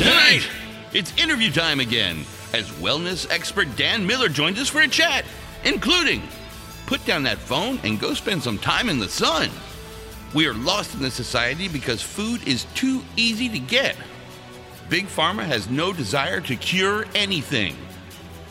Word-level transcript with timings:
Tonight, 0.00 0.48
it's 0.94 1.14
interview 1.22 1.50
time 1.50 1.78
again 1.78 2.20
as 2.54 2.70
wellness 2.80 3.30
expert 3.30 3.68
Dan 3.76 4.06
Miller 4.06 4.30
joins 4.30 4.58
us 4.58 4.70
for 4.70 4.80
a 4.80 4.88
chat, 4.88 5.26
including 5.62 6.22
put 6.86 7.04
down 7.04 7.22
that 7.24 7.36
phone 7.36 7.78
and 7.84 8.00
go 8.00 8.14
spend 8.14 8.42
some 8.42 8.56
time 8.56 8.88
in 8.88 8.98
the 8.98 9.10
sun. 9.10 9.50
We 10.32 10.46
are 10.46 10.54
lost 10.54 10.94
in 10.94 11.02
this 11.02 11.12
society 11.12 11.68
because 11.68 12.00
food 12.00 12.48
is 12.48 12.64
too 12.74 13.02
easy 13.18 13.50
to 13.50 13.58
get. 13.58 13.94
Big 14.88 15.04
Pharma 15.04 15.44
has 15.44 15.68
no 15.68 15.92
desire 15.92 16.40
to 16.40 16.56
cure 16.56 17.04
anything. 17.14 17.76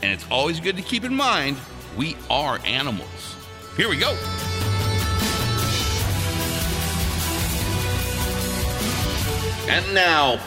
And 0.03 0.11
it's 0.11 0.27
always 0.30 0.59
good 0.59 0.75
to 0.75 0.84
keep 0.84 1.03
in 1.03 1.16
mind 1.16 1.58
we 1.97 2.16
are 2.30 2.59
animals. 2.63 3.36
Here 3.75 3.89
we 3.89 3.97
go. 3.97 4.11
And 9.67 9.95
now, 9.95 10.39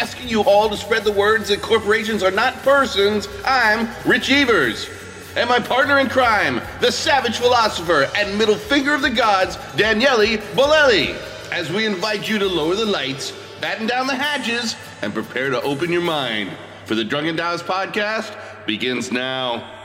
asking 0.00 0.28
you 0.28 0.42
all 0.42 0.68
to 0.68 0.76
spread 0.76 1.04
the 1.04 1.12
words 1.12 1.48
that 1.48 1.62
corporations 1.62 2.22
are 2.22 2.30
not 2.30 2.54
persons, 2.62 3.28
I'm 3.44 3.88
Rich 4.04 4.30
Everts. 4.30 4.88
And 5.36 5.48
my 5.48 5.58
partner 5.58 5.98
in 5.98 6.08
crime, 6.08 6.60
the 6.80 6.92
savage 6.92 7.38
philosopher 7.38 8.10
and 8.16 8.36
middle 8.36 8.56
finger 8.56 8.94
of 8.94 9.02
the 9.02 9.10
gods, 9.10 9.56
Daniele 9.76 10.38
Bolelli, 10.54 11.16
as 11.50 11.70
we 11.70 11.86
invite 11.86 12.28
you 12.28 12.38
to 12.38 12.46
lower 12.46 12.74
the 12.74 12.84
lights, 12.84 13.32
batten 13.60 13.86
down 13.86 14.06
the 14.06 14.14
hatches, 14.14 14.76
and 15.00 15.14
prepare 15.14 15.50
to 15.50 15.60
open 15.62 15.92
your 15.92 16.02
mind. 16.02 16.50
For 16.84 16.94
the 16.94 17.04
Drunken 17.04 17.36
Taoist 17.36 17.64
podcast 17.64 18.36
begins 18.66 19.10
now. 19.10 19.81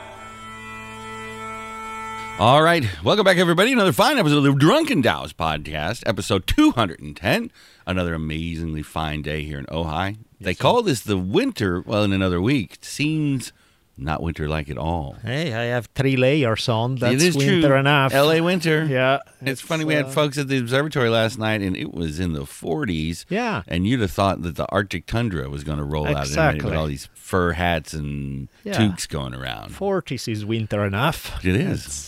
All 2.38 2.62
right. 2.62 2.84
Welcome 3.02 3.24
back, 3.24 3.36
everybody. 3.36 3.72
Another 3.72 3.90
fine 3.92 4.16
episode 4.16 4.38
of 4.38 4.44
the 4.44 4.52
Drunken 4.54 5.02
Taoist 5.02 5.36
podcast, 5.36 6.04
episode 6.06 6.46
210. 6.46 7.50
Another 7.84 8.14
amazingly 8.14 8.82
fine 8.82 9.22
day 9.22 9.42
here 9.42 9.58
in 9.58 9.66
Ojai. 9.66 10.18
they 10.40 10.54
call 10.54 10.82
this 10.82 11.00
the 11.00 11.18
winter, 11.18 11.80
well, 11.80 12.04
in 12.04 12.12
another 12.12 12.40
week. 12.40 12.74
It 12.74 12.84
seems 12.84 13.52
not 13.96 14.22
winter 14.22 14.48
like 14.48 14.70
at 14.70 14.78
all. 14.78 15.16
Hey, 15.24 15.52
I 15.52 15.64
have 15.64 15.86
three 15.96 16.16
layers 16.16 16.68
on. 16.68 16.94
That's 16.94 17.14
it 17.14 17.22
is 17.22 17.36
winter 17.36 17.68
true. 17.70 17.76
enough. 17.76 18.14
LA 18.14 18.40
winter. 18.40 18.84
Yeah. 18.84 19.18
It's, 19.40 19.60
funny, 19.60 19.84
we 19.84 19.94
had 19.94 20.04
uh, 20.04 20.10
folks 20.10 20.38
at 20.38 20.46
the 20.46 20.58
observatory 20.58 21.08
last 21.08 21.40
night, 21.40 21.60
and 21.60 21.76
it 21.76 21.92
was 21.92 22.20
in 22.20 22.34
the 22.34 22.42
40s. 22.42 23.24
Yeah. 23.28 23.62
And 23.66 23.84
you'd 23.84 24.00
have 24.00 24.12
thought 24.12 24.42
that 24.42 24.54
the 24.54 24.66
Arctic 24.66 25.06
tundra 25.06 25.50
was 25.50 25.64
going 25.64 25.78
to 25.78 25.84
roll 25.84 26.06
out 26.06 26.10
in 26.10 26.14
a 26.14 26.18
minute 26.18 26.28
with 26.28 26.54
Exactly. 26.54 26.76
all 26.76 26.86
these 26.86 27.08
fur 27.28 27.52
hats 27.52 27.92
and 28.00 28.48
Yeah. 28.64 28.72
toques 28.78 29.06
going 29.06 29.34
around. 29.34 29.68
40s 29.74 30.26
is 30.34 30.44
winter 30.44 30.80
enough. 30.86 31.18
It 31.44 31.56
is. 31.56 31.80
It's- 31.86 32.04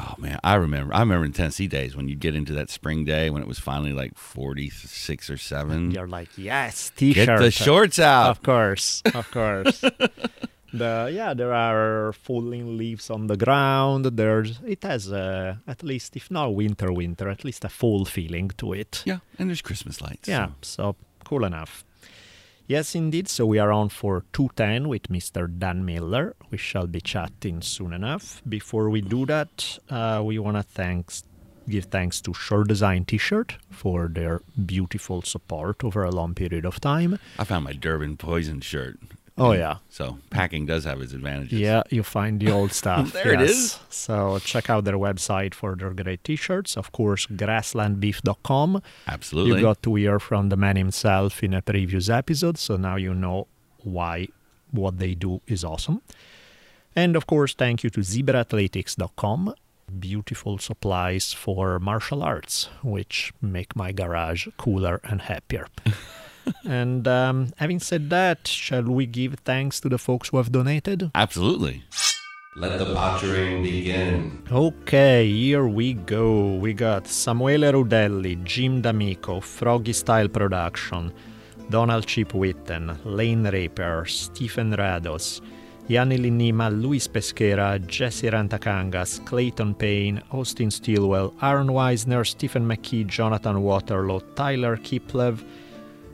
Oh 0.00 0.14
man, 0.18 0.38
I 0.44 0.54
remember. 0.66 0.92
I 0.94 1.00
remember 1.00 1.24
in 1.24 1.32
Tennessee 1.32 1.66
days 1.78 1.96
when 1.96 2.08
you 2.10 2.16
get 2.26 2.34
into 2.34 2.52
that 2.58 2.68
spring 2.68 3.06
day 3.06 3.30
when 3.30 3.40
it 3.44 3.48
was 3.48 3.58
finally 3.58 3.94
like 4.02 4.12
forty 4.18 4.68
six 5.08 5.30
or 5.30 5.38
seven. 5.38 5.90
You're 5.92 6.06
like, 6.18 6.28
yes, 6.36 6.90
t-shirt. 6.94 7.26
Get 7.26 7.38
the 7.38 7.50
shorts 7.50 7.98
out. 7.98 8.28
Of 8.32 8.42
course, 8.42 9.02
of 9.14 9.30
course. 9.30 9.80
the 10.72 11.10
yeah, 11.18 11.32
there 11.34 11.54
are 11.54 12.12
falling 12.12 12.76
leaves 12.76 13.08
on 13.10 13.28
the 13.28 13.36
ground. 13.36 14.04
There's 14.04 14.60
it 14.66 14.82
has 14.82 15.10
uh, 15.10 15.54
at 15.66 15.82
least, 15.82 16.16
if 16.16 16.30
not 16.30 16.54
winter, 16.54 16.92
winter, 16.92 17.28
at 17.30 17.42
least 17.44 17.64
a 17.64 17.68
fall 17.70 18.04
feeling 18.04 18.50
to 18.58 18.74
it. 18.74 19.02
Yeah, 19.06 19.20
and 19.38 19.48
there's 19.48 19.62
Christmas 19.62 20.00
lights. 20.00 20.28
Yeah, 20.28 20.46
so- 20.60 20.92
so 20.92 20.96
cool 21.24 21.44
enough. 21.44 21.82
Yes, 22.68 22.94
indeed. 22.96 23.28
So 23.28 23.46
we 23.46 23.58
are 23.58 23.70
on 23.70 23.90
for 23.90 24.24
210 24.32 24.88
with 24.88 25.04
Mr. 25.04 25.46
Dan 25.46 25.84
Miller. 25.84 26.34
We 26.50 26.58
shall 26.58 26.86
be 26.86 27.00
chatting 27.00 27.62
soon 27.62 27.92
enough. 27.92 28.42
Before 28.48 28.90
we 28.90 29.00
do 29.00 29.24
that, 29.26 29.78
uh, 29.88 30.22
we 30.24 30.38
want 30.38 30.56
to 30.56 30.62
thanks 30.62 31.22
give 31.68 31.86
thanks 31.86 32.20
to 32.20 32.32
Sure 32.32 32.64
Design 32.64 33.04
T-shirt 33.04 33.56
for 33.70 34.08
their 34.08 34.40
beautiful 34.66 35.22
support 35.22 35.82
over 35.82 36.04
a 36.04 36.10
long 36.10 36.34
period 36.34 36.64
of 36.64 36.80
time. 36.80 37.18
I 37.38 37.44
found 37.44 37.64
my 37.64 37.72
Durban 37.72 38.16
poison 38.16 38.60
shirt. 38.60 38.98
Oh 39.38 39.52
yeah. 39.52 39.78
So 39.90 40.18
packing 40.30 40.64
does 40.66 40.84
have 40.84 41.00
its 41.00 41.12
advantages. 41.12 41.58
Yeah, 41.60 41.82
you 41.90 42.02
find 42.02 42.40
the 42.40 42.50
old 42.50 42.72
stuff. 42.72 43.12
There 43.16 43.34
it 43.34 43.40
yes. 43.40 43.50
is. 43.50 43.78
So 43.90 44.38
check 44.38 44.70
out 44.70 44.84
their 44.84 44.96
website 44.96 45.52
for 45.54 45.76
their 45.76 45.90
great 45.90 46.24
T-shirts. 46.24 46.76
Of 46.76 46.92
course, 46.92 47.26
grasslandbeef.com. 47.26 48.82
absolutely. 49.06 49.58
You 49.58 49.62
got 49.62 49.82
to 49.82 49.94
hear 49.94 50.18
from 50.18 50.48
the 50.48 50.56
man 50.56 50.76
himself 50.76 51.42
in 51.42 51.52
a 51.54 51.60
previous 51.62 52.08
episode, 52.08 52.56
so 52.58 52.76
now 52.76 52.96
you 52.96 53.12
know 53.14 53.46
why 53.82 54.28
what 54.70 54.98
they 54.98 55.14
do 55.14 55.40
is 55.46 55.64
awesome. 55.64 56.00
And 56.94 57.14
of 57.14 57.26
course, 57.26 57.54
thank 57.54 57.84
you 57.84 57.90
to 57.90 58.00
zebraathletics.com. 58.00 59.54
Beautiful 59.98 60.58
supplies 60.58 61.32
for 61.32 61.78
martial 61.78 62.22
arts, 62.22 62.68
which 62.82 63.32
make 63.40 63.76
my 63.76 63.92
garage 63.92 64.48
cooler 64.56 65.00
and 65.04 65.22
happier. 65.22 65.68
and 66.64 67.06
um, 67.08 67.50
having 67.56 67.78
said 67.80 68.10
that, 68.10 68.46
shall 68.46 68.84
we 68.84 69.06
give 69.06 69.34
thanks 69.44 69.80
to 69.80 69.88
the 69.88 69.98
folks 69.98 70.28
who 70.30 70.36
have 70.38 70.50
donated? 70.52 71.10
absolutely. 71.14 71.84
Let 72.58 72.78
the 72.78 72.94
pottering 72.94 73.62
begin. 73.62 74.42
Okay, 74.50 75.30
here 75.30 75.66
we 75.66 75.92
go. 75.92 76.54
We 76.54 76.72
got 76.72 77.04
Samuele 77.04 77.70
Rudelli, 77.70 78.42
Jim 78.44 78.80
D'Amico, 78.80 79.40
Froggy 79.40 79.92
Style 79.92 80.28
Production, 80.28 81.12
Donald 81.68 82.06
Chip 82.06 82.32
Witten, 82.32 82.96
Lane 83.04 83.44
Raper, 83.50 84.06
Stephen 84.06 84.72
Rados, 84.72 85.42
Yanni 85.88 86.16
Linima, 86.16 86.70
Luis 86.70 87.06
Pesquera, 87.06 87.78
Jesse 87.86 88.30
Rantakangas, 88.30 89.22
Clayton 89.26 89.74
Payne, 89.74 90.22
Austin 90.32 90.70
Stilwell, 90.70 91.34
Aaron 91.42 91.68
Weisner, 91.68 92.26
Stephen 92.26 92.66
McKee, 92.66 93.06
Jonathan 93.06 93.62
Waterloo, 93.62 94.20
Tyler 94.34 94.78
Kiplev, 94.78 95.44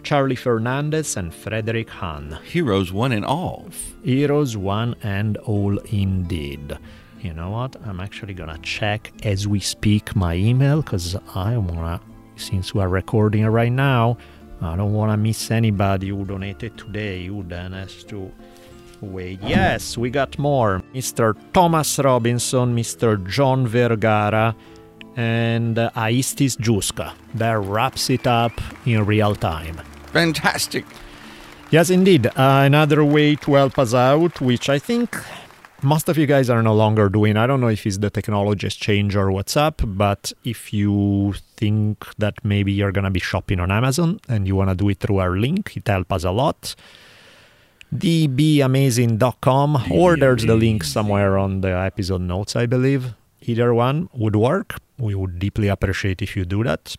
Charlie 0.02 0.36
Fernandez, 0.36 1.16
and 1.16 1.32
Frederick 1.32 1.88
Hahn. 1.90 2.38
Heroes 2.44 2.92
one 2.92 3.12
and 3.12 3.24
all. 3.24 3.68
Heroes 4.04 4.56
one 4.56 4.94
and 5.02 5.36
all 5.38 5.78
indeed. 5.78 6.76
You 7.20 7.32
know 7.32 7.50
what? 7.50 7.76
I'm 7.86 8.00
actually 8.00 8.34
gonna 8.34 8.58
check 8.62 9.12
as 9.22 9.46
we 9.46 9.60
speak 9.60 10.16
my 10.16 10.34
email 10.34 10.82
because 10.82 11.16
I 11.34 11.56
wanna, 11.56 12.00
since 12.36 12.74
we 12.74 12.80
are 12.82 12.88
recording 12.88 13.46
right 13.46 13.72
now, 13.72 14.16
I 14.60 14.76
don't 14.76 14.92
wanna 14.92 15.16
miss 15.16 15.50
anybody 15.50 16.08
who 16.08 16.24
donated 16.24 16.76
today. 16.76 17.26
Who 17.26 17.44
then 17.44 17.72
has 17.72 18.02
to 18.04 18.30
wait? 19.00 19.40
Yes, 19.42 19.96
we 19.96 20.10
got 20.10 20.36
more. 20.38 20.82
Mr. 20.94 21.36
Thomas 21.52 21.98
Robinson, 22.00 22.74
Mr. 22.74 23.24
John 23.28 23.66
Vergara, 23.68 24.56
and 25.16 25.78
uh, 25.78 25.90
Aistis 25.94 26.56
Juska. 26.56 27.12
That 27.34 27.58
wraps 27.58 28.10
it 28.10 28.26
up 28.26 28.52
in 28.86 29.04
real 29.06 29.36
time. 29.36 29.80
Fantastic. 30.12 30.84
Yes, 31.70 31.88
indeed. 31.90 32.26
Uh, 32.26 32.32
another 32.36 33.02
way 33.04 33.34
to 33.36 33.54
help 33.54 33.78
us 33.78 33.94
out, 33.94 34.40
which 34.40 34.68
I 34.68 34.78
think 34.78 35.16
most 35.82 36.08
of 36.08 36.16
you 36.18 36.26
guys 36.26 36.50
are 36.50 36.62
no 36.62 36.74
longer 36.74 37.08
doing. 37.08 37.36
I 37.36 37.46
don't 37.46 37.60
know 37.60 37.68
if 37.68 37.86
it's 37.86 37.98
the 37.98 38.10
technology 38.10 38.66
has 38.66 38.74
changed 38.74 39.16
or 39.16 39.32
what's 39.32 39.56
up, 39.56 39.82
but 39.84 40.32
if 40.44 40.72
you 40.72 41.34
think 41.56 42.04
that 42.18 42.34
maybe 42.44 42.72
you're 42.72 42.92
going 42.92 43.04
to 43.04 43.10
be 43.10 43.20
shopping 43.20 43.58
on 43.58 43.70
Amazon 43.70 44.20
and 44.28 44.46
you 44.46 44.54
want 44.54 44.70
to 44.70 44.76
do 44.76 44.88
it 44.90 45.00
through 45.00 45.18
our 45.18 45.36
link, 45.36 45.76
it 45.76 45.88
helps 45.88 46.12
us 46.12 46.24
a 46.24 46.30
lot. 46.30 46.74
dbamazing.com 47.94 49.84
or 49.90 50.16
there's 50.16 50.44
the 50.44 50.54
link 50.54 50.84
somewhere 50.84 51.36
on 51.38 51.62
the 51.62 51.70
episode 51.70 52.20
notes, 52.20 52.54
I 52.54 52.66
believe. 52.66 53.14
Either 53.40 53.74
one 53.74 54.08
would 54.12 54.36
work. 54.36 54.76
We 54.98 55.14
would 55.14 55.38
deeply 55.38 55.68
appreciate 55.68 56.22
if 56.22 56.36
you 56.36 56.44
do 56.44 56.62
that. 56.64 56.96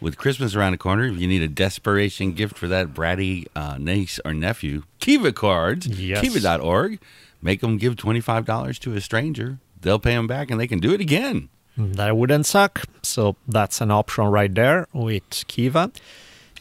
With 0.00 0.16
Christmas 0.16 0.54
around 0.54 0.72
the 0.72 0.78
corner, 0.78 1.04
if 1.04 1.18
you 1.18 1.26
need 1.28 1.42
a 1.42 1.48
desperation 1.48 2.32
gift 2.32 2.56
for 2.56 2.68
that 2.68 2.94
bratty 2.94 3.46
uh, 3.54 3.76
niece 3.78 4.18
or 4.24 4.32
nephew, 4.32 4.82
Kiva 4.98 5.30
cards, 5.32 5.86
Yes. 5.86 6.20
kiva.org, 6.22 6.98
make 7.42 7.60
them 7.60 7.76
give 7.76 7.96
$25 7.96 8.78
to 8.80 8.94
a 8.94 9.00
stranger. 9.00 9.58
They'll 9.82 9.98
pay 9.98 10.14
them 10.14 10.26
back 10.26 10.50
and 10.50 10.58
they 10.58 10.66
can 10.66 10.78
do 10.78 10.92
it 10.94 11.00
again. 11.00 11.50
That 11.76 12.16
wouldn't 12.16 12.46
suck. 12.46 12.82
So 13.02 13.36
that's 13.46 13.80
an 13.80 13.90
option 13.90 14.24
right 14.24 14.54
there 14.54 14.86
with 14.92 15.44
Kiva. 15.46 15.92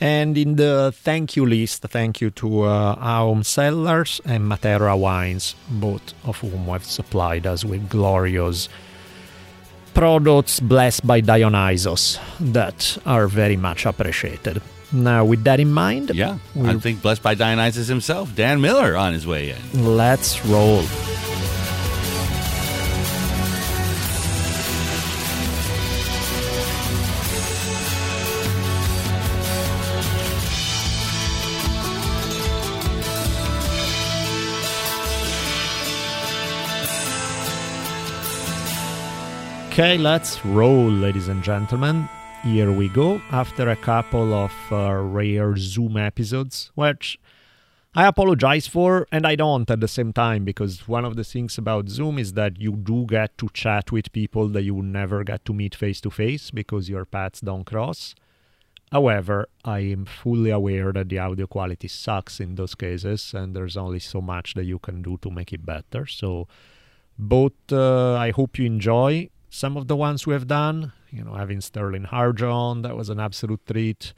And 0.02 0.38
in 0.38 0.56
the 0.56 0.94
thank 0.96 1.36
you 1.36 1.46
list, 1.46 1.82
thank 1.82 2.22
you 2.22 2.30
to 2.32 2.62
uh, 2.64 2.96
Aum 3.00 3.44
Cellars 3.44 4.22
and 4.24 4.44
Matera 4.50 4.98
Wines, 4.98 5.56
both 5.70 6.14
of 6.24 6.40
whom 6.40 6.66
have 6.68 6.86
supplied 6.86 7.46
us 7.46 7.66
with 7.66 7.90
glorious 7.90 8.70
products 10.00 10.62
blessed 10.62 11.06
by 11.06 11.20
Dionysos 11.20 12.18
that 12.40 12.98
are 13.06 13.28
very 13.28 13.58
much 13.58 13.86
appreciated. 13.86 14.62
Now, 14.94 15.26
with 15.26 15.44
that 15.44 15.60
in 15.60 15.72
mind, 15.74 16.12
Yeah, 16.16 16.38
I 16.64 16.76
think 16.80 17.02
blessed 17.02 17.22
by 17.22 17.36
Dionysus 17.36 17.90
himself, 17.90 18.34
Dan 18.34 18.62
Miller, 18.62 18.96
on 18.96 19.12
his 19.12 19.28
way 19.28 19.50
in. 19.52 19.58
let's 19.98 20.40
roll. 20.46 20.84
Okay, 39.80 39.98
let's 39.98 40.46
roll, 40.46 40.92
ladies 40.92 41.30
and 41.30 41.42
gentlemen. 41.42 42.10
Here 42.44 42.70
we 42.70 42.90
go. 42.90 43.22
After 43.32 43.70
a 43.70 43.78
couple 43.78 44.34
of 44.34 44.52
uh, 44.70 44.96
rare 44.96 45.56
Zoom 45.56 45.96
episodes, 45.96 46.70
which 46.76 47.18
I 47.96 48.06
apologize 48.06 48.68
for, 48.68 49.08
and 49.10 49.26
I 49.26 49.36
don't 49.36 49.72
at 49.72 49.80
the 49.80 49.88
same 49.88 50.12
time, 50.12 50.44
because 50.44 50.86
one 50.86 51.06
of 51.06 51.16
the 51.16 51.24
things 51.24 51.58
about 51.58 51.88
Zoom 51.88 52.20
is 52.20 52.34
that 52.34 52.60
you 52.60 52.74
do 52.74 53.06
get 53.06 53.38
to 53.38 53.48
chat 53.54 53.90
with 53.90 54.12
people 54.12 54.50
that 54.50 54.64
you 54.64 54.82
never 54.82 55.24
get 55.24 55.46
to 55.46 55.54
meet 55.54 55.76
face 55.76 56.02
to 56.02 56.10
face 56.10 56.52
because 56.52 56.90
your 56.90 57.06
paths 57.06 57.40
don't 57.40 57.64
cross. 57.64 58.16
However, 58.92 59.48
I 59.64 59.80
am 59.80 60.04
fully 60.04 60.50
aware 60.50 60.92
that 60.92 61.08
the 61.08 61.20
audio 61.20 61.48
quality 61.48 61.88
sucks 61.88 62.42
in 62.42 62.56
those 62.56 62.76
cases, 62.76 63.34
and 63.34 63.56
there's 63.56 63.78
only 63.78 64.00
so 64.00 64.20
much 64.20 64.56
that 64.56 64.66
you 64.66 64.78
can 64.78 65.02
do 65.02 65.18
to 65.22 65.32
make 65.32 65.54
it 65.54 65.66
better. 65.66 66.06
So, 66.06 66.50
both 67.18 67.54
uh, 67.72 68.16
I 68.16 68.32
hope 68.32 68.60
you 68.60 68.66
enjoy 68.66 69.30
some 69.50 69.78
of 69.78 69.88
the 69.88 69.96
ones 69.96 70.26
we 70.28 70.34
have 70.34 70.48
done. 70.48 70.94
You 71.12 71.24
know, 71.24 71.34
having 71.34 71.60
Sterlin 71.60 72.08
Harjo 72.08 72.54
on, 72.54 72.82
that 72.84 72.96
was 72.96 73.10
an 73.10 73.20
absolute 73.20 73.66
treat. 73.66 74.14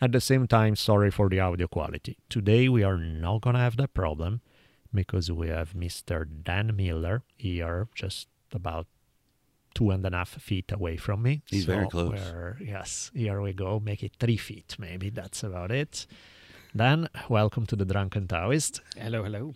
At 0.00 0.12
the 0.12 0.20
same 0.20 0.46
time, 0.46 0.76
sorry 0.76 1.10
for 1.10 1.28
the 1.28 1.40
audio 1.40 1.66
quality. 1.68 2.16
Today 2.30 2.68
we 2.68 2.82
are 2.82 2.96
not 2.96 3.42
gonna 3.42 3.58
have 3.58 3.76
that 3.76 3.92
problem 3.92 4.40
because 4.94 5.30
we 5.30 5.48
have 5.48 5.74
Mr. 5.74 6.26
Dan 6.42 6.74
Miller 6.74 7.22
here, 7.36 7.88
just 7.94 8.28
about 8.52 8.86
two 9.74 9.90
and 9.90 10.04
a 10.06 10.10
half 10.10 10.30
feet 10.30 10.72
away 10.72 10.96
from 10.96 11.22
me. 11.22 11.42
He's 11.46 11.66
very 11.66 11.86
close. 11.86 12.12
we're- 12.12 12.54
yes, 12.64 13.10
here 13.14 13.40
we 13.42 13.52
go. 13.52 13.78
Make 13.78 14.02
it 14.02 14.12
three 14.18 14.38
feet, 14.38 14.76
maybe. 14.78 15.10
That's 15.10 15.42
about 15.44 15.70
it. 15.70 16.06
Dan, 16.74 17.08
welcome 17.28 17.66
to 17.66 17.76
the 17.76 17.84
Drunken 17.84 18.26
Taoist. 18.26 18.80
Hello, 18.96 19.22
hello. 19.22 19.54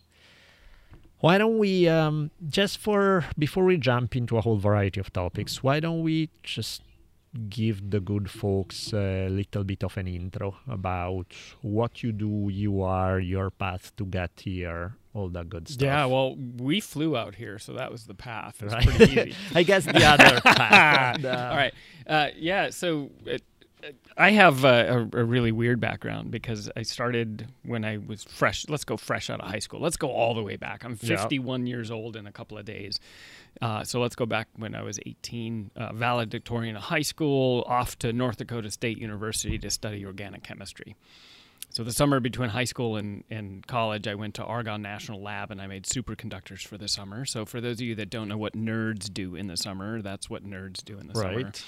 Why 1.25 1.39
don't 1.39 1.57
we 1.57 1.89
um, 1.89 2.31
just 2.49 2.77
for 2.79 3.25
before 3.39 3.65
we 3.65 3.77
jump 3.79 4.15
into 4.15 4.37
a 4.37 4.43
whole 4.43 4.59
variety 4.59 5.01
of 5.01 5.11
topics, 5.11 5.63
why 5.63 5.81
don't 5.81 6.03
we 6.03 6.29
just 6.43 6.83
give 7.49 7.91
the 7.91 7.99
good 7.99 8.31
folks 8.31 8.93
a 8.93 9.29
little 9.31 9.65
bit 9.65 9.83
of 9.83 9.97
an 9.97 10.07
intro 10.07 10.57
about 10.69 11.29
what 11.63 12.03
you 12.03 12.13
do, 12.13 12.49
you 12.53 12.83
are, 12.83 13.19
your 13.19 13.51
path 13.51 13.91
to 13.97 14.05
get 14.05 14.33
here, 14.37 14.97
all 15.15 15.29
that 15.31 15.49
good 15.49 15.67
stuff. 15.67 15.83
Yeah, 15.87 16.05
well, 16.05 16.37
we 16.59 16.79
flew 16.81 17.17
out 17.17 17.35
here, 17.37 17.59
so 17.59 17.73
that 17.73 17.91
was 17.91 18.05
the 18.05 18.15
path. 18.15 18.57
It 18.61 18.67
was 18.67 18.75
Right. 18.75 18.87
pretty 18.87 19.13
easy. 19.31 19.35
I 19.55 19.63
guess 19.63 19.85
the 19.87 20.05
other 20.05 20.41
path. 20.45 21.25
uh, 21.25 21.55
right. 21.57 21.75
Uh, 22.07 22.29
yeah, 22.37 22.69
so 22.71 23.11
it, 23.25 23.33
it- 23.33 23.43
I 24.17 24.31
have 24.31 24.65
a, 24.65 25.09
a, 25.13 25.25
really 25.25 25.53
weird 25.53 25.81
background 25.81 26.31
because 26.31 26.71
I 26.77 26.83
started 26.83 27.49
when 27.65 27.85
I 27.85 27.99
was 27.99 28.25
fresh. 28.25 28.67
Let's 28.69 28.85
go 28.85 28.97
fresh 28.97 29.31
out 29.31 29.41
of 29.41 29.49
high 29.49 29.59
school. 29.59 29.81
Let's 29.81 29.97
go 29.97 30.11
all 30.11 30.35
the 30.35 30.43
way 30.43 30.57
back. 30.57 30.85
I'm 30.85 30.99
Yeah. 31.03 31.17
51 31.17 31.67
years 31.67 31.91
old 31.91 32.17
in 32.17 32.27
a 32.27 32.33
couple 32.33 32.57
of 32.57 32.65
days. 32.65 33.01
Uh, 33.61 33.85
so 33.85 34.01
let's 34.01 34.17
go 34.17 34.27
back 34.27 34.49
when 34.57 34.75
I 34.75 34.83
was 34.83 34.99
18, 35.05 35.71
uh, 35.77 35.93
valedictorian 35.93 36.77
of 36.77 36.83
high 36.85 37.03
school, 37.03 37.65
off 37.67 37.99
to 38.01 38.13
North 38.13 38.39
Dakota 38.39 38.71
State 38.71 38.99
University 38.99 39.59
to 39.59 39.71
study 39.71 40.05
organic 40.05 40.43
chemistry. 40.43 40.97
So 41.71 41.83
the 41.83 41.93
summer 41.93 42.21
between 42.21 42.51
high 42.51 42.65
school 42.65 42.97
and, 42.97 43.25
and 43.31 43.67
college, 43.67 44.07
I 44.07 44.15
went 44.15 44.35
to 44.35 44.45
Argonne 44.45 44.83
National 44.83 45.21
Lab 45.21 45.51
and 45.51 45.61
I 45.61 45.67
made 45.67 45.85
superconductors 45.85 46.65
for 46.65 46.79
the 46.79 46.87
summer. 46.87 47.25
So 47.25 47.45
for 47.45 47.61
those 47.61 47.77
of 47.77 47.81
you 47.81 47.97
that 47.97 48.11
don't 48.11 48.29
know 48.29 48.39
what 48.39 48.53
nerds 48.53 49.13
do 49.13 49.35
in 49.35 49.49
the 49.49 49.57
summer, 49.57 50.01
that's 50.01 50.31
what 50.31 50.45
nerds 50.49 50.85
do 50.85 50.99
in 50.99 51.09
the 51.09 51.15
summer. 51.15 51.45
Right. 51.45 51.65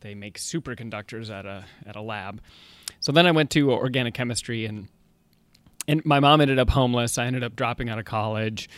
They 0.00 0.14
make 0.14 0.38
superconductors 0.38 1.30
at 1.30 1.46
a 1.46 1.64
at 1.86 1.96
a 1.96 2.02
lab. 2.02 2.40
So 3.00 3.12
then 3.12 3.26
I 3.26 3.30
went 3.30 3.50
to 3.50 3.72
organic 3.72 4.14
chemistry 4.14 4.66
and 4.66 4.88
and 5.88 6.04
my 6.04 6.20
mom 6.20 6.40
ended 6.40 6.58
up 6.58 6.70
homeless. 6.70 7.18
I 7.18 7.26
ended 7.26 7.42
up 7.42 7.56
dropping 7.56 7.88
out 7.88 7.98
of 7.98 8.04
college, 8.04 8.68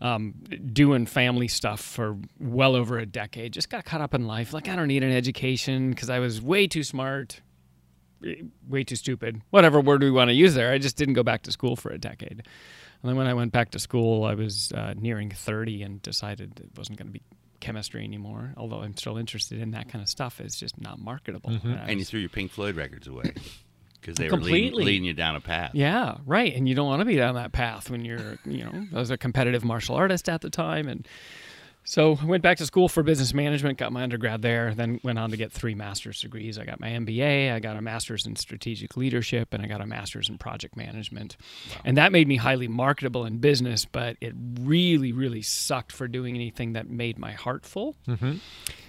um, 0.00 0.34
doing 0.72 1.06
family 1.06 1.48
stuff 1.48 1.80
for 1.80 2.18
well 2.38 2.76
over 2.76 2.98
a 2.98 3.06
decade. 3.06 3.52
Just 3.52 3.70
got 3.70 3.84
caught 3.84 4.00
up 4.00 4.14
in 4.14 4.26
life. 4.26 4.52
Like 4.52 4.68
I 4.68 4.76
don't 4.76 4.88
need 4.88 5.02
an 5.02 5.12
education 5.12 5.90
because 5.90 6.10
I 6.10 6.18
was 6.18 6.42
way 6.42 6.66
too 6.66 6.82
smart, 6.82 7.40
eh, 8.24 8.42
way 8.68 8.84
too 8.84 8.96
stupid. 8.96 9.40
Whatever 9.50 9.80
word 9.80 10.02
we 10.02 10.10
want 10.10 10.28
to 10.28 10.34
use 10.34 10.54
there. 10.54 10.72
I 10.72 10.78
just 10.78 10.96
didn't 10.96 11.14
go 11.14 11.22
back 11.22 11.42
to 11.42 11.52
school 11.52 11.76
for 11.76 11.90
a 11.90 11.98
decade. 11.98 12.42
And 13.02 13.08
then 13.08 13.16
when 13.16 13.28
I 13.28 13.34
went 13.34 13.52
back 13.52 13.70
to 13.70 13.78
school, 13.78 14.24
I 14.24 14.34
was 14.34 14.72
uh, 14.72 14.94
nearing 14.96 15.30
30 15.30 15.82
and 15.82 16.02
decided 16.02 16.60
it 16.60 16.76
wasn't 16.76 16.98
going 16.98 17.06
to 17.06 17.12
be 17.12 17.22
chemistry 17.60 18.04
anymore. 18.04 18.54
Although 18.56 18.80
I'm 18.82 18.96
still 18.96 19.16
interested 19.16 19.60
in 19.60 19.70
that 19.72 19.88
kind 19.88 20.02
of 20.02 20.08
stuff, 20.08 20.40
it's 20.40 20.58
just 20.58 20.80
not 20.80 20.98
marketable. 21.00 21.50
Mm-hmm. 21.50 21.72
I 21.72 21.76
And 21.82 21.90
you 21.92 21.96
was- 21.98 22.10
threw 22.10 22.20
your 22.20 22.28
Pink 22.28 22.50
Floyd 22.50 22.76
records 22.76 23.06
away 23.06 23.32
because 24.00 24.16
they 24.16 24.30
were 24.30 24.36
leading, 24.36 24.74
leading 24.74 25.04
you 25.04 25.12
down 25.14 25.34
a 25.36 25.40
path. 25.40 25.72
Yeah, 25.74 26.18
right. 26.26 26.54
And 26.54 26.68
you 26.68 26.74
don't 26.74 26.86
want 26.86 27.00
to 27.00 27.04
be 27.04 27.16
down 27.16 27.34
that 27.34 27.52
path 27.52 27.90
when 27.90 28.04
you're, 28.04 28.38
you 28.44 28.64
know, 28.64 28.86
I 28.94 28.98
was 28.98 29.10
a 29.10 29.18
competitive 29.18 29.64
martial 29.64 29.96
artist 29.96 30.28
at 30.28 30.40
the 30.40 30.50
time. 30.50 30.86
And 30.88 31.06
so 31.88 32.18
I 32.20 32.26
went 32.26 32.42
back 32.42 32.58
to 32.58 32.66
school 32.66 32.86
for 32.86 33.02
business 33.02 33.32
management, 33.32 33.78
got 33.78 33.92
my 33.92 34.02
undergrad 34.02 34.42
there, 34.42 34.74
then 34.74 35.00
went 35.02 35.18
on 35.18 35.30
to 35.30 35.38
get 35.38 35.50
three 35.50 35.74
master's 35.74 36.20
degrees. 36.20 36.58
I 36.58 36.66
got 36.66 36.80
my 36.80 36.88
MBA, 36.90 37.50
I 37.50 37.60
got 37.60 37.78
a 37.78 37.80
master's 37.80 38.26
in 38.26 38.36
strategic 38.36 38.94
leadership, 38.98 39.54
and 39.54 39.62
I 39.62 39.66
got 39.68 39.80
a 39.80 39.86
master's 39.86 40.28
in 40.28 40.36
project 40.36 40.76
management. 40.76 41.38
And 41.86 41.96
that 41.96 42.12
made 42.12 42.28
me 42.28 42.36
highly 42.36 42.68
marketable 42.68 43.24
in 43.24 43.38
business, 43.38 43.86
but 43.86 44.18
it 44.20 44.34
really, 44.60 45.12
really 45.12 45.40
sucked 45.40 45.90
for 45.90 46.06
doing 46.08 46.34
anything 46.34 46.74
that 46.74 46.90
made 46.90 47.18
my 47.18 47.32
heart 47.32 47.64
full. 47.64 47.96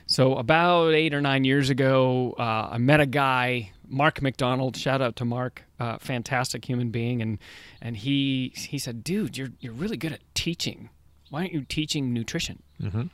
So 0.05 0.35
about 0.35 0.93
eight 0.93 1.13
or 1.13 1.21
nine 1.21 1.45
years 1.45 1.69
ago, 1.69 2.35
uh, 2.37 2.69
I 2.71 2.79
met 2.79 2.99
a 2.99 3.05
guy, 3.05 3.71
Mark 3.87 4.21
McDonald. 4.21 4.75
Shout 4.75 5.01
out 5.01 5.15
to 5.17 5.23
Mark, 5.25 5.63
uh, 5.79 5.99
fantastic 5.99 6.65
human 6.65 6.89
being, 6.89 7.21
and 7.21 7.37
and 7.79 7.95
he 7.95 8.51
he 8.55 8.77
said, 8.77 9.03
"Dude, 9.05 9.37
you're 9.37 9.51
you're 9.61 9.71
really 9.71 9.97
good 9.97 10.11
at 10.11 10.21
teaching. 10.33 10.89
Why 11.29 11.41
aren't 11.41 11.53
you 11.53 11.63
teaching 11.63 12.13
nutrition?" 12.13 12.61
Mm-hmm. 12.81 13.07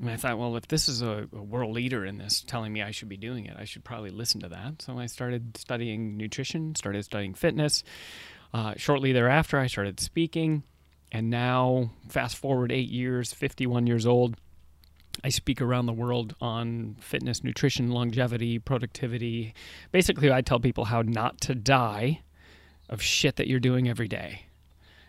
And 0.00 0.10
I 0.10 0.16
thought, 0.16 0.38
well, 0.38 0.56
if 0.56 0.68
this 0.68 0.88
is 0.88 1.00
a, 1.00 1.26
a 1.32 1.42
world 1.42 1.74
leader 1.74 2.04
in 2.04 2.18
this 2.18 2.42
telling 2.42 2.72
me 2.72 2.82
I 2.82 2.90
should 2.90 3.08
be 3.08 3.16
doing 3.16 3.46
it, 3.46 3.56
I 3.58 3.64
should 3.64 3.82
probably 3.82 4.10
listen 4.10 4.40
to 4.42 4.48
that. 4.48 4.82
So 4.82 4.98
I 4.98 5.06
started 5.06 5.56
studying 5.56 6.18
nutrition, 6.18 6.74
started 6.74 7.04
studying 7.04 7.32
fitness. 7.32 7.82
Uh, 8.52 8.74
shortly 8.76 9.12
thereafter, 9.12 9.58
I 9.58 9.68
started 9.68 9.98
speaking, 9.98 10.64
and 11.10 11.30
now 11.30 11.90
fast 12.08 12.36
forward 12.36 12.72
eight 12.72 12.90
years, 12.90 13.32
51 13.32 13.86
years 13.86 14.06
old. 14.06 14.36
I 15.24 15.30
speak 15.30 15.62
around 15.62 15.86
the 15.86 15.94
world 15.94 16.34
on 16.42 16.96
fitness, 17.00 17.42
nutrition, 17.42 17.90
longevity, 17.90 18.58
productivity. 18.58 19.54
Basically, 19.92 20.30
I 20.30 20.42
tell 20.42 20.60
people 20.60 20.84
how 20.84 21.00
not 21.00 21.40
to 21.42 21.54
die 21.54 22.20
of 22.90 23.00
shit 23.00 23.36
that 23.36 23.48
you're 23.48 23.60
doing 23.60 23.88
every 23.88 24.08
day. 24.08 24.42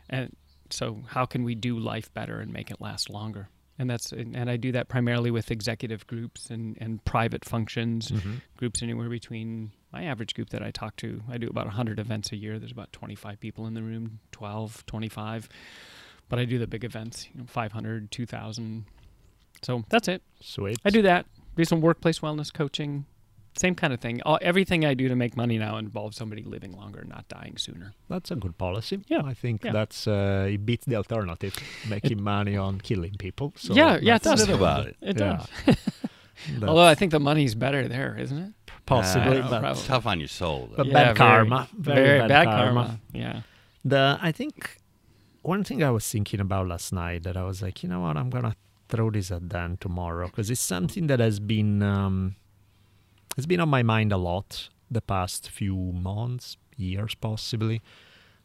And 0.10 0.34
so, 0.74 1.04
how 1.08 1.26
can 1.26 1.44
we 1.44 1.56
do 1.56 1.78
life 1.78 2.14
better 2.14 2.40
and 2.40 2.52
make 2.52 2.72
it 2.72 2.82
last 2.82 3.10
longer? 3.10 3.50
And 3.80 3.90
that's 3.90 4.12
and 4.12 4.50
I 4.50 4.58
do 4.58 4.72
that 4.72 4.88
primarily 4.88 5.30
with 5.30 5.52
executive 5.52 6.08
groups 6.08 6.50
and, 6.50 6.78
and 6.82 7.04
private 7.06 7.46
functions, 7.46 8.10
mm-hmm. 8.10 8.36
groups 8.58 8.82
anywhere 8.82 9.10
between 9.10 9.72
my 9.94 10.04
average 10.04 10.34
group 10.34 10.50
that 10.50 10.64
I 10.64 10.72
talk 10.72 10.96
to. 10.98 11.22
I 11.30 11.38
do 11.38 11.48
about 11.48 11.66
100 11.66 12.00
events 12.00 12.32
a 12.32 12.36
year. 12.36 12.58
There's 12.58 12.72
about 12.72 12.92
25 12.92 13.40
people 13.40 13.68
in 13.68 13.76
the 13.76 13.84
room, 13.84 14.20
12, 14.32 14.86
25. 14.88 15.50
But 16.30 16.40
I 16.40 16.46
do 16.46 16.58
the 16.58 16.68
big 16.68 16.84
events, 16.84 17.28
you 17.32 17.40
know, 17.40 17.46
500, 17.48 18.12
2,000. 18.12 18.86
So 19.62 19.84
that's 19.90 20.08
it. 20.08 20.24
Sweet. 20.42 20.78
I 20.84 20.90
do 20.90 21.04
that. 21.04 21.26
Do 21.56 21.64
some 21.64 21.82
workplace 21.82 22.20
wellness 22.20 22.54
coaching. 22.54 23.06
Same 23.60 23.76
kind 23.76 23.92
of 23.94 24.00
thing. 24.00 24.22
All, 24.24 24.38
everything 24.42 24.86
I 24.86 24.94
do 24.94 25.08
to 25.08 25.16
make 25.16 25.36
money 25.36 25.58
now 25.58 25.78
involves 25.78 26.16
somebody 26.18 26.44
living 26.44 26.74
longer, 26.78 27.04
not 27.08 27.28
dying 27.28 27.58
sooner. 27.58 27.94
That's 28.10 28.30
a 28.32 28.36
good 28.36 28.58
policy. 28.58 29.00
Yeah, 29.08 29.22
I 29.26 29.34
think 29.34 29.64
yeah. 29.64 29.72
that's 29.72 30.08
uh, 30.08 30.48
it 30.50 30.66
beats 30.66 30.86
the 30.86 30.96
alternative, 30.96 31.56
making 31.90 32.22
money 32.22 32.56
on 32.58 32.80
killing 32.82 33.16
people. 33.18 33.54
So 33.58 33.74
yeah, 33.74 33.98
yeah, 34.02 34.16
it 34.18 34.24
does. 34.24 34.48
About 34.50 34.88
it. 34.88 34.96
It 35.02 35.20
Yeah. 35.20 35.44
does. 35.66 35.78
That's 36.52 36.66
Although 36.70 36.84
I 36.86 36.94
think 36.94 37.12
the 37.12 37.20
money's 37.20 37.56
better 37.56 37.88
there, 37.88 38.16
isn't 38.16 38.38
it? 38.38 38.54
possibly, 38.86 39.40
Uh, 39.40 39.50
but 39.50 39.60
probably. 39.60 39.82
Tough 39.84 40.06
on 40.06 40.20
your 40.20 40.28
soul. 40.30 40.68
Though. 40.70 40.78
But 40.84 40.94
bad 40.94 41.04
very- 41.06 41.16
karma. 41.16 41.68
Very 41.76 42.28
bad 42.28 42.46
karma. 42.46 43.00
Yeah. 43.12 43.42
The 43.84 44.20
I 44.22 44.32
think 44.32 44.78
one 45.42 45.64
thing 45.64 45.82
I 45.84 45.90
was 45.90 46.08
thinking 46.08 46.40
about 46.40 46.68
last 46.68 46.94
night 46.94 47.24
that 47.24 47.36
I 47.36 47.44
was 47.44 47.62
like, 47.64 47.82
you 47.82 47.90
know 47.90 48.02
what, 48.02 48.16
I'm 48.18 48.30
gonna 48.30 48.56
throw 48.88 49.10
this 49.10 49.32
at 49.32 49.50
Dan 49.50 49.78
tomorrow 49.82 50.28
because 50.28 50.52
it's 50.52 50.62
something 50.62 51.08
that 51.08 51.20
has 51.20 51.40
been 51.40 51.82
um, 51.82 52.36
it's 53.38 53.46
been 53.46 53.60
on 53.60 53.70
my 53.70 53.84
mind 53.84 54.12
a 54.12 54.18
lot 54.18 54.70
the 54.90 55.02
past 55.02 55.50
few 55.50 55.76
months, 55.76 56.58
years 56.76 57.16
possibly. 57.16 57.82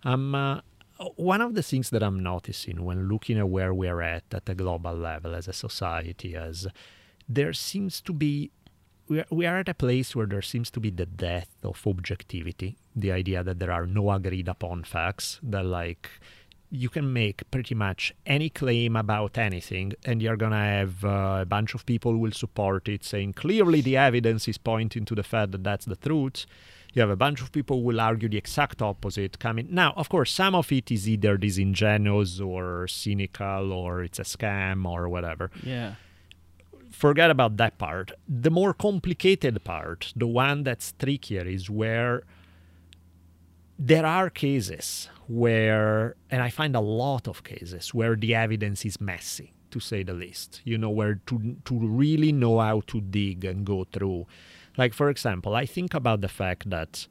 Um, 0.04 0.34
uh, 0.34 0.60
one 1.16 1.40
of 1.40 1.54
the 1.54 1.62
things 1.62 1.90
that 1.90 2.02
I'm 2.02 2.22
noticing 2.22 2.84
when 2.84 3.08
looking 3.08 3.38
at 3.38 3.48
where 3.48 3.74
we're 3.74 4.02
at 4.02 4.24
at 4.32 4.48
a 4.48 4.54
global 4.54 4.94
level 4.94 5.34
as 5.34 5.48
a 5.48 5.52
society, 5.52 6.34
is 6.34 6.66
there 7.28 7.52
seems 7.52 8.00
to 8.02 8.12
be 8.12 8.50
we 9.08 9.18
are, 9.20 9.26
we 9.30 9.46
are 9.46 9.58
at 9.58 9.68
a 9.68 9.74
place 9.74 10.14
where 10.14 10.26
there 10.26 10.42
seems 10.42 10.70
to 10.70 10.80
be 10.80 10.90
the 10.90 11.06
death 11.06 11.50
of 11.64 11.84
objectivity 11.86 12.76
the 12.94 13.10
idea 13.10 13.42
that 13.42 13.58
there 13.58 13.72
are 13.72 13.86
no 13.86 14.10
agreed 14.10 14.48
upon 14.48 14.84
facts 14.84 15.40
that 15.42 15.64
like 15.64 16.08
you 16.74 16.88
can 16.88 17.12
make 17.12 17.38
pretty 17.50 17.74
much 17.74 18.14
any 18.24 18.48
claim 18.48 18.96
about 18.96 19.36
anything 19.36 19.92
and 20.06 20.22
you're 20.22 20.38
going 20.44 20.52
to 20.52 20.66
have 20.78 21.04
uh, 21.04 21.38
a 21.42 21.44
bunch 21.44 21.74
of 21.74 21.84
people 21.84 22.12
who 22.12 22.18
will 22.18 22.32
support 22.32 22.88
it 22.88 23.04
saying 23.04 23.30
clearly 23.34 23.80
the 23.82 23.96
evidence 23.96 24.48
is 24.48 24.56
pointing 24.56 25.04
to 25.04 25.14
the 25.14 25.22
fact 25.22 25.52
that 25.52 25.62
that's 25.62 25.84
the 25.84 25.96
truth 25.96 26.46
you 26.94 27.00
have 27.02 27.10
a 27.10 27.16
bunch 27.26 27.42
of 27.42 27.52
people 27.52 27.76
who 27.78 27.84
will 27.88 28.00
argue 28.00 28.28
the 28.28 28.38
exact 28.38 28.80
opposite 28.80 29.38
coming 29.38 29.68
now 29.70 29.92
of 29.96 30.08
course 30.08 30.30
some 30.32 30.54
of 30.54 30.72
it 30.72 30.90
is 30.90 31.06
either 31.06 31.36
disingenuous 31.36 32.40
or 32.40 32.88
cynical 32.88 33.70
or 33.72 34.02
it's 34.02 34.18
a 34.18 34.22
scam 34.24 34.86
or 34.86 35.08
whatever 35.10 35.50
Yeah. 35.62 35.94
forget 36.90 37.30
about 37.30 37.56
that 37.56 37.78
part. 37.78 38.12
The 38.28 38.50
more 38.50 38.74
complicated 38.74 39.62
part, 39.64 40.12
the 40.14 40.26
one 40.26 40.62
that's 40.62 40.92
trickier, 40.92 41.46
is 41.56 41.68
where 41.70 42.22
there 43.78 44.06
are 44.06 44.30
cases 44.30 45.08
where, 45.28 46.16
and 46.30 46.42
I 46.42 46.50
find 46.50 46.76
a 46.76 46.80
lot 46.80 47.28
of 47.28 47.42
cases 47.44 47.94
where 47.94 48.16
the 48.16 48.34
evidence 48.34 48.84
is 48.84 49.00
messy, 49.00 49.52
to 49.70 49.80
say 49.80 50.02
the 50.02 50.12
least. 50.12 50.60
You 50.64 50.78
know, 50.78 50.90
where 50.90 51.20
to 51.26 51.56
to 51.64 51.78
really 51.78 52.32
know 52.32 52.60
how 52.60 52.82
to 52.88 53.00
dig 53.00 53.44
and 53.44 53.64
go 53.64 53.84
through. 53.84 54.26
Like 54.76 54.94
for 54.94 55.10
example, 55.10 55.54
I 55.54 55.66
think 55.66 55.94
about 55.94 56.20
the 56.20 56.28
fact 56.28 56.70
that 56.70 57.06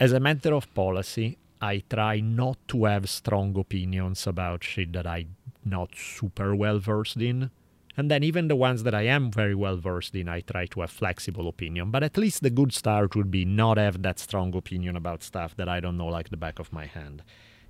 as 0.00 0.12
a 0.12 0.20
matter 0.20 0.54
of 0.54 0.72
policy, 0.74 1.38
I 1.60 1.82
try 1.88 2.20
not 2.20 2.58
to 2.68 2.84
have 2.84 3.08
strong 3.08 3.56
opinions 3.58 4.26
about 4.26 4.64
shit 4.64 4.92
that 4.92 5.06
I'm 5.06 5.36
not 5.64 5.90
super 5.96 6.54
well 6.54 6.78
versed 6.78 7.16
in. 7.16 7.50
And 7.96 8.10
then 8.10 8.22
even 8.24 8.48
the 8.48 8.56
ones 8.56 8.82
that 8.82 8.94
I 8.94 9.02
am 9.02 9.30
very 9.30 9.54
well 9.54 9.76
versed 9.76 10.14
in, 10.14 10.28
I 10.28 10.40
try 10.40 10.66
to 10.66 10.80
have 10.80 10.90
flexible 10.90 11.48
opinion. 11.48 11.90
But 11.90 12.02
at 12.02 12.16
least 12.16 12.42
the 12.42 12.50
good 12.50 12.72
start 12.72 13.14
would 13.14 13.30
be 13.30 13.44
not 13.44 13.76
have 13.76 14.02
that 14.02 14.18
strong 14.18 14.54
opinion 14.56 14.96
about 14.96 15.22
stuff 15.22 15.56
that 15.56 15.68
I 15.68 15.80
don't 15.80 15.96
know 15.96 16.06
like 16.06 16.30
the 16.30 16.36
back 16.36 16.58
of 16.58 16.72
my 16.72 16.86
hand. 16.86 17.22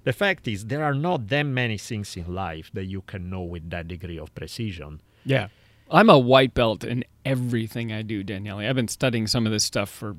The 0.04 0.12
fact 0.12 0.48
is 0.48 0.66
there 0.66 0.84
are 0.84 0.94
not 0.94 1.28
that 1.28 1.42
many 1.44 1.78
things 1.78 2.16
in 2.16 2.34
life 2.34 2.70
that 2.72 2.84
you 2.84 3.02
can 3.02 3.28
know 3.28 3.42
with 3.42 3.68
that 3.70 3.88
degree 3.88 4.18
of 4.18 4.34
precision. 4.34 5.00
Yeah. 5.24 5.48
I'm 5.90 6.08
a 6.08 6.18
white 6.18 6.54
belt 6.54 6.84
in 6.84 7.04
everything 7.24 7.92
I 7.92 8.02
do, 8.02 8.22
Daniele. 8.22 8.58
I've 8.58 8.76
been 8.76 8.88
studying 8.88 9.26
some 9.26 9.44
of 9.46 9.52
this 9.52 9.64
stuff 9.64 9.90
for 9.90 10.16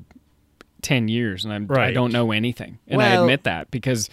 10 0.81 1.07
years 1.07 1.43
and 1.45 1.53
I'm, 1.53 1.67
I 1.71 1.91
don't 1.91 2.11
know 2.11 2.31
anything. 2.31 2.77
And 2.87 3.01
I 3.01 3.09
admit 3.09 3.43
that 3.43 3.71
because 3.71 4.09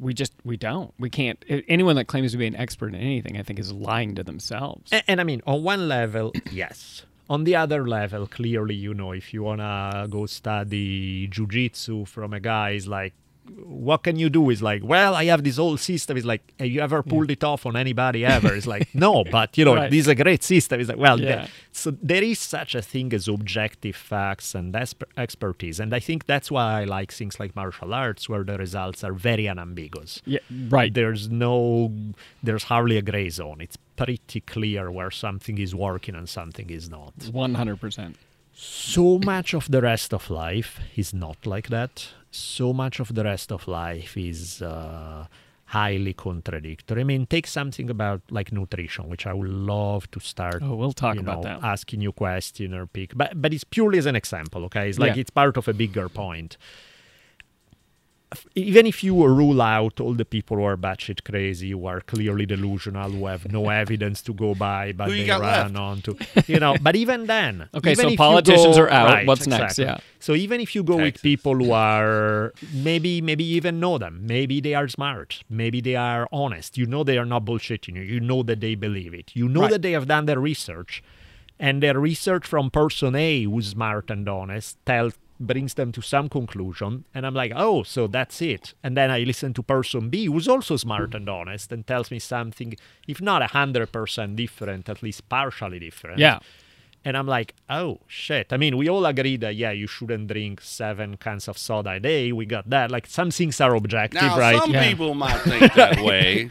we 0.00 0.14
just, 0.14 0.32
we 0.44 0.56
don't. 0.56 0.92
We 0.98 1.10
can't. 1.10 1.42
Anyone 1.68 1.96
that 1.96 2.06
claims 2.06 2.32
to 2.32 2.38
be 2.38 2.46
an 2.46 2.56
expert 2.56 2.88
in 2.88 3.00
anything, 3.00 3.36
I 3.36 3.42
think, 3.42 3.58
is 3.58 3.72
lying 3.72 4.14
to 4.16 4.24
themselves. 4.24 4.90
And, 4.92 5.02
and 5.06 5.20
I 5.20 5.24
mean, 5.24 5.42
on 5.46 5.62
one 5.62 5.88
level, 5.88 6.32
yes. 6.50 7.02
On 7.28 7.44
the 7.44 7.54
other 7.54 7.86
level, 7.86 8.26
clearly, 8.26 8.74
you 8.74 8.92
know, 8.92 9.12
if 9.12 9.32
you 9.32 9.44
wanna 9.44 10.08
go 10.10 10.26
study 10.26 11.28
jujitsu 11.28 12.08
from 12.08 12.32
a 12.32 12.40
guy, 12.40 12.70
is 12.70 12.88
like, 12.88 13.14
what 13.64 14.02
can 14.02 14.16
you 14.16 14.28
do? 14.30 14.50
Is 14.50 14.62
like, 14.62 14.82
well, 14.84 15.14
I 15.14 15.24
have 15.26 15.42
this 15.42 15.56
whole 15.56 15.76
system. 15.76 16.16
It's 16.16 16.26
like, 16.26 16.42
have 16.58 16.68
you 16.68 16.80
ever 16.80 17.02
pulled 17.02 17.30
it 17.30 17.42
off 17.42 17.66
on 17.66 17.76
anybody 17.76 18.24
ever? 18.24 18.54
It's 18.54 18.66
like, 18.66 18.88
no, 18.94 19.24
but 19.30 19.56
you 19.58 19.64
know, 19.64 19.74
Right. 19.74 19.90
this 19.90 20.00
is 20.00 20.08
a 20.08 20.14
great 20.14 20.42
system. 20.42 20.80
It's 20.80 20.88
like, 20.88 20.98
well, 20.98 21.20
Yeah. 21.20 21.28
yeah. 21.28 21.46
so 21.72 21.90
there 22.02 22.22
is 22.22 22.38
such 22.38 22.74
a 22.74 22.82
thing 22.82 23.12
as 23.12 23.28
objective 23.28 23.96
facts 23.96 24.54
and 24.54 24.74
expertise, 25.16 25.80
and 25.80 25.94
I 25.94 26.00
think 26.00 26.26
that's 26.26 26.50
why 26.50 26.80
I 26.82 26.84
like 26.84 27.12
things 27.12 27.40
like 27.40 27.56
martial 27.56 27.92
arts, 27.94 28.28
where 28.28 28.44
the 28.44 28.56
results 28.58 29.02
are 29.04 29.12
very 29.12 29.48
unambiguous 29.48 30.20
yeah. 30.26 30.38
Right. 30.68 30.92
there's 30.92 31.28
no 31.30 31.92
there's 32.42 32.64
hardly 32.64 32.96
a 32.96 33.02
gray 33.02 33.28
zone 33.30 33.60
it's 33.60 33.76
pretty 33.96 34.40
clear 34.46 34.90
where 34.90 35.10
something 35.10 35.58
is 35.58 35.74
working 35.74 36.14
and 36.14 36.28
something 36.28 36.70
is 36.70 36.88
not 36.90 37.12
100%. 37.18 38.14
So 38.62 39.18
much 39.24 39.54
of 39.54 39.70
the 39.70 39.80
rest 39.80 40.12
of 40.12 40.28
life 40.30 40.80
is 40.94 41.14
not 41.14 41.46
like 41.46 41.68
that. 41.68 42.08
So 42.30 42.72
much 42.72 43.00
of 43.00 43.14
the 43.14 43.24
rest 43.24 43.50
of 43.50 43.66
life 43.66 44.16
is 44.16 44.60
uh, 44.60 45.26
highly 45.66 46.12
contradictory. 46.12 47.00
I 47.00 47.04
mean 47.04 47.26
take 47.26 47.46
something 47.46 47.88
about 47.88 48.20
like 48.30 48.52
nutrition 48.52 49.08
which 49.08 49.26
i 49.26 49.32
would 49.32 49.48
love 49.48 50.10
to 50.10 50.20
start 50.20 50.60
Oh, 50.62 50.74
we'll 50.74 50.92
talk 50.92 51.16
about 51.16 51.42
know, 51.42 51.48
that. 51.60 51.64
asking 51.64 52.00
you 52.02 52.12
question 52.12 52.74
or 52.74 52.86
pick. 52.86 53.16
But 53.16 53.40
but 53.40 53.54
it's 53.54 53.64
purely 53.64 53.98
as 53.98 54.06
an 54.06 54.16
example 54.16 54.64
okay? 54.66 54.88
It's 54.90 54.98
like 54.98 55.14
Yeah. 55.14 55.20
it's 55.22 55.30
part 55.30 55.56
of 55.56 55.66
a 55.68 55.72
bigger 55.72 56.08
point 56.08 56.56
even 58.54 58.86
if 58.86 59.02
you 59.02 59.14
rule 59.26 59.60
out 59.60 60.00
all 60.00 60.14
the 60.14 60.24
people 60.24 60.56
who 60.58 60.62
are 60.64 60.76
batshit 60.76 61.24
crazy, 61.24 61.70
who 61.70 61.86
are 61.86 62.00
clearly 62.00 62.46
delusional, 62.46 63.10
who 63.10 63.26
have 63.26 63.50
no 63.50 63.68
evidence 63.82 64.22
to 64.22 64.32
go 64.32 64.54
by, 64.54 64.92
but 64.92 65.08
Who 65.10 65.16
they 65.16 65.28
run 65.30 65.40
left? 65.40 65.76
on 65.76 66.02
to, 66.02 66.16
you 66.46 66.60
know. 66.60 66.76
But 66.82 66.94
even 66.94 67.26
then, 67.26 67.68
Okay, 67.74 67.92
even 67.92 68.04
so 68.06 68.10
if 68.12 68.16
politicians 68.16 68.76
go- 68.76 68.82
are 68.84 68.90
out. 68.90 69.08
Right, 69.10 69.26
What's 69.26 69.46
next? 69.46 69.78
Yeah. 69.78 69.98
So 70.20 70.34
even 70.34 70.60
if 70.60 70.74
you 70.76 70.82
go 70.84 70.96
with 70.96 71.20
people 71.22 71.54
who 71.56 71.72
are 71.72 72.52
maybe 72.72 73.20
maybe 73.20 73.44
even 73.44 73.80
know 73.80 73.98
them, 73.98 74.20
maybe 74.26 74.60
they 74.60 74.74
are 74.74 74.86
smart, 74.88 75.42
maybe 75.48 75.80
they 75.80 75.96
are 75.96 76.28
honest. 76.30 76.78
You 76.78 76.86
know 76.86 77.02
they 77.02 77.18
are 77.18 77.24
not 77.26 77.44
bullshitting 77.44 77.96
you. 77.96 78.02
You 78.02 78.20
know 78.20 78.42
that 78.44 78.60
they 78.60 78.74
believe 78.76 79.12
it. 79.14 79.32
You 79.34 79.48
know 79.48 79.62
Right. 79.62 79.70
that 79.70 79.82
they 79.82 79.92
have 79.92 80.06
done 80.06 80.26
their 80.26 80.38
research, 80.40 81.02
and 81.58 81.82
their 81.82 81.98
research 81.98 82.46
from 82.46 82.70
person 82.70 83.14
A, 83.14 83.42
who's 83.44 83.68
smart 83.68 84.08
and 84.10 84.28
honest, 84.28 84.78
tells 84.86 85.14
brings 85.40 85.74
them 85.74 85.90
to 85.90 86.02
some 86.02 86.28
conclusion 86.28 87.04
and 87.14 87.26
i'm 87.26 87.34
like 87.34 87.50
oh 87.56 87.82
so 87.82 88.06
that's 88.06 88.42
it 88.42 88.74
and 88.84 88.96
then 88.96 89.10
i 89.10 89.20
listen 89.20 89.52
to 89.54 89.62
person 89.62 90.10
b 90.10 90.26
who's 90.26 90.46
also 90.46 90.76
smart 90.76 91.14
and 91.14 91.28
honest 91.28 91.72
and 91.72 91.86
tells 91.86 92.10
me 92.10 92.18
something 92.18 92.74
if 93.08 93.20
not 93.22 93.40
100% 93.42 94.36
different 94.36 94.88
at 94.88 95.02
least 95.02 95.26
partially 95.28 95.78
different 95.78 96.18
Yeah. 96.18 96.38
and 97.04 97.16
I'm 97.16 97.26
like, 97.26 97.54
oh 97.70 98.00
shit. 98.06 98.52
I 98.52 98.58
mean, 98.58 98.76
we 98.76 98.86
all 98.90 99.06
agree 99.06 99.38
that 99.38 99.54
yeah, 99.56 99.70
you 99.72 99.86
shouldn't 99.86 100.28
drink 100.28 100.60
seven 100.60 101.16
cans 101.16 101.48
of 101.48 101.56
soda 101.56 101.92
a 101.92 102.00
day. 102.00 102.30
We 102.30 102.44
got 102.44 102.68
that. 102.68 102.90
Like 102.90 103.06
some 103.06 103.30
things 103.30 103.58
are 103.58 103.74
objective, 103.74 104.20
Now, 104.20 104.38
right? 104.38 104.60
some 104.60 104.72
Yeah. 104.74 104.86
people 104.88 105.14
might 105.14 105.40
think 105.40 105.72
that 105.80 105.96
way. 106.08 106.50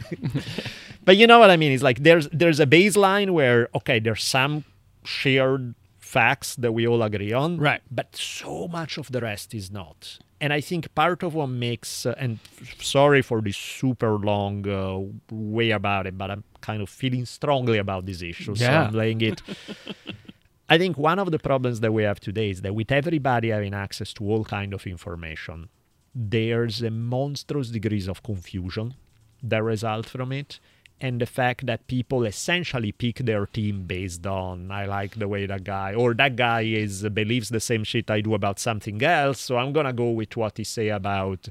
But 1.04 1.16
you 1.16 1.26
know 1.28 1.38
what 1.38 1.50
I 1.50 1.56
mean? 1.56 1.70
It's 1.72 1.84
like 1.84 2.02
there's 2.02 2.26
there's 2.32 2.58
a 2.58 2.66
baseline 2.66 3.30
where 3.30 3.68
okay, 3.78 4.00
there's 4.00 4.24
some 4.24 4.64
shared 5.04 5.74
facts 6.14 6.56
that 6.62 6.72
we 6.76 6.82
all 6.90 7.02
agree 7.02 7.32
on, 7.32 7.50
Right. 7.68 7.82
But 7.90 8.08
so 8.16 8.52
much 8.78 8.92
of 8.98 9.06
the 9.14 9.20
rest 9.30 9.54
is 9.60 9.70
not. 9.70 10.18
And 10.42 10.50
I 10.58 10.60
think 10.68 10.82
part 10.94 11.22
of 11.22 11.30
what 11.34 11.48
makes 11.68 11.90
uh, 12.06 12.14
and 12.24 12.38
f- 12.62 12.82
sorry 12.82 13.22
for 13.22 13.38
this 13.42 13.56
super 13.80 14.12
long 14.30 14.66
uh, 14.66 14.98
way 15.30 15.70
about 15.80 16.06
it, 16.08 16.16
but 16.16 16.28
I'm 16.30 16.44
kind 16.68 16.80
of 16.82 16.88
feeling 16.88 17.26
strongly 17.26 17.78
about 17.78 18.02
this 18.06 18.20
issue, 18.22 18.54
so 18.56 18.64
Yeah. 18.64 18.84
I'm 18.86 18.94
laying 19.02 19.20
it. 19.30 19.42
I 20.74 20.78
think 20.78 20.96
one 20.96 21.18
of 21.18 21.28
the 21.34 21.38
problems 21.38 21.80
that 21.80 21.92
we 21.92 22.02
have 22.04 22.20
today 22.20 22.50
is 22.54 22.62
that 22.62 22.74
with 22.74 22.90
everybody 22.92 23.48
having 23.50 23.74
access 23.74 24.12
to 24.14 24.24
all 24.30 24.44
kind 24.44 24.72
of 24.72 24.86
information, 24.86 25.68
there's 26.14 26.80
a 26.82 26.90
monstrous 26.90 27.68
degrees 27.70 28.06
of 28.08 28.22
confusion 28.22 28.94
that 29.42 29.62
result 29.62 30.06
from 30.14 30.32
it. 30.32 30.60
And 31.02 31.20
the 31.20 31.26
fact 31.26 31.64
that 31.66 31.86
people 31.86 32.24
essentially 32.24 32.92
pick 32.92 33.16
their 33.18 33.46
team 33.46 33.84
based 33.84 34.26
on 34.26 34.70
I 34.70 34.84
like 34.84 35.12
the 35.18 35.28
way 35.28 35.46
that 35.46 35.64
guy 35.64 35.94
or 35.94 36.12
that 36.14 36.36
guy 36.36 36.62
is 36.62 37.02
believes 37.08 37.48
the 37.48 37.60
same 37.60 37.84
shit 37.84 38.10
I 38.10 38.20
do 38.20 38.34
about 38.34 38.58
something 38.58 39.02
else, 39.02 39.40
so 39.40 39.56
I'm 39.56 39.72
gonna 39.72 39.94
go 39.94 40.10
with 40.10 40.36
what 40.36 40.58
he 40.58 40.64
say 40.64 40.88
about 40.90 41.48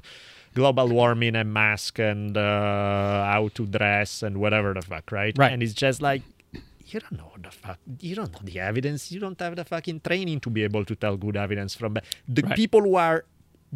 global 0.54 0.88
warming 0.88 1.34
and 1.36 1.52
mask 1.52 1.98
and 1.98 2.36
uh, 2.36 3.24
how 3.32 3.48
to 3.54 3.66
dress 3.66 4.22
and 4.22 4.38
whatever 4.38 4.72
the 4.74 4.82
fuck, 4.82 5.10
right? 5.12 5.36
Right. 5.36 5.52
And 5.52 5.62
it's 5.64 5.74
just 5.74 6.00
like 6.00 6.22
you 6.86 6.98
don't 7.00 7.18
know 7.18 7.32
the 7.40 7.50
fuck. 7.50 7.78
You 8.00 8.14
don't 8.16 8.32
know 8.32 8.40
the 8.44 8.58
evidence. 8.60 9.10
You 9.12 9.20
don't 9.20 9.38
have 9.40 9.54
the 9.56 9.64
fucking 9.64 10.00
training 10.00 10.40
to 10.40 10.50
be 10.50 10.62
able 10.64 10.84
to 10.84 10.94
tell 10.96 11.16
good 11.16 11.36
evidence 11.36 11.74
from 11.74 11.94
bad. 11.94 12.04
The 12.28 12.42
Right. 12.42 12.56
people 12.56 12.82
who 12.82 12.96
are 12.96 13.24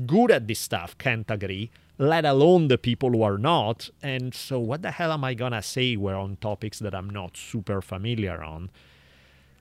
good 0.06 0.30
at 0.32 0.46
this 0.48 0.58
stuff 0.58 0.96
can't 0.98 1.28
agree, 1.30 1.70
let 1.98 2.24
alone 2.24 2.68
the 2.68 2.78
people 2.78 3.10
who 3.10 3.22
are 3.22 3.38
not. 3.38 3.90
And 4.02 4.34
so, 4.34 4.58
what 4.58 4.82
the 4.82 4.92
hell 4.92 5.12
am 5.12 5.24
I 5.24 5.34
gonna 5.34 5.62
say? 5.62 5.96
We're 5.96 6.16
on 6.16 6.36
topics 6.36 6.78
that 6.80 6.94
I'm 6.94 7.10
not 7.10 7.36
super 7.36 7.80
familiar 7.80 8.42
on. 8.42 8.70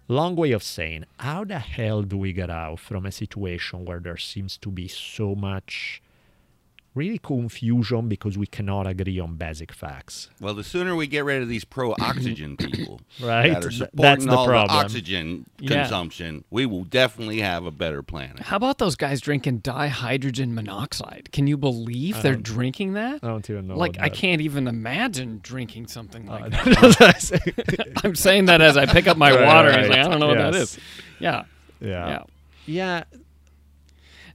Long 0.08 0.36
way 0.36 0.52
of 0.52 0.64
saying, 0.64 1.06
how 1.18 1.46
the 1.46 1.60
hell 1.60 2.02
do 2.04 2.18
we 2.18 2.34
get 2.34 2.50
out 2.50 2.80
from 2.80 3.06
a 3.06 3.12
situation 3.12 3.86
where 3.86 4.02
there 4.02 4.18
seems 4.18 4.58
to 4.58 4.70
be 4.70 4.88
so 4.88 5.34
much 5.34 6.03
really 6.96 7.18
confusion 7.18 8.08
because 8.08 8.38
we 8.38 8.46
cannot 8.46 8.86
agree 8.88 9.20
on 9.20 9.36
basic 9.36 9.72
facts? 9.72 10.30
Well, 10.40 10.54
the 10.54 10.64
sooner 10.64 10.96
we 10.96 11.08
get 11.08 11.26
rid 11.26 11.42
of 11.42 11.48
these 11.50 11.66
pro-oxygen 11.66 12.58
people 12.58 13.02
Right, 13.22 13.50
that 13.54 13.66
are 13.66 13.72
supporting 13.72 14.02
that's 14.02 14.26
the 14.26 14.32
all 14.36 14.46
problem. 14.48 14.78
the 14.78 14.84
oxygen 14.84 15.46
Yeah. 15.60 15.82
consumption, 15.82 16.44
we 16.52 16.66
will 16.66 16.84
definitely 16.84 17.40
have 17.42 17.66
a 17.66 17.72
better 17.72 18.04
planet. 18.04 18.40
How 18.42 18.58
about 18.58 18.78
those 18.78 18.96
guys 18.96 19.22
drinking 19.22 19.62
dihydrogen 19.62 20.54
monoxide? 20.54 21.32
Can 21.32 21.48
you 21.48 21.58
believe 21.58 22.22
they're 22.22 22.36
drinking 22.36 22.94
that? 22.94 23.20
I 23.24 23.28
don't 23.28 23.50
even 23.50 23.68
know. 23.68 23.76
like, 23.78 23.98
I 24.00 24.10
can't 24.10 24.42
even 24.42 24.68
imagine 24.68 25.40
drinking 25.42 25.88
something 25.88 26.26
like 26.28 26.46
uh, 26.46 26.50
that. 27.00 28.00
I'm 28.04 28.16
saying 28.16 28.46
that 28.46 28.62
as 28.62 28.78
I 28.78 28.86
pick 28.86 29.08
up 29.08 29.18
my 29.18 29.32
Right, 29.32 29.46
water. 29.46 29.70
right. 29.70 29.80
He's 29.80 29.90
like, 29.90 30.00
I 30.00 30.04
don't 30.10 30.20
know 30.20 30.28
what 30.28 30.38
that 30.38 30.56
is. 30.56 30.78
Yeah. 31.20 31.46
yeah. 31.80 32.08
Yeah. 32.08 32.24
Yeah. 32.66 33.04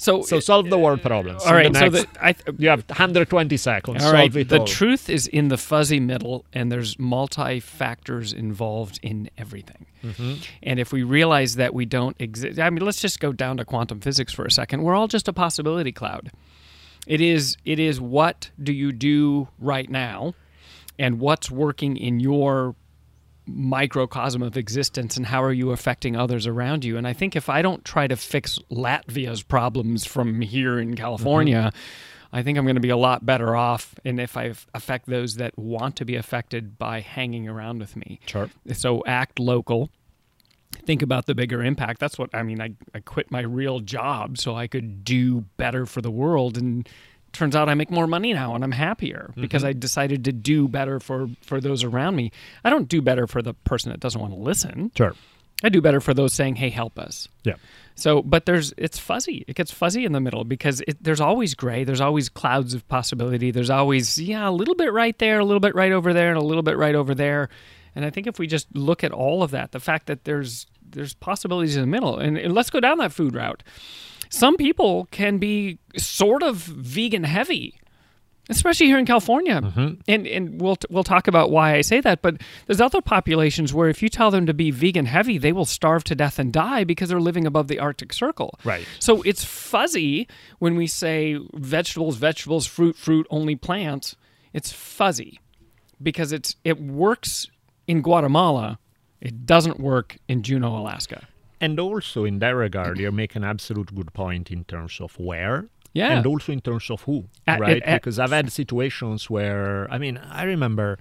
So, 0.01 0.23
So 0.23 0.39
solve 0.39 0.71
the 0.71 0.79
world 0.79 1.03
problems. 1.03 1.43
All 1.43 1.53
right. 1.55 1.67
In 1.67 1.73
right. 1.73 1.93
So 1.93 2.03
the, 2.03 2.25
I, 2.25 2.35
you 2.57 2.69
have 2.69 2.85
120 2.89 3.57
seconds. 3.57 4.05
All 4.05 4.13
right. 4.13 4.31
solve 4.33 4.37
it 4.37 4.49
The 4.49 4.61
all. 4.61 4.67
truth 4.67 5.11
is 5.11 5.27
in 5.27 5.49
the 5.49 5.57
fuzzy 5.57 5.99
middle, 5.99 6.45
and 6.53 6.71
there's 6.71 6.97
multi 6.99 7.59
factors 7.61 8.33
involved 8.33 9.01
in 9.03 9.29
everything. 9.37 9.87
Mm-hmm. 10.05 10.35
And 10.63 10.79
if 10.79 10.93
we 10.93 11.03
realize 11.03 11.57
that 11.57 11.75
we 11.75 11.85
don't 11.85 12.15
exist, 12.21 12.61
I 12.61 12.71
mean, 12.71 12.85
let's 12.85 13.01
just 13.01 13.19
go 13.19 13.33
down 13.33 13.57
to 13.57 13.65
quantum 13.65 14.01
physics 14.01 14.33
for 14.33 14.45
a 14.45 14.51
second. 14.53 14.83
We're 14.85 14.95
all 14.95 15.09
just 15.09 15.27
a 15.27 15.33
possibility 15.33 15.91
cloud. 15.91 16.31
It 17.07 17.21
is. 17.21 17.57
It 17.65 17.81
is. 17.81 18.01
What 18.01 18.51
do 18.63 18.73
you 18.73 18.93
do 18.93 19.49
right 19.59 19.91
now, 19.91 20.35
and 20.99 21.19
what's 21.19 21.51
working 21.51 21.97
in 21.97 22.21
your 22.21 22.77
microcosm 23.49 24.43
of 24.43 24.57
existence 24.57 25.17
and 25.17 25.27
how 25.27 25.43
are 25.43 25.53
you 25.53 25.71
affecting 25.71 26.17
others 26.17 26.47
around 26.47 26.85
you? 26.85 26.97
And 26.97 27.07
i 27.07 27.13
think 27.13 27.35
if 27.35 27.49
i 27.49 27.63
don't 27.63 27.85
try 27.85 28.07
to 28.07 28.17
fix 28.17 28.59
latvia's 28.71 29.43
problems 29.43 30.05
from 30.05 30.41
here 30.41 30.79
in 30.79 30.95
california 30.95 31.73
mm-hmm. 31.73 32.37
i 32.37 32.43
think 32.43 32.59
i'm 32.59 32.65
going 32.65 32.77
to 32.77 32.81
be 32.81 32.91
a 32.91 32.97
lot 32.97 33.25
better 33.25 33.57
off 33.57 33.95
and 34.05 34.21
if 34.21 34.37
i 34.37 34.53
affect 34.75 35.07
those 35.07 35.37
that 35.37 35.59
want 35.59 35.97
to 35.97 36.05
be 36.05 36.17
affected 36.17 36.79
by 36.79 37.01
hanging 37.01 37.49
around 37.49 37.79
with 37.81 37.97
me. 37.97 38.21
Sure. 38.27 38.51
so 38.73 39.03
act 39.07 39.39
local. 39.39 39.91
Think 40.85 41.03
about 41.03 41.27
the 41.27 41.35
bigger 41.35 41.63
impact. 41.63 41.99
That's 41.99 42.19
what 42.19 42.31
i 42.35 42.43
mean 42.43 42.61
i, 42.61 42.73
I 42.95 43.01
quit 43.01 43.31
my 43.31 43.41
real 43.41 43.81
job 43.81 44.39
so 44.39 44.55
i 44.55 44.67
could 44.67 45.05
do 45.05 45.43
better 45.57 45.87
for 45.87 46.03
the 46.03 46.11
world 46.11 46.57
and 46.59 46.89
turns 47.33 47.55
out 47.55 47.69
i 47.69 47.75
make 47.75 47.91
more 47.91 48.07
money 48.07 48.33
now 48.33 48.55
and 48.55 48.65
i'm 48.65 48.73
happier 48.73 49.33
because 49.37 49.63
mm-hmm. 49.63 49.69
i 49.69 49.73
decided 49.73 50.25
to 50.25 50.33
do 50.33 50.67
better 50.69 50.99
for 51.01 51.29
for 51.43 51.61
those 51.61 51.85
around 51.85 52.17
me 52.17 52.31
i 52.65 52.71
don't 52.71 52.89
do 52.89 53.01
better 53.03 53.27
for 53.27 53.43
the 53.43 53.55
person 53.55 53.91
that 53.91 54.01
doesn't 54.01 54.21
want 54.21 54.33
to 54.33 54.39
listen 54.39 54.91
Sure. 54.97 55.15
i 55.63 55.69
do 55.69 55.81
better 55.81 56.01
for 56.01 56.15
those 56.15 56.33
saying 56.35 56.57
hey 56.57 56.71
help 56.71 56.99
us 56.99 57.29
Yeah. 57.45 57.55
so, 57.95 58.23
but 58.23 58.47
there's 58.47 58.73
it's 58.77 58.99
fuzzy. 58.99 59.45
It 59.49 59.57
gets 59.57 59.73
fuzzy 59.73 60.05
in 60.05 60.13
the 60.13 60.21
middle 60.21 60.45
because 60.45 60.81
it, 60.87 61.03
there's 61.03 61.21
always 61.21 61.55
gray. 61.55 61.83
There's 61.85 62.01
always 62.01 62.29
clouds 62.29 62.73
of 62.75 62.87
possibility. 62.89 63.51
There's 63.51 63.71
always 63.71 64.19
yeah, 64.21 64.49
a 64.49 64.53
little 64.53 64.77
bit 64.77 64.93
right 64.93 65.19
there, 65.19 65.41
a 65.41 65.45
little 65.45 65.61
bit 65.61 65.75
right 65.75 65.91
over 65.91 66.13
there, 66.15 66.29
and 66.29 66.39
a 66.39 66.45
little 66.45 66.63
bit 66.63 66.77
right 66.77 66.95
over 66.95 67.13
there. 67.15 67.49
And 67.97 68.05
I 68.05 68.11
think 68.11 68.29
if 68.29 68.39
we 68.39 68.47
just 68.47 68.69
look 68.75 69.03
at 69.03 69.11
all 69.11 69.43
of 69.43 69.51
that, 69.51 69.73
the 69.73 69.81
fact 69.81 70.07
that 70.07 70.25
there's 70.25 70.67
there's 70.91 71.15
possibilities 71.15 71.75
in 71.75 71.83
the 71.83 71.89
middle, 71.89 72.19
and, 72.19 72.39
and 72.39 72.55
let's 72.55 72.71
go 72.71 72.79
down 72.81 72.99
that 72.99 73.13
food 73.13 73.35
route. 73.35 73.63
Some 74.31 74.57
people 74.57 75.07
can 75.11 75.39
be 75.39 75.79
sort 75.97 76.43
of 76.43 76.57
vegan 76.57 77.25
heavy 77.25 77.79
especially 78.49 78.87
here 78.87 78.99
in 78.99 79.07
California. 79.07 79.61
Mm-hmm. 79.61 80.01
And 80.07 80.27
and 80.27 80.61
we'll 80.61 80.77
we'll 80.91 81.05
talk 81.05 81.29
about 81.29 81.51
why 81.51 81.75
I 81.75 81.83
say 81.83 82.01
that. 82.01 82.23
But 82.23 82.41
there's 82.67 82.81
other 82.81 83.01
populations 83.01 83.73
where 83.75 83.89
if 83.89 84.03
you 84.03 84.09
tell 84.09 84.31
them 84.31 84.47
to 84.47 84.55
be 84.55 84.71
vegan 84.71 85.07
heavy, 85.07 85.39
they 85.39 85.53
will 85.53 85.65
starve 85.65 86.05
to 86.05 86.15
death 86.15 86.39
and 86.39 86.53
die 86.53 86.85
because 86.85 87.09
they're 87.09 87.21
living 87.21 87.47
above 87.47 87.69
the 87.69 87.79
Arctic 87.79 88.13
Circle. 88.13 88.59
Right. 88.65 88.87
So 88.99 89.23
it's 89.23 89.45
fuzzy 89.45 90.29
when 90.59 90.77
we 90.77 90.87
say 90.87 91.39
vegetables, 91.55 92.17
vegetables, 92.17 92.67
fruit, 92.67 92.97
fruit, 92.97 93.27
only 93.31 93.57
plants. 93.57 94.17
It's 94.53 94.73
fuzzy 94.73 95.41
because 96.03 96.33
it's 96.33 96.57
it 96.65 96.81
works 96.81 97.47
in 97.87 98.03
Guatemala. 98.03 98.79
It 99.21 99.47
doesn't 99.47 99.81
work 99.81 100.17
in 100.29 100.43
Juneau, 100.43 100.77
Alaska. 100.77 101.27
And 101.61 101.79
also 101.81 102.25
in 102.25 102.39
that 102.39 102.51
regard, 102.51 102.99
you 102.99 103.11
make 103.13 103.35
an 103.35 103.45
absolute 103.45 103.95
good 103.95 104.13
point 104.13 104.51
in 104.51 104.65
terms 104.65 105.01
of 105.01 105.19
where. 105.19 105.69
Yeah. 105.93 106.17
And 106.17 106.27
also 106.27 106.53
in 106.53 106.61
terms 106.61 106.91
of 106.91 107.03
who, 107.03 107.25
uh, 107.47 107.53
At- 107.53 107.61
right? 107.61 107.77
at- 107.79 107.83
at- 107.83 108.01
because 108.03 108.19
I've 108.19 108.31
had 108.31 108.53
situations 108.53 109.29
where, 109.31 109.91
I 109.91 109.99
mean, 109.99 110.19
I 110.19 110.45
remember 110.45 110.99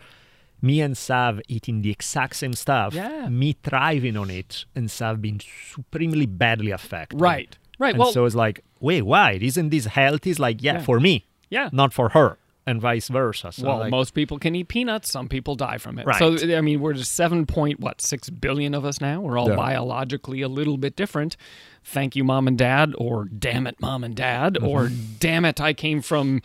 me 0.62 0.82
and 0.82 0.98
Sav 0.98 1.40
eating 1.48 1.82
the 1.84 1.92
exact 1.92 2.36
same 2.38 2.54
stuff, 2.54 2.94
Yeah. 2.96 3.30
me 3.30 3.56
thriving 3.62 4.18
on 4.18 4.30
it, 4.32 4.66
and 4.76 4.90
Sav 4.90 5.22
being 5.22 5.40
supremely 5.72 6.26
badly 6.26 6.72
affected. 6.72 7.22
Right. 7.22 7.56
Right. 7.78 7.90
And 7.94 8.00
well, 8.00 8.12
so 8.12 8.26
it's 8.26 8.34
like, 8.34 8.64
wait, 8.80 9.04
why? 9.04 9.34
Isn't 9.34 9.70
this 9.70 9.86
healthy? 9.86 10.32
It's 10.32 10.40
like, 10.40 10.64
yeah, 10.64 10.74
Yeah. 10.76 10.82
for 10.82 11.00
me, 11.00 11.26
yeah. 11.52 11.70
not 11.72 11.94
for 11.94 12.10
her, 12.10 12.38
and 12.67 12.81
vice 12.81 13.07
versa. 13.07 13.51
So 13.51 13.65
well, 13.65 13.79
like, 13.79 13.91
most 13.91 14.13
people 14.13 14.38
can 14.38 14.53
eat 14.53 14.67
peanuts. 14.67 15.09
Some 15.09 15.29
people 15.29 15.55
die 15.55 15.77
from 15.77 15.97
it. 15.97 16.05
Right. 16.05 16.19
So 16.19 16.55
I 16.55 16.62
mean, 16.62 16.81
we're 16.81 16.93
just 16.93 17.13
seven 17.13 17.45
point 17.45 17.79
what 17.79 18.01
six 18.01 18.29
billion 18.29 18.75
of 18.75 18.86
us 18.86 19.00
now. 19.01 19.21
We're 19.21 19.39
all 19.39 19.50
Yeah. 19.50 19.55
biologically 19.55 20.41
a 20.41 20.50
little 20.50 20.77
bit 20.77 20.95
different. 20.95 21.38
Thank 21.83 22.17
you, 22.17 22.25
mom 22.25 22.47
and 22.50 22.57
dad, 22.57 22.93
or 22.97 23.25
damn 23.25 23.65
it, 23.65 23.79
mom 23.79 24.03
and 24.03 24.13
dad, 24.13 24.55
mm-hmm. 24.55 24.67
or 24.67 24.89
damn 25.19 25.45
it, 25.45 25.62
I 25.62 25.74
came 25.74 26.01
from 26.01 26.41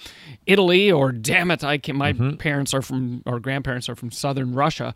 Italy, 0.46 0.90
or 0.92 1.10
damn 1.10 1.50
it, 1.50 1.64
I 1.64 1.78
came, 1.78 1.96
my 1.96 2.12
mm-hmm. 2.12 2.36
parents 2.36 2.72
are 2.72 2.82
from 2.82 3.22
or 3.26 3.40
grandparents 3.40 3.88
are 3.88 3.96
from 3.96 4.12
southern 4.12 4.54
Russia. 4.54 4.94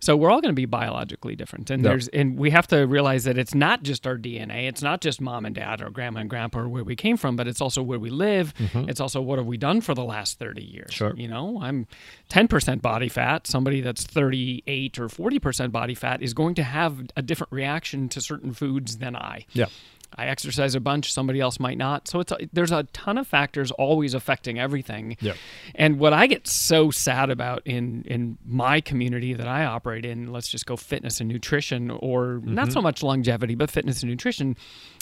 So 0.00 0.16
we're 0.16 0.30
all 0.30 0.40
going 0.40 0.52
to 0.52 0.56
be 0.56 0.64
biologically 0.64 1.36
different, 1.36 1.70
and 1.70 1.82
Yeah. 1.84 1.90
there's 1.90 2.08
and 2.08 2.38
we 2.38 2.50
have 2.50 2.66
to 2.68 2.86
realize 2.86 3.24
that 3.24 3.36
it's 3.36 3.54
not 3.54 3.82
just 3.82 4.06
our 4.06 4.16
DNA, 4.16 4.66
it's 4.68 4.82
not 4.82 5.00
just 5.02 5.20
mom 5.20 5.44
and 5.44 5.54
dad 5.54 5.82
or 5.82 5.90
grandma 5.90 6.20
and 6.20 6.30
grandpa 6.30 6.60
or 6.60 6.68
where 6.68 6.84
we 6.84 6.96
came 6.96 7.16
from, 7.18 7.36
but 7.36 7.46
it's 7.46 7.60
also 7.60 7.82
where 7.82 7.98
we 7.98 8.08
live. 8.10 8.54
Mm-hmm. 8.54 8.88
It's 8.88 9.00
also 9.00 9.20
what 9.20 9.38
have 9.38 9.46
we 9.46 9.58
done 9.58 9.80
for 9.82 9.94
the 9.94 10.04
last 10.04 10.38
thirty 10.38 10.64
years. 10.64 10.92
Sure. 10.94 11.14
You 11.16 11.28
know, 11.28 11.60
I'm 11.62 11.86
ten 12.28 12.48
percent 12.48 12.80
body 12.82 13.08
fat. 13.08 13.46
Somebody 13.46 13.80
that's 13.82 14.02
thirty 14.04 14.62
eight 14.66 14.98
or 14.98 15.08
forty 15.08 15.38
percent 15.38 15.70
body 15.72 15.94
fat 15.94 16.22
is 16.22 16.32
going 16.34 16.54
to 16.54 16.62
have 16.62 17.02
a 17.16 17.22
different 17.22 17.52
reaction 17.52 18.08
to 18.08 18.20
certain 18.20 18.52
foods 18.54 18.96
than 18.98 19.14
I. 19.14 19.44
yeah. 19.52 19.66
I 20.16 20.26
exercise 20.26 20.74
a 20.74 20.80
bunch, 20.80 21.12
somebody 21.12 21.40
else 21.40 21.60
might 21.60 21.78
not. 21.78 22.08
So 22.08 22.20
it's 22.20 22.32
a, 22.32 22.38
there's 22.52 22.72
a 22.72 22.82
ton 22.92 23.16
of 23.18 23.26
factors 23.26 23.70
always 23.70 24.12
affecting 24.14 24.58
everything. 24.58 25.16
Yeah. 25.20 25.34
And 25.74 25.98
what 25.98 26.12
I 26.12 26.26
get 26.26 26.46
so 26.48 26.90
sad 26.90 27.30
about 27.30 27.62
in 27.64 28.02
in 28.06 28.36
my 28.44 28.80
community 28.80 29.34
that 29.34 29.46
I 29.46 29.64
operate 29.64 30.04
in, 30.04 30.32
let's 30.32 30.48
just 30.48 30.66
go 30.66 30.76
fitness 30.76 31.20
and 31.20 31.28
nutrition 31.28 31.90
or 31.90 32.40
Mm-hmm. 32.40 32.54
not 32.54 32.72
so 32.72 32.82
much 32.82 33.02
longevity, 33.02 33.54
but 33.54 33.70
fitness 33.70 34.02
and 34.02 34.10
nutrition, 34.10 34.56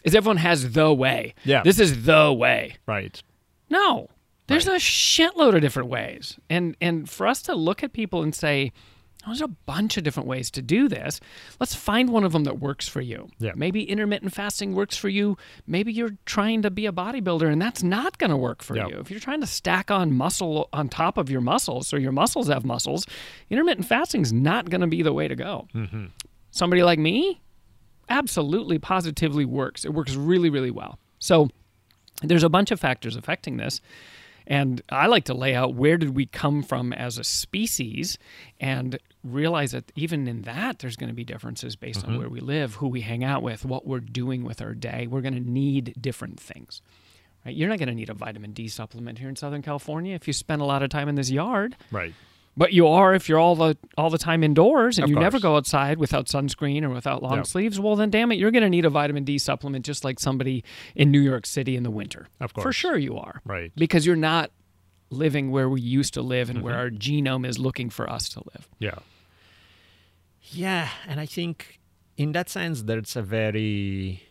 is 0.04 0.14
everyone 0.14 0.36
has 0.38 0.72
the 0.72 0.92
way. 0.92 1.34
Yeah. 1.44 1.62
This 1.62 1.78
is 1.80 2.04
the 2.04 2.32
way. 2.32 2.76
Right. 2.86 3.22
No. 3.70 4.08
There's 4.46 4.66
a 4.66 4.76
shitload 4.76 5.54
of 5.54 5.60
different 5.60 5.88
ways. 5.90 6.38
And 6.48 6.76
and 6.80 7.08
for 7.08 7.26
us 7.26 7.42
to 7.42 7.54
look 7.54 7.82
at 7.82 7.92
people 7.92 8.22
and 8.22 8.34
say, 8.34 8.72
"Oh, 8.72 8.80
there's 9.28 9.40
a 9.40 9.48
bunch 9.48 9.96
of 9.96 10.04
different 10.04 10.28
ways 10.28 10.50
to 10.52 10.62
do 10.62 10.88
this. 10.88 11.20
Let's 11.60 11.74
find 11.74 12.10
one 12.10 12.24
of 12.24 12.32
them 12.32 12.44
that 12.44 12.58
works 12.58 12.88
for 12.88 13.00
you. 13.00 13.28
Yeah. 13.38 13.52
Maybe 13.54 13.84
intermittent 13.84 14.34
fasting 14.34 14.74
works 14.74 14.96
for 14.96 15.08
you. 15.08 15.36
Maybe 15.66 15.92
you're 15.92 16.16
trying 16.26 16.62
to 16.62 16.70
be 16.70 16.86
a 16.86 16.92
bodybuilder 16.92 17.50
and 17.50 17.60
that's 17.60 17.82
not 17.82 18.18
going 18.18 18.30
to 18.30 18.36
work 18.36 18.62
for 18.62 18.76
Yeah. 18.76 18.88
you. 18.88 18.98
If 18.98 19.10
you're 19.10 19.20
trying 19.20 19.40
to 19.40 19.46
stack 19.46 19.90
on 19.90 20.12
muscle 20.12 20.68
on 20.72 20.88
top 20.88 21.16
of 21.18 21.30
your 21.30 21.40
muscles 21.40 21.88
so 21.88 21.96
your 21.96 22.12
muscles 22.12 22.48
have 22.48 22.64
muscles, 22.64 23.06
intermittent 23.50 23.86
fasting 23.86 24.22
is 24.22 24.32
not 24.32 24.70
going 24.70 24.80
to 24.80 24.86
be 24.86 25.02
the 25.02 25.12
way 25.12 25.28
to 25.28 25.36
go. 25.36 25.68
Mm-hmm. 25.74 26.06
Somebody 26.50 26.82
like 26.82 26.98
me, 26.98 27.40
absolutely 28.08 28.78
positively 28.78 29.44
works. 29.44 29.84
It 29.84 29.92
works 29.94 30.14
really 30.14 30.50
really 30.50 30.70
well. 30.70 30.98
So 31.18 31.50
there's 32.22 32.42
a 32.42 32.48
bunch 32.48 32.70
of 32.70 32.80
factors 32.80 33.16
affecting 33.16 33.58
this 33.58 33.80
and 34.48 34.82
i 34.90 35.06
like 35.06 35.24
to 35.24 35.34
lay 35.34 35.54
out 35.54 35.74
where 35.74 35.96
did 35.96 36.16
we 36.16 36.26
come 36.26 36.62
from 36.62 36.92
as 36.92 37.18
a 37.18 37.24
species 37.24 38.18
and 38.58 38.98
realize 39.22 39.72
that 39.72 39.92
even 39.94 40.26
in 40.26 40.42
that 40.42 40.80
there's 40.80 40.96
going 40.96 41.08
to 41.08 41.14
be 41.14 41.24
differences 41.24 41.76
based 41.76 42.04
on 42.04 42.10
mm-hmm. 42.10 42.18
where 42.18 42.28
we 42.28 42.40
live 42.40 42.74
who 42.76 42.88
we 42.88 43.02
hang 43.02 43.22
out 43.22 43.42
with 43.42 43.64
what 43.64 43.86
we're 43.86 44.00
doing 44.00 44.44
with 44.44 44.62
our 44.62 44.74
day. 44.74 45.06
We're 45.06 45.20
going 45.20 45.34
to 45.34 45.50
need 45.50 45.94
different 46.00 46.40
things 46.40 46.82
right? 47.44 47.54
You're 47.54 47.68
not 47.68 47.78
going 47.78 47.88
to 47.88 47.94
need 47.94 48.10
a 48.10 48.14
vitamin 48.14 48.52
d 48.52 48.68
supplement 48.68 49.18
here 49.18 49.28
in 49.28 49.36
southern 49.36 49.62
california 49.62 50.14
if 50.14 50.26
you 50.26 50.32
spend 50.32 50.62
a 50.62 50.64
lot 50.64 50.82
of 50.82 50.90
time 50.90 51.08
in 51.08 51.14
this 51.14 51.30
yard. 51.30 51.76
Right. 51.90 52.14
But 52.58 52.72
you 52.74 52.86
are 52.88 53.14
if 53.14 53.28
you're 53.28 53.38
all 53.38 53.54
the 53.56 53.76
all 53.96 54.10
the 54.10 54.18
time 54.18 54.42
indoors 54.44 54.98
and 54.98 55.04
Of 55.04 55.10
you 55.10 55.16
never 55.16 55.38
go 55.40 55.56
outside 55.56 55.96
without 55.98 56.26
sunscreen 56.26 56.82
or 56.82 56.90
without 56.90 57.22
long 57.22 57.36
Yeah. 57.38 57.42
sleeves. 57.44 57.80
Well, 57.80 57.96
then 57.96 58.10
damn 58.10 58.30
it, 58.32 58.38
you're 58.38 58.50
going 58.50 58.62
to 58.64 58.68
need 58.68 58.84
a 58.84 58.90
vitamin 58.90 59.24
D 59.24 59.38
supplement 59.38 59.86
just 59.86 60.04
like 60.04 60.18
somebody 60.20 60.62
in 60.94 61.10
New 61.10 61.20
York 61.20 61.46
City 61.46 61.76
in 61.76 61.82
the 61.84 61.90
winter. 61.90 62.28
Of 62.40 62.52
course, 62.52 62.64
for 62.64 62.72
sure 62.72 62.98
you 62.98 63.16
are. 63.16 63.40
Right. 63.46 63.72
because 63.76 64.04
you're 64.04 64.16
not 64.34 64.50
living 65.10 65.50
where 65.50 65.68
we 65.70 65.80
used 65.80 66.12
to 66.14 66.20
live 66.22 66.50
and 66.50 66.60
where 66.62 66.74
Mm-hmm. 66.74 66.80
our 66.80 66.90
genome 66.90 67.46
is 67.48 67.58
looking 67.58 67.88
for 67.88 68.10
us 68.10 68.28
to 68.30 68.40
live. 68.52 68.68
Yeah. 68.78 68.98
Yeah, 70.50 70.88
and 71.06 71.20
I 71.20 71.26
think 71.26 71.78
in 72.16 72.32
that 72.32 72.48
sense, 72.48 72.82
there's 72.82 73.16
a 73.16 73.22
very. 73.22 74.22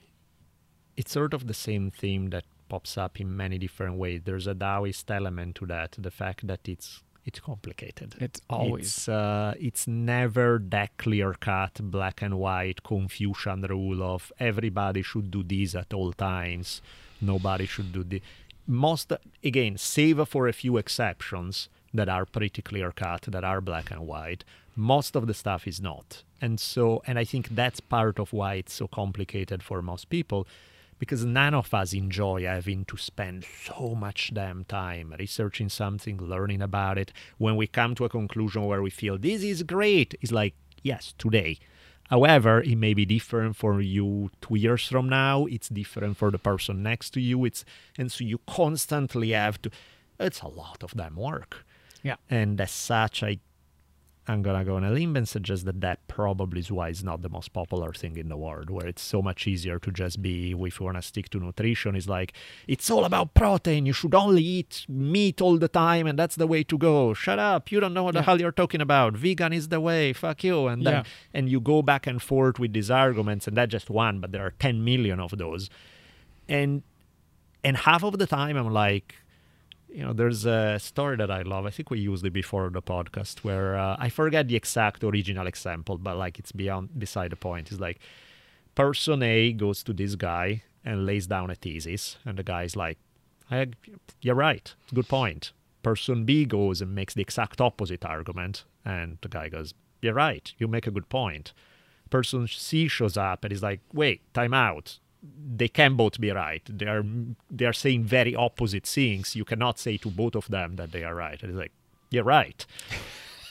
It's 0.95 1.11
sort 1.11 1.33
of 1.33 1.45
the 1.47 1.53
same 1.53 1.91
theme 1.91 2.29
that 2.31 2.43
pops 2.69 2.97
up 2.97 3.19
in 3.21 3.35
many 3.37 3.57
different 3.57 3.97
ways. 3.97 4.21
There's 4.25 4.47
a 4.47 4.55
Taoist 4.55 5.09
element 5.11 5.55
to 5.57 5.65
that, 5.67 5.95
the 5.97 6.11
fact 6.11 6.47
that 6.47 6.67
it's 6.67 7.03
it's 7.27 7.41
complicated. 7.41 8.15
It's 8.19 8.41
always 8.49 8.85
It's, 8.85 9.09
uh, 9.09 9.53
it's 9.59 9.85
never 9.85 10.49
that 10.69 10.91
clear 10.97 11.33
cut, 11.33 11.73
black 11.81 12.21
and 12.21 12.39
white 12.39 12.83
Confucian 12.83 13.61
rule 13.63 14.01
of 14.01 14.31
everybody 14.39 15.01
should 15.03 15.29
do 15.29 15.43
this 15.43 15.75
at 15.75 15.93
all 15.93 16.13
times, 16.13 16.81
nobody 17.21 17.65
should 17.65 17.91
do 17.91 18.03
this. 18.03 18.21
Most, 18.65 19.11
again, 19.43 19.77
save 19.77 20.25
for 20.27 20.47
a 20.47 20.53
few 20.53 20.77
exceptions 20.77 21.67
that 21.93 22.09
are 22.09 22.25
pretty 22.25 22.61
clear 22.61 22.91
cut, 22.93 23.23
that 23.23 23.43
are 23.43 23.61
black 23.61 23.91
and 23.91 24.07
white, 24.07 24.43
most 24.75 25.15
of 25.17 25.27
the 25.27 25.33
stuff 25.33 25.67
is 25.67 25.81
not. 25.81 26.23
And 26.41 26.59
so, 26.59 27.01
and 27.07 27.19
I 27.19 27.25
think 27.25 27.49
that's 27.49 27.81
part 27.81 28.19
of 28.19 28.31
why 28.31 28.55
it's 28.55 28.73
so 28.73 28.87
complicated 28.87 29.61
for 29.63 29.81
most 29.81 30.09
people 30.09 30.47
because 30.99 31.25
none 31.25 31.53
of 31.53 31.73
us 31.73 31.93
enjoy 31.93 32.43
having 32.45 32.85
to 32.85 32.97
spend 32.97 33.45
so 33.65 33.95
much 33.95 34.31
damn 34.33 34.63
time 34.65 35.13
researching 35.19 35.69
something, 35.69 36.17
learning 36.17 36.61
about 36.61 36.97
it. 36.97 37.13
When 37.37 37.55
we 37.55 37.67
come 37.67 37.95
to 37.95 38.05
a 38.05 38.09
conclusion 38.09 38.65
where 38.65 38.81
we 38.81 38.89
feel 38.89 39.17
this 39.17 39.43
is 39.43 39.63
great, 39.63 40.15
it's 40.21 40.31
like, 40.31 40.55
yes, 40.83 41.13
today. 41.17 41.59
However, 42.09 42.61
it 42.61 42.77
may 42.77 42.93
be 42.93 43.05
different 43.05 43.55
for 43.55 43.81
you 43.81 44.31
two 44.41 44.55
years 44.55 44.87
from 44.87 45.09
now. 45.09 45.45
It's 45.45 45.67
different 45.69 46.17
for 46.17 46.31
the 46.31 46.37
person 46.37 46.81
next 46.81 47.11
to 47.11 47.21
you. 47.21 47.43
It's 47.43 47.65
and 47.97 48.11
so 48.11 48.23
you 48.23 48.39
constantly 48.47 49.31
have 49.31 49.61
to. 49.63 49.71
It's 50.19 50.41
a 50.41 50.47
lot 50.47 50.83
of 50.83 50.95
damn 50.95 51.15
work. 51.15 51.65
Yeah. 52.03 52.15
And 52.29 52.59
as 52.61 52.71
such, 52.71 53.23
I 53.23 53.39
I'm 54.29 54.41
gonna 54.41 54.65
go 54.65 54.75
on 54.75 54.83
a 54.83 54.91
limb 54.91 55.15
and 55.15 55.27
suggest 55.27 55.63
that 55.65 55.79
that 55.81 56.05
probably 56.09 56.59
is 56.59 56.69
why 56.69 56.89
it's 56.89 57.01
not 57.01 57.21
the 57.21 57.29
most 57.29 57.53
popular 57.53 57.93
thing 57.93 58.17
in 58.17 58.27
the 58.27 58.35
world, 58.35 58.69
where 58.69 58.85
it's 58.85 59.01
so 59.01 59.21
much 59.21 59.47
easier 59.47 59.79
to 59.79 59.89
just 59.91 60.21
be, 60.21 60.51
if 60.51 60.79
you 60.79 60.85
wanna 60.85 61.01
stick 61.01 61.29
to 61.29 61.39
nutrition, 61.39 61.95
is 61.95 62.09
like, 62.09 62.33
it's 62.67 62.89
all 62.89 63.05
about 63.05 63.33
protein, 63.33 63.85
you 63.85 63.93
should 63.93 64.13
only 64.13 64.43
eat 64.43 64.85
meat 64.89 65.39
all 65.39 65.57
the 65.57 65.69
time, 65.69 66.07
and 66.07 66.19
that's 66.19 66.35
the 66.35 66.45
way 66.45 66.61
to 66.65 66.77
go. 66.77 67.13
Shut 67.13 67.39
up, 67.39 67.71
you 67.71 67.79
don't 67.79 67.93
know 67.93 68.03
what 68.03 68.15
the 68.15 68.21
hell 68.21 68.39
you're 68.41 68.51
talking 68.51 68.81
about. 68.81 69.13
Vegan 69.15 69.53
is 69.53 69.69
the 69.69 69.79
way, 69.79 70.11
fuck 70.11 70.43
you. 70.43 70.67
And 70.67 70.85
then, 70.85 70.93
Yeah. 70.93 71.03
and 71.33 71.47
you 71.47 71.61
go 71.61 71.81
back 71.81 72.05
and 72.05 72.21
forth 72.21 72.59
with 72.59 72.73
these 72.73 72.91
arguments, 72.91 73.47
and 73.47 73.55
that's 73.55 73.71
just 73.71 73.89
one, 73.89 74.19
but 74.19 74.33
there 74.33 74.45
are 74.45 74.51
10 74.59 74.83
million 74.83 75.19
of 75.21 75.31
those. 75.37 75.69
And 76.49 76.83
and 77.63 77.75
half 77.75 78.03
of 78.03 78.17
the 78.17 78.27
time 78.27 78.55
I'm 78.55 78.71
like, 78.71 79.15
you 79.97 80.03
know, 80.03 80.13
there's 80.13 80.45
a 80.45 80.77
story 80.77 81.17
that 81.17 81.31
I 81.31 81.41
love. 81.41 81.65
I 81.65 81.71
think 81.71 81.89
we 81.89 81.97
used 81.97 82.23
it 82.23 82.31
before 82.31 82.69
the 82.69 82.83
podcast 82.83 83.39
where 83.39 83.75
uh, 83.75 83.95
I 83.97 84.09
forget 84.09 84.47
the 84.47 84.55
exact 84.55 85.03
original 85.03 85.47
example, 85.47 85.97
but 85.97 86.17
like 86.17 86.37
it's 86.37 86.51
beyond 86.51 86.99
beside 86.99 87.31
the 87.31 87.35
point. 87.35 87.71
It's 87.71 87.81
like 87.81 87.97
person 88.75 89.23
A 89.23 89.53
goes 89.53 89.81
to 89.85 89.93
this 89.93 90.13
guy 90.13 90.61
and 90.85 91.07
lays 91.07 91.25
down 91.25 91.49
a 91.49 91.55
thesis, 91.55 92.17
and 92.25 92.37
the 92.37 92.43
guy's 92.43 92.75
like, 92.75 92.99
"You're 94.21 94.35
right, 94.35 94.71
good 94.93 95.07
point." 95.07 95.51
Person 95.81 96.25
B 96.25 96.45
goes 96.45 96.79
and 96.79 96.93
makes 96.93 97.15
the 97.15 97.23
exact 97.23 97.59
opposite 97.59 98.05
argument, 98.05 98.65
and 98.85 99.17
the 99.23 99.29
guy 99.29 99.49
goes, 99.49 99.73
"You're 100.03 100.13
right, 100.13 100.53
you 100.59 100.67
make 100.67 100.85
a 100.85 100.91
good 100.91 101.09
point." 101.09 101.53
Person 102.11 102.47
C 102.47 102.87
shows 102.87 103.17
up 103.17 103.43
and 103.43 103.51
is 103.51 103.63
like, 103.63 103.81
"Wait, 103.91 104.31
time 104.35 104.53
out 104.53 104.99
they 105.23 105.67
can 105.67 105.95
both 105.95 106.19
be 106.19 106.31
right. 106.31 106.63
They 106.67 106.85
are 106.85 107.03
they 107.49 107.65
are 107.65 107.73
saying 107.73 108.03
very 108.05 108.35
opposite 108.35 108.85
things. 108.85 109.35
You 109.35 109.45
cannot 109.45 109.79
say 109.79 109.97
to 109.97 110.09
both 110.09 110.35
of 110.35 110.47
them 110.47 110.75
that 110.75 110.91
they 110.91 111.03
are 111.03 111.15
right. 111.15 111.41
It's 111.41 111.53
like 111.53 111.71
you're 112.09 112.23
right, 112.23 112.65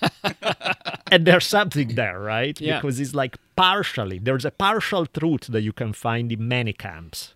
and 1.10 1.26
there's 1.26 1.46
something 1.46 1.94
there, 1.94 2.20
right? 2.20 2.58
Yeah. 2.60 2.80
Because 2.80 3.00
it's 3.00 3.14
like 3.14 3.36
partially 3.56 4.18
there's 4.18 4.44
a 4.44 4.50
partial 4.50 5.06
truth 5.06 5.46
that 5.48 5.62
you 5.62 5.72
can 5.72 5.92
find 5.92 6.30
in 6.32 6.46
many 6.46 6.72
camps. 6.72 7.34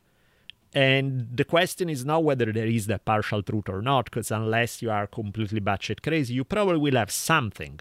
And 0.72 1.28
the 1.34 1.44
question 1.44 1.88
is 1.90 2.04
not 2.04 2.22
whether 2.22 2.52
there 2.52 2.66
is 2.66 2.86
that 2.86 3.04
partial 3.04 3.42
truth 3.42 3.68
or 3.68 3.82
not, 3.82 4.04
because 4.04 4.30
unless 4.30 4.80
you 4.82 4.90
are 4.90 5.08
completely 5.08 5.60
batshit 5.60 6.00
crazy, 6.00 6.34
you 6.34 6.44
probably 6.44 6.78
will 6.78 6.94
have 6.94 7.10
something. 7.10 7.80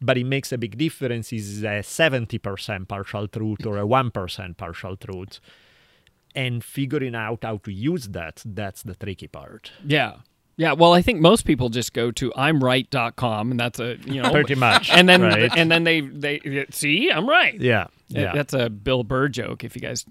But 0.00 0.18
it 0.18 0.24
makes 0.24 0.52
a 0.52 0.58
big 0.58 0.78
difference 0.78 1.32
is 1.32 1.64
a 1.64 1.82
70% 1.82 2.86
partial 2.86 3.26
truth 3.26 3.66
or 3.66 3.78
a 3.78 3.82
1% 3.82 4.56
partial 4.56 4.96
truth 4.96 5.40
and 6.34 6.62
figuring 6.64 7.14
out 7.14 7.40
how 7.42 7.58
to 7.58 7.72
use 7.72 8.08
that 8.08 8.42
that's 8.44 8.82
the 8.82 8.94
tricky 8.94 9.28
part 9.28 9.72
Yeah. 9.84 10.16
Yeah, 10.60 10.72
well, 10.72 10.92
I 10.92 11.02
think 11.02 11.20
most 11.20 11.44
people 11.44 11.68
just 11.68 11.92
go 11.92 12.10
to 12.10 12.32
imright.com 12.32 13.52
and 13.52 13.60
that's 13.60 13.78
a, 13.78 13.96
you 14.06 14.20
know, 14.20 14.30
pretty 14.38 14.56
much 14.56 14.90
and 14.90 15.08
then 15.08 15.22
right? 15.22 15.52
and 15.56 15.70
then 15.70 15.84
they 15.84 16.00
they 16.00 16.66
see, 16.70 17.10
I'm 17.12 17.28
right. 17.28 17.54
yeah 17.60 17.86
yeah 18.08 18.32
That's 18.34 18.54
a 18.54 18.70
Bill 18.70 19.04
Burr 19.04 19.28
joke. 19.28 19.64
If 19.64 19.74
you 19.76 19.82
guys 19.82 20.04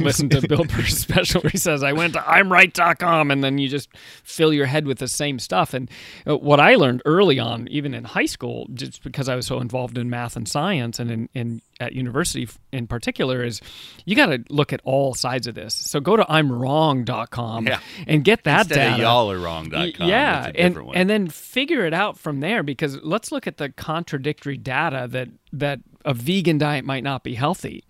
listened 0.00 0.30
to 0.32 0.46
Bill 0.46 0.64
Burr's 0.64 0.98
special, 1.06 1.40
where 1.40 1.50
he 1.50 1.58
says, 1.58 1.82
I 1.82 1.92
went 1.92 2.12
to 2.14 2.20
imright.com, 2.20 3.30
and 3.30 3.42
then 3.42 3.58
you 3.58 3.68
just 3.68 3.88
fill 4.22 4.52
your 4.52 4.66
head 4.66 4.86
with 4.86 4.98
the 4.98 5.08
same 5.08 5.38
stuff. 5.38 5.72
And 5.74 5.90
uh, 6.26 6.36
what 6.36 6.60
I 6.60 6.74
learned 6.74 7.02
early 7.06 7.38
on, 7.38 7.66
even 7.68 7.94
in 7.94 8.04
high 8.04 8.26
school, 8.26 8.66
just 8.74 9.02
because 9.02 9.28
I 9.28 9.34
was 9.36 9.46
so 9.46 9.60
involved 9.60 9.96
in 9.98 10.10
math 10.10 10.36
and 10.36 10.48
science 10.48 10.98
and 10.98 11.10
in, 11.10 11.28
in 11.34 11.62
at 11.80 11.92
university 11.92 12.48
in 12.72 12.86
particular, 12.86 13.42
is 13.44 13.60
you 14.04 14.16
got 14.16 14.26
to 14.26 14.42
look 14.50 14.72
at 14.72 14.80
all 14.84 15.14
sides 15.14 15.46
of 15.46 15.54
this. 15.54 15.74
So 15.74 16.00
go 16.00 16.16
to 16.16 16.24
imwrong.com 16.24 17.66
Yeah. 17.66 17.80
and 18.06 18.24
get 18.24 18.44
that 18.44 18.66
Instead 18.66 18.74
data. 18.74 18.92
of 18.94 18.98
y'all 19.00 19.30
are 19.30 19.38
wrong.com. 19.38 20.08
Yeah, 20.08 20.50
and 20.54 20.76
one. 20.82 20.96
and 20.96 21.08
then 21.08 21.28
figure 21.28 21.84
it 21.86 21.94
out 21.94 22.18
from 22.18 22.40
there 22.40 22.62
because 22.62 23.00
let's 23.02 23.30
look 23.32 23.46
at 23.46 23.56
the 23.58 23.70
contradictory 23.70 24.56
data 24.56 25.06
that 25.10 25.28
that 25.52 25.80
a 26.08 26.14
vegan 26.14 26.56
diet 26.58 26.84
might 26.84 27.04
not 27.04 27.22
be 27.22 27.34
healthy. 27.34 27.84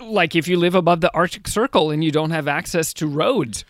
Like 0.00 0.34
if 0.34 0.48
you 0.48 0.58
live 0.58 0.74
above 0.74 1.00
the 1.00 1.12
Arctic 1.14 1.46
Circle 1.46 1.90
and 1.90 2.02
you 2.02 2.10
don't 2.10 2.30
have 2.30 2.48
access 2.48 2.92
to 2.94 3.06
roads, 3.06 3.64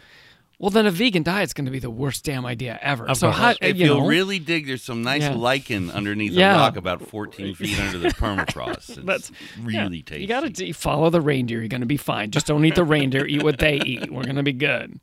well 0.58 0.70
then 0.70 0.86
a 0.86 0.90
vegan 0.90 1.22
diet's 1.24 1.52
going 1.52 1.64
to 1.66 1.70
be 1.70 1.78
the 1.80 1.90
worst 1.90 2.24
damn 2.24 2.46
idea 2.46 2.78
ever. 2.80 3.06
Of 3.08 3.16
so 3.18 3.30
how 3.30 3.54
if 3.60 3.76
you 3.76 3.86
you'll 3.86 4.06
really 4.06 4.38
dig, 4.38 4.66
there's 4.66 4.82
some 4.82 5.02
nice 5.02 5.22
Yeah. 5.22 5.34
lichen 5.34 5.90
underneath 5.90 6.32
Yeah. 6.32 6.54
a 6.54 6.58
rock 6.58 6.76
about 6.76 7.02
14 7.08 7.54
feet 7.54 7.78
under 7.80 7.98
the 7.98 8.08
permafrost. 8.08 8.90
It's 8.96 9.04
That's- 9.04 9.32
yeah, 9.68 9.82
really 9.82 10.02
tasty. 10.02 10.22
You 10.22 10.28
got 10.28 10.54
to 10.54 10.72
follow 10.72 11.10
the 11.10 11.20
reindeer. 11.20 11.58
You're 11.58 11.68
going 11.68 11.80
to 11.82 11.86
be 11.86 11.96
fine. 11.96 12.30
Just 12.30 12.46
don't 12.46 12.64
eat 12.64 12.76
the 12.76 12.84
reindeer. 12.84 13.26
Eat 13.26 13.42
what 13.42 13.58
they 13.58 13.76
eat. 13.80 14.10
We're 14.10 14.22
going 14.24 14.36
to 14.36 14.42
be 14.42 14.52
good. 14.52 15.00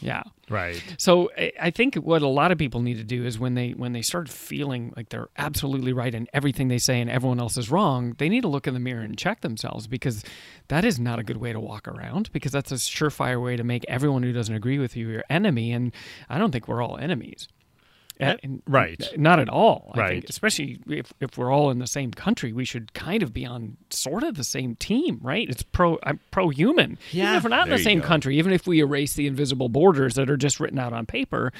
Yeah. 0.00 0.22
right 0.48 0.82
So 0.98 1.30
I- 1.60 1.70
think 1.70 1.96
what 1.96 2.22
a 2.22 2.28
lot 2.28 2.52
of 2.52 2.58
people 2.58 2.80
need 2.80 2.96
to 2.98 3.04
do 3.04 3.24
is 3.24 3.38
when 3.38 3.54
they 3.54 3.70
when 3.72 3.92
they 3.92 4.02
start 4.02 4.28
feeling 4.28 4.92
like 4.96 5.08
they're 5.08 5.28
absolutely 5.36 5.92
right 5.92 6.14
in 6.14 6.26
everything 6.32 6.68
they 6.68 6.78
say 6.78 7.00
and 7.00 7.10
everyone 7.10 7.40
else 7.40 7.56
is 7.56 7.70
wrong, 7.70 8.14
they 8.18 8.28
need 8.28 8.42
to 8.42 8.48
look 8.48 8.66
in 8.66 8.74
the 8.74 8.80
mirror 8.80 9.02
and 9.02 9.18
check 9.18 9.40
themselves 9.40 9.86
because 9.86 10.24
that 10.68 10.84
is 10.84 10.98
not 10.98 11.18
a 11.18 11.22
good 11.24 11.36
way 11.38 11.52
to 11.52 11.60
walk 11.60 11.86
around 11.88 12.30
because 12.32 12.52
that's 12.52 12.70
a 12.72 12.76
surefire 12.76 13.42
way 13.42 13.56
to 13.56 13.64
make 13.64 13.84
everyone 13.88 14.22
who 14.22 14.32
doesn't 14.32 14.54
agree 14.54 14.78
with 14.78 14.96
you 14.96 15.08
your 15.08 15.24
enemy 15.28 15.72
and 15.72 15.92
I 16.28 16.38
don't 16.38 16.52
think 16.52 16.68
we're 16.68 16.82
all 16.82 16.96
enemies. 16.98 17.48
Eh, 18.18 18.36
And- 18.42 18.62
right. 18.66 19.02
Not 19.16 19.38
at 19.40 19.48
all. 19.48 19.90
I 19.94 19.98
Right. 20.00 20.10
think, 20.12 20.30
especially 20.30 20.78
if, 20.88 21.12
if 21.20 21.36
we're 21.36 21.52
all 21.52 21.70
in 21.70 21.78
the 21.80 21.86
same 21.86 22.10
country, 22.12 22.52
we 22.52 22.64
should 22.64 22.94
kind 22.94 23.22
of 23.22 23.34
be 23.34 23.44
on 23.44 23.76
sort 23.90 24.22
of 24.22 24.36
the 24.36 24.44
same 24.44 24.74
team, 24.76 25.18
right? 25.22 25.48
It's 25.48 25.62
pro 25.62 25.98
I'm 26.02 26.20
pro 26.30 26.48
human. 26.48 26.92
Even 26.92 26.98
Yeah. 27.12 27.36
if 27.36 27.44
we're 27.44 27.50
not 27.50 27.66
in 27.68 27.72
the 27.74 27.78
same 27.82 28.00
go. 28.00 28.06
country, 28.06 28.38
even 28.38 28.52
if 28.52 28.66
we 28.66 28.80
erase 28.80 29.14
the 29.14 29.26
invisible 29.26 29.68
borders 29.68 30.14
that 30.14 30.30
are 30.30 30.36
just 30.38 30.60
written 30.60 30.78
out 30.78 30.92
on 30.94 31.04
paper, 31.06 31.52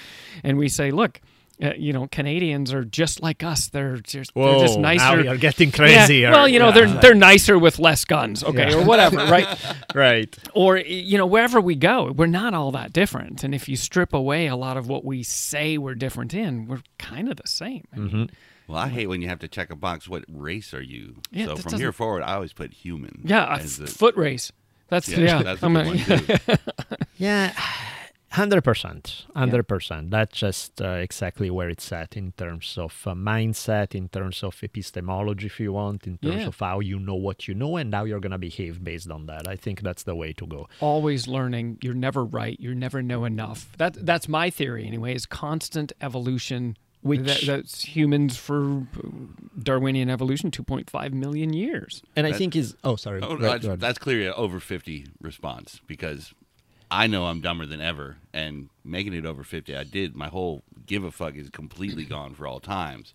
and 0.42 0.56
we 0.56 0.68
say, 0.68 0.90
look, 0.90 1.20
uh, 1.62 1.72
you 1.76 1.92
know, 1.92 2.06
Canadians 2.08 2.72
are 2.74 2.84
just 2.84 3.22
like 3.22 3.42
us. 3.42 3.68
They're 3.68 3.96
just 3.96 4.34
they're 4.34 4.58
just 4.60 4.78
nicer. 4.78 5.16
now 5.16 5.22
you're 5.22 5.36
getting 5.38 5.70
crazy 5.72 6.18
here. 6.18 6.30
Well, 6.30 6.46
you 6.46 6.58
know, 6.58 6.66
Yeah. 6.68 6.72
they're 6.86 7.00
they're 7.00 7.14
nicer 7.14 7.58
with 7.58 7.78
less 7.78 8.04
guns, 8.04 8.44
okay, 8.44 8.70
Yeah. 8.70 8.76
or 8.76 8.84
whatever, 8.84 9.16
right? 9.16 9.46
right 9.94 10.36
or 10.54 10.76
you 10.76 11.16
know, 11.16 11.26
wherever 11.26 11.60
we 11.60 11.74
go, 11.74 12.12
we're 12.12 12.26
not 12.26 12.52
all 12.54 12.72
that 12.72 12.92
different. 12.92 13.42
And 13.44 13.54
if 13.54 13.68
you 13.68 13.76
strip 13.76 14.12
away 14.12 14.46
a 14.48 14.56
lot 14.56 14.76
of 14.76 14.88
what 14.88 15.04
we 15.04 15.22
say 15.22 15.78
we're 15.78 15.94
different 15.94 16.34
in, 16.34 16.66
we're 16.66 16.82
kind 16.98 17.28
of 17.30 17.36
the 17.36 17.46
same. 17.48 17.84
I 17.92 17.96
mean, 17.98 18.08
Mm-hmm. 18.10 18.24
Well, 18.72 18.78
I 18.78 18.88
hate 18.88 19.06
when 19.06 19.22
you 19.22 19.28
have 19.28 19.38
to 19.38 19.48
check 19.48 19.70
a 19.70 19.76
box. 19.76 20.08
What 20.08 20.24
race 20.28 20.74
are 20.74 20.82
you? 20.82 21.16
Yeah, 21.30 21.46
so 21.46 21.56
from 21.56 21.72
here 21.74 21.78
doesn't- 21.78 21.92
forward, 21.92 22.22
I 22.24 22.34
always 22.34 22.52
put 22.52 22.72
human. 22.72 23.20
Yeah, 23.24 23.44
a 23.46 23.60
as 23.60 23.78
foot 23.78 24.16
race. 24.16 24.50
That's 24.88 25.08
yeah, 25.08 25.18
yeah. 25.18 25.42
that's 25.42 25.62
a 25.62 25.66
I'm 25.66 25.74
good 25.74 26.40
a- 26.48 26.58
one 28.38 28.50
too. 28.50 28.54
yeah 28.56 28.60
100% 28.60 29.26
100% 29.34 30.10
that's 30.10 30.36
just 30.38 30.80
uh, 30.82 30.88
exactly 31.08 31.50
where 31.50 31.68
it's 31.68 31.90
at 31.92 32.16
in 32.16 32.32
terms 32.32 32.76
of 32.78 32.92
uh, 33.06 33.14
mindset 33.14 33.94
in 33.94 34.08
terms 34.08 34.42
of 34.42 34.58
epistemology 34.62 35.46
if 35.46 35.60
you 35.60 35.72
want 35.72 36.06
in 36.06 36.18
terms 36.18 36.42
Yeah. 36.42 36.46
of 36.48 36.58
how 36.58 36.80
you 36.80 36.98
know 36.98 37.14
what 37.14 37.48
you 37.48 37.54
know 37.54 37.76
and 37.76 37.94
how 37.94 38.04
you're 38.04 38.20
going 38.20 38.32
to 38.32 38.38
behave 38.38 38.82
based 38.82 39.10
on 39.10 39.26
that 39.26 39.48
i 39.48 39.56
think 39.56 39.80
that's 39.82 40.02
the 40.04 40.14
way 40.14 40.32
to 40.34 40.46
go 40.46 40.68
always 40.80 41.26
learning. 41.28 41.78
You're 41.82 41.94
never 41.94 42.24
right. 42.24 42.58
You 42.60 42.74
never 42.74 43.02
know 43.02 43.24
enough. 43.24 43.60
That 43.78 43.94
that's 44.04 44.28
my 44.28 44.50
theory 44.50 44.86
anyway. 44.86 45.14
Is 45.14 45.26
constant 45.26 45.92
evolution. 46.00 46.76
Which- 47.02 47.20
that, 47.20 47.40
that's 47.46 47.84
humans 47.96 48.36
for 48.36 48.86
Darwinian 49.62 50.10
evolution, 50.10 50.50
2.5 50.50 51.12
million 51.12 51.52
years. 51.52 52.02
and 52.16 52.26
i 52.26 52.30
That- 52.32 52.38
think 52.38 52.56
is 52.56 52.74
oh 52.84 52.96
sorry 52.96 53.20
Oh, 53.22 53.28
Go- 53.28 53.34
no, 53.36 53.58
go 53.58 53.68
that's, 53.68 53.80
that's 53.80 53.98
clearly 53.98 54.26
an 54.26 54.34
over 54.36 54.58
50 54.60 55.06
response 55.20 55.80
because 55.86 56.34
I 56.90 57.06
know 57.06 57.26
I'm 57.26 57.40
dumber 57.40 57.66
than 57.66 57.80
ever, 57.80 58.18
and 58.32 58.68
making 58.84 59.14
it 59.14 59.26
over 59.26 59.42
50, 59.42 59.76
I 59.76 59.84
did. 59.84 60.14
My 60.14 60.28
whole 60.28 60.62
give 60.86 61.04
a 61.04 61.10
fuck 61.10 61.34
is 61.34 61.50
completely 61.50 62.04
gone 62.16 62.34
for 62.34 62.46
all 62.46 62.60
times. 62.60 63.14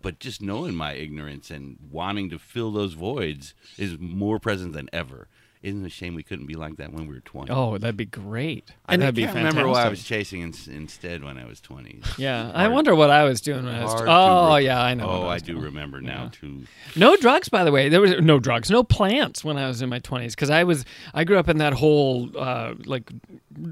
But 0.00 0.20
just 0.20 0.40
knowing 0.40 0.74
my 0.74 0.92
ignorance 0.92 1.50
and 1.50 1.76
wanting 1.90 2.30
to 2.30 2.38
fill 2.38 2.70
those 2.70 2.92
voids 2.92 3.54
is 3.76 3.98
more 3.98 4.38
present 4.38 4.72
than 4.72 4.88
ever. 4.92 5.28
Isn't 5.62 5.82
it 5.84 5.86
a 5.88 5.90
shame 5.90 6.14
we 6.14 6.22
couldn't 6.22 6.46
be 6.46 6.54
like 6.54 6.76
that 6.76 6.92
when 6.92 7.08
we 7.08 7.14
were 7.14 7.20
20? 7.20 7.50
Oh, 7.52 7.78
that'd 7.78 7.96
be 7.96 8.04
great. 8.04 8.72
and 8.88 9.02
that'd 9.02 9.14
I 9.14 9.16
be 9.16 9.24
can't 9.24 9.36
remember 9.36 9.66
what 9.68 9.84
I 9.84 9.88
was 9.88 10.04
chasing 10.04 10.40
in, 10.42 10.54
instead 10.72 11.24
when 11.24 11.36
I 11.36 11.46
was 11.46 11.60
20. 11.60 12.00
Yeah, 12.18 12.52
I 12.54 12.68
wonder 12.68 12.94
what 12.94 13.10
I 13.10 13.24
was 13.24 13.40
doing 13.40 13.64
when 13.64 13.74
I 13.74 13.82
was. 13.82 13.92
hard 13.92 14.06
to 14.06 14.12
Oh, 14.12 14.56
re- 14.56 14.64
yeah, 14.66 14.80
I 14.80 14.94
know. 14.94 15.08
Oh, 15.08 15.20
what 15.22 15.26
I 15.30 15.34
was 15.34 15.42
do 15.42 15.52
doing. 15.54 15.64
remember 15.64 16.00
now 16.00 16.24
Yeah. 16.24 16.28
too. 16.32 16.62
No 16.94 17.16
drugs, 17.16 17.48
by 17.48 17.64
the 17.64 17.72
way. 17.72 17.88
There 17.88 18.00
was 18.00 18.20
no 18.20 18.38
drugs, 18.38 18.70
no 18.70 18.84
plants 18.84 19.44
when 19.44 19.56
I 19.58 19.66
was 19.66 19.82
in 19.82 19.88
my 19.88 19.98
twenties 19.98 20.34
because 20.34 20.50
I 20.50 20.62
was 20.64 20.84
I 21.12 21.24
grew 21.24 21.38
up 21.38 21.48
in 21.48 21.58
that 21.58 21.72
whole 21.72 22.30
uh, 22.38 22.74
like 22.86 23.10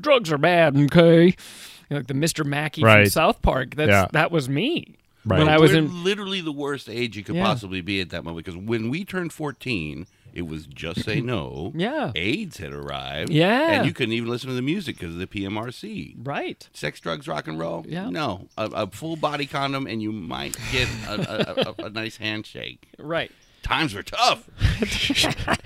drugs 0.00 0.32
are 0.32 0.38
bad, 0.38 0.76
okay? 0.76 1.26
You 1.26 1.32
know, 1.90 1.96
like 1.98 2.08
the 2.08 2.14
Mr. 2.14 2.44
Mackey 2.44 2.80
from 2.82 3.06
South 3.06 3.42
Park. 3.42 3.76
That's 3.76 3.88
Yeah. 3.90 4.06
that 4.12 4.32
was 4.32 4.48
me 4.48 4.96
Right. 5.24 5.38
when 5.40 5.48
I 5.48 5.58
was 5.58 5.72
We're 5.72 5.78
in. 5.78 6.04
literally 6.04 6.40
the 6.40 6.52
worst 6.52 6.88
age 6.88 7.16
you 7.16 7.22
could 7.24 7.34
Yeah. 7.36 7.44
possibly 7.44 7.80
be 7.80 8.00
at 8.00 8.10
that 8.10 8.24
moment 8.24 8.44
because 8.44 8.56
when 8.60 8.90
we 8.90 9.04
turned 9.04 9.32
14, 9.32 10.06
it 10.36 10.46
was 10.46 10.66
just 10.66 11.02
say 11.04 11.20
no. 11.20 11.72
Yeah. 11.76 12.12
AIDS 12.14 12.58
had 12.58 12.72
arrived. 12.72 13.30
Yeah. 13.30 13.72
And 13.72 13.86
you 13.86 13.92
couldn't 13.92 14.12
even 14.12 14.28
listen 14.28 14.48
to 14.48 14.54
the 14.54 14.62
music 14.62 14.98
because 14.98 15.14
of 15.14 15.18
the 15.18 15.26
PMRC. 15.26 16.14
Right. 16.18 16.68
Sex, 16.72 17.00
drugs, 17.00 17.26
rock 17.26 17.48
and 17.48 17.58
roll? 17.58 17.84
Yeah. 17.88 18.10
No. 18.10 18.48
A, 18.58 18.66
a 18.66 18.86
full 18.88 19.16
body 19.16 19.46
condom 19.46 19.86
and 19.86 20.02
you 20.02 20.12
might 20.12 20.56
get 20.70 20.88
a, 21.08 21.68
a, 21.82 21.84
a, 21.86 21.90
nice 21.90 22.18
handshake. 22.18 22.88
Right. 22.98 23.32
times 23.62 23.94
were 23.94 24.02
tough. 24.02 24.48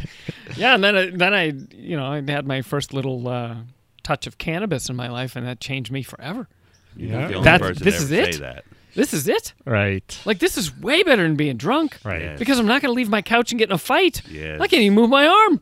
Yeah, 0.56 0.74
and 0.74 0.82
then 0.82 0.96
I, 0.96 1.10
then 1.10 1.32
I, 1.34 1.44
you 1.72 1.96
know, 1.96 2.06
I 2.06 2.16
had 2.16 2.44
my 2.46 2.62
first 2.62 2.92
little 2.92 3.28
uh, 3.28 3.54
touch 4.02 4.26
of 4.26 4.36
cannabis 4.36 4.88
in 4.88 4.96
my 4.96 5.08
life, 5.08 5.36
and 5.36 5.46
that 5.46 5.60
changed 5.60 5.92
me 5.92 6.02
forever. 6.02 6.48
You're 6.96 7.10
the 7.10 7.16
Yeah. 7.16 7.24
only 7.36 7.44
That- 7.44 7.60
person 7.60 7.84
this 7.84 7.96
to 7.98 8.02
is 8.02 8.10
it? 8.12 8.34
say 8.34 8.40
that. 8.40 8.64
This 8.94 9.14
is 9.14 9.28
it. 9.28 9.54
Right. 9.64 10.20
Like 10.24 10.38
this 10.38 10.56
is 10.58 10.76
way 10.76 11.02
better 11.02 11.22
than 11.22 11.36
being 11.36 11.56
drunk. 11.56 11.98
Right. 12.04 12.22
Yeah. 12.22 12.36
Because 12.36 12.58
I'm 12.58 12.66
not 12.66 12.82
going 12.82 12.90
to 12.90 12.96
leave 12.96 13.08
my 13.08 13.22
couch 13.22 13.52
and 13.52 13.58
get 13.58 13.68
in 13.68 13.74
a 13.74 13.78
fight. 13.78 14.22
Yes. 14.28 14.60
I 14.60 14.66
can't 14.66 14.82
even 14.82 14.94
move 14.94 15.10
my 15.10 15.26
arm. 15.26 15.60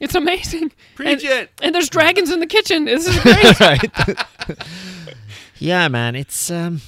It's 0.00 0.14
amazing. 0.14 0.72
Preach 0.94 1.24
and, 1.24 1.32
it. 1.32 1.50
And 1.62 1.74
there's 1.74 1.88
dragons 1.88 2.30
in 2.30 2.40
the 2.40 2.46
kitchen. 2.46 2.84
This 2.84 3.06
is 3.06 3.18
great. 3.22 3.60
right. 3.60 4.24
yeah, 5.58 5.88
man, 5.88 6.14
it's 6.14 6.50
um, 6.50 6.82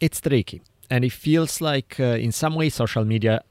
it's 0.00 0.20
tricky, 0.20 0.62
and 0.88 1.04
it 1.04 1.12
feels 1.12 1.60
like 1.60 2.00
uh, 2.00 2.16
in 2.16 2.32
some 2.32 2.54
way 2.54 2.70
social 2.70 3.04
media 3.04 3.42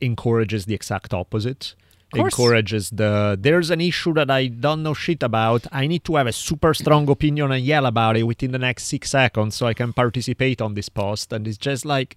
encourages 0.00 0.64
the 0.64 0.74
exact 0.74 1.12
opposite. 1.12 1.74
Course. 2.10 2.32
Encourages 2.32 2.90
the 2.90 3.36
there's 3.40 3.70
an 3.70 3.80
issue 3.80 4.14
that 4.14 4.30
I 4.30 4.46
don't 4.48 4.82
know 4.82 4.94
shit 4.94 5.22
about. 5.22 5.66
I 5.72 5.86
need 5.86 6.04
to 6.04 6.16
have 6.16 6.26
a 6.26 6.32
super 6.32 6.72
strong 6.74 7.08
opinion 7.10 7.52
and 7.52 7.64
yell 7.64 7.86
about 7.86 8.16
it 8.16 8.22
within 8.24 8.52
the 8.52 8.58
next 8.58 8.84
six 8.84 9.10
seconds 9.10 9.54
so 9.56 9.66
I 9.66 9.74
can 9.74 9.92
participate 9.92 10.60
on 10.60 10.74
this 10.74 10.88
post. 10.88 11.32
And 11.32 11.46
it's 11.46 11.58
just 11.58 11.84
like, 11.84 12.16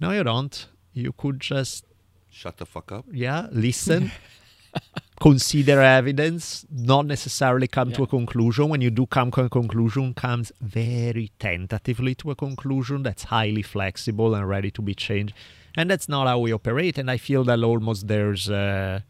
no, 0.00 0.12
you 0.12 0.24
don't. 0.24 0.66
You 0.92 1.12
could 1.12 1.40
just 1.40 1.84
Shut 2.30 2.56
the 2.58 2.66
fuck 2.66 2.92
up. 2.92 3.04
yeah 3.12 3.48
listen 3.50 4.10
consider 5.20 5.80
evidence 5.82 6.64
not 6.70 7.04
necessarily 7.04 7.66
come 7.66 7.92
to 7.92 8.04
a 8.04 8.06
conclusion 8.06 8.68
when 8.68 8.80
you 8.80 8.90
do 8.90 9.04
come 9.06 9.30
to 9.32 9.42
a 9.42 9.48
conclusion 9.50 10.14
comes 10.14 10.50
very 10.60 11.30
tentatively 11.38 12.14
to 12.14 12.30
a 12.30 12.34
conclusion 12.36 13.02
that's 13.02 13.24
highly 13.24 13.62
flexible 13.62 14.34
and 14.34 14.48
ready 14.48 14.70
to 14.70 14.80
be 14.80 14.94
changed 14.94 15.34
and 15.76 15.90
that's 15.90 16.08
not 16.08 16.26
how 16.26 16.38
we 16.38 16.52
operate. 16.52 16.98
And 16.98 17.10
i 17.10 17.16
feel 17.16 17.44
that 17.44 17.62
almost 17.62 18.08
there's 18.08 18.48
uh, 18.50 19.00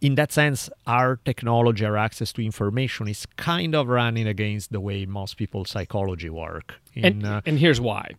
in 0.00 0.14
that 0.14 0.30
sense 0.32 0.70
our 0.86 1.16
technology 1.24 1.84
our 1.84 1.96
access 1.96 2.32
to 2.32 2.44
information 2.44 3.08
is 3.08 3.26
kind 3.36 3.74
of 3.74 3.88
running 3.88 4.28
against 4.28 4.70
the 4.70 4.80
way 4.80 5.04
most 5.06 5.36
people's 5.36 5.70
psychology 5.70 6.30
work. 6.30 6.74
In, 6.94 7.04
and, 7.04 7.26
uh, 7.26 7.40
and 7.46 7.58
here's 7.58 7.80
why 7.80 8.12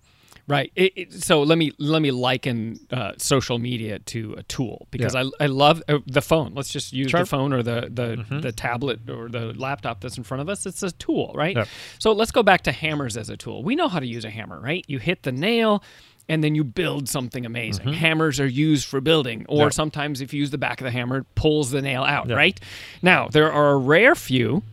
right? 0.47 0.71
It, 0.75 0.93
it- 0.95 1.13
so 1.13 1.43
let 1.43 1.59
me 1.59 1.71
let 1.77 2.01
me 2.01 2.09
liken 2.09 2.79
uh, 2.91 3.11
social 3.17 3.59
media 3.59 3.99
to 3.99 4.33
a 4.35 4.41
tool 4.43 4.87
because 4.89 5.13
Yeah. 5.13 5.25
I, 5.39 5.43
I 5.43 5.47
love 5.47 5.83
uh, 5.87 5.99
the 6.07 6.23
phone. 6.23 6.53
Let's 6.55 6.71
just 6.71 6.91
use 6.91 7.11
Sure. 7.11 7.19
the 7.19 7.27
phone 7.27 7.53
or 7.53 7.61
the 7.61 7.81
the, 7.93 8.39
the 8.41 8.51
tablet 8.51 9.07
or 9.09 9.29
the 9.29 9.53
laptop 9.53 10.01
that's 10.01 10.17
in 10.17 10.23
front 10.23 10.41
of 10.41 10.49
us. 10.49 10.65
It's 10.65 10.81
a 10.81 10.91
tool 10.91 11.31
right? 11.35 11.55
Yeah. 11.55 11.65
so 11.99 12.13
let's 12.13 12.31
go 12.31 12.41
back 12.41 12.63
to 12.63 12.71
hammers 12.71 13.15
as 13.15 13.29
a 13.29 13.37
tool. 13.37 13.61
We 13.63 13.75
know 13.75 13.87
how 13.87 13.99
to 13.99 14.07
use 14.07 14.25
a 14.25 14.31
hammer 14.31 14.59
right? 14.59 14.83
You 14.87 14.97
hit 14.97 15.21
the 15.21 15.31
nail 15.31 15.83
and 16.29 16.43
then 16.43 16.55
you 16.55 16.63
build 16.63 17.09
something 17.09 17.45
amazing. 17.45 17.85
Mm-hmm. 17.87 17.93
Hammers 17.95 18.39
are 18.39 18.47
used 18.47 18.87
for 18.87 19.01
building, 19.01 19.45
or 19.49 19.63
Yeah. 19.65 19.69
sometimes 19.69 20.21
if 20.21 20.33
you 20.33 20.39
use 20.39 20.51
the 20.51 20.57
back 20.57 20.79
of 20.79 20.85
the 20.85 20.91
hammer, 20.91 21.17
it 21.17 21.25
pulls 21.35 21.71
the 21.71 21.81
nail 21.81 22.03
out, 22.03 22.29
Yeah. 22.29 22.35
right? 22.35 22.59
Now, 23.01 23.27
there 23.27 23.51
are 23.51 23.71
a 23.71 23.77
rare 23.77 24.15
few 24.15 24.63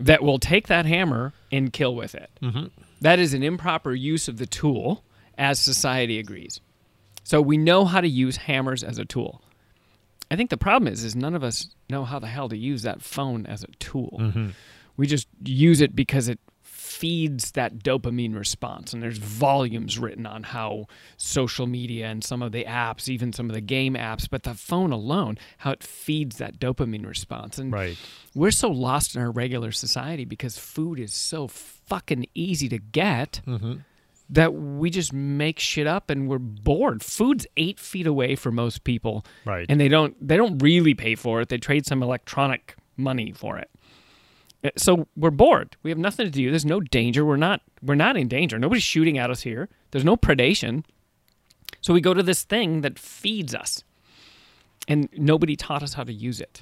that 0.00 0.22
will 0.22 0.38
take 0.38 0.68
that 0.68 0.86
hammer 0.86 1.32
and 1.52 1.72
kill 1.72 1.94
with 1.94 2.14
it. 2.14 2.30
Mm-hmm. 2.40 2.66
That 3.00 3.18
is 3.18 3.34
an 3.34 3.42
improper 3.42 3.92
use 3.92 4.28
of 4.28 4.38
the 4.38 4.46
tool, 4.46 5.02
as 5.36 5.58
society 5.60 6.18
agrees. 6.18 6.60
So 7.24 7.40
we 7.42 7.56
know 7.56 7.84
how 7.84 8.00
to 8.00 8.08
use 8.08 8.36
hammers 8.38 8.82
as 8.82 8.98
a 8.98 9.04
tool. 9.04 9.42
I 10.30 10.36
think 10.36 10.50
the 10.50 10.56
problem 10.56 10.92
is, 10.92 11.04
is 11.04 11.14
none 11.16 11.34
of 11.34 11.42
us 11.42 11.68
know 11.90 12.04
how 12.04 12.18
the 12.18 12.26
hell 12.26 12.48
to 12.48 12.56
use 12.56 12.82
that 12.82 13.02
phone 13.02 13.46
as 13.46 13.62
a 13.62 13.68
tool. 13.78 14.16
Mm-hmm. 14.20 14.48
We 14.96 15.06
just 15.06 15.26
use 15.44 15.80
it 15.80 15.94
because 15.96 16.28
it 16.28 16.38
feeds 16.88 17.52
that 17.52 17.78
dopamine 17.78 18.36
response, 18.36 18.92
and 18.92 19.02
there's 19.02 19.18
volumes 19.18 19.98
written 19.98 20.26
on 20.26 20.42
how 20.42 20.86
social 21.16 21.66
media 21.66 22.06
and 22.06 22.24
some 22.24 22.42
of 22.42 22.52
the 22.52 22.64
apps, 22.64 23.08
even 23.08 23.32
some 23.32 23.48
of 23.50 23.54
the 23.54 23.60
game 23.60 23.94
apps, 23.94 24.28
but 24.28 24.42
the 24.42 24.54
phone 24.54 24.90
alone, 24.90 25.38
how 25.58 25.70
it 25.70 25.82
feeds 25.82 26.38
that 26.38 26.58
dopamine 26.58 27.06
response. 27.06 27.58
And 27.58 27.72
right 27.72 27.98
we're 28.38 28.50
so 28.52 28.68
lost 28.70 29.16
in 29.16 29.22
our 29.22 29.30
regular 29.30 29.72
society 29.72 30.24
because 30.24 30.56
food 30.56 31.00
is 31.00 31.12
so 31.12 31.48
fucking 31.48 32.26
easy 32.34 32.68
to 32.68 32.78
get 32.78 33.40
mm-hmm. 33.46 33.74
that 34.30 34.54
we 34.54 34.90
just 34.90 35.12
make 35.12 35.58
shit 35.58 35.88
up 35.88 36.08
and 36.08 36.28
we're 36.28 36.38
bored. 36.38 37.02
Food's 37.02 37.46
eight 37.56 37.80
feet 37.80 38.06
away 38.06 38.36
for 38.36 38.52
most 38.52 38.84
people, 38.84 39.24
Right. 39.44 39.66
And 39.68 39.80
they 39.80 39.88
don't 39.88 40.14
they 40.26 40.36
don't 40.36 40.58
really 40.58 40.94
pay 40.94 41.16
for 41.16 41.40
it. 41.40 41.48
They 41.48 41.58
trade 41.58 41.84
some 41.84 42.02
electronic 42.02 42.76
money 42.96 43.32
for 43.32 43.58
it. 43.58 43.70
Uh, 44.64 44.70
So 44.76 45.06
we're 45.16 45.30
bored. 45.30 45.76
We 45.82 45.90
have 45.90 45.98
nothing 45.98 46.26
to 46.26 46.30
do. 46.32 46.50
There's 46.50 46.64
no 46.64 46.80
danger. 46.80 47.24
We're 47.24 47.36
not 47.36 47.60
we're 47.82 47.94
not 47.94 48.16
in 48.16 48.28
danger. 48.28 48.58
Nobody's 48.58 48.82
shooting 48.82 49.18
at 49.18 49.30
us 49.30 49.42
here. 49.42 49.68
There's 49.90 50.04
no 50.04 50.16
predation. 50.16 50.84
So 51.80 51.94
we 51.94 52.00
go 52.00 52.12
to 52.14 52.22
this 52.22 52.42
thing 52.44 52.80
that 52.80 52.98
feeds 52.98 53.54
us 53.54 53.84
and 54.88 55.08
nobody 55.12 55.54
taught 55.56 55.82
us 55.82 55.94
how 55.94 56.04
to 56.04 56.12
use 56.12 56.40
it. 56.40 56.58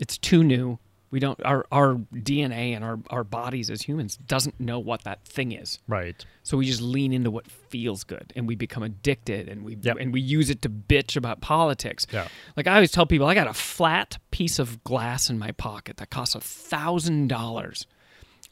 It's 0.00 0.18
too 0.18 0.42
new. 0.42 0.78
We 1.10 1.20
don't 1.20 1.42
our 1.44 1.64
our 1.72 1.94
DNA 2.14 2.74
and 2.76 2.84
our 2.84 2.98
our 3.08 3.24
bodies 3.24 3.70
as 3.70 3.80
humans 3.82 4.16
doesn't 4.18 4.60
know 4.60 4.78
what 4.78 5.04
that 5.04 5.24
thing 5.24 5.52
is. 5.52 5.78
right 5.88 6.22
So 6.42 6.58
we 6.58 6.66
just 6.66 6.82
lean 6.82 7.12
into 7.14 7.30
what 7.30 7.50
feels 7.50 8.04
good 8.04 8.32
and 8.36 8.46
we 8.46 8.54
become 8.56 8.82
addicted 8.82 9.48
and 9.48 9.64
we 9.64 9.76
Yep. 9.80 9.96
and 10.00 10.12
we 10.12 10.20
use 10.20 10.50
it 10.50 10.60
to 10.62 10.68
bitch 10.68 11.16
about 11.16 11.40
politics. 11.40 12.06
Yeah. 12.12 12.28
Like 12.56 12.66
I 12.66 12.74
always 12.74 12.90
tell 12.90 13.06
people 13.06 13.26
I 13.26 13.34
got 13.34 13.46
a 13.46 13.54
flat 13.54 14.18
piece 14.30 14.58
of 14.58 14.84
glass 14.84 15.30
in 15.30 15.38
my 15.38 15.52
pocket 15.52 15.96
that 15.96 16.10
costs 16.10 16.34
a 16.34 16.40
thousand 16.40 17.28
dollars. 17.28 17.86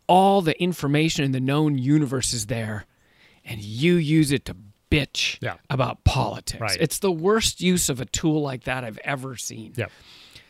All 0.08 0.40
the 0.40 0.58
information 0.62 1.24
in 1.24 1.32
the 1.32 1.40
known 1.40 1.76
universe 1.78 2.32
is 2.32 2.46
there 2.46 2.86
and 3.44 3.60
you 3.60 3.94
use 3.96 4.32
it 4.32 4.44
to 4.46 4.56
bitch 4.90 5.36
Yeah. 5.42 5.56
about 5.68 6.04
politics. 6.04 6.60
Right. 6.60 6.78
It's 6.80 7.00
the 7.00 7.10
worst 7.12 7.60
use 7.60 7.88
of 7.88 8.00
a 8.00 8.06
tool 8.06 8.40
like 8.40 8.64
that 8.64 8.82
I've 8.84 8.98
ever 9.04 9.36
seen. 9.36 9.74
yeah 9.76 9.86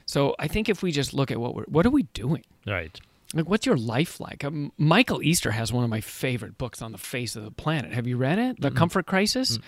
So 0.06 0.34
I 0.38 0.46
think 0.48 0.68
if 0.68 0.82
we 0.82 0.92
just 0.92 1.12
look 1.12 1.30
at 1.30 1.38
what 1.38 1.54
we're 1.54 1.64
what 1.64 1.84
are 1.86 1.90
we 1.90 2.04
doing? 2.14 2.44
right 2.66 2.98
Like, 3.34 3.48
what's 3.48 3.66
your 3.66 3.76
life 3.76 4.20
like? 4.20 4.44
Um, 4.44 4.72
Michael 4.78 5.20
Easter 5.22 5.50
has 5.50 5.72
one 5.72 5.82
of 5.84 5.90
my 5.90 6.00
favorite 6.00 6.56
books 6.56 6.80
on 6.80 6.92
the 6.92 6.98
face 6.98 7.34
of 7.36 7.42
the 7.44 7.50
planet. 7.50 7.92
Have 7.92 8.06
you 8.06 8.16
read 8.16 8.38
it? 8.38 8.60
The 8.60 8.70
Comfort 8.70 9.06
Crisis? 9.06 9.58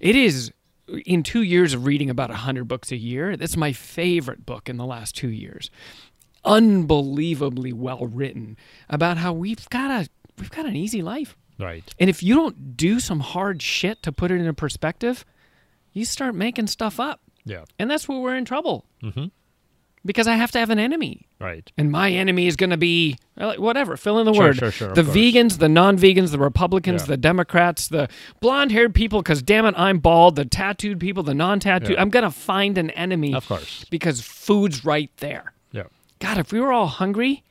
It 0.00 0.16
is, 0.16 0.52
in 1.06 1.22
two 1.22 1.42
years 1.42 1.74
of 1.74 1.86
reading 1.86 2.10
about 2.10 2.30
100 2.30 2.66
books 2.66 2.90
a 2.90 2.96
year, 2.96 3.36
that's 3.36 3.56
my 3.56 3.72
favorite 3.72 4.44
book 4.44 4.68
in 4.68 4.76
the 4.78 4.84
last 4.84 5.14
two 5.16 5.28
years. 5.30 5.70
Unbelievably 6.44 7.72
well 7.72 8.06
written 8.06 8.56
about 8.90 9.16
how 9.16 9.32
we've 9.32 9.68
got 9.70 9.90
a 9.90 10.08
we've 10.38 10.50
got 10.50 10.66
an 10.66 10.76
easy 10.76 11.00
life. 11.00 11.36
right 11.58 11.84
And 12.00 12.10
if 12.10 12.22
you 12.22 12.34
don't 12.34 12.76
do 12.76 13.00
some 13.00 13.20
hard 13.20 13.62
shit 13.62 14.02
to 14.02 14.12
put 14.12 14.30
it 14.30 14.34
into 14.40 14.52
perspective, 14.52 15.24
you 15.92 16.04
start 16.04 16.34
making 16.34 16.66
stuff 16.66 16.98
up. 17.00 17.20
yeah 17.44 17.64
And 17.78 17.90
that's 17.90 18.08
where 18.08 18.18
we're 18.18 18.36
in 18.36 18.44
trouble. 18.44 18.84
Mm-hmm. 19.02 19.26
Because 20.06 20.26
I 20.26 20.34
have 20.36 20.50
to 20.52 20.58
have 20.58 20.70
an 20.70 20.78
enemy 20.78 21.26
right 21.40 21.70
and 21.78 21.90
my 21.90 22.10
enemy 22.10 22.46
is 22.46 22.56
going 22.56 22.70
to 22.70 22.76
be 22.76 23.16
uh, 23.38 23.54
whatever 23.56 23.96
fill 23.96 24.18
in 24.18 24.26
the 24.26 24.32
Sure, 24.34 24.44
word 24.44 24.56
sure, 24.56 24.70
sure, 24.70 24.92
the 24.94 25.02
course. 25.02 25.16
vegans 25.16 25.58
the 25.58 25.68
non-vegans 25.68 26.30
the 26.30 26.38
republicans 26.38 27.02
Yeah. 27.02 27.06
the 27.08 27.16
democrats 27.16 27.88
the 27.88 28.08
blonde-haired 28.40 28.94
people 28.94 29.20
because 29.22 29.42
damn 29.42 29.66
it 29.66 29.74
i'm 29.76 29.98
bald 29.98 30.36
the 30.36 30.44
tattooed 30.44 31.00
people 31.00 31.22
the 31.22 31.34
non-tattooed 31.34 31.90
Yeah. 31.96 32.00
i'm 32.00 32.10
going 32.10 32.22
to 32.24 32.30
find 32.30 32.78
an 32.78 32.90
enemy 32.90 33.34
Of 33.34 33.46
course. 33.48 33.84
because 33.90 34.20
food's 34.20 34.84
right 34.84 35.10
there 35.18 35.52
yeah 35.72 35.84
god 36.20 36.38
if 36.38 36.52
we 36.52 36.60
were 36.60 36.72
all 36.72 36.86
hungry 36.86 37.42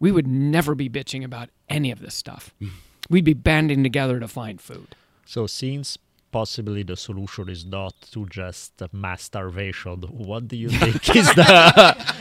we 0.00 0.10
would 0.12 0.26
never 0.26 0.74
be 0.74 0.88
bitching 0.88 1.24
about 1.24 1.48
any 1.68 1.90
of 1.90 2.00
this 2.00 2.14
stuff 2.14 2.54
we'd 3.10 3.24
be 3.24 3.34
banding 3.34 3.82
together 3.82 4.18
to 4.20 4.28
find 4.28 4.60
food 4.60 4.94
So 5.26 5.46
since 5.46 5.98
possibly 6.30 6.82
the 6.82 6.96
solution 6.96 7.48
is 7.48 7.64
not 7.64 7.94
to 8.12 8.26
just 8.26 8.72
mass 8.92 9.22
starvation, 9.22 10.02
what 10.02 10.48
do 10.48 10.56
you 10.56 10.68
think 10.80 11.16
is 11.16 11.26
the 11.34 12.14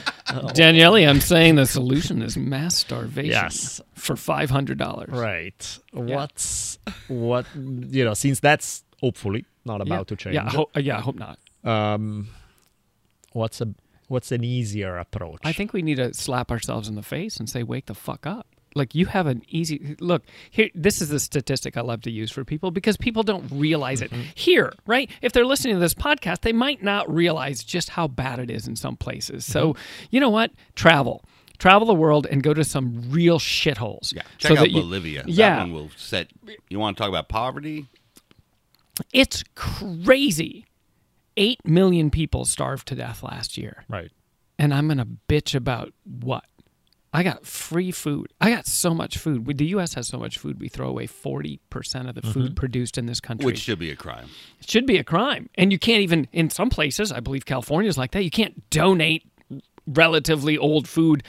daniele 0.53 0.95
i'm 1.09 1.21
saying 1.21 1.55
the 1.55 1.65
solution 1.65 2.21
is 2.21 2.35
mass 2.37 2.75
starvation 2.75 3.31
Yes. 3.31 3.81
for 3.93 4.15
$500 4.15 5.11
right? 5.11 5.79
What's 5.93 6.77
what 7.07 7.45
you 7.55 8.03
know? 8.05 8.13
Since 8.13 8.39
that's 8.41 8.83
hopefully 9.01 9.45
not 9.65 9.81
about 9.81 9.99
yeah. 9.99 10.03
to 10.03 10.15
change. 10.15 10.35
yeah 10.35 10.45
I 10.45 10.49
ho- 10.49 10.69
yeah 10.75 10.97
i 10.97 11.01
hope 11.01 11.15
not 11.15 11.39
um, 11.63 12.27
what's 13.33 13.59
a 13.61 13.67
what's 14.07 14.31
an 14.31 14.43
easier 14.43 14.97
approach? 14.97 15.39
I 15.43 15.51
think 15.53 15.73
we 15.73 15.81
need 15.81 15.95
to 15.97 16.13
slap 16.13 16.49
ourselves 16.51 16.87
in 16.87 16.95
the 16.95 17.03
face 17.03 17.37
and 17.37 17.49
say, 17.49 17.61
"Wake 17.63 17.87
the 17.87 17.93
fuck 17.95 18.25
up!" 18.25 18.47
Like 18.77 18.95
you 18.95 19.07
have 19.07 19.27
an 19.27 19.43
easy 19.47 19.95
look 19.99 20.23
here. 20.49 20.69
This 20.73 21.01
is 21.01 21.09
the 21.09 21.19
statistic 21.19 21.75
I 21.77 21.81
love 21.81 22.01
to 22.03 22.11
use 22.11 22.31
for 22.31 22.45
people 22.45 22.71
because 22.71 22.97
people 22.97 23.23
don't 23.23 23.45
realize 23.51 24.01
it 24.01 24.11
mm-hmm. 24.11 24.23
here, 24.35 24.73
right? 24.85 25.09
If 25.21 25.33
they're 25.33 25.45
listening 25.45 25.75
to 25.75 25.79
this 25.79 25.93
podcast, 25.93 26.41
they 26.41 26.53
might 26.53 26.83
not 26.83 27.13
realize 27.13 27.63
just 27.63 27.89
how 27.89 28.07
bad 28.07 28.39
it 28.39 28.49
is 28.49 28.67
in 28.67 28.75
some 28.75 28.95
places. 28.95 29.45
So 29.45 29.73
mm-hmm. 29.73 30.05
you 30.11 30.19
know 30.19 30.29
what? 30.29 30.51
Travel, 30.75 31.23
travel 31.57 31.87
the 31.87 31.93
world, 31.93 32.27
and 32.29 32.43
go 32.43 32.53
to 32.53 32.63
some 32.63 33.09
real 33.09 33.39
shitholes. 33.39 34.13
Yeah, 34.15 34.21
So 34.37 34.49
check 34.49 34.57
out 34.59 34.61
that 34.63 34.71
you- 34.71 34.81
Bolivia. 34.81 35.23
yeah. 35.27 35.55
that 35.55 35.61
one 35.63 35.73
will 35.73 35.89
set. 35.95 36.29
You 36.69 36.79
want 36.79 36.97
to 36.97 37.01
talk 37.01 37.09
about 37.09 37.27
poverty? 37.29 37.87
it's 39.13 39.43
crazy. 39.55 40.65
Eight 41.35 41.63
million 41.65 42.09
people 42.09 42.45
starved 42.45 42.87
to 42.87 42.95
death 42.95 43.21
last 43.21 43.57
year. 43.57 43.83
right. 43.87 44.11
and 44.57 44.73
I'm 44.73 44.87
going 44.87 44.97
to 44.97 45.07
bitch 45.29 45.53
about 45.53 45.93
what? 46.03 46.45
I 47.13 47.23
got 47.23 47.45
free 47.45 47.91
food. 47.91 48.33
I 48.41 48.49
got 48.51 48.67
so 48.67 48.93
much 48.93 49.17
food. 49.17 49.47
We, 49.47 49.53
the 49.53 49.65
U.S. 49.67 49.93
has 49.93 50.07
so 50.07 50.17
much 50.19 50.37
food. 50.37 50.59
We 50.59 50.67
throw 50.67 50.89
away 50.89 51.07
forty 51.07 51.59
percent 51.69 52.09
of 52.09 52.15
the 52.15 52.21
food 52.21 52.45
mm-hmm. 52.47 52.53
produced 52.53 52.97
in 52.97 53.05
this 53.05 53.19
country, 53.19 53.45
Which 53.45 53.59
should 53.59 53.79
be 53.79 53.91
a 53.91 53.95
crime. 53.95 54.29
it 54.59 54.69
should 54.69 54.85
be 54.85 54.97
a 54.97 55.03
crime. 55.03 55.49
And 55.55 55.71
you 55.71 55.79
can't 55.79 56.01
even 56.01 56.27
in 56.33 56.49
some 56.49 56.69
places. 56.69 57.11
I 57.11 57.19
believe 57.21 57.45
California 57.45 57.89
is 57.89 57.97
like 57.97 58.11
that. 58.11 58.23
You 58.23 58.29
can't 58.31 58.69
donate 58.69 59.23
relatively 59.87 60.57
old 60.57 60.87
food 60.87 61.23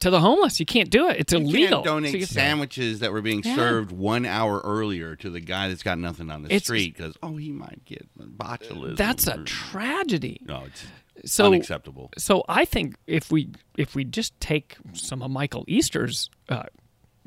to 0.00 0.10
the 0.10 0.20
homeless. 0.20 0.58
You 0.58 0.66
can't 0.66 0.90
do 0.90 1.08
it. 1.08 1.18
It's 1.20 1.32
You 1.32 1.38
illegal. 1.40 1.78
can't 1.78 1.84
donate 1.84 2.12
So 2.12 2.18
you- 2.18 2.26
sandwiches 2.26 3.00
that 3.00 3.12
were 3.12 3.22
being 3.22 3.42
Yeah. 3.44 3.54
served 3.56 3.92
one 3.92 4.26
hour 4.26 4.60
earlier 4.64 5.16
to 5.16 5.30
the 5.30 5.40
guy 5.40 5.68
that's 5.68 5.82
got 5.82 5.98
nothing 5.98 6.30
on 6.30 6.42
the 6.42 6.48
It's- 6.48 6.64
street 6.64 6.94
because 6.96 7.14
oh 7.22 7.36
he 7.36 7.52
might 7.52 7.84
get 7.84 8.08
botulism. 8.18 8.96
That's 8.96 9.26
a 9.26 9.38
tragedy. 9.44 10.40
no, 10.46 10.64
it's 10.66 10.84
So 11.24 11.46
unacceptable. 11.46 12.10
So 12.18 12.44
I 12.48 12.64
think 12.64 12.96
if 13.06 13.30
we 13.30 13.50
if 13.76 13.94
we 13.94 14.04
just 14.04 14.38
take 14.40 14.76
some 14.92 15.22
of 15.22 15.30
Michael 15.30 15.64
Easter's 15.68 16.28
uh, 16.48 16.64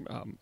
um, 0.09 0.37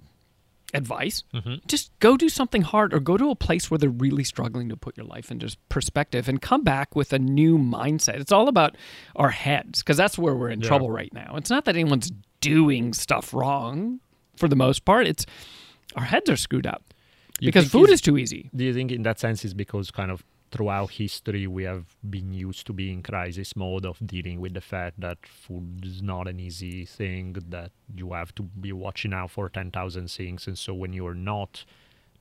advice, 0.74 1.24
just 1.68 1.92
go 2.00 2.18
do 2.18 2.28
something 2.28 2.64
hard 2.64 2.94
or 2.94 3.00
go 3.00 3.18
to 3.18 3.30
a 3.30 3.36
place 3.36 3.70
where 3.72 3.78
they're 3.78 3.90
really 3.90 4.24
struggling 4.24 4.68
to 4.70 4.76
put 4.76 4.98
your 4.98 5.06
life 5.06 5.32
into 5.32 5.56
perspective 5.70 6.28
and 6.28 6.42
come 6.42 6.64
back 6.64 6.96
with 6.96 7.14
a 7.14 7.20
new 7.20 7.58
mindset. 7.58 8.20
It's 8.20 8.32
all 8.32 8.48
about 8.48 8.76
our 9.16 9.30
heads 9.30 9.80
because 9.80 9.96
that's 9.98 10.18
where 10.18 10.36
we're 10.36 10.50
in 10.50 10.60
trouble 10.62 10.90
right 10.92 11.14
now. 11.14 11.36
It's 11.38 11.50
not 11.50 11.66
that 11.66 11.76
anyone's 11.76 12.12
doing 12.42 12.94
stuff 12.94 13.34
wrong 13.34 14.00
for 14.38 14.48
the 14.48 14.56
most 14.56 14.86
part. 14.86 15.08
It's 15.08 15.26
our 15.96 16.04
heads 16.04 16.30
are 16.30 16.36
screwed 16.36 16.68
up 16.68 16.94
You 17.40 17.48
because 17.48 17.70
food 17.70 17.90
is 17.90 18.02
too 18.02 18.18
easy. 18.18 18.50
Do 18.56 18.66
you 18.66 18.74
think 18.74 18.92
in 18.92 19.04
that 19.04 19.20
sense 19.20 19.46
is 19.46 19.54
because 19.54 19.92
kind 19.92 20.12
of 20.12 20.24
throughout 20.56 20.92
history 20.92 21.46
we 21.48 21.64
have 21.64 21.98
been 22.10 22.32
used 22.32 22.66
to 22.66 22.72
be 22.72 22.92
in 22.92 23.04
crisis 23.04 23.56
mode 23.58 23.86
of 23.86 23.98
dealing 24.06 24.40
with 24.40 24.54
the 24.54 24.62
fact 24.62 25.00
that 25.02 25.18
food 25.26 25.84
is 25.84 26.02
not 26.02 26.30
an 26.30 26.40
easy 26.40 26.86
thing, 26.86 27.36
that 27.50 27.72
you 27.94 28.14
have 28.14 28.34
to 28.34 28.44
be 28.44 28.72
watching 28.72 29.14
out 29.14 29.32
for 29.32 29.50
10,000 29.50 30.10
things. 30.10 30.48
And 30.48 30.58
so 30.58 30.74
when 30.74 30.94
you're 30.94 31.14
not 31.14 31.66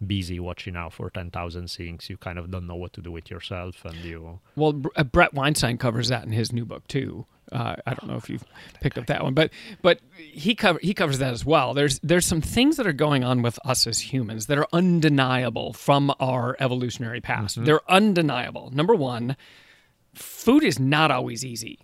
busy 0.05 0.41
watching 0.41 0.75
out 0.75 0.95
for 0.95 1.11
10,000 1.11 1.71
things, 1.71 2.11
you 2.11 2.17
kind 2.17 2.39
of 2.39 2.51
don't 2.51 2.67
know 2.67 2.75
what 2.75 2.93
to 2.95 3.01
do 3.01 3.13
with 3.13 3.31
yourself 3.31 3.85
and 3.85 3.97
you... 3.99 4.41
Well, 4.57 4.83
uh, 4.97 5.05
Bret 5.05 5.33
Weinstein 5.33 5.79
covers 5.79 6.09
that 6.09 6.25
in 6.25 6.33
his 6.33 6.53
new 6.53 6.65
book 6.65 6.89
too. 6.89 7.27
Uh, 7.53 7.77
I 7.87 7.95
don't 7.95 8.09
know 8.09 8.17
if 8.17 8.29
you've 8.31 8.45
picked 8.81 8.99
up 8.99 9.07
that 9.07 9.23
one, 9.23 9.35
but 9.35 9.51
but 9.83 10.01
he 10.17 10.55
cover 10.55 10.79
he 10.83 10.95
covers 10.95 11.19
that 11.19 11.33
as 11.33 11.45
well. 11.45 11.75
There's 11.75 11.99
there's 12.01 12.27
some 12.27 12.41
things 12.41 12.77
that 12.77 12.87
are 12.87 12.93
going 12.93 13.25
on 13.25 13.43
with 13.43 13.59
us 13.65 13.87
as 13.87 13.99
humans 13.99 14.47
that 14.47 14.59
are 14.59 14.67
undeniable 14.73 15.73
from 15.73 16.13
our 16.21 16.57
evolutionary 16.61 17.21
past. 17.21 17.63
They're 17.65 17.89
undeniable. 17.91 18.71
Number 18.73 18.95
one, 18.95 19.37
food 20.15 20.65
is 20.65 20.79
not 20.79 21.11
always 21.11 21.45
easy. 21.45 21.81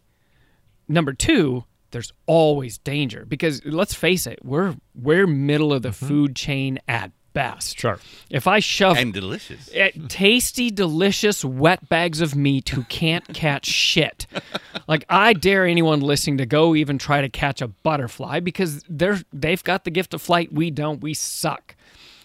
Number 0.89 1.13
two, 1.13 1.65
there's 1.91 2.13
always 2.27 2.79
danger 2.79 3.25
because 3.25 3.65
let's 3.65 3.95
face 3.95 4.27
it, 4.27 4.39
we're 4.45 4.77
we're 4.95 5.27
middle 5.27 5.73
of 5.73 5.83
the 5.83 5.93
food 5.93 6.35
chain 6.37 6.79
at 6.89 7.13
best. 7.33 7.79
Sure. 7.79 7.99
If 8.29 8.47
I 8.47 8.59
shove 8.61 8.97
and 8.97 9.13
delicious. 9.13 9.71
eh, 9.73 9.91
tasty, 10.09 10.71
delicious, 10.71 11.45
wet 11.45 11.89
bags 11.89 12.21
of 12.21 12.35
meat 12.37 12.69
who 12.71 12.85
can't 12.85 13.27
catch 13.35 13.67
shit. 13.67 14.27
Like 14.89 15.05
I 15.09 15.33
dare 15.33 15.67
anyone 15.67 16.01
listening 16.01 16.39
to 16.39 16.47
go 16.47 16.75
even 16.75 16.99
try 16.99 17.21
to 17.21 17.29
catch 17.29 17.61
a 17.63 17.69
butterfly 17.69 18.41
because 18.41 18.83
they're 18.89 19.21
they've 19.33 19.63
got 19.65 19.85
the 19.85 19.91
gift 19.91 20.15
of 20.15 20.23
flight. 20.23 20.53
We 20.53 20.71
don't. 20.71 21.01
We 21.01 21.15
suck. 21.15 21.77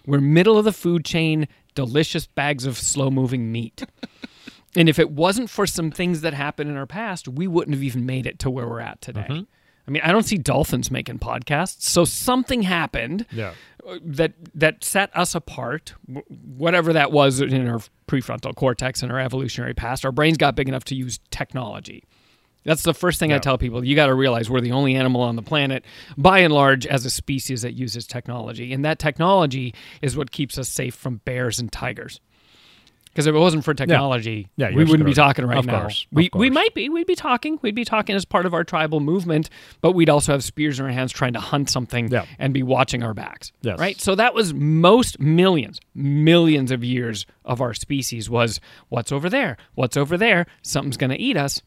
We're 0.05 0.19
middle 0.21 0.57
of 0.57 0.65
the 0.65 0.73
food 0.73 1.05
chain. 1.05 1.47
Delicious 1.73 2.25
bags 2.27 2.65
of 2.65 2.77
slow 2.77 3.09
moving 3.11 3.51
meat. 3.51 3.83
and 4.75 4.87
if 4.87 4.97
it 4.99 5.11
wasn't 5.11 5.49
for 5.49 5.67
some 5.67 5.91
things 5.91 6.21
that 6.21 6.33
happened 6.33 6.69
in 6.69 6.77
our 6.77 6.85
past, 6.85 7.27
we 7.27 7.47
wouldn't 7.47 7.75
have 7.75 7.83
even 7.83 8.05
made 8.05 8.25
it 8.25 8.39
to 8.39 8.49
where 8.49 8.67
we're 8.67 8.79
at 8.79 9.01
today. 9.01 9.45
I 9.87 9.91
mean, 9.91 10.01
I 10.03 10.11
don't 10.11 10.23
see 10.23 10.37
dolphins 10.37 10.89
making 10.89 11.19
podcasts. 11.19 11.81
So 11.81 12.05
something 12.05 12.61
happened 12.63 13.25
Yeah. 13.31 13.53
That 14.02 14.34
that 14.54 14.84
set 14.84 15.15
us 15.15 15.36
apart, 15.36 15.93
whatever 16.58 16.93
that 16.93 17.12
was 17.12 17.41
in 17.41 17.67
our 17.67 17.82
prefrontal 18.08 18.56
cortex 18.56 19.04
and 19.04 19.12
our 19.12 19.19
evolutionary 19.19 19.74
past. 19.74 20.06
Our 20.06 20.12
brains 20.12 20.38
got 20.38 20.56
big 20.56 20.67
enough 20.67 20.86
to 20.86 20.95
use 20.95 21.19
technology. 21.32 22.04
That's 22.63 22.82
the 22.82 22.95
first 22.95 23.19
thing 23.19 23.32
I 23.32 23.38
tell 23.38 23.60
people. 23.60 23.86
You 23.86 23.95
got 23.95 24.08
to 24.08 24.15
realize 24.15 24.50
we're 24.50 24.60
the 24.60 24.71
only 24.71 24.95
animal 24.95 25.21
on 25.21 25.36
the 25.36 25.43
planet, 25.43 25.86
by 26.17 26.39
and 26.39 26.52
large, 26.52 26.88
as 26.88 27.06
a 27.06 27.12
species 27.12 27.62
that 27.62 27.74
uses 27.74 28.08
technology, 28.08 28.74
and 28.74 28.84
that 28.84 28.98
technology 28.98 29.74
is 30.02 30.17
what 30.17 30.32
keeps 30.32 30.58
us 30.58 30.67
safe 30.67 30.95
from 30.95 31.17
bears 31.26 31.60
and 31.60 31.71
tigers. 31.71 32.19
Because 33.15 33.28
if 33.28 33.34
it 33.36 33.38
wasn't 33.39 33.63
for 33.63 33.73
technology, 33.73 34.49
Yeah, 34.58 34.71
we 34.71 34.84
wouldn't 34.84 35.06
be 35.06 35.13
talking 35.13 35.45
right 35.45 35.58
Of 35.58 35.65
now. 35.65 35.80
course, 35.84 36.06
we 36.12 36.30
we 36.34 36.49
might 36.49 36.73
be. 36.73 36.89
We'd 36.89 37.08
be 37.08 37.15
talking. 37.15 37.58
We'd 37.62 37.73
be 37.73 37.86
talking 37.86 38.13
as 38.13 38.25
part 38.25 38.45
of 38.45 38.54
our 38.54 38.65
tribal 38.65 38.99
movement, 38.99 39.49
but 39.80 39.93
we'd 39.93 40.10
also 40.10 40.34
have 40.34 40.43
spears 40.43 40.82
in 40.82 40.86
our 40.86 40.91
hands 40.91 41.13
trying 41.13 41.32
to 41.32 41.39
hunt 41.39 41.69
something 41.69 42.10
Yeah. 42.12 42.25
and 42.39 42.54
be 42.54 42.62
watching 42.62 43.04
our 43.04 43.13
backs. 43.13 43.54
Yes. 43.62 43.80
Right. 43.80 44.01
So 44.01 44.15
that 44.15 44.34
was 44.34 44.54
most 44.54 45.17
millions, 45.17 45.80
millions 45.93 46.71
of 46.71 46.84
years 46.84 47.25
of 47.45 47.62
our 47.62 47.73
species 47.73 48.30
was 48.30 48.60
what's 48.89 49.13
over 49.13 49.30
there? 49.30 49.56
What's 49.75 49.95
over 49.95 50.17
there? 50.17 50.45
Something's 50.62 50.97
going 50.97 51.12
to 51.12 51.17
eat 51.17 51.38
us. 51.38 51.62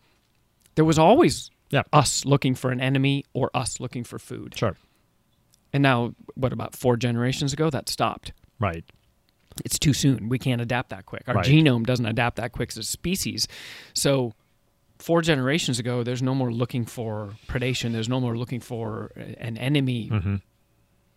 There 0.74 0.84
was 0.84 0.98
always 0.98 1.50
Yeah. 1.70 1.84
us 1.94 2.26
looking 2.26 2.54
for 2.54 2.70
an 2.72 2.80
enemy 2.82 3.24
or 3.32 3.50
us 3.54 3.80
looking 3.80 4.04
for 4.04 4.18
food. 4.18 4.54
Sure. 4.54 4.76
And 5.72 5.82
now, 5.82 6.14
what 6.34 6.52
about 6.52 6.76
four 6.76 6.98
generations 6.98 7.54
ago? 7.54 7.70
That 7.70 7.88
stopped. 7.88 8.32
Right. 8.60 8.84
It's 9.64 9.78
too 9.78 9.92
soon. 9.92 10.28
We 10.28 10.38
can't 10.38 10.60
adapt 10.60 10.90
that 10.90 11.06
quick. 11.06 11.24
Our 11.26 11.34
Right. 11.36 11.44
genome 11.46 11.84
doesn't 11.86 12.06
adapt 12.06 12.36
that 12.36 12.52
quick 12.52 12.70
as 12.70 12.78
a 12.78 12.82
species. 12.82 13.46
So, 13.94 14.32
four 14.98 15.22
generations 15.22 15.78
ago, 15.78 16.02
there's 16.02 16.22
no 16.22 16.34
more 16.34 16.52
looking 16.52 16.84
for 16.84 17.34
predation. 17.48 17.92
There's 17.92 18.08
no 18.08 18.20
more 18.20 18.36
looking 18.36 18.60
for 18.60 19.12
an 19.16 19.56
enemy. 19.56 20.08
Mm-hmm. 20.10 20.36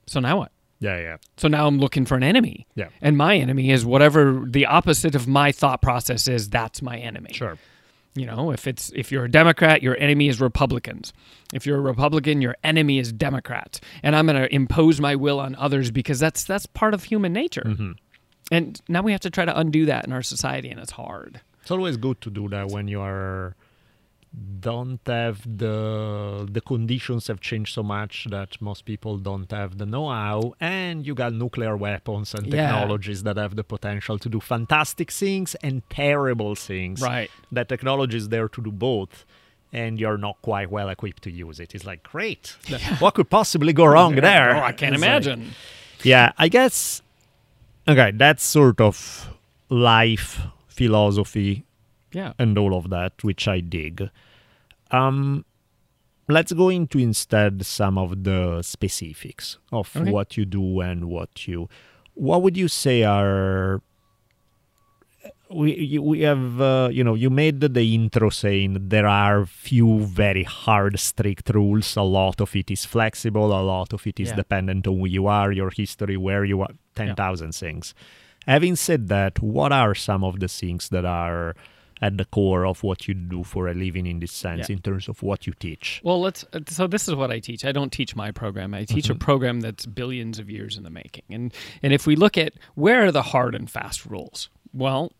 So 0.07 0.19
now 0.19 0.37
what? 0.37 0.51
Yeah, 0.79 0.99
yeah. 0.99 1.17
So 1.37 1.47
now 1.47 1.67
I'm 1.67 1.77
looking 1.79 2.05
for 2.05 2.15
an 2.15 2.23
enemy. 2.23 2.67
Yeah. 2.75 2.89
And 3.01 3.15
my 3.17 3.37
enemy 3.37 3.69
is 3.71 3.85
whatever 3.85 4.43
the 4.47 4.65
opposite 4.65 5.13
of 5.15 5.27
my 5.27 5.51
thought 5.51 5.81
process 5.81 6.27
is, 6.27 6.49
that's 6.49 6.81
my 6.81 6.97
enemy. 6.97 7.33
Sure. 7.33 7.57
You 8.15 8.25
know, 8.25 8.51
if 8.51 8.67
it's 8.67 8.91
if 8.93 9.11
you're 9.11 9.23
a 9.25 9.31
Democrat, 9.31 9.81
your 9.81 9.95
enemy 9.97 10.27
is 10.27 10.41
Republicans. 10.41 11.13
If 11.53 11.65
you're 11.65 11.77
a 11.77 11.81
Republican, 11.81 12.41
your 12.41 12.57
enemy 12.63 12.99
is 12.99 13.13
Democrats. 13.13 13.79
And 14.03 14.15
I'm 14.15 14.25
going 14.27 14.41
to 14.41 14.53
impose 14.53 14.99
my 14.99 15.15
will 15.15 15.39
on 15.39 15.55
others 15.55 15.91
because 15.91 16.19
that's 16.19 16.43
that's 16.43 16.65
part 16.65 16.93
of 16.93 17.03
human 17.05 17.31
nature. 17.31 17.63
Mm-hmm. 17.65 17.91
And 18.51 18.79
now 18.89 19.01
we 19.01 19.11
have 19.13 19.21
to 19.21 19.29
try 19.29 19.45
to 19.45 19.57
undo 19.57 19.85
that 19.85 20.05
in 20.05 20.11
our 20.11 20.21
society 20.21 20.69
and 20.69 20.79
it's 20.79 20.91
hard. 20.91 21.39
It's 21.61 21.71
always 21.71 21.95
good 21.97 22.19
to 22.21 22.29
do 22.29 22.49
that 22.49 22.67
when 22.67 22.87
you 22.89 22.99
are 23.01 23.55
don't 24.61 25.01
have 25.07 25.41
the 25.57 26.47
the 26.49 26.61
conditions 26.61 27.27
have 27.27 27.41
changed 27.41 27.73
so 27.73 27.83
much 27.83 28.27
that 28.29 28.61
most 28.61 28.85
people 28.85 29.17
don't 29.17 29.51
have 29.51 29.77
the 29.77 29.85
know-how 29.85 30.53
and 30.61 31.05
you 31.05 31.13
got 31.13 31.33
nuclear 31.33 31.75
weapons 31.75 32.33
and 32.33 32.47
Yeah. 32.47 32.67
technologies 32.71 33.23
that 33.23 33.35
have 33.35 33.57
the 33.57 33.63
potential 33.65 34.17
to 34.19 34.29
do 34.29 34.39
fantastic 34.39 35.11
things 35.11 35.55
and 35.55 35.81
terrible 35.89 36.55
things 36.55 37.01
Right. 37.01 37.29
that 37.51 37.67
technology 37.67 38.15
is 38.17 38.29
there 38.29 38.47
to 38.47 38.61
do 38.61 38.71
both 38.71 39.25
and 39.73 39.99
you're 39.99 40.17
not 40.17 40.41
quite 40.41 40.71
well 40.71 40.87
equipped 40.87 41.23
to 41.23 41.31
use 41.45 41.59
it 41.59 41.75
it's 41.75 41.85
like 41.85 42.01
great 42.03 42.55
what 42.99 43.15
could 43.15 43.29
possibly 43.29 43.73
go 43.73 43.85
wrong 43.85 44.15
there 44.29 44.55
Oh, 44.55 44.61
I 44.63 44.71
can't 44.71 44.93
It's 44.95 45.01
like- 45.01 45.09
imagine. 45.11 45.51
yeah, 46.03 46.31
I 46.37 46.47
guess. 46.47 47.01
Okay, 47.87 48.11
that's 48.13 48.43
sort 48.43 48.79
of 48.79 49.29
life 49.69 50.41
philosophy 50.67 51.65
yeah. 52.13 52.33
and 52.37 52.57
all 52.57 52.75
of 52.75 52.89
that, 52.89 53.23
which 53.23 53.47
I 53.47 53.59
dig. 53.59 54.09
Um, 54.91 55.45
let's 56.27 56.51
go 56.53 56.69
into 56.69 56.99
instead 56.99 57.65
some 57.65 57.97
of 57.97 58.23
the 58.23 58.61
specifics 58.61 59.57
of 59.71 59.95
Okay. 59.95 60.11
what 60.11 60.37
you 60.37 60.45
do 60.45 60.79
and 60.81 61.05
what 61.05 61.47
you. 61.47 61.69
What 62.13 62.41
would 62.43 62.57
you 62.57 62.67
say 62.67 63.03
are? 63.03 63.81
We 65.53 65.99
we 65.99 66.21
have 66.21 66.61
uh, 66.61 66.89
you 66.91 67.03
know 67.03 67.13
you 67.15 67.29
made 67.29 67.59
the, 67.61 67.95
intro 67.95 68.29
saying 68.29 68.89
there 68.89 69.07
are 69.07 69.45
few 69.45 69.99
very 70.05 70.43
hard 70.43 70.97
strict 70.99 71.49
rules. 71.49 71.95
A 71.97 72.01
lot 72.03 72.39
of 72.41 72.55
it 72.55 72.71
is 72.71 72.85
flexible. 72.85 73.47
A 73.47 73.61
lot 73.61 73.93
of 73.93 74.05
it 74.07 74.19
is 74.19 74.29
Yeah. 74.29 74.35
dependent 74.35 74.87
on 74.87 74.99
who 74.99 75.05
you 75.07 75.27
are, 75.27 75.51
your 75.51 75.71
history, 75.75 76.15
where 76.17 76.45
you 76.45 76.61
are. 76.61 76.71
Ten 76.95 77.15
thousand 77.15 77.53
things. 77.55 77.93
Having 78.47 78.75
said 78.77 79.07
that, 79.09 79.41
what 79.41 79.71
are 79.71 79.93
some 79.95 80.23
of 80.23 80.39
the 80.39 80.47
things 80.47 80.89
that 80.89 81.05
are 81.05 81.55
at 82.03 82.17
the 82.17 82.25
core 82.25 82.65
of 82.65 82.81
what 82.81 83.07
you 83.07 83.13
do 83.13 83.43
for 83.43 83.67
a 83.67 83.73
living 83.75 84.07
in 84.07 84.19
this 84.19 84.31
sense 84.31 84.69
Yeah. 84.69 84.75
in 84.77 84.81
terms 84.81 85.07
of 85.07 85.21
what 85.21 85.45
you 85.45 85.53
teach? 85.59 86.01
Well, 86.03 86.19
let's. 86.19 86.43
uh, 86.51 86.59
So 86.67 86.87
this 86.87 87.07
is 87.07 87.13
what 87.13 87.29
I 87.29 87.39
teach. 87.39 87.63
I 87.63 87.71
don't 87.71 87.91
teach 87.91 88.15
my 88.15 88.31
program. 88.31 88.73
I 88.73 88.85
teach 88.85 89.09
a 89.09 89.15
program 89.15 89.61
that's 89.61 89.85
billions 89.85 90.39
of 90.39 90.49
years 90.49 90.77
in 90.77 90.83
the 90.83 90.89
making. 90.89 91.25
And 91.29 91.53
and 91.83 91.93
if 91.93 92.07
we 92.07 92.15
look 92.15 92.37
at 92.37 92.53
where 92.75 93.05
are 93.05 93.11
the 93.11 93.21
hard 93.33 93.53
and 93.55 93.69
fast 93.69 94.05
rules, 94.05 94.49
well, 94.73 95.11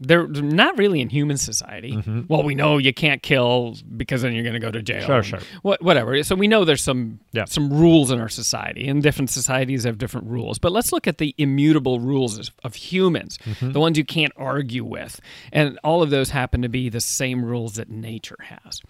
they're 0.00 0.26
not 0.26 0.78
really 0.78 1.00
in 1.02 1.10
human 1.10 1.36
society. 1.36 1.92
Mm-hmm. 1.92 2.22
Well, 2.26 2.42
we 2.42 2.54
know 2.54 2.78
you 2.78 2.94
can't 2.94 3.22
kill 3.22 3.76
because 3.96 4.22
then 4.22 4.32
you're 4.32 4.42
going 4.42 4.54
to 4.54 4.60
go 4.60 4.70
to 4.70 4.80
jail. 4.82 5.04
Sure, 5.04 5.22
sure. 5.22 5.40
What, 5.60 5.82
whatever. 5.82 6.22
So 6.22 6.34
we 6.34 6.48
know 6.48 6.64
there's 6.64 6.82
some 6.82 7.20
Yeah. 7.32 7.44
some 7.44 7.70
rules 7.70 8.10
in 8.10 8.18
our 8.18 8.30
society, 8.30 8.88
and 8.88 9.02
different 9.02 9.28
societies 9.28 9.84
have 9.84 9.98
different 9.98 10.26
rules. 10.28 10.58
But 10.58 10.72
let's 10.72 10.90
look 10.90 11.06
at 11.06 11.18
the 11.18 11.34
immutable 11.36 12.00
rules 12.00 12.38
of- 12.38 12.50
of 12.64 12.74
humans, 12.76 13.38
mm-hmm. 13.44 13.72
the 13.72 13.80
ones 13.80 13.98
you 13.98 14.04
can't 14.04 14.32
argue 14.36 14.84
with, 14.84 15.20
and 15.52 15.78
all 15.84 16.02
of 16.02 16.08
those 16.10 16.30
happen 16.30 16.62
to 16.62 16.68
be 16.68 16.88
the 16.88 17.00
same 17.00 17.44
rules 17.44 17.74
that 17.74 17.90
nature 17.90 18.38
has. 18.40 18.80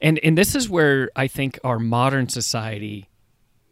And 0.00 0.18
and 0.24 0.36
this 0.38 0.54
is 0.54 0.68
where 0.70 1.10
I 1.14 1.26
think 1.26 1.58
our 1.64 1.78
modern 1.78 2.28
society 2.28 3.08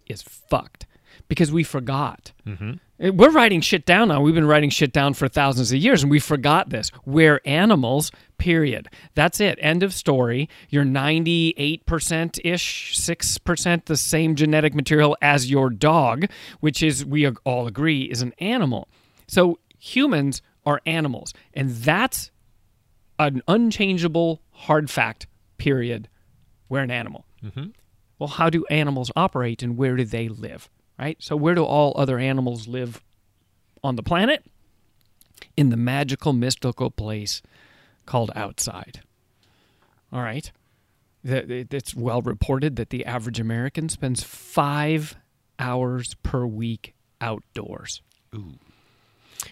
is 0.07 0.21
fucked 0.23 0.87
because 1.29 1.51
we 1.53 1.65
forgot. 1.65 2.33
Mm-hmm. 2.47 2.73
Eh, 3.01 3.11
we're 3.11 3.31
writing 3.31 3.61
shit 3.61 3.85
down 3.87 4.09
now. 4.09 4.21
We've 4.21 4.35
been 4.35 4.47
writing 4.47 4.71
shit 4.71 4.93
down 4.93 5.15
for 5.15 5.29
thousands 5.29 5.73
of 5.73 5.79
years, 5.79 6.03
and 6.03 6.11
we 6.11 6.21
forgot 6.21 6.71
this. 6.71 6.91
We're 7.05 7.41
animals, 7.45 8.11
period. 8.39 8.89
That's 9.15 9.41
it. 9.41 9.59
End 9.61 9.83
of 9.83 9.93
story. 9.93 10.49
You're 10.69 10.85
98% 10.85 12.41
ish, 12.45 12.97
6% 12.97 13.85
the 13.87 13.97
same 13.97 14.35
genetic 14.35 14.75
material 14.75 15.17
as 15.23 15.51
your 15.51 15.71
dog, 15.71 16.27
which 16.61 16.83
is, 16.83 17.05
we 17.05 17.27
all 17.29 17.67
agree, 17.67 18.03
is 18.03 18.23
an 18.23 18.33
animal. 18.39 18.89
So 19.27 19.59
humans 19.79 20.43
are 20.67 20.81
animals, 20.87 21.33
and 21.53 21.71
that's 21.71 22.31
an 23.19 23.43
unchangeable 23.47 24.43
hard 24.51 24.91
fact, 24.91 25.27
period. 25.59 26.09
We're 26.69 26.81
an 26.81 26.91
animal. 26.91 27.27
Mm-hmm. 27.45 27.67
Well, 28.19 28.29
how 28.29 28.51
do 28.51 28.65
animals 28.67 29.11
operate 29.17 29.63
and 29.63 29.77
where 29.77 29.97
do 29.97 30.05
they 30.05 30.29
live? 30.29 30.69
Right? 30.99 31.17
So, 31.21 31.37
where 31.37 31.55
do 31.55 31.65
all 31.65 31.93
other 31.97 32.19
animals 32.19 32.69
live 32.69 33.03
on 33.83 33.97
the 33.97 34.03
planet? 34.03 34.45
In 35.57 35.71
the 35.71 35.77
magical, 35.77 36.33
mystical 36.33 36.91
place 36.91 37.43
called 38.07 38.31
outside. 38.35 39.01
All 40.13 40.23
right. 40.23 40.51
It's 41.25 41.95
well 41.95 42.23
reported 42.23 42.77
that 42.77 42.91
the 42.91 43.05
average 43.07 43.41
American 43.41 43.89
spends 43.89 44.23
five 44.23 45.17
hours 45.59 46.15
per 46.23 46.45
week 46.47 46.95
outdoors. 47.21 48.03
Ooh. 48.35 48.59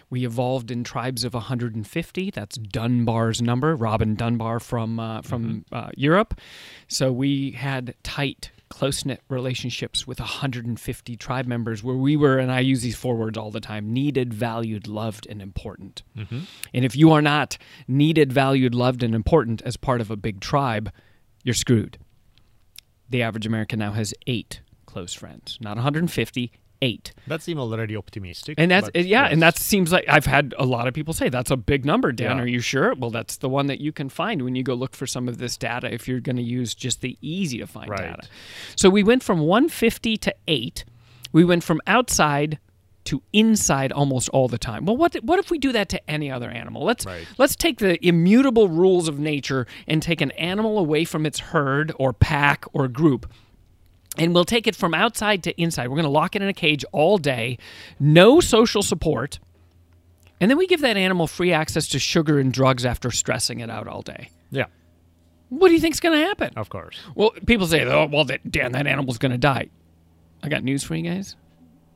We 0.09 0.25
evolved 0.25 0.71
in 0.71 0.83
tribes 0.83 1.23
of 1.23 1.33
150. 1.33 2.31
That's 2.31 2.57
Dunbar's 2.57 3.41
number, 3.41 3.75
Robin 3.75 4.15
Dunbar 4.15 4.59
from 4.59 4.99
uh, 4.99 5.21
from 5.21 5.65
uh, 5.71 5.89
Europe. 5.95 6.39
So 6.87 7.11
we 7.11 7.51
had 7.51 7.95
tight, 8.03 8.51
close 8.73 9.05
knit 9.05 9.21
relationships 9.29 10.07
with 10.07 10.19
150 10.19 11.15
tribe 11.17 11.45
members, 11.45 11.83
where 11.83 11.95
we 11.95 12.17
were, 12.17 12.39
and 12.39 12.51
I 12.51 12.59
use 12.61 12.81
these 12.81 12.95
four 12.95 13.15
words 13.15 13.37
all 13.37 13.51
the 13.51 13.59
time: 13.59 13.93
needed, 13.93 14.33
valued, 14.33 14.87
loved, 14.87 15.27
and 15.29 15.43
important. 15.43 16.01
Mm-hmm. 16.17 16.39
And 16.73 16.83
if 16.83 16.95
you 16.95 17.11
are 17.11 17.21
not 17.21 17.59
needed, 17.87 18.33
valued, 18.33 18.73
loved, 18.73 19.03
and 19.03 19.13
important 19.13 19.61
as 19.61 19.77
part 19.77 20.01
of 20.01 20.09
a 20.09 20.15
big 20.15 20.39
tribe, 20.39 20.91
you're 21.43 21.53
screwed. 21.53 21.99
The 23.09 23.21
average 23.21 23.45
American 23.45 23.77
now 23.77 23.91
has 23.91 24.11
eight 24.25 24.61
close 24.87 25.13
friends, 25.13 25.59
not 25.61 25.75
150, 25.75 26.51
eight. 26.83 27.13
That 27.27 27.41
seems 27.41 27.59
already 27.59 27.95
optimistic. 27.95 28.55
And 28.57 28.69
that's 28.69 28.89
yeah, 28.93 29.25
and 29.31 29.41
that 29.41 29.57
seems 29.57 29.91
like 29.91 30.03
I've 30.09 30.25
had 30.25 30.53
a 30.59 30.65
lot 30.65 30.87
of 30.87 30.93
people 30.93 31.13
say 31.13 31.29
that's 31.29 31.49
a 31.51 31.55
big 31.57 31.85
number, 31.85 32.11
Dan. 32.11 32.37
Yeah. 32.37 32.43
Are 32.43 32.47
you 32.47 32.59
sure? 32.59 32.93
Well, 32.95 33.09
that's 33.09 33.37
the 33.37 33.49
one 33.49 33.67
that 33.67 33.79
you 33.79 33.91
can 33.91 34.09
find 34.09 34.41
when 34.43 34.55
you 34.55 34.63
go 34.63 34.73
look 34.73 34.95
for 34.95 35.07
some 35.07 35.27
of 35.29 35.37
this 35.37 35.55
data 35.57 35.91
if 35.93 36.07
you're 36.07 36.19
going 36.19 36.35
to 36.35 36.41
use 36.43 36.75
just 36.75 37.01
the 37.01 37.17
easy 37.21 37.57
to 37.59 37.67
find 37.67 37.89
Right. 37.89 38.01
data. 38.01 38.27
So 38.75 38.89
we 38.89 39.03
went 39.03 39.23
from 39.23 39.39
150 39.39 40.17
to 40.17 40.35
8. 40.47 40.85
We 41.31 41.45
went 41.45 41.63
from 41.63 41.79
outside 41.87 42.59
to 43.05 43.21
inside 43.33 43.91
almost 43.91 44.29
all 44.29 44.47
the 44.47 44.57
time. 44.57 44.85
Well, 44.85 44.95
what 44.97 45.15
what 45.23 45.37
if 45.39 45.49
we 45.51 45.57
do 45.57 45.71
that 45.73 45.89
to 45.89 46.09
any 46.09 46.31
other 46.31 46.49
animal? 46.49 46.83
Let's 46.85 47.05
Right. 47.05 47.25
let's 47.37 47.55
take 47.55 47.79
the 47.79 47.97
immutable 48.05 48.69
rules 48.69 49.07
of 49.07 49.19
nature 49.19 49.67
and 49.87 50.01
take 50.01 50.21
an 50.21 50.31
animal 50.31 50.77
away 50.77 51.03
from 51.05 51.25
its 51.25 51.39
herd 51.39 51.91
or 51.97 52.13
pack 52.13 52.65
or 52.73 52.87
group 52.87 53.31
and 54.17 54.33
we'll 54.33 54.45
take 54.45 54.67
it 54.67 54.75
from 54.75 54.93
outside 54.93 55.43
to 55.43 55.61
inside. 55.61 55.87
We're 55.87 55.95
going 55.95 56.03
to 56.03 56.09
lock 56.09 56.35
it 56.35 56.41
in 56.41 56.47
a 56.47 56.53
cage 56.53 56.85
all 56.91 57.17
day, 57.17 57.57
no 57.99 58.39
social 58.39 58.83
support, 58.83 59.39
and 60.39 60.49
then 60.51 60.57
we 60.57 60.67
give 60.67 60.81
that 60.81 60.97
animal 60.97 61.27
free 61.27 61.53
access 61.53 61.87
to 61.89 61.99
sugar 61.99 62.39
and 62.39 62.51
drugs 62.51 62.85
after 62.85 63.11
stressing 63.11 63.59
it 63.59 63.69
out 63.69 63.87
all 63.87 64.01
day. 64.01 64.29
yeah, 64.51 64.65
What 65.49 65.69
do 65.69 65.73
you 65.73 65.79
think's 65.79 65.99
going 65.99 66.19
to 66.19 66.25
happen? 66.25 66.51
of 66.57 66.69
course. 66.69 66.99
Well, 67.15 67.31
people 67.45 67.67
say, 67.67 67.83
"Oh, 67.85 68.07
well, 68.11 68.25
that, 68.25 68.49
Dan, 68.51 68.71
that 68.73 68.87
animal's 68.87 69.17
going 69.17 69.31
to 69.31 69.37
die." 69.37 69.69
I 70.41 70.49
got 70.49 70.63
news 70.63 70.83
for 70.83 70.95
you 70.95 71.09
guys. 71.09 71.35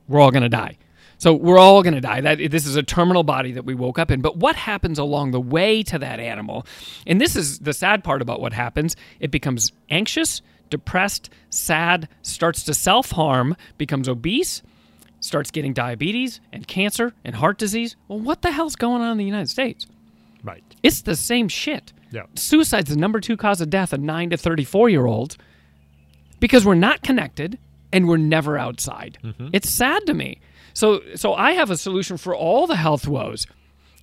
We're 0.07 0.21
all 0.21 0.31
going 0.31 0.43
to 0.43 0.49
die. 0.49 0.77
So 1.17 1.33
we're 1.33 1.57
all 1.57 1.81
going 1.83 1.95
to 1.95 1.99
die. 2.01 2.21
That 2.21 2.37
this 2.51 2.65
is 2.65 2.75
a 2.77 2.83
terminal 2.83 3.23
body 3.23 3.51
that 3.53 3.65
we 3.65 3.73
woke 3.75 3.99
up 3.99 4.11
in. 4.11 4.21
But 4.21 4.37
what 4.37 4.55
happens 4.55 4.99
along 4.99 5.31
the 5.31 5.41
way 5.41 5.81
to 5.83 5.97
that 5.99 6.19
animal? 6.19 6.65
And 7.05 7.19
this 7.19 7.35
is 7.35 7.59
the 7.59 7.73
sad 7.73 8.03
part 8.03 8.21
about 8.21 8.39
what 8.39 8.53
happens. 8.53 8.95
It 9.19 9.31
becomes 9.31 9.73
anxious, 9.89 10.41
depressed, 10.69 11.29
sad, 11.49 12.07
starts 12.21 12.63
to 12.63 12.73
self-harm, 12.73 13.55
becomes 13.77 14.07
obese, 14.07 14.61
starts 15.19 15.51
getting 15.51 15.73
diabetes 15.73 16.39
and 16.51 16.67
cancer 16.67 17.13
and 17.23 17.35
heart 17.35 17.57
disease. 17.57 17.95
Well, 18.07 18.19
what 18.19 18.41
the 18.41 18.51
hell's 18.51 18.75
going 18.75 19.01
on 19.01 19.11
in 19.11 19.17
the 19.17 19.25
United 19.25 19.49
States? 19.49 19.87
Right. 20.43 20.63
It's 20.83 21.01
the 21.01 21.15
same 21.15 21.47
shit. 21.47 21.93
Yeah. 22.11 22.23
Suicide's 22.35 22.89
the 22.89 22.95
number 22.95 23.19
two 23.19 23.37
cause 23.37 23.61
of 23.61 23.69
death 23.69 23.93
of 23.93 23.99
9 23.99 24.29
to 24.29 24.37
34 24.37 24.89
year 24.89 25.05
olds 25.05 25.37
because 26.39 26.65
we're 26.65 26.75
not 26.75 27.01
connected 27.01 27.57
and 27.91 28.07
we're 28.07 28.17
never 28.17 28.57
outside. 28.57 29.17
Mm-hmm. 29.23 29.49
It's 29.53 29.69
sad 29.69 30.05
to 30.07 30.13
me. 30.13 30.39
So 30.73 31.01
so 31.15 31.33
I 31.33 31.53
have 31.53 31.71
a 31.71 31.77
solution 31.77 32.17
for 32.17 32.35
all 32.35 32.67
the 32.67 32.75
health 32.75 33.07
woes. 33.07 33.47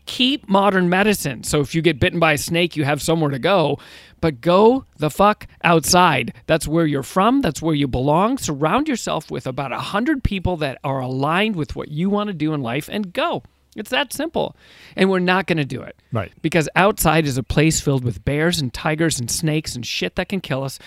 Keep 0.07 0.49
modern 0.49 0.91
medicine. 0.91 1.45
So 1.45 1.61
if 1.61 1.75
you 1.75 1.81
get 1.81 1.99
bitten 1.99 2.19
by 2.19 2.33
a 2.33 2.39
snake, 2.39 2.77
you 2.77 2.85
have 2.85 3.01
somewhere 3.01 3.31
to 3.31 3.39
go, 3.39 3.79
but 4.25 4.41
go 4.41 4.87
the 4.97 5.11
fuck 5.11 5.47
outside. 5.63 6.33
That's 6.47 6.67
where 6.67 6.87
you're 6.87 7.03
from, 7.03 7.43
that's 7.43 7.61
where 7.61 7.75
you 7.75 7.87
belong. 7.87 8.39
Surround 8.39 8.89
yourself 8.89 9.31
with 9.31 9.47
about 9.47 9.71
100 9.71 10.25
people 10.25 10.57
that 10.57 10.79
are 10.83 11.01
aligned 11.01 11.57
with 11.57 11.77
what 11.77 11.91
you 11.91 12.09
want 12.09 12.29
to 12.29 12.33
do 12.33 12.55
in 12.55 12.63
life 12.63 12.89
and 12.91 13.13
go. 13.13 13.43
It's 13.77 13.91
that 13.91 14.15
simple. 14.15 14.57
And 14.97 15.11
we're 15.11 15.19
not 15.19 15.47
going 15.47 15.59
to 15.59 15.67
do 15.67 15.83
it. 15.83 16.01
Right. 16.11 16.33
Because 16.41 16.71
outside 16.75 17.27
is 17.27 17.37
a 17.37 17.43
place 17.43 17.83
filled 17.83 18.03
with 18.03 18.25
bears 18.25 18.63
and 18.63 18.73
tigers 18.73 19.21
and 19.21 19.31
snakes 19.31 19.77
and 19.77 19.85
shit 19.85 20.17
that 20.17 20.31
can 20.31 20.41
kill 20.41 20.63
us. 20.65 20.79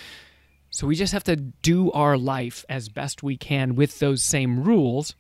So 0.72 0.88
we 0.88 0.96
just 0.96 1.14
have 1.14 1.26
to 1.26 1.36
do 1.36 1.92
our 1.92 2.18
life 2.18 2.66
as 2.68 2.90
best 2.90 3.22
we 3.22 3.38
can 3.38 3.76
with 3.76 4.00
those 4.00 4.24
same 4.24 4.64
rules 4.64 5.14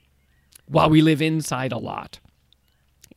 while 0.65 0.89
we 0.89 1.03
live 1.03 1.21
inside 1.21 1.71
a 1.71 1.77
lot. 1.77 2.19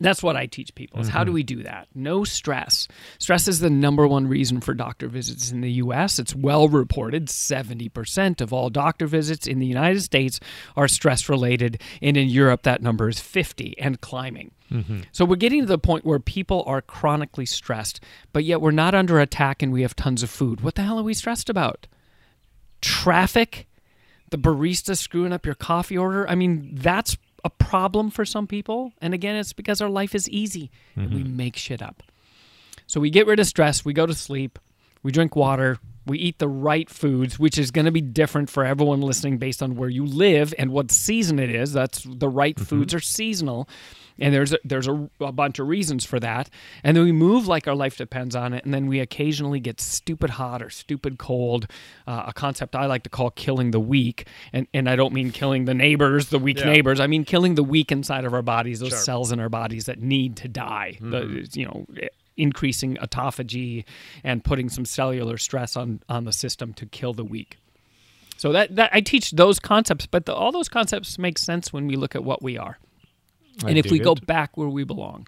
That's 0.01 0.23
what 0.23 0.35
I 0.35 0.47
teach 0.47 0.75
people. 0.75 1.01
Is 1.01 1.09
how 1.09 1.25
do 1.25 1.29
mm-hmm. 1.29 1.35
we 1.35 1.43
do 1.43 1.63
that? 1.63 1.89
No 1.95 2.25
stress. 2.25 2.89
Stress 3.19 3.47
is 3.47 3.61
the 3.61 3.69
number 3.69 4.09
one 4.09 4.27
reason 4.27 4.61
for 4.63 4.73
doctor 4.73 5.09
visits 5.09 5.53
in 5.53 5.61
the 5.61 5.73
US. 5.73 6.19
It's 6.19 6.35
well 6.35 6.69
reported 6.69 7.27
70% 7.27 8.41
of 8.41 8.53
all 8.53 8.71
doctor 8.71 9.07
visits 9.07 9.47
in 9.47 9.59
the 9.59 9.67
United 9.67 10.01
States 10.01 10.41
are 10.75 10.89
stress 10.89 11.29
related 11.29 11.83
and 12.01 12.17
in 12.17 12.29
Europe 12.29 12.63
that 12.63 12.83
number 12.83 13.11
is 13.11 13.21
50 13.21 13.79
and 13.79 14.01
climbing. 14.01 14.53
Mm-hmm. 14.73 15.01
So 15.13 15.25
we're 15.25 15.37
getting 15.37 15.61
to 15.61 15.67
the 15.67 15.79
point 15.79 16.05
where 16.05 16.19
people 16.19 16.65
are 16.67 16.81
chronically 16.81 17.47
stressed, 17.47 18.01
but 18.33 18.45
yet 18.45 18.61
we're 18.61 18.71
not 18.71 18.95
under 18.95 19.21
attack 19.21 19.63
and 19.63 19.73
we 19.73 19.83
have 19.83 19.97
tons 19.97 20.23
of 20.23 20.31
food. 20.31 20.63
What 20.63 20.77
the 20.77 20.83
hell 20.83 20.99
are 20.99 21.05
we 21.05 21.15
stressed 21.15 21.51
about? 21.51 21.87
Traffic, 22.81 23.69
the 24.31 24.39
barista 24.39 24.97
screwing 24.97 25.33
up 25.33 25.45
your 25.45 25.55
coffee 25.55 25.99
order. 25.99 26.29
I 26.29 26.37
mean, 26.37 26.71
that's 26.73 27.17
a 27.45 27.51
problem 27.51 28.11
for 28.11 28.25
some 28.25 28.47
people. 28.47 28.93
And 29.01 29.15
again, 29.15 29.37
it's 29.37 29.53
because 29.53 29.81
our 29.81 29.89
life 29.89 30.15
is 30.15 30.29
easy 30.29 30.71
and 30.97 31.13
we 31.13 31.21
mm-hmm. 31.21 31.37
make 31.37 31.57
shit 31.57 31.83
up. 31.83 32.03
So 32.87 33.01
we 33.01 33.11
get 33.11 33.27
rid 33.27 33.39
of 33.39 33.47
stress, 33.47 33.85
we 33.85 33.93
go 33.93 34.07
to 34.07 34.15
sleep, 34.15 34.59
we 35.03 35.13
drink 35.13 35.37
water, 35.37 35.79
we 36.07 36.19
eat 36.19 36.39
the 36.39 36.49
right 36.49 36.91
foods, 36.91 37.39
which 37.39 37.57
is 37.57 37.71
going 37.71 37.85
to 37.85 37.93
be 37.93 38.01
different 38.01 38.51
for 38.51 38.65
everyone 38.65 39.01
listening 39.01 39.39
based 39.39 39.63
on 39.63 39.77
where 39.77 39.89
you 39.89 40.05
live 40.05 40.53
and 40.59 40.73
what 40.73 40.91
season 40.91 41.39
it 41.39 41.55
is. 41.55 41.73
That's 41.73 42.03
the 42.03 42.29
right 42.29 42.57
mm-hmm. 42.57 42.65
foods 42.65 42.95
are 42.95 43.01
seasonal. 43.01 43.69
And 44.21 44.35
there's 44.35 44.53
a, 44.53 44.59
there's 44.65 44.87
a, 44.87 45.09
a 45.21 45.33
bunch 45.33 45.59
of 45.59 45.69
reasons 45.69 46.05
for 46.05 46.21
that. 46.21 46.51
And 46.85 46.97
then 46.97 47.05
we 47.05 47.13
move 47.13 47.47
like 47.47 47.67
our 47.67 47.75
life 47.75 47.97
depends 47.97 48.37
on 48.37 48.53
it. 48.53 48.65
And 48.65 48.75
then 48.75 48.87
we 48.87 49.01
occasionally 49.01 49.61
get 49.61 49.81
stupid 49.81 50.31
hot 50.31 50.63
or 50.63 50.71
stupid 50.71 51.19
cold, 51.19 51.67
uh, 52.07 52.25
a 52.29 52.33
concept 52.33 52.77
I 52.77 52.87
like 52.87 53.03
to 53.05 53.11
call 53.11 53.31
killing 53.31 53.71
the 53.71 53.81
weak. 53.81 54.27
And, 54.53 54.67
and 54.75 54.89
I 54.89 54.97
don't 54.97 55.13
mean 55.13 55.31
killing 55.33 55.65
the 55.65 55.75
neighbors, 55.75 56.29
the 56.29 56.39
weak 56.39 56.59
Yeah. 56.59 56.67
neighbors. 56.67 57.01
I 57.01 57.07
mean 57.07 57.25
killing 57.25 57.55
the 57.55 57.65
weak 57.65 57.91
inside 57.91 58.25
of 58.25 58.35
our 58.35 58.43
bodies, 58.43 58.81
those 58.81 59.05
cells 59.05 59.33
in 59.33 59.41
our 59.41 59.49
bodies 59.49 59.87
that 59.87 60.01
need 60.01 60.37
to 60.37 60.49
die. 60.49 60.99
The, 61.01 61.49
you 61.53 61.65
know, 61.65 61.87
increasing 62.37 62.97
autophagy 62.97 63.85
and 64.25 64.43
putting 64.45 64.69
some 64.69 64.85
cellular 64.85 65.37
stress 65.37 65.77
on, 65.77 66.01
on 66.09 66.25
the 66.25 66.33
system 66.33 66.73
to 66.75 66.87
kill 66.87 67.13
the 67.13 67.25
weak. 67.25 67.59
So 68.37 68.53
that, 68.53 68.75
that 68.77 68.91
I 68.95 69.03
teach 69.03 69.33
those 69.33 69.59
concepts, 69.61 70.07
but 70.07 70.25
the, 70.25 70.35
all 70.35 70.51
those 70.51 70.69
concepts 70.69 71.19
make 71.19 71.37
sense 71.39 71.73
when 71.73 71.87
we 71.87 71.97
look 71.97 72.15
at 72.15 72.25
what 72.25 72.43
we 72.43 72.57
are 72.57 72.79
and 73.67 73.79
if 73.79 73.87
we 73.91 73.99
dig 73.99 74.05
go 74.05 74.15
back 74.15 74.57
where 74.57 74.69
we 74.69 74.85
belong. 74.85 75.27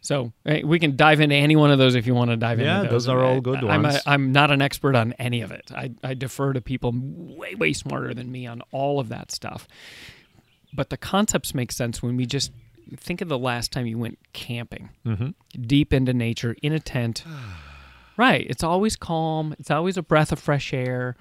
So 0.00 0.32
eh, 0.44 0.60
we 0.64 0.78
can 0.78 0.96
dive 0.96 1.20
into 1.20 1.34
any 1.34 1.56
one 1.56 1.70
of 1.70 1.78
those 1.78 1.94
if 1.94 2.06
you 2.06 2.14
want 2.14 2.30
to 2.30 2.36
dive 2.36 2.60
Yeah, 2.60 2.80
into 2.82 2.90
those. 2.92 3.06
Yeah, 3.06 3.14
those 3.14 3.22
are 3.22 3.24
all 3.24 3.36
I- 3.36 3.40
good 3.40 3.64
I'm, 3.64 3.82
ones. 3.82 3.96
A, 3.96 4.10
I'm 4.10 4.32
not 4.32 4.50
an 4.50 4.60
expert 4.60 4.94
on 4.94 5.14
any 5.14 5.40
of 5.40 5.50
it. 5.50 5.70
I, 5.74 5.92
I 6.02 6.12
defer 6.14 6.52
to 6.52 6.60
people 6.60 6.92
way, 6.94 7.54
way 7.54 7.72
smarter 7.72 8.12
than 8.12 8.30
me 8.30 8.46
on 8.46 8.60
all 8.70 9.00
of 9.00 9.08
that 9.08 9.32
stuff. 9.32 9.66
But 10.74 10.90
the 10.90 10.96
concepts 10.98 11.54
make 11.54 11.72
sense 11.72 12.02
when 12.02 12.16
we 12.18 12.26
just 12.26 12.52
think 12.98 13.22
of 13.22 13.28
the 13.28 13.38
last 13.38 13.72
time 13.72 13.86
you 13.86 13.96
went 13.96 14.18
camping, 14.34 14.90
Mm-hmm. 15.06 15.28
deep 15.62 15.92
into 15.94 16.12
nature, 16.12 16.54
in 16.62 16.72
a 16.74 16.80
tent. 16.80 17.24
right. 18.18 18.46
It's 18.48 18.62
always 18.62 18.96
calm, 18.96 19.54
it's 19.58 19.70
always 19.70 19.96
a 19.96 20.02
breath 20.02 20.32
of 20.32 20.38
fresh 20.38 20.74
air. 20.74 21.16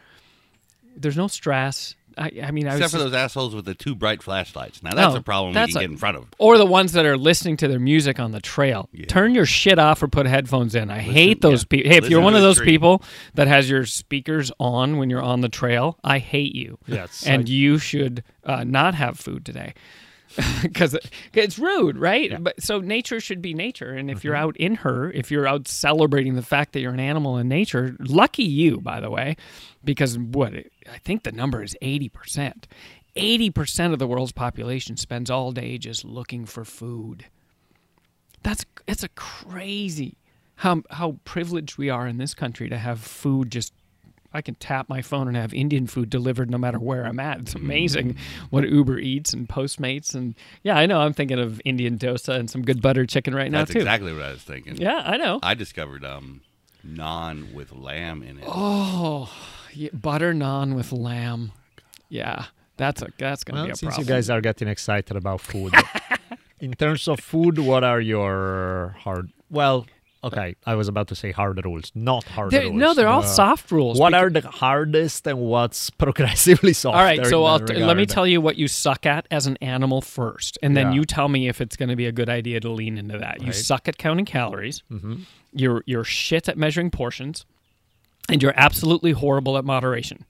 There's 0.97 1.15
no 1.17 1.27
stress. 1.27 1.95
I, 2.17 2.31
I 2.43 2.51
mean, 2.51 2.67
I 2.67 2.71
was 2.73 2.79
Except 2.81 2.91
for 2.91 2.97
just- 2.97 3.11
those 3.11 3.13
assholes 3.13 3.55
with 3.55 3.65
the 3.65 3.73
two 3.75 3.95
bright 3.95 4.21
flashlights. 4.23 4.81
Now 4.83 4.93
that's 4.93 5.13
Oh, 5.15 5.17
a 5.17 5.21
problem 5.21 5.53
that's 5.53 5.69
we 5.69 5.73
can 5.73 5.77
a- 5.77 5.83
get 5.87 5.91
in 5.91 5.97
front 5.97 6.17
of. 6.17 6.25
or 6.37 6.57
the 6.57 6.65
ones 6.65 6.93
that 6.93 7.05
are 7.05 7.17
listening 7.17 7.57
to 7.57 7.67
their 7.67 7.79
music 7.79 8.19
on 8.19 8.31
the 8.31 8.39
trail. 8.41 8.89
Turn 9.07 9.33
your 9.35 9.45
shit 9.45 9.79
off 9.79 10.01
or 10.03 10.07
put 10.07 10.25
headphones 10.25 10.75
in. 10.75 10.89
I 10.89 10.99
hate 10.99 11.41
those 11.41 11.63
yeah. 11.63 11.67
people. 11.77 11.91
Hey, 11.91 11.97
if 11.97 12.09
you're 12.09 12.21
one 12.21 12.35
of 12.35 12.41
those 12.41 12.57
stream. 12.57 12.69
people 12.69 13.03
that 13.33 13.47
has 13.47 13.69
your 13.69 13.85
speakers 13.85 14.51
on 14.59 14.97
when 14.97 15.09
you're 15.09 15.21
on 15.21 15.41
the 15.41 15.49
trail, 15.49 15.97
I 16.03 16.19
hate 16.19 16.55
you. 16.55 16.77
Yes, 16.87 17.23
and 17.25 17.47
I- 17.47 17.51
you 17.51 17.77
should 17.77 18.23
uh, 18.45 18.63
not 18.63 18.95
have 18.95 19.19
food 19.19 19.45
today. 19.45 19.73
Because 20.63 20.97
it's 21.33 21.59
rude, 21.59 21.97
right? 21.97 22.41
But 22.43 22.61
so 22.63 22.79
nature 22.79 23.19
should 23.19 23.41
be 23.41 23.53
nature, 23.53 23.91
and 23.93 24.09
if 24.09 24.17
Mm-hmm. 24.19 24.27
you're 24.27 24.35
out 24.35 24.57
in 24.57 24.75
her, 24.75 25.11
if 25.11 25.29
you're 25.31 25.47
out 25.47 25.67
celebrating 25.67 26.35
the 26.35 26.41
fact 26.41 26.73
that 26.73 26.79
you're 26.79 26.93
an 26.93 26.99
animal 26.99 27.37
in 27.37 27.47
nature, 27.47 27.95
lucky 27.99 28.43
you, 28.43 28.79
by 28.79 28.99
the 28.99 29.09
way, 29.11 29.35
because 29.83 30.17
what 30.17 30.53
I 30.53 30.97
think 31.03 31.23
the 31.23 31.31
number 31.31 31.61
is 31.61 31.75
eighty 31.81 32.09
percent. 32.09 32.67
Eighty 33.15 33.51
percent 33.51 33.93
of 33.93 33.99
the 33.99 34.07
world's 34.07 34.31
population 34.31 34.97
spends 34.97 35.29
all 35.29 35.51
day 35.51 35.77
just 35.77 36.03
looking 36.03 36.45
for 36.45 36.65
food. 36.65 37.25
That's 38.41 38.65
it's 38.87 39.03
a 39.03 39.09
crazy 39.09 40.17
how 40.55 40.83
how 40.89 41.17
privileged 41.25 41.77
we 41.77 41.89
are 41.89 42.07
in 42.07 42.17
this 42.17 42.33
country 42.33 42.69
to 42.69 42.77
have 42.77 42.99
food 42.99 43.51
just 43.51 43.73
I 44.33 44.41
can 44.41 44.55
tap 44.55 44.89
my 44.89 45.01
phone 45.01 45.27
and 45.27 45.37
have 45.37 45.53
Indian 45.53 45.85
food 45.87 46.09
delivered 46.09 46.49
no 46.49 46.57
matter 46.57 46.79
where 46.79 47.05
I'm 47.05 47.19
at. 47.19 47.39
It's 47.39 47.55
amazing 47.55 48.17
what 48.49 48.67
Uber 48.67 48.97
Eats 48.99 49.33
and 49.33 49.47
Postmates 49.47 50.15
and 50.15 50.35
yeah, 50.63 50.75
I 50.77 50.85
know 50.85 51.01
I'm 51.01 51.13
thinking 51.13 51.39
of 51.39 51.61
Indian 51.65 51.97
dosa 51.97 52.35
and 52.39 52.49
some 52.49 52.61
good 52.63 52.81
butter 52.81 53.05
chicken 53.05 53.35
right 53.35 53.51
now 53.51 53.59
That's 53.59 53.73
too. 53.73 53.79
exactly 53.79 54.11
what 54.13 54.23
I 54.23 54.31
was 54.31 54.41
thinking. 54.43 54.77
Yeah, 54.77 55.01
I 55.05 55.17
know. 55.17 55.39
I 55.43 55.53
discovered 55.53 56.03
um, 56.03 56.41
naan 56.87 57.53
with 57.53 57.71
lamb 57.73 58.23
in 58.23 58.39
it. 58.39 58.45
Oh, 58.47 59.31
yeah, 59.73 59.89
butter 59.93 60.33
naan 60.33 60.75
with 60.75 60.91
lamb. 60.91 61.51
Yeah, 62.09 62.45
that's 62.77 63.01
a 63.01 63.07
that's 63.17 63.43
gonna 63.43 63.59
Well, 63.59 63.65
be 63.67 63.71
a 63.71 63.75
since 63.75 63.95
problem. 63.95 64.07
you 64.07 64.13
guys 64.15 64.29
are 64.29 64.41
getting 64.41 64.67
excited 64.67 65.15
about 65.17 65.41
food, 65.41 65.73
in 66.59 66.73
terms 66.73 67.07
of 67.07 67.19
food, 67.19 67.57
what 67.59 67.83
are 67.83 67.99
your 68.01 68.95
hard? 68.99 69.31
Well, 69.49 69.85
okay, 70.23 70.55
I 70.65 70.75
was 70.75 70.87
about 70.87 71.07
to 71.09 71.15
say 71.15 71.31
hard 71.31 71.63
rules, 71.65 71.91
not 71.93 72.23
hard 72.23 72.51
They're- 72.51 72.63
rules. 72.63 72.75
no, 72.75 72.93
they're 72.93 73.07
all 73.07 73.21
but 73.21 73.27
soft 73.27 73.71
rules. 73.71 73.99
What 73.99 74.13
are 74.13 74.29
the 74.29 74.41
hardest 74.41 75.27
and 75.27 75.39
what's 75.39 75.89
progressively 76.03 76.73
soft? 76.73 76.95
All 76.97 77.03
right, 77.03 77.25
so 77.25 77.43
I'll 77.45 77.59
t- 77.59 77.75
let 77.75 77.97
me 77.97 78.05
tell 78.05 78.25
you 78.25 78.39
what 78.41 78.55
you 78.57 78.67
suck 78.67 79.05
at 79.05 79.27
as 79.31 79.47
an 79.47 79.57
animal 79.61 80.01
first, 80.01 80.57
and 80.63 80.75
then 80.77 80.87
Yeah. 80.87 80.93
you 80.93 81.05
tell 81.05 81.27
me 81.29 81.47
if 81.47 81.59
it's 81.61 81.75
going 81.75 81.89
to 81.89 81.95
be 81.95 82.05
a 82.05 82.11
good 82.11 82.29
idea 82.29 82.59
to 82.61 82.69
lean 82.69 82.97
into 82.97 83.17
that. 83.17 83.41
You 83.41 83.47
Right. 83.47 83.55
suck 83.55 83.87
at 83.87 83.97
counting 83.97 84.25
calories. 84.25 84.81
Mm-hmm. 84.91 85.15
You're 85.53 85.83
you're 85.85 86.03
shit 86.03 86.47
at 86.49 86.57
measuring 86.57 86.89
portions, 86.89 87.45
and 88.29 88.41
you're 88.41 88.53
absolutely 88.55 89.11
horrible 89.11 89.57
at 89.57 89.65
moderation. 89.65 90.25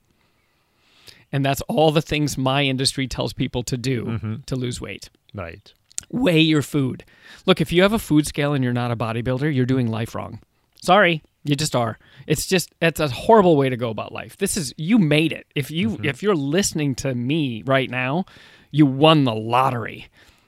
And 1.31 1.43
that's 1.43 1.61
all 1.61 1.91
the 1.91 2.01
things 2.01 2.37
my 2.37 2.63
industry 2.63 3.07
tells 3.07 3.33
people 3.33 3.63
to 3.63 3.77
do 3.77 4.05
mm-hmm. 4.05 4.35
to 4.45 4.55
lose 4.55 4.79
weight. 4.79 5.09
Right. 5.33 5.73
Weigh 6.14 6.41
your 6.41 6.61
food. 6.61 7.03
Look, 7.47 7.59
if 7.59 7.74
you 7.74 7.82
have 7.82 7.91
a 7.91 7.97
food 7.97 8.28
scale 8.28 8.53
and 8.53 8.64
you're 8.64 8.72
not 8.72 8.91
a 8.91 8.95
bodybuilder, 8.95 9.53
you're 9.53 9.66
doing 9.66 9.88
life 9.88 10.14
wrong. 10.14 10.39
Sorry, 10.80 11.24
you 11.43 11.55
just 11.55 11.76
are. 11.76 11.97
It's 12.28 12.45
just 12.45 12.72
it's 12.82 12.99
a 12.99 13.07
horrible 13.07 13.57
way 13.57 13.68
to 13.70 13.76
go 13.76 13.89
about 13.89 14.11
life. 14.14 14.38
This 14.38 14.55
is 14.55 14.76
you 14.78 14.99
made 14.99 15.32
it. 15.32 15.47
If 15.55 15.72
you 15.72 15.89
mm-hmm. 15.89 16.05
if 16.05 16.22
you're 16.22 16.36
listening 16.36 16.93
to 16.95 17.16
me 17.16 17.64
right 17.66 17.89
now, 17.89 18.26
you 18.70 18.86
won 18.86 19.24
the 19.24 19.34
lottery 19.34 20.07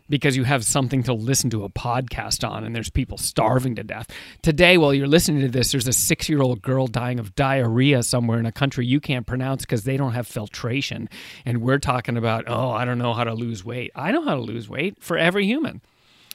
because 0.10 0.36
you 0.38 0.44
have 0.44 0.64
something 0.64 1.04
to 1.04 1.14
listen 1.14 1.50
to 1.50 1.64
a 1.64 1.70
podcast 1.70 2.48
on 2.48 2.64
and 2.64 2.76
there's 2.76 2.90
people 2.90 3.18
starving 3.18 3.76
to 3.76 3.84
death. 3.84 4.10
Today 4.42 4.78
while 4.78 4.94
you're 4.94 5.08
listening 5.08 5.42
to 5.42 5.50
this, 5.50 5.72
there's 5.72 5.88
a 5.88 5.92
6-year-old 5.92 6.62
girl 6.62 6.88
dying 6.88 7.20
of 7.20 7.36
diarrhea 7.36 8.04
somewhere 8.04 8.40
in 8.40 8.46
a 8.46 8.52
country 8.52 8.86
you 8.86 9.00
can't 9.00 9.26
pronounce 9.26 9.66
cuz 9.66 9.84
they 9.84 9.98
don't 9.98 10.14
have 10.14 10.28
filtration. 10.28 11.10
And 11.46 11.62
we're 11.62 11.80
talking 11.80 12.18
about, 12.18 12.46
"Oh, 12.48 12.70
I 12.70 12.86
don't 12.86 12.98
know 12.98 13.14
how 13.14 13.24
to 13.24 13.34
lose 13.34 13.64
weight." 13.64 13.92
I 13.96 14.12
know 14.12 14.24
how 14.24 14.36
to 14.36 14.42
lose 14.42 14.70
weight 14.70 14.98
for 15.02 15.18
every 15.18 15.46
human. 15.46 15.82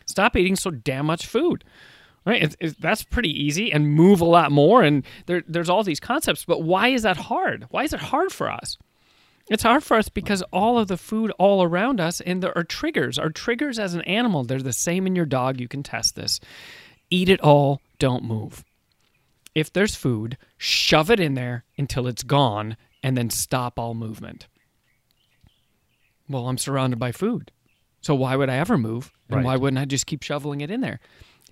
Stop 0.06 0.36
eating 0.36 0.56
so 0.56 0.70
damn 0.70 1.06
much 1.06 1.26
food. 1.26 1.64
Right? 2.26 2.42
It's, 2.42 2.56
it's, 2.60 2.78
that's 2.78 3.02
pretty 3.02 3.30
easy 3.30 3.72
and 3.72 3.88
move 3.88 4.20
a 4.20 4.26
lot 4.26 4.52
more. 4.52 4.82
And 4.82 5.04
there, 5.26 5.42
there's 5.48 5.70
all 5.70 5.82
these 5.82 6.00
concepts. 6.00 6.44
But 6.44 6.62
why 6.62 6.88
is 6.88 7.02
that 7.02 7.16
hard? 7.16 7.66
Why 7.70 7.84
is 7.84 7.94
it 7.94 8.00
hard 8.00 8.30
for 8.30 8.50
us? 8.50 8.76
It's 9.50 9.64
hard 9.64 9.82
for 9.82 9.96
us 9.96 10.08
because 10.08 10.42
all 10.52 10.78
of 10.78 10.86
the 10.88 10.96
food 10.96 11.32
all 11.38 11.62
around 11.62 12.00
us 12.00 12.20
and 12.20 12.40
there 12.42 12.56
are 12.56 12.62
triggers. 12.64 13.18
Our 13.18 13.30
triggers 13.30 13.78
as 13.80 13.94
an 13.94 14.02
animal, 14.02 14.44
they're 14.44 14.62
the 14.62 14.72
same 14.72 15.06
in 15.08 15.16
your 15.16 15.26
dog. 15.26 15.60
You 15.60 15.66
can 15.68 15.82
test 15.82 16.14
this. 16.14 16.38
Eat 17.10 17.28
it 17.28 17.40
all, 17.40 17.82
don't 17.98 18.22
move. 18.24 18.64
If 19.54 19.72
there's 19.72 19.96
food, 19.96 20.38
shove 20.56 21.10
it 21.10 21.18
in 21.18 21.34
there 21.34 21.64
until 21.76 22.06
it's 22.06 22.22
gone 22.22 22.76
and 23.02 23.16
then 23.16 23.28
stop 23.28 23.76
all 23.76 23.94
movement. 23.94 24.46
Well, 26.28 26.48
I'm 26.48 26.58
surrounded 26.58 27.00
by 27.00 27.10
food. 27.10 27.50
So 28.02 28.14
why 28.14 28.36
would 28.36 28.48
I 28.48 28.56
ever 28.56 28.78
move? 28.78 29.12
And 29.28 29.38
Right. 29.38 29.44
why 29.44 29.56
wouldn't 29.56 29.78
I 29.80 29.84
just 29.84 30.06
keep 30.06 30.22
shoveling 30.22 30.60
it 30.60 30.70
in 30.70 30.80
there? 30.80 31.00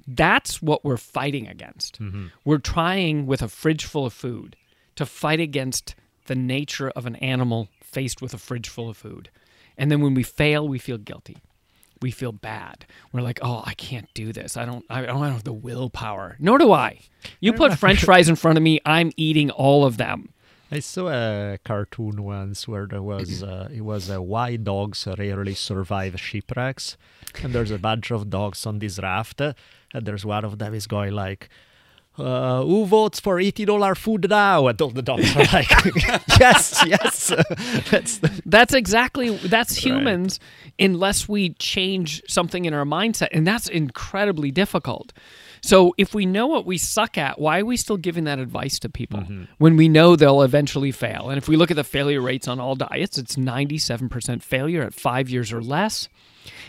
That's 0.07 0.63
what 0.63 0.85
we're 0.85 0.97
fighting 0.97 1.49
against. 1.49 2.01
Mm-hmm. 2.01 2.29
We're 2.45 2.59
trying 2.59 3.27
with 3.27 3.43
a 3.43 3.49
fridge 3.49 3.85
full 3.85 4.07
of 4.07 4.13
food 4.13 4.55
to 4.95 5.05
fight 5.05 5.41
against 5.41 5.97
the 6.27 6.35
nature 6.37 6.91
of 6.91 7.07
an 7.07 7.17
animal 7.17 7.69
faced 7.93 8.21
with 8.23 8.35
a 8.35 8.39
fridge 8.39 8.69
full 8.69 8.89
of 8.89 8.97
food. 8.97 9.31
And 9.77 9.91
then 9.91 10.01
when 10.01 10.15
we 10.15 10.23
fail, 10.23 10.67
we 10.67 10.79
feel 10.79 10.99
guilty. 10.99 11.39
We 12.01 12.11
feel 12.11 12.33
bad. 12.33 12.87
We're 13.13 13.23
like, 13.23 13.41
"Oh, 13.43 13.63
I 13.67 13.75
can't 13.75 14.09
do 14.15 14.33
this. 14.33 14.57
I 14.57 14.65
don't 14.65 14.85
I 14.89 15.03
don't 15.03 15.23
have 15.23 15.45
the 15.45 15.53
willpower." 15.53 16.37
Nor 16.39 16.59
do 16.59 16.73
I. 16.73 17.01
You 17.41 17.53
put 17.53 17.77
french 17.79 18.05
fries 18.05 18.29
in 18.29 18.37
front 18.37 18.57
of 18.57 18.63
me, 18.63 18.81
I'm 18.87 19.11
eating 19.17 19.51
all 19.51 19.85
of 19.85 19.97
them. 19.97 20.33
I 20.71 20.81
saw 20.81 21.09
a 21.09 21.59
cartoon 21.65 22.23
once 22.23 22.69
where 22.69 22.87
there 22.87 23.03
was 23.03 23.43
uh, 23.43 23.69
it 23.73 23.81
was 23.81 24.11
uh, 24.11 24.23
why 24.23 24.57
dogs 24.57 25.09
rarely 25.19 25.55
survive 25.55 26.21
shipwrecks, 26.21 26.97
and 27.43 27.53
there's 27.55 27.71
a 27.71 27.79
bunch 27.79 28.11
of 28.13 28.29
dogs 28.31 28.67
on 28.67 28.79
this 28.79 28.99
raft, 28.99 29.41
and 29.41 29.57
there's 30.07 30.25
one 30.25 30.45
of 30.45 30.59
them 30.59 30.75
is 30.75 30.87
going 30.87 31.13
like. 31.13 31.49
Uh, 32.19 32.63
who 32.63 32.85
votes 32.85 33.21
for 33.21 33.39
eating 33.39 33.71
all 33.71 33.83
our 33.85 33.95
food 33.95 34.29
now? 34.29 34.67
And 34.67 34.81
all 34.83 34.91
the 34.91 35.03
dogs 35.03 35.35
are 35.37 35.45
like, 35.53 35.71
yes, 36.41 36.83
yes. 36.87 37.33
That's 37.91 38.21
That's 38.45 38.75
exactly 38.75 39.37
that's 39.37 39.77
humans 39.77 40.41
unless 40.79 41.29
we 41.29 41.51
change 41.55 42.23
something 42.29 42.65
in 42.65 42.75
our 42.75 42.85
mindset 42.85 43.29
and 43.33 43.47
that's 43.47 43.69
incredibly 43.69 44.51
difficult. 44.51 45.13
So 45.61 45.95
if 45.99 46.15
we 46.15 46.25
know 46.25 46.47
what 46.47 46.67
we 46.67 46.79
suck 46.79 47.19
at, 47.19 47.39
why 47.41 47.61
are 47.61 47.65
we 47.65 47.77
still 47.77 47.97
giving 47.97 48.25
that 48.25 48.39
advice 48.39 48.79
to 48.81 48.89
people 48.89 49.25
when 49.59 49.77
we 49.77 49.89
know 49.89 50.15
they'll 50.17 50.43
eventually 50.43 50.93
fail? 50.93 51.31
And 51.31 51.39
if 51.39 51.49
we 51.49 51.57
look 51.57 51.71
at 51.71 51.77
the 51.77 51.85
failure 51.85 52.21
rates 52.21 52.47
on 52.47 52.61
all 52.61 52.75
diets, 52.77 53.19
it's 53.19 53.37
97% 53.37 54.43
failure 54.43 54.83
at 54.83 54.95
5 54.95 55.29
years 55.29 55.53
or 55.53 55.61
less. 55.61 56.09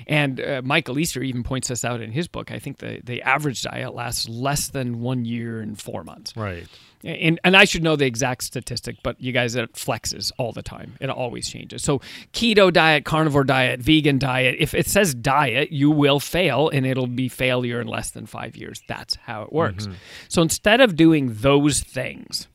And 0.07 0.39
uh, 0.39 0.61
Michael 0.63 0.99
Easter 0.99 1.21
even 1.21 1.43
points 1.43 1.67
this 1.67 1.85
out 1.85 2.01
in 2.01 2.11
his 2.11 2.27
book. 2.27 2.51
I 2.51 2.59
think 2.59 2.77
the, 2.77 3.01
the 3.03 3.21
average 3.21 3.61
diet 3.61 3.93
lasts 3.93 4.27
less 4.27 4.69
than 4.69 5.01
one 5.01 5.25
year 5.25 5.59
and 5.61 5.79
four 5.79 6.03
months. 6.03 6.35
right. 6.35 6.67
And, 7.01 7.39
and 7.45 7.55
I 7.55 7.63
should 7.63 7.81
know 7.81 7.95
the 7.95 8.05
exact 8.05 8.43
statistic, 8.43 8.97
but 9.03 9.21
you 9.21 9.31
guys, 9.31 9.55
it 9.55 9.71
flexes 9.71 10.33
all 10.37 10.51
the 10.51 10.61
time. 10.61 10.97
It 10.99 11.09
always 11.09 11.47
changes. 11.47 11.81
So, 11.81 12.01
keto 12.33 12.73
diet, 12.73 13.05
carnivore 13.05 13.45
diet, 13.45 13.79
vegan 13.79 14.19
diet, 14.19 14.57
if 14.59 14.73
it 14.73 14.85
says 14.85 15.15
diet, 15.15 15.71
you 15.71 15.89
will 15.91 16.19
fail 16.19 16.67
and 16.67 16.85
it'll 16.85 17.07
be 17.07 17.29
failure 17.29 17.79
in 17.79 17.87
less 17.87 18.11
than 18.11 18.25
five 18.25 18.57
years. 18.57 18.81
That's 18.89 19.15
how 19.15 19.43
it 19.43 19.53
works. 19.53 19.87
So, 20.27 20.41
instead 20.41 20.81
of 20.81 20.97
doing 20.97 21.35
those 21.35 21.79
things, 21.79 22.49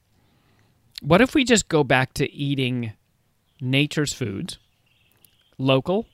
what 1.00 1.22
if 1.22 1.34
we 1.34 1.42
just 1.44 1.68
go 1.70 1.82
back 1.82 2.12
to 2.14 2.30
eating 2.30 2.92
nature's 3.62 4.12
foods, 4.12 4.58
local, 5.56 6.06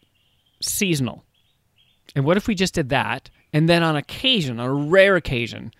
seasonal? 0.60 1.24
And 2.14 2.24
what 2.24 2.36
if 2.36 2.48
we 2.48 2.54
just 2.54 2.74
did 2.74 2.88
that? 2.90 3.30
And 3.52 3.68
then 3.68 3.82
on 3.82 3.96
occasion, 3.96 4.60
on 4.60 4.66
a 4.66 4.72
rare 4.72 5.16
occasion, 5.16 5.72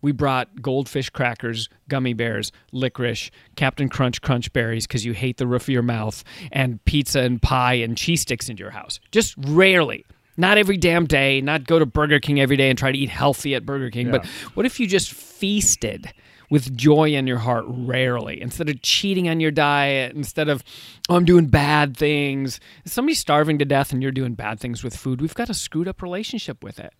we 0.00 0.12
brought 0.12 0.62
goldfish 0.62 1.10
crackers, 1.10 1.68
gummy 1.88 2.12
bears, 2.12 2.52
licorice, 2.72 3.30
Captain 3.56 3.88
Crunch 3.88 4.22
crunch 4.22 4.52
berries 4.52 4.86
because 4.86 5.04
you 5.04 5.12
hate 5.12 5.38
the 5.38 5.46
roof 5.46 5.62
of 5.62 5.68
your 5.70 5.82
mouth, 5.82 6.22
and 6.52 6.84
pizza 6.84 7.20
and 7.20 7.42
pie 7.42 7.74
and 7.74 7.96
cheese 7.96 8.22
sticks 8.22 8.48
into 8.48 8.62
your 8.62 8.70
house. 8.70 9.00
Just 9.10 9.34
rarely. 9.38 10.04
Not 10.36 10.56
every 10.56 10.76
damn 10.76 11.06
day, 11.06 11.40
not 11.40 11.64
go 11.64 11.80
to 11.80 11.86
Burger 11.86 12.20
King 12.20 12.40
every 12.40 12.56
day 12.56 12.70
and 12.70 12.78
try 12.78 12.92
to 12.92 12.98
eat 12.98 13.08
healthy 13.08 13.56
at 13.56 13.66
Burger 13.66 13.90
King. 13.90 14.12
But 14.12 14.24
what 14.54 14.66
if 14.66 14.78
you 14.78 14.86
just 14.86 15.12
feasted 15.12 16.12
with 16.50 16.76
joy 16.76 17.10
in 17.10 17.26
your 17.26 17.38
heart 17.38 17.64
rarely 17.66 18.40
instead 18.40 18.68
of 18.68 18.80
cheating 18.82 19.28
on 19.28 19.40
your 19.40 19.50
diet, 19.50 20.14
instead 20.14 20.48
of, 20.48 20.64
oh, 21.08 21.16
I'm 21.16 21.24
doing 21.24 21.46
bad 21.46 21.96
things? 21.96 22.60
If 22.84 22.92
somebody's 22.92 23.18
starving 23.18 23.58
to 23.58 23.64
death 23.64 23.92
and 23.92 24.02
you're 24.02 24.12
doing 24.12 24.34
bad 24.34 24.60
things 24.60 24.82
with 24.82 24.96
food, 24.96 25.20
we've 25.20 25.34
got 25.34 25.50
a 25.50 25.54
screwed 25.54 25.88
up 25.88 26.02
relationship 26.02 26.62
with 26.62 26.78
it. 26.78 26.92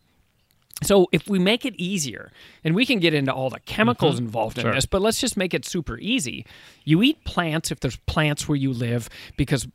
So 0.83 1.09
if 1.11 1.29
we 1.29 1.41
make 1.41 1.65
it 1.65 1.75
easier, 1.77 2.31
and 2.63 2.73
we 2.73 2.87
can 2.87 3.01
get 3.01 3.13
into 3.13 3.33
all 3.33 3.51
the 3.51 3.59
chemicals 3.61 4.17
mm-hmm. 4.17 4.27
involved 4.27 4.59
in 4.59 4.71
this, 4.71 4.87
but 4.87 5.03
let's 5.03 5.21
just 5.21 5.37
make 5.37 5.53
it 5.53 5.65
super 5.65 5.99
easy. 5.99 6.47
You 6.85 7.03
eat 7.03 7.25
plants 7.25 7.73
if 7.73 7.81
there's 7.81 7.97
plants 7.97 8.49
where 8.49 8.55
you 8.55 8.73
live, 8.73 9.09
because 9.37 9.67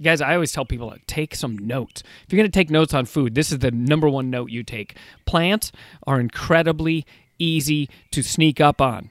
guys, 0.00 0.20
I 0.20 0.34
always 0.34 0.52
tell 0.52 0.64
people 0.64 0.94
take 1.08 1.34
some 1.34 1.58
notes. 1.58 2.04
If 2.24 2.32
you're 2.32 2.38
going 2.38 2.50
to 2.50 2.56
take 2.56 2.70
notes 2.70 2.94
on 2.94 3.06
food, 3.06 3.34
this 3.34 3.50
is 3.50 3.58
the 3.58 3.72
number 3.72 4.08
one 4.08 4.30
note 4.30 4.50
you 4.50 4.62
take. 4.62 4.96
Plants 5.26 5.72
are 6.06 6.20
incredibly 6.20 7.04
easy 7.38 7.88
to 8.12 8.22
sneak 8.22 8.60
up 8.60 8.80
on. 8.80 9.10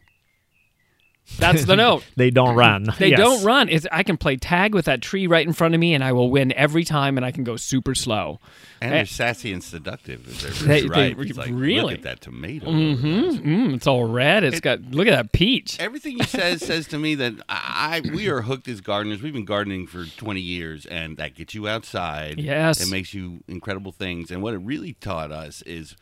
That's 1.40 1.66
the 1.66 1.76
note. 1.76 2.06
They 2.16 2.30
don't 2.32 2.56
run. 2.56 2.88
They 3.00 3.10
Yes. 3.10 3.20
don't 3.20 3.44
run. 3.44 3.68
It's, 3.68 3.86
I 3.92 4.04
can 4.04 4.16
play 4.16 4.38
tag 4.38 4.74
with 4.74 4.86
that 4.86 5.02
tree 5.02 5.28
right 5.28 5.46
in 5.46 5.52
front 5.52 5.74
of 5.74 5.80
me, 5.82 5.94
and 5.94 6.02
I 6.02 6.14
will 6.14 6.30
win 6.32 6.54
every 6.54 6.86
time, 6.86 7.18
and 7.18 7.26
I 7.26 7.32
can 7.32 7.44
go 7.44 7.58
super 7.58 7.94
slow. 7.96 8.40
And 8.80 8.94
Eh. 8.94 8.98
they're 8.98 9.06
sassy 9.06 9.52
and 9.52 9.62
seductive. 9.62 10.26
If 10.26 10.42
they're 10.62 10.68
They- 10.82 10.88
really 10.88 11.14
they- 11.16 11.30
It's 11.30 11.38
like, 11.38 11.50
really? 11.52 11.82
Look 11.82 11.94
at 11.96 12.04
that 12.04 12.22
tomato. 12.22 12.68
Mm-hmm. 12.68 13.46
Mm, 13.50 13.76
it's 13.76 13.86
all 13.88 14.06
red. 14.06 14.46
It's 14.46 14.62
got 14.62 14.80
look 14.84 15.06
at 15.08 15.16
that 15.18 15.34
peach. 15.34 15.78
Everything 15.82 16.16
he 16.16 16.24
says 16.24 16.62
says 16.62 16.88
to 16.88 16.98
me 16.98 17.14
that 17.16 17.34
I 17.50 18.02
we 18.14 18.30
are 18.30 18.44
hooked 18.44 18.70
as 18.70 18.80
gardeners. 18.80 19.22
We've 19.22 19.34
been 19.34 19.44
gardening 19.44 19.86
for 19.86 20.06
20 20.06 20.40
years, 20.40 20.86
and 20.86 21.18
that 21.18 21.36
gets 21.36 21.54
you 21.54 21.68
outside. 21.68 22.40
Yes. 22.40 22.80
it 22.82 22.90
makes 22.90 23.14
you 23.14 23.44
incredible 23.50 23.92
things. 23.92 24.32
And 24.32 24.42
what 24.42 24.54
it 24.54 24.60
really 24.60 24.94
taught 24.94 25.34
us 25.34 25.62
is 25.64 25.98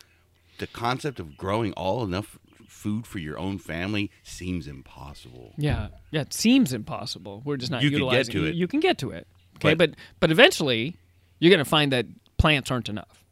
the 0.57 0.67
concept 0.67 1.19
of 1.19 1.37
growing 1.37 1.73
all 1.73 2.03
enough 2.03 2.37
food 2.67 3.07
for 3.07 3.19
your 3.19 3.37
own 3.39 3.57
family 3.57 4.11
seems 4.23 4.67
impossible. 4.67 5.53
Yeah, 5.57 5.87
yeah. 6.11 6.21
It 6.21 6.33
seems 6.33 6.73
impossible. 6.73 7.41
We're 7.45 7.57
just 7.57 7.71
not 7.71 7.81
You 7.83 7.89
can 7.89 7.99
get 7.99 8.05
utilizing 8.05 8.31
to 8.33 8.39
You, 8.41 8.45
it. 8.47 8.55
you 8.55 8.67
can 8.67 8.79
get 8.79 8.97
to 8.99 9.11
it. 9.11 9.27
Okay, 9.57 9.73
But- 9.73 9.91
but 9.91 9.99
but 10.19 10.31
eventually, 10.31 10.97
you're 11.39 11.49
going 11.49 11.63
to 11.63 11.69
find 11.69 11.91
that 11.93 12.05
plants 12.37 12.69
aren't 12.71 12.89
enough. 12.89 13.23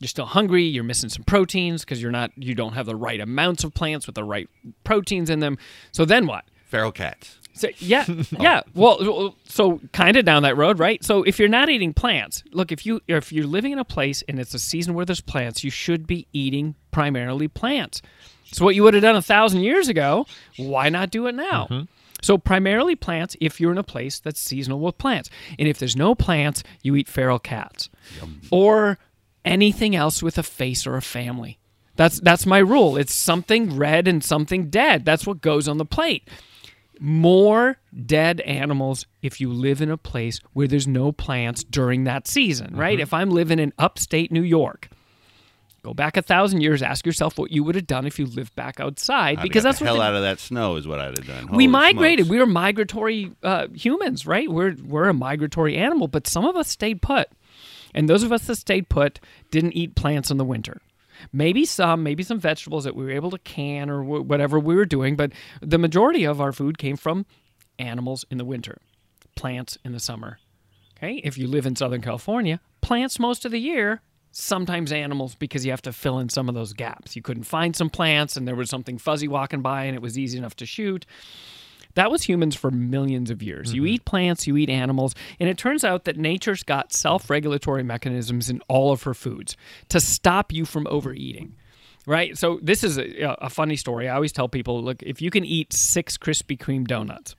You're 0.00 0.08
still 0.08 0.26
hungry. 0.26 0.64
You're 0.64 0.84
missing 0.84 1.10
some 1.10 1.24
proteins 1.24 1.84
because 1.84 2.00
you're 2.00 2.12
not. 2.12 2.30
You 2.36 2.54
don't 2.54 2.74
have 2.74 2.86
the 2.86 2.94
right 2.96 3.20
amounts 3.20 3.64
of 3.64 3.74
plants 3.74 4.06
with 4.06 4.14
the 4.14 4.24
right 4.24 4.48
proteins 4.84 5.28
in 5.28 5.40
them. 5.40 5.58
So 5.92 6.04
then 6.04 6.26
what? 6.26 6.44
Feral 6.66 6.92
cats. 6.92 7.38
So, 7.58 7.68
yeah, 7.78 8.04
yeah. 8.38 8.62
Well, 8.74 9.34
so 9.44 9.80
kind 9.92 10.16
of 10.16 10.24
down 10.24 10.42
that 10.44 10.56
road, 10.56 10.78
right? 10.78 11.02
So 11.04 11.22
if 11.24 11.38
you're 11.38 11.48
not 11.48 11.68
eating 11.68 11.92
plants, 11.92 12.44
look, 12.52 12.70
if 12.72 12.86
you 12.86 13.00
if 13.08 13.32
you're 13.32 13.46
living 13.46 13.72
in 13.72 13.78
a 13.78 13.84
place 13.84 14.22
and 14.28 14.38
it's 14.38 14.54
a 14.54 14.58
season 14.58 14.94
where 14.94 15.04
there's 15.04 15.20
plants, 15.20 15.64
you 15.64 15.70
should 15.70 16.06
be 16.06 16.26
eating 16.32 16.74
primarily 16.90 17.48
plants. 17.48 18.00
So 18.52 18.64
what 18.64 18.74
you 18.74 18.82
would 18.84 18.94
have 18.94 19.02
done 19.02 19.16
a 19.16 19.22
thousand 19.22 19.60
years 19.60 19.88
ago, 19.88 20.26
why 20.56 20.88
not 20.88 21.10
do 21.10 21.26
it 21.26 21.34
now? 21.34 21.66
Mm-hmm. 21.70 21.84
So 22.22 22.38
primarily 22.38 22.96
plants 22.96 23.36
if 23.40 23.60
you're 23.60 23.72
in 23.72 23.78
a 23.78 23.82
place 23.82 24.18
that's 24.18 24.40
seasonal 24.40 24.80
with 24.80 24.98
plants. 24.98 25.30
And 25.58 25.68
if 25.68 25.78
there's 25.78 25.96
no 25.96 26.14
plants, 26.14 26.62
you 26.82 26.96
eat 26.96 27.08
feral 27.08 27.38
cats. 27.38 27.90
Or 28.50 28.98
anything 29.44 29.94
else 29.94 30.22
with 30.22 30.38
a 30.38 30.42
face 30.42 30.86
or 30.86 30.96
a 30.96 31.02
family. 31.02 31.58
That's 31.96 32.20
that's 32.20 32.46
my 32.46 32.58
rule. 32.58 32.96
It's 32.96 33.14
something 33.14 33.76
red 33.76 34.06
and 34.08 34.22
something 34.22 34.70
dead. 34.70 35.04
That's 35.04 35.26
what 35.26 35.40
goes 35.40 35.68
on 35.68 35.78
the 35.78 35.84
plate 35.84 36.28
more 37.00 37.76
dead 38.06 38.40
animals 38.42 39.06
if 39.22 39.40
you 39.40 39.52
live 39.52 39.80
in 39.82 39.90
a 39.90 39.96
place 39.96 40.40
where 40.52 40.66
there's 40.68 40.86
no 40.88 41.12
plants 41.12 41.64
during 41.64 42.04
that 42.04 42.26
season, 42.28 42.68
Mm-hmm. 42.68 42.80
right? 42.80 43.00
If 43.00 43.12
I'm 43.14 43.30
living 43.30 43.58
in 43.58 43.72
upstate 43.78 44.30
New 44.32 44.42
York, 44.42 44.88
go 45.82 45.94
back 45.94 46.16
a 46.16 46.22
thousand 46.22 46.60
years, 46.60 46.82
ask 46.82 47.06
yourself 47.06 47.38
what 47.38 47.50
you 47.50 47.62
would 47.64 47.74
have 47.74 47.86
done 47.86 48.06
if 48.06 48.18
you 48.18 48.26
lived 48.26 48.54
back 48.56 48.80
outside, 48.80 49.38
I'd 49.38 49.42
because 49.42 49.62
that's 49.62 49.78
the 49.78 49.84
what 49.84 49.88
hell 49.88 49.96
the- 49.98 50.02
out 50.02 50.14
of 50.14 50.22
that 50.22 50.38
snow 50.40 50.76
is 50.76 50.86
what 50.86 50.98
I'd 51.00 51.16
have 51.16 51.26
done. 51.26 51.56
we 51.56 51.66
migrated. 51.66 52.26
smokes. 52.26 52.30
We 52.30 52.38
were 52.40 52.46
migratory 52.46 53.32
uh, 53.42 53.68
humans, 53.74 54.26
right? 54.26 54.50
We're 54.50 54.74
we're 54.84 55.08
a 55.08 55.14
migratory 55.14 55.76
animal, 55.76 56.08
but 56.08 56.26
some 56.26 56.44
of 56.44 56.56
us 56.56 56.68
stayed 56.68 57.00
put, 57.02 57.28
and 57.94 58.08
those 58.08 58.22
of 58.22 58.32
us 58.32 58.46
that 58.46 58.56
stayed 58.56 58.88
put 58.88 59.20
didn't 59.50 59.72
eat 59.72 59.94
plants 59.94 60.30
in 60.30 60.36
the 60.36 60.44
winter. 60.44 60.80
Maybe 61.32 61.64
some, 61.64 62.02
maybe 62.02 62.22
some 62.22 62.38
vegetables 62.40 62.84
that 62.84 62.94
we 62.96 63.04
were 63.04 63.10
able 63.10 63.30
to 63.30 63.38
can 63.38 63.90
or 63.90 64.02
wh- 64.02 64.26
whatever 64.26 64.58
we 64.58 64.74
were 64.74 64.86
doing, 64.86 65.16
but 65.16 65.32
the 65.60 65.78
majority 65.78 66.24
of 66.24 66.40
our 66.40 66.52
food 66.52 66.78
came 66.78 66.96
from 66.96 67.26
animals 67.78 68.24
in 68.30 68.38
the 68.38 68.44
winter, 68.44 68.78
plants 69.36 69.78
in 69.84 69.92
the 69.92 70.00
summer. 70.00 70.38
Okay, 70.96 71.20
if 71.24 71.38
you 71.38 71.46
live 71.46 71.66
in 71.66 71.76
Southern 71.76 72.00
California, 72.00 72.60
plants 72.80 73.18
most 73.18 73.44
of 73.44 73.52
the 73.52 73.60
year. 73.60 74.02
Sometimes 74.30 74.92
animals 74.92 75.34
because 75.34 75.64
you 75.64 75.72
have 75.72 75.82
to 75.82 75.92
fill 75.92 76.18
in 76.18 76.28
some 76.28 76.48
of 76.50 76.54
those 76.54 76.74
gaps. 76.74 77.16
You 77.16 77.22
couldn't 77.22 77.44
find 77.44 77.74
some 77.74 77.88
plants, 77.88 78.36
and 78.36 78.46
there 78.46 78.54
was 78.54 78.68
something 78.68 78.98
fuzzy 78.98 79.26
walking 79.26 79.62
by, 79.62 79.84
and 79.84 79.96
it 79.96 80.02
was 80.02 80.18
easy 80.18 80.36
enough 80.36 80.54
to 80.56 80.66
shoot. 80.66 81.06
That 81.98 82.12
was 82.12 82.22
humans 82.22 82.54
for 82.54 82.70
millions 82.70 83.28
of 83.28 83.42
years. 83.42 83.74
You 83.74 83.82
mm-hmm. 83.82 83.88
eat 83.88 84.04
plants, 84.04 84.46
you 84.46 84.56
eat 84.56 84.70
animals, 84.70 85.16
and 85.40 85.48
it 85.48 85.58
turns 85.58 85.82
out 85.82 86.04
that 86.04 86.16
nature's 86.16 86.62
got 86.62 86.92
self 86.92 87.28
regulatory 87.28 87.82
mechanisms 87.82 88.48
in 88.48 88.62
all 88.68 88.92
of 88.92 89.02
her 89.02 89.14
foods 89.14 89.56
to 89.88 89.98
stop 89.98 90.52
you 90.52 90.64
from 90.64 90.86
overeating. 90.88 91.56
Right? 92.06 92.38
So, 92.38 92.60
this 92.62 92.84
is 92.84 92.98
a, 92.98 93.36
a 93.40 93.50
funny 93.50 93.74
story. 93.74 94.08
I 94.08 94.14
always 94.14 94.30
tell 94.30 94.48
people 94.48 94.80
look, 94.80 95.02
if 95.02 95.20
you 95.20 95.32
can 95.32 95.44
eat 95.44 95.72
six 95.72 96.16
Krispy 96.16 96.56
Kreme 96.56 96.86
donuts, 96.86 97.34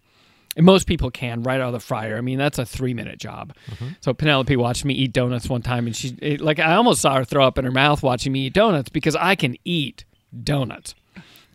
and 0.57 0.66
most 0.66 0.88
people 0.88 1.10
can 1.10 1.41
right 1.43 1.62
out 1.62 1.68
of 1.68 1.74
the 1.74 1.80
fryer. 1.80 2.18
I 2.18 2.22
mean, 2.22 2.38
that's 2.38 2.60
a 2.60 2.66
three 2.66 2.93
minute 2.93 3.18
job. 3.18 3.53
Mm-hmm. 3.72 3.88
So 4.01 4.14
Penelope 4.14 4.57
watched 4.57 4.84
me 4.84 4.93
eat 4.93 5.14
donuts 5.14 5.47
one 5.47 5.62
time, 5.62 5.88
and 5.88 5.95
she 5.95 6.18
it, 6.22 6.41
like 6.41 6.60
I 6.60 6.76
almost 6.76 6.99
saw 6.99 7.16
her 7.16 7.24
throw 7.24 7.47
up 7.47 7.57
in 7.57 7.64
her 7.64 7.72
mouth 7.72 8.03
watching 8.03 8.34
me 8.34 8.47
eat 8.47 8.53
donuts 8.55 8.89
because 8.89 9.16
I 9.16 9.36
can 9.36 9.55
eat 9.64 10.03
donuts. 10.43 10.95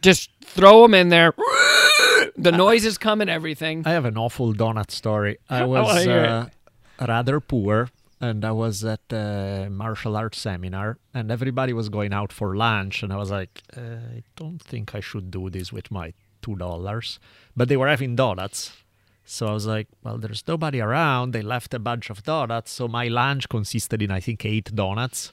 Just 0.01 0.31
throw 0.43 0.81
them 0.83 0.95
in 0.95 1.11
there. 1.11 1.35
The 2.37 2.53
noise 2.53 2.85
is 2.85 2.99
coming, 2.99 3.29
everything. 3.29 3.83
I 3.87 3.93
have 3.93 4.05
an 4.05 4.19
awful 4.19 4.53
donut 4.55 4.91
story. 4.91 5.39
I 5.49 5.65
was 5.75 6.07
uh, 6.07 6.49
rather 7.01 7.41
poor, 7.41 7.91
and 8.21 8.45
I 8.45 8.53
was 8.53 8.85
at 8.85 9.13
a 9.13 9.69
martial 9.71 10.17
arts 10.17 10.39
seminar, 10.39 10.99
and 11.13 11.31
everybody 11.31 11.73
was 11.73 11.89
going 11.89 12.13
out 12.13 12.33
for 12.33 12.57
lunch, 12.57 13.03
and 13.03 13.13
I 13.13 13.17
was 13.17 13.31
like, 13.31 13.63
uh, 13.77 13.81
I 14.17 14.23
don't 14.37 14.63
think 14.63 14.95
I 14.95 15.01
should 15.01 15.31
do 15.31 15.51
this 15.51 15.73
with 15.73 15.91
my 15.91 16.13
two 16.43 16.57
dollars. 16.57 17.19
But 17.57 17.69
they 17.69 17.77
were 17.77 17.89
having 17.89 18.17
donuts. 18.17 18.73
So 19.27 19.47
I 19.47 19.53
was 19.53 19.67
like, 19.67 19.89
well, 20.03 20.19
there's 20.19 20.45
nobody 20.47 20.81
around. 20.81 21.33
They 21.33 21.41
left 21.41 21.73
a 21.73 21.79
bunch 21.79 22.11
of 22.11 22.23
donuts. 22.23 22.71
So 22.71 22.89
my 22.89 23.09
lunch 23.09 23.49
consisted 23.49 24.03
in, 24.03 24.11
I 24.11 24.21
think, 24.21 24.45
eight 24.45 24.75
donuts. 24.75 25.33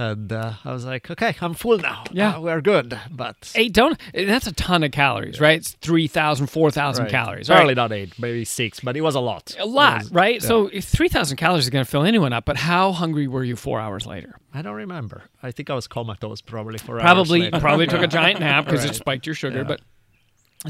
And 0.00 0.32
uh, 0.32 0.52
I 0.64 0.72
was 0.72 0.84
like, 0.84 1.10
okay, 1.10 1.34
I'm 1.40 1.54
full 1.54 1.76
now. 1.78 2.04
Yeah. 2.12 2.36
Uh, 2.36 2.40
we're 2.40 2.60
good. 2.60 2.96
But 3.10 3.50
Eight 3.56 3.72
donut. 3.74 3.98
That's 4.14 4.46
a 4.46 4.52
ton 4.52 4.84
of 4.84 4.92
calories, 4.92 5.40
right? 5.40 5.58
It's 5.58 5.72
3,000, 5.72 6.46
4,000 6.46 7.02
Right. 7.02 7.10
calories. 7.10 7.48
Probably 7.48 7.66
Right? 7.68 7.76
not 7.76 7.90
eight, 7.92 8.16
maybe 8.16 8.44
six, 8.44 8.78
but 8.78 8.96
it 8.96 9.00
was 9.00 9.16
a 9.16 9.20
lot. 9.20 9.56
A 9.58 9.66
lot, 9.66 10.02
was- 10.04 10.12
right? 10.12 10.34
yeah. 10.40 10.46
So 10.46 10.68
if 10.72 10.84
3,000 10.84 11.36
calories 11.36 11.64
is 11.64 11.70
going 11.70 11.84
to 11.84 11.90
fill 11.90 12.04
anyone 12.04 12.32
up, 12.32 12.44
but 12.44 12.56
how 12.56 12.92
hungry 12.92 13.26
were 13.26 13.42
you 13.42 13.56
four 13.56 13.80
hours 13.80 14.06
later? 14.06 14.38
I 14.54 14.62
don't 14.62 14.76
remember. 14.76 15.24
I 15.42 15.50
think 15.50 15.68
I 15.68 15.74
was 15.74 15.88
comatose 15.88 16.40
probably 16.42 16.78
for 16.78 16.94
hours 17.00 17.02
probably 17.02 17.40
later. 17.42 17.58
probably 17.60 17.86
took 17.88 18.02
a 18.02 18.06
giant 18.06 18.38
nap 18.38 18.66
because 18.66 18.84
it 18.84 18.94
spiked 18.94 19.26
your 19.26 19.34
sugar. 19.34 19.58
Yeah. 19.58 19.64
But 19.64 19.80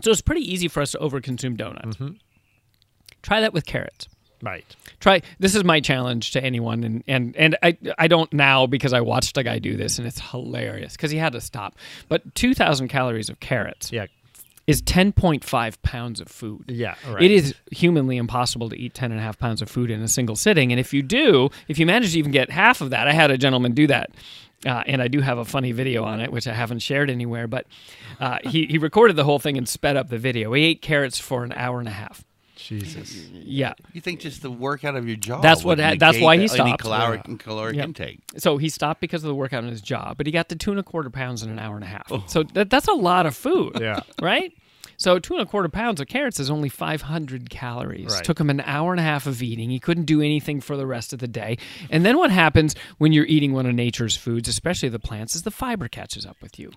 so 0.03 0.11
it's 0.11 0.23
pretty 0.23 0.51
easy 0.51 0.69
for 0.69 0.81
us 0.81 0.93
to 0.93 0.99
overconsume 0.99 1.57
donuts. 1.59 1.97
Mm-hmm. 1.99 2.15
Try 3.23 3.41
that 3.41 3.53
with 3.53 3.67
carrots. 3.67 4.09
Right. 4.43 4.65
Try 5.01 5.23
this 5.39 5.55
is 5.55 5.65
my 5.65 5.81
challenge 5.81 6.31
to 6.33 6.43
anyone, 6.45 6.85
and 6.85 7.05
and 7.09 7.37
and 7.37 7.57
I 7.63 7.77
I 7.99 8.07
don't 8.09 8.33
now 8.33 8.67
because 8.67 8.93
I 8.93 9.01
watched 9.01 9.37
a 9.37 9.43
guy 9.43 9.59
do 9.59 9.77
this 9.77 9.99
and 9.99 10.07
it's 10.07 10.21
hilarious 10.31 10.93
because 10.93 11.11
he 11.11 11.19
had 11.19 11.33
to 11.33 11.41
stop. 11.41 11.75
But 12.09 12.35
two 12.35 12.55
thousand 12.55 12.89
calories 12.89 13.29
of 13.29 13.41
carrots 13.41 13.91
Yeah. 13.93 14.07
is 14.69 14.81
ten 14.83 15.13
point 15.13 15.45
five 15.45 15.81
pounds 15.83 16.21
of 16.21 16.29
food. 16.29 16.65
Yeah. 16.69 16.95
Right. 17.09 17.23
It 17.23 17.31
is 17.33 17.55
humanly 17.73 18.17
impossible 18.17 18.69
to 18.71 18.77
eat 18.79 18.95
10 18.95 19.11
and 19.11 19.19
a 19.21 19.23
half 19.23 19.39
pounds 19.39 19.61
of 19.63 19.69
food 19.69 19.91
in 19.91 20.03
a 20.03 20.09
single 20.09 20.37
sitting. 20.37 20.71
And 20.73 20.79
if 20.79 20.95
you 20.95 21.03
do, 21.03 21.49
if 21.67 21.79
you 21.79 21.87
manage 21.87 22.13
to 22.13 22.19
even 22.19 22.31
get 22.31 22.51
half 22.51 22.81
of 22.81 22.91
that, 22.91 23.09
I 23.09 23.13
had 23.13 23.31
a 23.33 23.39
gentleman 23.39 23.73
do 23.73 23.87
that. 23.89 24.11
Uh, 24.67 24.83
and 24.87 25.01
I 25.01 25.07
do 25.09 25.21
have 25.21 25.39
a 25.39 25.45
funny 25.45 25.71
video 25.73 26.03
on 26.05 26.21
it, 26.21 26.33
which 26.33 26.49
I 26.49 26.53
haven't 26.53 26.81
shared 26.81 27.11
anywhere. 27.11 27.47
But 27.47 27.67
uh, 28.21 28.39
he, 28.45 28.67
he 28.67 28.77
recorded 28.79 29.15
the 29.17 29.23
whole 29.25 29.39
thing 29.39 29.57
and 29.57 29.69
sped 29.69 29.97
up 29.97 30.09
the 30.09 30.19
video. 30.19 30.53
He 30.53 30.65
ate 30.65 30.83
carrots 30.83 31.19
for 31.19 31.45
an 31.45 31.53
hour 31.53 31.79
and 31.79 31.87
a 31.89 31.93
half. 31.93 32.25
Jesus. 32.59 33.29
Yeah. 33.33 33.75
You 33.93 34.01
think 34.01 34.21
just 34.21 34.43
the 34.43 34.51
workout 34.51 34.97
of 34.97 35.07
your 35.07 35.17
job? 35.17 35.43
That's 35.43 35.65
what 35.65 35.79
that's 35.79 36.21
why 36.21 36.35
he 36.37 36.41
any 36.43 36.49
stopped. 36.49 36.81
caloric, 36.83 37.39
caloric 37.39 37.77
Yep. 37.77 37.85
intake. 37.87 38.21
So 38.37 38.57
he 38.59 38.69
stopped 38.69 39.01
because 39.01 39.23
of 39.25 39.29
the 39.29 39.35
workout 39.35 39.65
in 39.65 39.71
his 39.71 39.81
job, 39.81 40.17
but 40.17 40.27
he 40.27 40.33
got 40.33 40.49
to 40.51 40.57
two 40.57 40.71
and 40.73 40.81
a 40.81 40.83
quarter 40.83 41.09
pounds 41.11 41.43
in 41.43 41.51
an 41.51 41.59
hour 41.59 41.75
and 41.77 41.85
a 41.85 41.89
half. 41.89 42.11
Oh. 42.11 42.25
So 42.27 42.43
that, 42.55 42.69
that's 42.71 42.89
a 42.89 42.93
lot 42.93 43.27
of 43.27 43.37
food. 43.37 43.79
Yeah. 43.81 44.01
Right? 44.21 44.53
So 44.99 45.19
two 45.21 45.35
and 45.35 45.43
a 45.43 45.47
quarter 45.47 45.69
pounds 45.69 46.01
of 46.01 46.09
carrots 46.09 46.39
is 46.41 46.51
only 46.51 46.69
500 46.69 47.49
calories. 47.51 48.13
Right. 48.13 48.25
Took 48.25 48.41
him 48.41 48.51
an 48.51 48.61
hour 48.61 48.91
and 48.93 48.99
a 48.99 49.05
half 49.05 49.27
of 49.27 49.41
eating. 49.43 49.71
He 49.71 49.79
couldn't 49.79 50.05
do 50.07 50.21
anything 50.21 50.61
for 50.61 50.77
the 50.77 50.87
rest 50.87 51.13
of 51.13 51.21
the 51.21 51.29
day. 51.29 51.57
And 51.89 52.05
then 52.05 52.19
what 52.19 52.31
happens 52.33 52.75
when 52.99 53.13
you're 53.13 53.25
eating 53.27 53.53
one 53.53 53.65
of 53.65 53.75
nature's 53.75 54.17
foods, 54.17 54.49
especially 54.49 54.89
the 54.89 54.99
plants, 54.99 55.37
is 55.37 55.43
the 55.43 55.51
fiber 55.53 55.87
catches 55.89 56.27
up 56.27 56.37
with 56.43 56.59
you. 56.59 56.73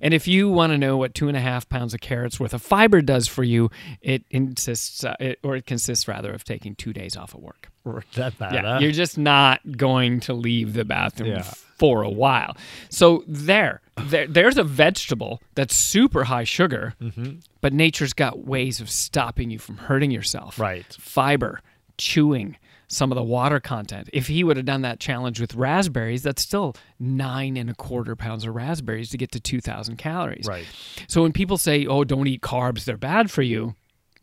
And 0.00 0.14
if 0.14 0.28
you 0.28 0.48
want 0.48 0.72
to 0.72 0.78
know 0.78 0.96
what 0.96 1.14
two 1.14 1.26
and 1.26 1.36
a 1.36 1.40
half 1.40 1.68
pounds 1.68 1.94
of 1.94 2.00
carrots 2.00 2.38
worth 2.38 2.54
of 2.54 2.62
fiber 2.62 3.02
does 3.02 3.26
for 3.26 3.42
you, 3.42 3.70
it 4.00 4.22
insists, 4.30 5.02
uh, 5.02 5.16
it, 5.18 5.40
or 5.42 5.56
it 5.56 5.66
consists 5.66 6.06
rather 6.06 6.32
of 6.32 6.44
taking 6.44 6.76
two 6.76 6.92
days 6.92 7.16
off 7.16 7.34
of 7.34 7.40
work. 7.40 7.70
That 8.14 8.38
bad. 8.38 8.54
Yeah, 8.54 8.62
huh? 8.74 8.78
you're 8.80 8.92
just 8.92 9.16
not 9.18 9.60
going 9.76 10.20
to 10.20 10.34
leave 10.34 10.74
the 10.74 10.84
bathroom 10.84 11.30
Yeah. 11.30 11.42
for 11.42 12.02
a 12.02 12.10
while. 12.10 12.54
So 12.90 13.24
there, 13.26 13.80
there, 14.04 14.26
there's 14.26 14.56
a 14.58 14.64
vegetable 14.64 15.40
that's 15.54 15.74
super 15.76 16.24
high 16.24 16.44
sugar, 16.44 16.94
Mm-hmm. 17.00 17.38
but 17.60 17.72
nature's 17.72 18.12
got 18.12 18.44
ways 18.44 18.80
of 18.80 18.88
stopping 18.90 19.50
you 19.50 19.58
from 19.58 19.76
hurting 19.78 20.10
yourself. 20.10 20.58
Right. 20.58 20.86
Fiber, 20.98 21.60
chewing, 21.96 22.56
some 22.88 23.12
of 23.12 23.16
the 23.16 23.22
water 23.22 23.60
content. 23.60 24.08
If 24.12 24.28
he 24.28 24.42
would 24.44 24.56
have 24.56 24.64
done 24.66 24.82
that 24.82 24.98
challenge 25.00 25.40
with 25.40 25.54
raspberries, 25.54 26.22
that's 26.22 26.40
still 26.42 26.74
nine 26.98 27.56
and 27.56 27.68
a 27.68 27.74
quarter 27.74 28.16
pounds 28.16 28.44
of 28.46 28.54
raspberries 28.54 29.10
to 29.10 29.18
get 29.18 29.30
to 29.32 29.40
2,000 29.40 29.96
calories. 29.96 30.46
Right. 30.46 30.64
So 31.06 31.22
when 31.22 31.32
people 31.32 31.58
say, 31.58 31.86
"Oh, 31.86 32.04
don't 32.04 32.26
eat 32.26 32.40
carbs; 32.40 32.84
they're 32.84 32.96
bad 32.96 33.30
for 33.30 33.42
you," 33.42 33.74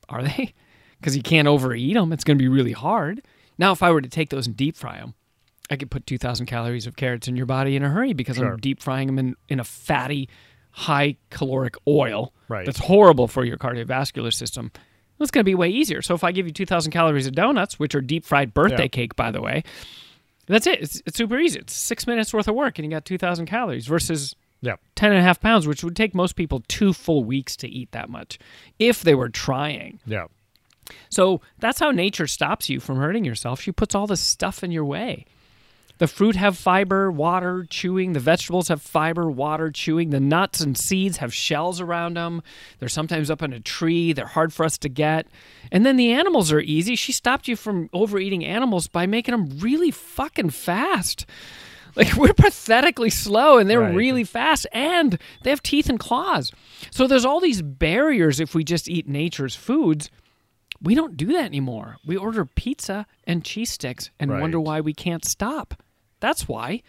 are 0.10 0.24
they? 0.24 0.54
Because 1.00 1.16
you 1.16 1.22
can't 1.22 1.48
overeat 1.48 1.94
them. 1.94 2.12
It's 2.14 2.24
going 2.24 2.38
to 2.38 2.42
be 2.42 2.48
really 2.48 2.72
hard. 2.72 3.22
Now, 3.60 3.74
if 3.74 3.84
I 3.84 3.92
were 3.92 4.02
to 4.02 4.10
take 4.10 4.30
those 4.30 4.48
and 4.48 4.56
deep 4.58 4.76
fry 4.76 4.98
them, 4.98 5.14
I 5.70 5.76
could 5.78 5.90
put 5.90 6.06
2,000 6.06 6.46
calories 6.46 6.86
of 6.88 6.96
carrots 6.96 7.28
in 7.28 7.36
your 7.36 7.46
body 7.48 7.76
in 7.76 7.84
a 7.84 7.90
hurry 7.90 8.14
because 8.14 8.38
Sure. 8.38 8.54
I'm 8.54 8.58
deep 8.58 8.82
frying 8.82 9.08
them 9.08 9.18
in, 9.20 9.36
in 9.50 9.60
a 9.60 9.64
fatty, 9.64 10.30
high 10.72 11.16
caloric 11.32 11.76
oil 11.88 12.34
Right. 12.48 12.66
that's 12.66 12.80
horrible 12.80 13.28
for 13.28 13.44
your 13.44 13.58
cardiovascular 13.58 14.32
system, 14.34 14.72
it's 15.20 15.32
going 15.32 15.42
to 15.42 15.46
be 15.46 15.56
way 15.56 15.70
easier. 15.70 16.02
So 16.02 16.14
if 16.14 16.24
I 16.24 16.32
give 16.32 16.46
you 16.46 16.52
2,000 16.54 16.92
calories 16.92 17.26
of 17.26 17.34
donuts, 17.34 17.80
which 17.80 17.96
are 17.96 18.02
deep 18.02 18.26
fried 18.26 18.54
birthday 18.54 18.84
Yeah. 18.84 18.88
cake, 18.90 19.16
by 19.16 19.32
the 19.32 19.42
way, 19.42 19.64
that's 20.46 20.68
it. 20.68 20.82
It's, 20.82 21.02
it's 21.06 21.18
super 21.18 21.40
easy. 21.40 21.60
It's 21.60 21.74
six 21.74 22.06
minutes 22.06 22.34
worth 22.34 22.48
of 22.48 22.54
work 22.56 22.78
and 22.78 22.86
you 22.86 22.92
got 22.92 23.06
2,000 23.06 23.46
calories 23.48 23.88
versus 23.88 24.36
Yeah. 24.62 24.76
10 24.96 25.12
and 25.12 25.20
a 25.20 25.24
half 25.24 25.40
pounds, 25.40 25.66
which 25.68 25.84
would 25.84 25.96
take 25.96 26.14
most 26.14 26.36
people 26.36 26.62
two 26.68 26.94
full 26.94 27.24
weeks 27.24 27.56
to 27.58 27.68
eat 27.68 27.92
that 27.92 28.10
much 28.10 28.38
if 28.78 29.02
they 29.02 29.16
were 29.16 29.30
trying. 29.30 30.00
Yeah. 30.06 30.26
So 31.10 31.42
that's 31.58 31.80
how 31.80 31.90
nature 31.92 32.28
stops 32.28 32.70
you 32.70 32.80
from 32.80 32.98
hurting 32.98 33.26
yourself. 33.26 33.60
She 33.62 33.72
puts 33.72 33.96
all 33.96 34.06
this 34.06 34.22
stuff 34.22 34.64
in 34.64 34.72
your 34.72 34.86
way. 34.86 35.26
The 35.98 36.08
fruit 36.08 36.36
have 36.36 36.58
fiber, 36.58 37.10
water, 37.10 37.66
chewing. 37.70 38.14
The 38.14 38.20
vegetables 38.20 38.68
have 38.68 38.82
fiber, 38.82 39.32
water, 39.32 39.72
chewing. 39.72 40.10
The 40.10 40.20
nuts 40.20 40.60
and 40.60 40.78
seeds 40.78 41.18
have 41.18 41.34
shells 41.34 41.80
around 41.80 42.18
them. 42.18 42.42
They're 42.80 42.90
sometimes 42.90 43.32
up 43.32 43.42
in 43.42 43.54
a 43.54 43.62
tree. 43.62 44.12
They're 44.12 44.26
hard 44.26 44.52
for 44.52 44.66
us 44.66 44.78
to 44.80 44.90
get. 44.90 45.28
And 45.72 45.86
then 45.86 45.96
the 45.96 46.12
animals 46.12 46.52
are 46.52 46.60
easy. 46.60 46.96
She 46.96 47.14
stopped 47.14 47.48
you 47.48 47.56
from 47.56 47.90
overeating 47.94 48.44
animals 48.44 48.88
by 48.88 49.06
making 49.06 49.32
them 49.32 49.58
really 49.60 49.90
fucking 49.90 50.50
fast. 50.50 51.26
Like 51.96 52.14
we're 52.18 52.34
pathetically 52.34 53.10
slow 53.10 53.58
and 53.58 53.70
they're 53.70 53.80
Right. 53.80 53.96
really 53.96 54.26
fast 54.26 54.68
and 54.74 55.18
they 55.44 55.50
have 55.50 55.64
teeth 55.64 55.88
and 55.90 55.98
claws. 55.98 56.52
So 56.92 57.08
there's 57.08 57.24
all 57.24 57.40
these 57.40 57.62
barriers 57.62 58.42
if 58.42 58.54
we 58.54 58.66
just 58.66 58.90
eat 58.90 59.08
nature's 59.08 59.56
foods. 59.56 60.10
We 60.82 60.96
don't 60.96 61.16
do 61.18 61.28
that 61.28 61.46
anymore. 61.46 61.98
We 62.06 62.18
order 62.18 62.46
pizza 62.46 63.06
and 63.26 63.44
cheese 63.44 63.72
sticks 63.72 64.10
and 64.20 64.30
Right. 64.32 64.42
wonder 64.42 64.60
why 64.60 64.82
we 64.82 64.94
can't 64.94 65.26
stop. 65.26 65.82
That's 66.20 66.48
why. 66.48 66.82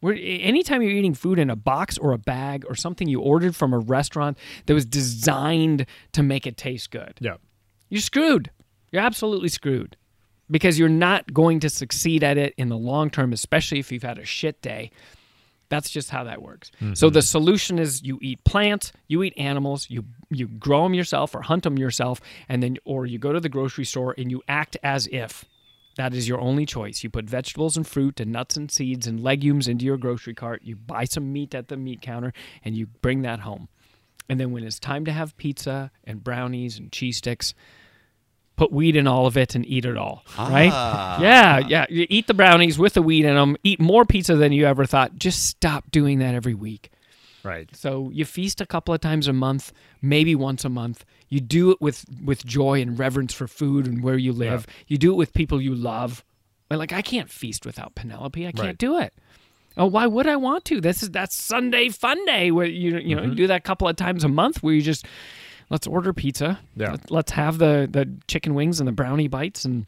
We're, 0.00 0.14
anytime 0.14 0.80
you're 0.82 0.92
eating 0.92 1.14
food 1.14 1.38
in 1.40 1.50
a 1.50 1.56
box 1.56 1.98
or 1.98 2.12
a 2.12 2.18
bag 2.18 2.64
or 2.68 2.74
something 2.76 3.08
you 3.08 3.20
ordered 3.20 3.56
from 3.56 3.72
a 3.72 3.78
restaurant 3.78 4.38
that 4.66 4.74
was 4.74 4.84
designed 4.86 5.86
to 6.12 6.22
make 6.22 6.46
it 6.46 6.56
taste 6.56 6.90
good, 6.90 7.14
Yeah. 7.20 7.36
you're 7.88 8.00
screwed. 8.00 8.50
You're 8.92 9.02
absolutely 9.02 9.48
screwed 9.48 9.96
because 10.50 10.78
you're 10.78 10.88
not 10.88 11.32
going 11.34 11.60
to 11.60 11.68
succeed 11.68 12.22
at 12.22 12.38
it 12.38 12.54
in 12.56 12.68
the 12.68 12.76
long 12.78 13.10
term, 13.10 13.32
especially 13.32 13.80
if 13.80 13.90
you've 13.90 14.02
had 14.04 14.18
a 14.18 14.24
shit 14.24 14.62
day. 14.62 14.90
That's 15.68 15.90
just 15.90 16.08
how 16.10 16.24
that 16.24 16.40
works. 16.40 16.70
So 16.94 17.08
mm-hmm. 17.08 17.12
the 17.14 17.20
solution 17.22 17.78
is 17.78 18.02
you 18.02 18.18
eat 18.22 18.42
plants, 18.44 18.92
you 19.08 19.22
eat 19.22 19.34
animals, 19.36 19.90
you 19.90 20.04
you 20.30 20.46
grow 20.46 20.82
them 20.84 20.94
yourself 20.94 21.34
or 21.34 21.42
hunt 21.42 21.62
them 21.64 21.78
yourself, 21.78 22.20
and 22.48 22.62
then 22.62 22.76
or 22.84 23.06
you 23.06 23.18
go 23.18 23.32
to 23.32 23.40
the 23.40 23.48
grocery 23.48 23.84
store 23.84 24.14
and 24.16 24.30
you 24.30 24.42
act 24.48 24.76
as 24.82 25.06
if 25.08 25.44
that 25.96 26.14
is 26.14 26.28
your 26.28 26.40
only 26.40 26.64
choice. 26.64 27.02
You 27.02 27.10
put 27.10 27.24
vegetables 27.24 27.76
and 27.76 27.86
fruit 27.86 28.20
and 28.20 28.30
nuts 28.30 28.56
and 28.56 28.70
seeds 28.70 29.06
and 29.06 29.20
legumes 29.20 29.66
into 29.66 29.84
your 29.84 29.96
grocery 29.96 30.34
cart. 30.34 30.62
You 30.62 30.76
buy 30.76 31.04
some 31.04 31.32
meat 31.32 31.54
at 31.54 31.68
the 31.68 31.76
meat 31.76 32.00
counter 32.00 32.32
and 32.64 32.76
you 32.76 32.86
bring 32.86 33.22
that 33.22 33.40
home. 33.40 33.68
And 34.28 34.38
then 34.38 34.52
when 34.52 34.62
it's 34.62 34.78
time 34.78 35.04
to 35.06 35.12
have 35.12 35.36
pizza 35.38 35.90
and 36.04 36.22
brownies 36.22 36.78
and 36.78 36.92
cheese 36.92 37.16
sticks, 37.16 37.52
put 38.56 38.70
weed 38.70 38.94
in 38.94 39.06
all 39.06 39.26
of 39.26 39.36
it 39.36 39.54
and 39.54 39.66
eat 39.66 39.86
it 39.86 39.96
all. 39.96 40.22
Right? 40.38 40.70
Ah. 40.72 41.20
Yeah, 41.20 41.58
yeah. 41.58 41.86
You 41.88 42.06
eat 42.08 42.26
the 42.26 42.34
brownies 42.34 42.78
with 42.78 42.94
the 42.94 43.02
weed 43.02 43.24
in 43.24 43.34
them. 43.34 43.56
Eat 43.64 43.80
more 43.80 44.04
pizza 44.04 44.36
than 44.36 44.52
you 44.52 44.66
ever 44.66 44.84
thought. 44.84 45.16
Just 45.16 45.46
stop 45.46 45.90
doing 45.90 46.18
that 46.18 46.34
every 46.34 46.54
week. 46.54 46.90
Right. 47.48 47.68
So 47.74 48.10
you 48.12 48.24
feast 48.24 48.60
a 48.60 48.66
couple 48.66 48.92
of 48.94 49.00
times 49.00 49.26
a 49.28 49.32
month, 49.32 49.72
maybe 50.02 50.34
once 50.34 50.64
a 50.64 50.68
month. 50.68 51.04
You 51.28 51.40
do 51.40 51.70
it 51.70 51.80
with 51.80 52.04
with 52.24 52.44
joy 52.44 52.80
and 52.82 52.98
reverence 52.98 53.32
for 53.32 53.46
food 53.48 53.86
and 53.86 54.02
where 54.02 54.18
you 54.18 54.32
live. 54.32 54.66
You 54.86 54.98
do 54.98 55.12
it 55.12 55.16
with 55.16 55.32
people 55.32 55.60
you 55.60 55.74
love. 55.74 56.24
Like 56.70 56.92
I 56.92 57.00
can't 57.02 57.30
feast 57.30 57.64
without 57.64 57.94
Penelope. 57.94 58.46
I 58.46 58.52
can't 58.52 58.66
Right. 58.66 58.78
do 58.78 58.98
it. 58.98 59.14
Oh, 59.76 59.86
why 59.86 60.06
would 60.06 60.26
I 60.26 60.36
want 60.36 60.64
to? 60.66 60.80
This 60.80 61.02
is 61.02 61.10
that's 61.10 61.36
Sunday 61.42 61.88
fun 61.88 62.22
day 62.26 62.50
where 62.50 62.66
you 62.66 62.98
you 62.98 63.14
know 63.16 63.22
you 63.22 63.34
do 63.34 63.46
that 63.46 63.56
a 63.60 63.60
couple 63.60 63.88
of 63.88 63.96
times 63.96 64.24
a 64.24 64.28
month 64.28 64.62
where 64.62 64.74
you 64.74 64.82
just 64.82 65.06
let's 65.70 65.86
order 65.86 66.12
pizza. 66.12 66.58
Yeah. 66.76 66.90
Let- 66.92 67.10
Let's 67.10 67.32
have 67.32 67.58
the 67.58 67.88
the 67.90 68.08
chicken 68.26 68.54
wings 68.54 68.80
and 68.80 68.88
the 68.88 68.92
brownie 68.92 69.28
bites 69.28 69.64
and 69.64 69.86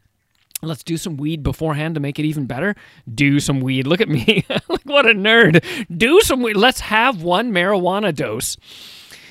let's 0.63 0.83
do 0.83 0.97
some 0.97 1.17
weed 1.17 1.43
beforehand 1.43 1.95
to 1.95 2.01
make 2.01 2.19
it 2.19 2.25
even 2.25 2.47
better. 2.47 2.75
Do 3.13 3.41
some 3.41 3.61
weed. 3.61 3.87
Look 3.87 4.01
at 4.01 4.09
me. 4.09 4.45
like 4.69 4.83
what 4.85 5.07
a 5.07 5.15
nerd. 5.15 5.65
Do 5.97 6.21
some 6.21 6.43
weed. 6.43 6.57
Let's 6.57 6.81
have 6.81 7.23
one 7.23 7.53
marijuana 7.53 8.15
dose. 8.15 8.57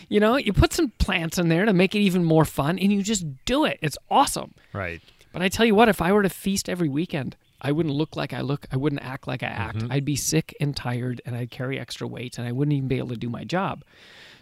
You 0.07 0.19
know, 0.19 0.37
you 0.37 0.53
put 0.53 0.73
some 0.73 0.89
plants 0.97 1.37
in 1.37 1.49
there 1.49 1.65
to 1.65 1.73
make 1.73 1.93
it 1.93 1.99
even 1.99 2.23
more 2.23 2.45
fun 2.45 2.79
and 2.79 2.91
you 2.91 3.03
just 3.03 3.25
do 3.45 3.65
it. 3.65 3.77
It's 3.81 3.97
awesome. 4.09 4.55
Right. 4.73 5.01
But 5.31 5.43
I 5.43 5.49
tell 5.49 5.65
you 5.65 5.75
what, 5.75 5.89
if 5.89 6.01
I 6.01 6.11
were 6.11 6.23
to 6.23 6.29
feast 6.29 6.67
every 6.67 6.89
weekend, 6.89 7.35
I 7.61 7.71
wouldn't 7.71 7.93
look 7.93 8.15
like 8.15 8.33
I 8.33 8.41
look. 8.41 8.65
I 8.71 8.77
wouldn't 8.77 9.03
act 9.03 9.27
like 9.27 9.43
I 9.43 9.47
act. 9.47 9.79
Mm-hmm. 9.79 9.91
I'd 9.91 10.05
be 10.05 10.15
sick 10.15 10.55
and 10.59 10.75
tired 10.75 11.21
and 11.25 11.35
I'd 11.35 11.51
carry 11.51 11.79
extra 11.79 12.07
weight 12.07 12.39
and 12.39 12.47
I 12.47 12.51
wouldn't 12.51 12.75
even 12.75 12.87
be 12.87 12.97
able 12.97 13.09
to 13.09 13.17
do 13.17 13.29
my 13.29 13.43
job. 13.43 13.83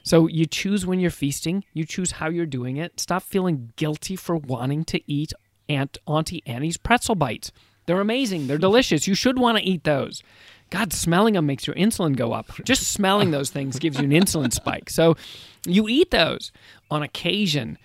So 0.03 0.27
you 0.27 0.45
choose 0.45 0.85
when 0.85 1.01
you're 1.01 1.11
feasting, 1.11 1.65
you 1.73 1.83
choose 1.83 2.11
how 2.11 2.29
you're 2.29 2.45
doing 2.45 2.77
it. 2.77 2.97
Stop 2.97 3.23
feeling 3.23 3.73
guilty 3.75 4.15
for 4.15 4.37
wanting 4.37 4.85
to 4.85 5.01
eat 5.11 5.33
Aunt 5.69 5.97
Auntie 6.07 6.43
Annie's 6.45 6.77
pretzel 6.77 7.15
bites. 7.15 7.51
They're 7.85 8.01
amazing. 8.01 8.47
They're 8.47 8.57
delicious. 8.57 9.07
You 9.07 9.15
should 9.15 9.39
want 9.39 9.57
to 9.57 9.63
eat 9.63 9.83
those. 9.83 10.21
God, 10.69 10.91
smelling 10.91 11.35
them 11.35 11.45
makes 11.45 11.65
your 11.65 11.75
insulin 11.77 12.15
go 12.15 12.33
up. 12.33 12.51
Just 12.65 12.91
smelling 12.91 13.31
those 13.31 13.49
things 13.49 13.79
gives 13.79 13.97
you 13.97 14.03
an 14.03 14.11
insulin 14.11 14.51
spike. 14.51 14.89
So 14.89 15.15
you 15.65 15.87
eat 15.87 16.11
those 16.11 16.51
on 16.91 17.03
occasion, 17.03 17.77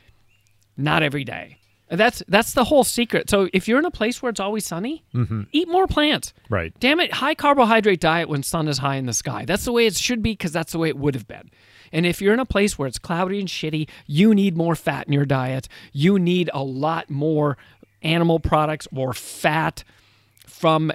not 0.76 1.02
every 1.02 1.24
day. 1.24 1.58
That's 1.88 2.22
that's 2.26 2.54
the 2.54 2.64
whole 2.64 2.84
secret. 2.84 3.28
So 3.28 3.48
if 3.52 3.68
you're 3.68 3.78
in 3.78 3.84
a 3.84 3.90
place 3.90 4.22
where 4.22 4.30
it's 4.30 4.40
always 4.40 4.66
sunny, 4.66 5.04
mm-hmm. 5.14 5.42
eat 5.52 5.68
more 5.68 5.86
plants. 5.86 6.32
Right. 6.48 6.72
Damn 6.80 7.00
it, 7.00 7.12
high 7.12 7.34
carbohydrate 7.34 8.00
diet 8.00 8.28
when 8.30 8.42
sun 8.42 8.66
is 8.66 8.78
high 8.78 8.96
in 8.96 9.06
the 9.06 9.12
sky. 9.12 9.44
That's 9.44 9.66
the 9.66 9.72
way 9.72 9.86
it 9.86 9.94
should 9.94 10.22
be 10.22 10.32
because 10.32 10.52
that's 10.52 10.72
the 10.72 10.78
way 10.78 10.88
it 10.88 10.96
would 10.96 11.14
have 11.14 11.28
been. 11.28 11.50
And 11.92 12.06
if 12.06 12.20
you're 12.20 12.34
in 12.34 12.40
a 12.40 12.46
place 12.46 12.78
where 12.78 12.88
it's 12.88 12.98
cloudy 12.98 13.38
and 13.38 13.48
shitty, 13.48 13.88
you 14.06 14.34
need 14.34 14.56
more 14.56 14.74
fat 14.74 15.06
in 15.06 15.12
your 15.12 15.26
diet. 15.26 15.68
You 15.92 16.18
need 16.18 16.50
a 16.52 16.62
lot 16.62 17.10
more 17.10 17.56
animal 18.02 18.40
products 18.40 18.88
or 18.94 19.12
fat 19.12 19.84
from 20.46 20.92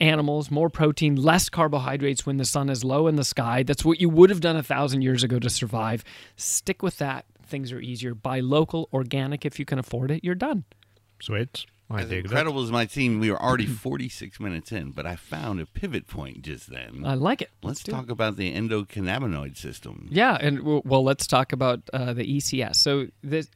animals, 0.00 0.50
more 0.50 0.68
protein, 0.70 1.16
less 1.16 1.48
carbohydrates 1.48 2.24
when 2.24 2.36
the 2.36 2.44
sun 2.44 2.68
is 2.68 2.84
low 2.84 3.06
in 3.06 3.16
the 3.16 3.24
sky. 3.24 3.62
That's 3.62 3.84
what 3.84 4.00
you 4.00 4.08
would 4.08 4.30
have 4.30 4.40
done 4.40 4.56
a 4.56 4.62
thousand 4.62 5.02
years 5.02 5.22
ago 5.24 5.38
to 5.38 5.50
survive. 5.50 6.04
Stick 6.36 6.82
with 6.82 6.98
that. 6.98 7.24
Things 7.44 7.72
are 7.72 7.80
easier. 7.80 8.14
Buy 8.14 8.40
local, 8.40 8.88
organic 8.92 9.44
if 9.44 9.58
you 9.58 9.64
can 9.64 9.78
afford 9.78 10.10
it. 10.10 10.22
You're 10.22 10.34
done. 10.34 10.64
Sweet. 11.20 11.66
I 11.90 12.02
As 12.02 12.12
incredible 12.12 12.62
as 12.62 12.70
might 12.70 12.90
seem, 12.90 13.18
we 13.18 13.30
were 13.30 13.42
already 13.42 13.66
46 13.66 14.40
minutes 14.40 14.72
in, 14.72 14.90
but 14.90 15.06
I 15.06 15.16
found 15.16 15.60
a 15.60 15.66
pivot 15.66 16.06
point 16.06 16.42
just 16.42 16.70
then. 16.70 17.02
I 17.04 17.14
like 17.14 17.40
it. 17.40 17.50
Let's 17.62 17.80
it. 17.80 17.90
talk 17.90 18.10
about 18.10 18.36
the 18.36 18.54
endocannabinoid 18.54 19.56
system. 19.56 20.08
Yeah, 20.10 20.36
and 20.38 20.62
well, 20.62 21.02
let's 21.02 21.26
talk 21.26 21.52
about 21.52 21.80
uh, 21.92 22.12
the 22.12 22.24
ECS. 22.24 22.76
So 22.76 23.06
this, 23.22 23.48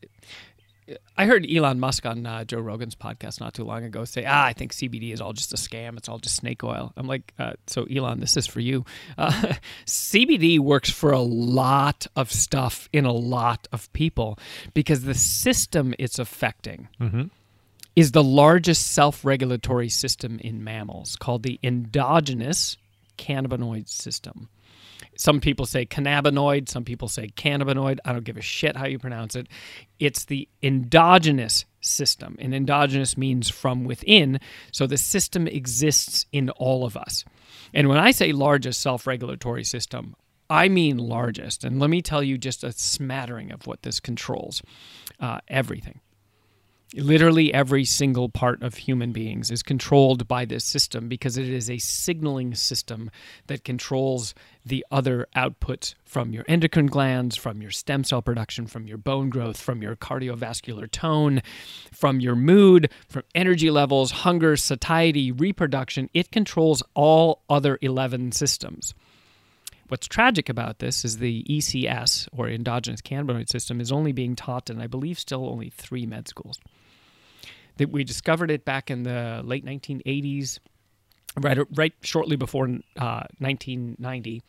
I 1.17 1.27
heard 1.27 1.47
Elon 1.51 1.79
Musk 1.79 2.07
on 2.07 2.25
uh, 2.25 2.45
Joe 2.45 2.61
Rogan's 2.61 2.95
podcast 2.95 3.39
not 3.39 3.53
too 3.53 3.65
long 3.65 3.85
ago 3.85 4.05
say, 4.07 4.25
"Ah, 4.27 4.47
I 4.47 4.55
think 4.55 4.73
CBD 4.73 5.13
is 5.13 5.21
all 5.21 5.35
just 5.35 5.53
a 5.53 5.57
scam. 5.57 5.99
It's 5.99 6.09
all 6.09 6.19
just 6.19 6.37
snake 6.37 6.65
oil." 6.65 6.93
I'm 6.97 7.07
like, 7.07 7.35
uh, 7.39 7.53
"So 7.67 7.85
Elon, 7.85 8.21
this 8.21 8.39
is 8.39 8.47
for 8.47 8.61
you. 8.61 8.87
Uh, 9.19 9.55
CBD 9.87 10.59
works 10.59 10.91
for 10.91 11.13
a 11.13 11.21
lot 11.21 12.07
of 12.17 12.33
stuff 12.33 12.89
in 12.95 13.05
a 13.05 13.13
lot 13.13 13.69
of 13.73 13.93
people 13.93 14.39
because 14.73 15.03
the 15.03 15.15
system 15.15 15.95
it's 15.99 16.19
affecting." 16.19 16.89
Is 17.95 18.13
the 18.13 18.25
largest 18.25 18.93
self 18.93 19.25
regulatory 19.25 19.89
system 19.89 20.39
in 20.41 20.65
mammals 20.65 21.17
called 21.17 21.43
the 21.43 21.59
endogenous 21.63 22.77
cannabinoid 23.19 23.89
system. 23.89 24.49
Some 25.17 25.41
people 25.41 25.67
say 25.67 25.85
cannabinoid, 25.85 26.69
some 26.69 26.85
people 26.85 27.09
say 27.09 27.29
cannabinoid. 27.29 27.99
I 28.05 28.13
don't 28.13 28.25
give 28.25 28.39
a 28.39 28.43
shit 28.43 28.77
how 28.77 28.87
you 28.87 28.99
pronounce 28.99 29.37
it. 29.37 29.47
It's 29.99 30.25
the 30.25 30.49
endogenous 30.63 31.67
system. 31.81 32.37
And 32.39 32.55
endogenous 32.55 33.17
means 33.17 33.51
from 33.51 33.85
within. 33.85 34.41
So 34.73 34.87
the 34.87 34.97
system 34.97 35.47
exists 35.47 36.25
in 36.33 36.49
all 36.51 36.85
of 36.87 36.97
us. 36.97 37.25
And 37.75 37.89
when 37.89 37.99
I 37.99 38.11
say 38.13 38.33
largest 38.33 38.81
self 38.81 39.07
regulatory 39.07 39.65
system, 39.65 40.17
I 40.49 40.69
mean 40.69 40.97
largest. 40.99 41.65
And 41.65 41.79
let 41.79 41.91
me 41.91 42.01
tell 42.01 42.23
you 42.23 42.39
just 42.39 42.65
a 42.65 42.73
smattering 42.73 43.53
of 43.53 43.67
what 43.67 43.83
this 43.83 44.01
controls 44.01 44.63
uh, 45.21 45.39
everything 45.49 46.01
literally 46.95 47.53
every 47.55 47.85
single 47.85 48.29
part 48.29 48.63
of 48.63 48.75
human 48.75 49.13
beings 49.13 49.51
is 49.51 49.63
controlled 49.63 50.29
by 50.29 50.45
this 50.45 50.65
system 50.65 51.09
because 51.09 51.39
it 51.39 51.49
is 51.49 51.71
a 51.71 51.79
signaling 51.79 52.55
system 52.55 53.11
that 53.47 53.65
controls 53.65 54.35
the 54.65 54.85
other 54.91 55.27
outputs 55.35 55.95
from 56.05 56.33
your 56.33 56.45
endocrine 56.49 56.87
glands, 56.87 57.37
from 57.37 57.63
your 57.63 57.71
stem 57.71 58.05
cell 58.05 58.23
production, 58.23 58.67
from 58.67 58.87
your 58.87 58.99
bone 58.99 59.31
growth, 59.31 59.61
from 59.61 59.83
your 59.83 59.97
cardiovascular 59.97 60.91
tone, 60.91 61.43
from 61.93 62.21
your 62.21 62.37
mood, 62.37 62.91
from 63.09 63.23
energy 63.35 63.71
levels, 63.71 64.11
hunger, 64.11 64.57
satiety, 64.57 65.33
reproduction. 65.33 66.11
It 66.13 66.31
controls 66.31 66.83
all 66.95 67.43
other 67.49 67.79
11 67.81 68.33
systems. 68.33 68.95
What's 69.89 70.07
tragic 70.07 70.49
about 70.49 70.79
this 70.79 71.05
is 71.05 71.19
the 71.19 71.45
ECS, 71.45 72.27
or 72.35 72.49
endogenous 72.49 73.03
cannabinoid 73.03 73.51
system, 73.51 73.79
is 73.79 73.93
only 73.93 74.13
being 74.13 74.35
taught 74.35 74.71
in, 74.71 74.81
I 74.81 74.87
believe, 74.87 75.19
still 75.19 75.47
only 75.47 75.69
three 75.69 76.07
med 76.07 76.29
schools. 76.29 76.59
That 77.79 77.91
we 77.91 78.05
discovered 78.05 78.51
it 78.51 78.65
back 78.65 78.91
in 78.91 79.03
the 79.03 79.41
late 79.45 79.65
1980s, 79.65 80.59
right, 81.41 81.59
right 81.75 81.93
shortly 82.03 82.37
before 82.37 82.65
uh, 82.65 83.25
1990. 83.39 84.43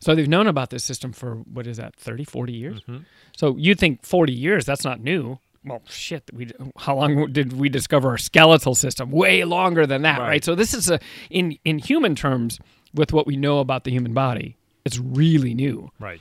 So 0.00 0.14
they've 0.14 0.28
known 0.28 0.46
about 0.46 0.70
this 0.70 0.84
system 0.84 1.12
for 1.12 1.36
what 1.36 1.66
is 1.66 1.76
that, 1.76 1.96
30, 1.96 2.24
40 2.24 2.52
years? 2.52 2.80
Mm-hmm. 2.82 2.98
So 3.36 3.56
you'd 3.56 3.78
think 3.78 4.04
40 4.04 4.32
years, 4.32 4.64
that's 4.64 4.84
not 4.84 5.00
new. 5.00 5.38
Well, 5.64 5.82
shit, 5.86 6.30
we 6.32 6.50
how 6.78 6.96
long 6.96 7.32
did 7.32 7.52
we 7.52 7.68
discover 7.68 8.08
our 8.08 8.18
skeletal 8.18 8.74
system? 8.74 9.10
Way 9.10 9.44
longer 9.44 9.86
than 9.86 10.02
that, 10.02 10.18
right? 10.18 10.28
Right. 10.28 10.44
So 10.44 10.54
this 10.54 10.72
is 10.72 10.90
a 10.90 11.00
in 11.28 11.58
in 11.66 11.78
human 11.78 12.14
terms 12.14 12.58
with 12.94 13.12
what 13.12 13.26
we 13.26 13.36
know 13.36 13.58
about 13.58 13.84
the 13.84 13.90
human 13.90 14.14
body, 14.14 14.56
it's 14.86 14.98
really 14.98 15.52
new. 15.52 15.90
Right. 15.98 16.20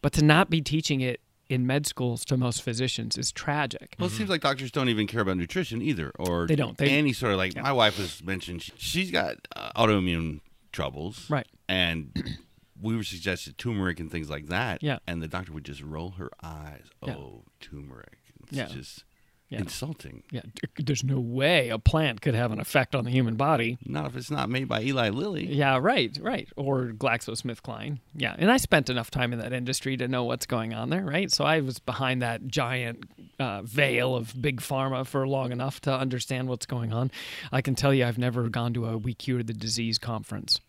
But 0.00 0.14
to 0.14 0.24
not 0.24 0.48
be 0.48 0.62
teaching 0.62 1.02
it 1.02 1.20
in 1.48 1.66
med 1.66 1.86
schools 1.86 2.24
to 2.26 2.36
most 2.36 2.62
physicians 2.62 3.16
is 3.16 3.32
tragic. 3.32 3.94
Well, 3.98 4.08
it 4.08 4.12
seems 4.12 4.28
like 4.30 4.40
doctors 4.42 4.70
don't 4.70 4.88
even 4.88 5.06
care 5.06 5.20
about 5.22 5.36
nutrition 5.36 5.80
either, 5.82 6.12
or 6.18 6.46
They 6.46 6.56
don't. 6.56 6.76
They- 6.76 6.90
any 6.90 7.12
sort 7.12 7.32
of 7.32 7.38
like 7.38 7.56
my 7.56 7.72
wife 7.72 7.96
has 7.96 8.22
mentioned 8.22 8.62
she, 8.62 8.72
she's 8.76 9.10
got 9.10 9.36
uh, 9.56 9.70
autoimmune 9.76 10.40
troubles, 10.72 11.28
Right. 11.30 11.46
And 11.68 12.38
we 12.80 12.96
were 12.96 13.02
suggested 13.02 13.56
turmeric 13.58 13.98
and 14.00 14.10
things 14.10 14.28
like 14.30 14.46
that, 14.48 14.82
Yeah. 14.82 14.98
And 15.06 15.22
the 15.22 15.28
doctor 15.28 15.52
would 15.52 15.64
just 15.64 15.82
roll 15.82 16.10
her 16.12 16.30
eyes. 16.42 16.84
Yeah. 17.04 17.14
Oh, 17.14 17.44
turmeric! 17.60 18.18
It's 18.44 18.52
Yeah. 18.56 18.66
just 18.66 19.04
Yeah. 19.50 19.60
insulting. 19.60 20.24
Yeah, 20.30 20.42
there's 20.76 21.02
no 21.02 21.18
way 21.18 21.70
a 21.70 21.78
plant 21.78 22.20
could 22.20 22.34
have 22.34 22.52
an 22.52 22.60
effect 22.60 22.94
on 22.94 23.04
the 23.04 23.10
human 23.10 23.36
body. 23.36 23.78
Not 23.86 24.04
if 24.04 24.14
it's 24.16 24.30
not 24.30 24.50
made 24.50 24.68
by 24.68 24.82
Eli 24.82 25.08
Lilly. 25.08 25.46
Yeah, 25.46 25.78
right, 25.80 26.16
right. 26.20 26.46
Or 26.54 26.88
GlaxoSmithKline. 26.88 27.98
Yeah, 28.14 28.34
and 28.38 28.50
I 28.50 28.58
spent 28.58 28.90
enough 28.90 29.10
time 29.10 29.32
in 29.32 29.38
that 29.38 29.54
industry 29.54 29.96
to 29.96 30.06
know 30.08 30.24
what's 30.24 30.44
going 30.44 30.74
on 30.74 30.90
there, 30.90 31.04
right? 31.04 31.30
So 31.32 31.44
I 31.44 31.60
was 31.60 31.78
behind 31.78 32.20
that 32.20 32.46
giant 32.46 33.04
uh, 33.38 33.62
veil 33.62 34.14
of 34.14 34.40
big 34.40 34.60
pharma 34.60 35.06
for 35.06 35.26
long 35.26 35.50
enough 35.52 35.80
to 35.82 35.92
understand 35.94 36.48
what's 36.48 36.66
going 36.66 36.92
on. 36.92 37.10
I 37.50 37.62
can 37.62 37.74
tell 37.74 37.94
you, 37.94 38.04
I've 38.04 38.18
never 38.18 38.48
gone 38.50 38.74
to 38.74 38.86
a 38.86 38.98
"We 38.98 39.14
Cure 39.14 39.42
the 39.42 39.54
Disease" 39.54 39.98
conference. 39.98 40.60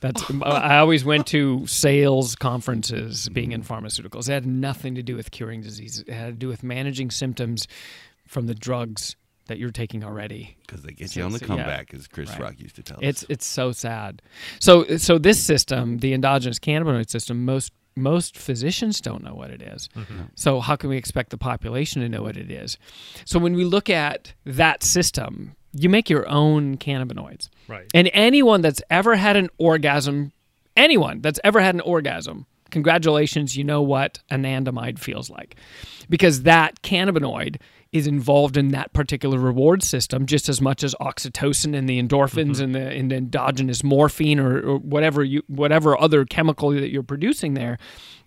That's 0.00 0.22
I 0.42 0.78
always 0.78 1.04
went 1.04 1.26
to 1.28 1.66
sales 1.66 2.34
conferences 2.36 3.28
being 3.28 3.52
in 3.52 3.62
pharmaceuticals. 3.62 4.28
It 4.28 4.32
had 4.32 4.46
nothing 4.46 4.94
to 4.96 5.02
do 5.02 5.16
with 5.16 5.30
curing 5.30 5.60
disease. 5.62 6.04
It 6.06 6.12
had 6.12 6.26
to 6.26 6.32
do 6.32 6.48
with 6.48 6.62
managing 6.62 7.10
symptoms 7.10 7.66
from 8.26 8.46
the 8.46 8.54
drugs 8.54 9.16
that 9.46 9.58
you're 9.58 9.70
taking 9.70 10.04
already. 10.04 10.56
because 10.66 10.82
they 10.82 10.92
get 10.92 11.10
So- 11.10 11.20
you 11.20 11.26
on 11.26 11.32
the 11.32 11.38
so, 11.40 11.46
yeah. 11.46 11.56
comeback, 11.56 11.92
as 11.94 12.06
Chris 12.06 12.30
Right. 12.30 12.40
Rock 12.40 12.54
used 12.60 12.76
to 12.76 12.82
tell 12.82 12.98
It's 13.02 13.24
us. 13.24 13.30
it's 13.30 13.46
so 13.46 13.72
sad. 13.72 14.22
So 14.60 14.96
so 14.98 15.18
this 15.18 15.42
system, 15.42 15.98
the 15.98 16.12
endogenous 16.14 16.58
cannabinoid 16.58 17.10
system, 17.10 17.44
most 17.44 17.72
most 17.94 18.38
physicians 18.38 19.02
don't 19.02 19.22
know 19.22 19.34
what 19.34 19.50
it 19.50 19.60
is. 19.60 19.88
Mm-hmm. 19.94 20.22
So 20.34 20.60
how 20.60 20.76
can 20.76 20.88
we 20.88 20.96
expect 20.96 21.28
the 21.30 21.36
population 21.36 22.00
to 22.00 22.08
know 22.08 22.22
what 22.22 22.38
it 22.38 22.50
is? 22.50 22.78
So 23.26 23.38
when 23.38 23.52
we 23.54 23.64
look 23.64 23.90
at 23.90 24.32
that 24.46 24.82
system, 24.82 25.52
you 25.72 25.88
make 25.88 26.10
your 26.10 26.28
own 26.28 26.76
cannabinoids. 26.76 27.48
Right. 27.68 27.86
And 27.94 28.10
anyone 28.12 28.60
that's 28.60 28.82
ever 28.90 29.16
had 29.16 29.36
an 29.36 29.48
orgasm, 29.58 30.32
anyone 30.76 31.20
that's 31.20 31.40
ever 31.44 31.60
had 31.60 31.74
an 31.74 31.80
orgasm, 31.80 32.46
congratulations, 32.70 33.56
you 33.56 33.64
know 33.64 33.82
what 33.82 34.20
anandamide 34.30 34.98
feels 34.98 35.30
like. 35.30 35.56
Because 36.08 36.42
that 36.42 36.82
cannabinoid 36.82 37.56
is 37.92 38.06
involved 38.06 38.56
in 38.56 38.68
that 38.68 38.92
particular 38.94 39.38
reward 39.38 39.82
system 39.82 40.24
just 40.24 40.48
as 40.48 40.60
much 40.62 40.82
as 40.82 40.94
oxytocin 40.94 41.76
and 41.76 41.88
the 41.88 42.02
endorphins 42.02 42.52
mm-hmm. 42.54 42.64
and 42.64 42.74
the, 42.74 42.90
and 42.90 43.10
the 43.10 43.16
endogenous 43.16 43.84
morphine 43.84 44.40
or, 44.40 44.60
or 44.60 44.78
whatever 44.78 45.22
you 45.22 45.42
whatever 45.46 46.00
other 46.00 46.24
chemical 46.24 46.70
that 46.70 46.90
you're 46.90 47.02
producing 47.02 47.52
there 47.52 47.76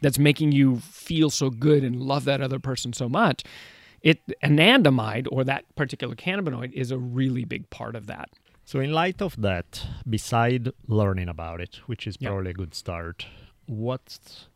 that's 0.02 0.20
making 0.20 0.52
you 0.52 0.78
feel 0.78 1.32
so 1.32 1.50
good 1.50 1.84
and 1.84 2.00
love 2.00 2.26
that 2.26 2.42
other 2.42 2.60
person 2.60 2.94
so 2.94 3.10
much. 3.10 3.44
It 4.06 4.20
anandamide 4.44 5.28
or 5.32 5.44
that 5.44 5.64
particular 5.76 6.16
cannabinoid 6.16 6.72
is 6.74 6.92
a 6.92 6.98
really 7.20 7.44
big 7.44 7.70
part 7.72 7.96
of 7.96 8.06
that. 8.06 8.30
So, 8.64 8.80
in 8.80 8.92
light 8.92 9.20
of 9.22 9.42
that, 9.42 9.86
beside 10.08 10.70
learning 10.88 11.28
about 11.28 11.60
it, 11.60 11.74
which 11.88 12.06
is 12.08 12.16
Yeah. 12.20 12.30
probably 12.30 12.52
a 12.52 12.54
good 12.54 12.74
start, 12.76 13.26
what's 13.66 14.48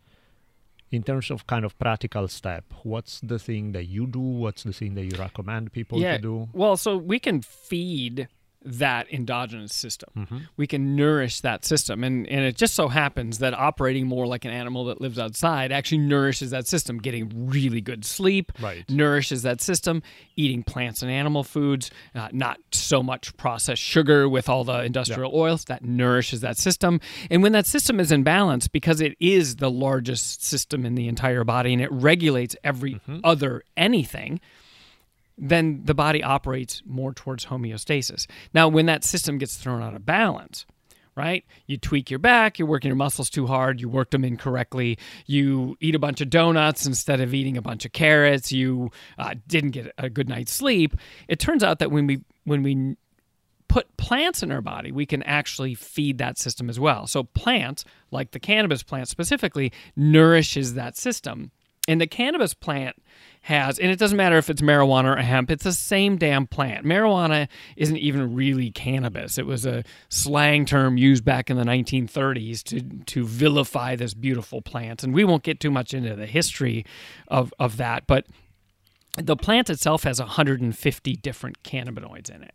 in 0.92 1.04
terms 1.04 1.30
of 1.32 1.46
kind 1.48 1.66
of 1.66 1.78
practical 1.78 2.28
step, 2.28 2.64
what's 2.84 3.20
the 3.22 3.38
thing 3.38 3.74
that 3.74 3.86
you 3.86 4.08
do? 4.08 4.20
What's 4.44 4.64
the 4.64 4.74
thing 4.74 4.96
that 4.96 5.06
you 5.06 5.16
recommend 5.20 5.72
people 5.72 6.00
to 6.00 6.18
do? 6.20 6.50
Well, 6.54 6.78
so 6.78 6.98
we 6.98 7.20
can 7.20 7.42
feed 7.42 8.28
that 8.64 9.12
endogenous 9.12 9.74
system. 9.74 10.10
Mm-hmm. 10.18 10.38
We 10.58 10.68
can 10.68 10.96
nourish 10.96 11.40
that 11.42 11.64
system. 11.64 12.04
And, 12.04 12.28
and 12.28 12.42
it 12.42 12.58
just 12.58 12.76
so 12.76 12.90
happens 12.90 13.40
that 13.40 13.54
operating 13.54 14.06
more 14.06 14.28
like 14.28 14.44
an 14.44 14.52
animal 14.52 14.86
that 14.86 15.00
lives 15.00 15.18
outside 15.18 15.72
actually 15.72 16.00
nourishes 16.00 16.52
that 16.52 16.68
system. 16.68 16.98
Getting 16.98 17.50
really 17.50 17.82
good 17.82 18.04
sleep 18.04 18.52
Right. 18.60 18.84
nourishes 18.90 19.44
that 19.44 19.62
system. 19.62 20.04
Eating 20.36 20.64
plants 20.64 21.02
and 21.02 21.10
animal 21.10 21.44
foods, 21.44 21.90
uh, 22.14 22.28
not 22.34 22.60
so 22.72 23.02
much 23.02 23.36
processed 23.38 23.82
sugar 23.82 24.28
with 24.28 24.50
all 24.50 24.64
the 24.64 24.84
industrial 24.84 25.32
oils, 25.34 25.66
that 25.66 25.84
nourishes 25.84 26.42
that 26.42 26.58
system. 26.58 27.00
And 27.30 27.42
when 27.42 27.54
that 27.54 27.66
system 27.66 28.00
is 28.00 28.12
in 28.12 28.24
balance, 28.24 28.68
because 28.68 29.00
it 29.00 29.16
is 29.20 29.56
the 29.58 29.72
largest 29.72 30.44
system 30.44 30.86
in 30.86 30.96
the 30.96 31.08
entire 31.08 31.44
body 31.44 31.72
and 31.74 31.82
it 31.82 31.92
regulates 31.92 32.56
every 32.64 33.00
other 33.24 33.64
anything, 33.78 34.40
then 35.40 35.82
the 35.86 35.94
body 35.94 36.24
operates 36.24 36.82
more 36.86 37.14
towards 37.14 37.46
homeostasis. 37.46 38.28
Now, 38.54 38.68
when 38.68 38.86
that 38.88 39.04
system 39.04 39.38
gets 39.38 39.56
thrown 39.56 39.82
out 39.82 39.96
of 39.96 40.06
balance, 40.06 40.66
right? 41.16 41.44
You 41.68 41.78
tweak 41.78 42.10
your 42.10 42.20
back, 42.20 42.60
you're 42.60 42.68
working 42.68 42.88
your 42.88 42.96
muscles 42.96 43.30
too 43.30 43.46
hard, 43.46 43.82
you 43.82 43.90
worked 43.90 44.12
them 44.12 44.24
incorrectly, 44.24 44.98
you 45.26 45.76
eat 45.82 45.96
a 45.96 46.00
bunch 46.00 46.22
of 46.22 46.30
donuts 46.30 46.86
instead 46.86 47.20
of 47.20 47.34
eating 47.34 47.58
a 47.58 47.62
bunch 47.62 47.86
of 47.86 47.92
carrots, 47.92 48.52
you 48.52 48.92
uh, 49.18 49.36
didn't 49.48 49.72
get 49.72 49.92
a 49.98 50.10
good 50.10 50.30
night's 50.30 50.54
sleep. 50.54 50.96
It 51.28 51.40
turns 51.40 51.64
out 51.64 51.80
that 51.80 51.92
when 51.92 52.08
we 52.08 52.22
when 52.46 52.64
we 52.64 52.96
put 53.68 53.96
plants 53.98 54.42
in 54.42 54.52
our 54.52 54.62
body, 54.62 54.92
we 54.92 55.06
can 55.06 55.22
actually 55.24 55.76
feed 55.76 56.18
that 56.18 56.38
system 56.38 56.70
as 56.70 56.80
well. 56.80 57.06
So 57.06 57.24
plants, 57.24 57.86
like 58.12 58.32
the 58.32 58.40
cannabis 58.40 58.82
plant 58.82 59.08
specifically, 59.08 59.72
nourishes 59.96 60.74
that 60.74 60.98
system. 60.98 61.52
And 61.88 62.00
the 62.00 62.08
cannabis 62.08 62.54
plant 62.54 63.02
has, 63.44 63.80
and 63.80 63.90
it 63.90 63.98
doesn't 63.98 64.18
matter 64.18 64.38
if 64.38 64.50
it's 64.50 64.62
marijuana 64.62 65.18
or 65.18 65.22
hemp, 65.22 65.50
it's 65.50 65.64
the 65.64 65.74
same 65.74 66.18
damn 66.18 66.46
plant. 66.46 66.86
Marijuana 66.86 67.48
isn't 67.78 67.98
even 67.98 68.36
really 68.36 68.70
cannabis. 68.70 69.38
It 69.38 69.46
was 69.46 69.66
a 69.66 69.84
slang 70.10 70.66
term 70.66 70.98
used 70.98 71.26
back 71.26 71.50
in 71.50 71.58
the 71.58 71.64
1930s 71.64 72.64
to, 72.64 72.82
to 73.06 73.26
vilify 73.26 73.96
this 73.96 74.14
beautiful 74.14 74.62
plant. 74.62 75.04
And 75.04 75.14
we 75.14 75.24
won't 75.24 75.44
get 75.44 75.60
too 75.60 75.72
much 75.72 75.94
into 75.94 76.16
the 76.16 76.28
history 76.28 76.86
of, 77.28 77.54
of 77.60 77.78
that, 77.78 78.06
but 78.06 78.26
the 79.18 79.36
plant 79.36 79.70
itself 79.70 80.04
has 80.04 80.20
150 80.20 81.16
different 81.16 81.64
cannabinoids 81.64 82.30
in 82.30 82.44
it. 82.44 82.54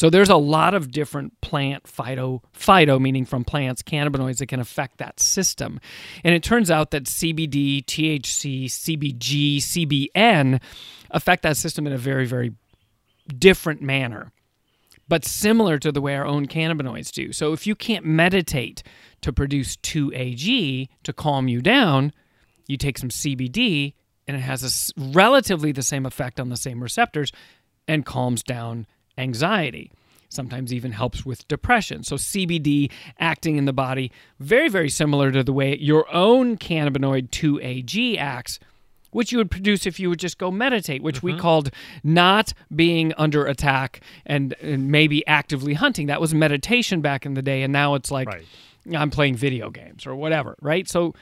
So 0.00 0.08
there's 0.08 0.30
a 0.30 0.36
lot 0.36 0.72
of 0.72 0.90
different 0.90 1.38
plant 1.42 1.84
phyto 1.84 2.40
phyto 2.58 2.98
meaning 2.98 3.26
from 3.26 3.44
plants 3.44 3.82
cannabinoids 3.82 4.38
that 4.38 4.46
can 4.46 4.58
affect 4.58 4.96
that 4.96 5.20
system. 5.20 5.78
And 6.24 6.34
it 6.34 6.42
turns 6.42 6.70
out 6.70 6.90
that 6.92 7.04
CBD, 7.04 7.84
THC, 7.84 8.64
CBG, 8.64 9.58
CBN 9.58 10.62
affect 11.10 11.42
that 11.42 11.58
system 11.58 11.86
in 11.86 11.92
a 11.92 11.98
very 11.98 12.24
very 12.24 12.54
different 13.28 13.82
manner. 13.82 14.32
But 15.06 15.26
similar 15.26 15.78
to 15.78 15.92
the 15.92 16.00
way 16.00 16.16
our 16.16 16.24
own 16.24 16.46
cannabinoids 16.46 17.12
do. 17.12 17.34
So 17.34 17.52
if 17.52 17.66
you 17.66 17.74
can't 17.74 18.06
meditate 18.06 18.82
to 19.20 19.34
produce 19.34 19.76
2AG 19.76 20.88
to 21.02 21.12
calm 21.12 21.46
you 21.46 21.60
down, 21.60 22.14
you 22.66 22.78
take 22.78 22.96
some 22.96 23.10
CBD 23.10 23.92
and 24.26 24.34
it 24.34 24.40
has 24.40 24.64
a 24.64 25.00
relatively 25.12 25.72
the 25.72 25.82
same 25.82 26.06
effect 26.06 26.40
on 26.40 26.48
the 26.48 26.56
same 26.56 26.82
receptors 26.82 27.32
and 27.86 28.06
calms 28.06 28.42
down 28.42 28.86
anxiety. 29.18 29.90
Sometimes 30.28 30.72
even 30.72 30.92
helps 30.92 31.26
with 31.26 31.46
depression. 31.48 32.04
So 32.04 32.16
CBD 32.16 32.90
acting 33.18 33.56
in 33.56 33.64
the 33.64 33.72
body 33.72 34.12
very 34.38 34.68
very 34.68 34.88
similar 34.88 35.32
to 35.32 35.42
the 35.42 35.52
way 35.52 35.76
your 35.76 36.12
own 36.14 36.56
cannabinoid 36.56 37.30
2AG 37.30 38.16
acts 38.16 38.60
which 39.10 39.32
you 39.32 39.38
would 39.38 39.50
produce 39.50 39.86
if 39.86 39.98
you 39.98 40.08
would 40.08 40.18
just 40.18 40.38
go 40.38 40.50
meditate, 40.50 41.02
which 41.02 41.22
we 41.22 41.32
mm-hmm. 41.32 41.40
called 41.40 41.70
not 42.04 42.52
being 42.74 43.12
under 43.18 43.44
attack 43.44 44.00
and, 44.24 44.54
and 44.60 44.90
maybe 44.90 45.26
actively 45.26 45.74
hunting. 45.74 46.06
That 46.06 46.20
was 46.20 46.32
meditation 46.32 47.00
back 47.00 47.26
in 47.26 47.34
the 47.34 47.42
day, 47.42 47.62
and 47.62 47.72
now 47.72 47.94
it's 47.94 48.10
like 48.10 48.28
Right. 48.28 48.46
I'm 48.94 49.10
playing 49.10 49.36
video 49.36 49.70
games 49.70 50.06
or 50.06 50.14
whatever, 50.14 50.56
right? 50.60 50.88
So 50.88 51.14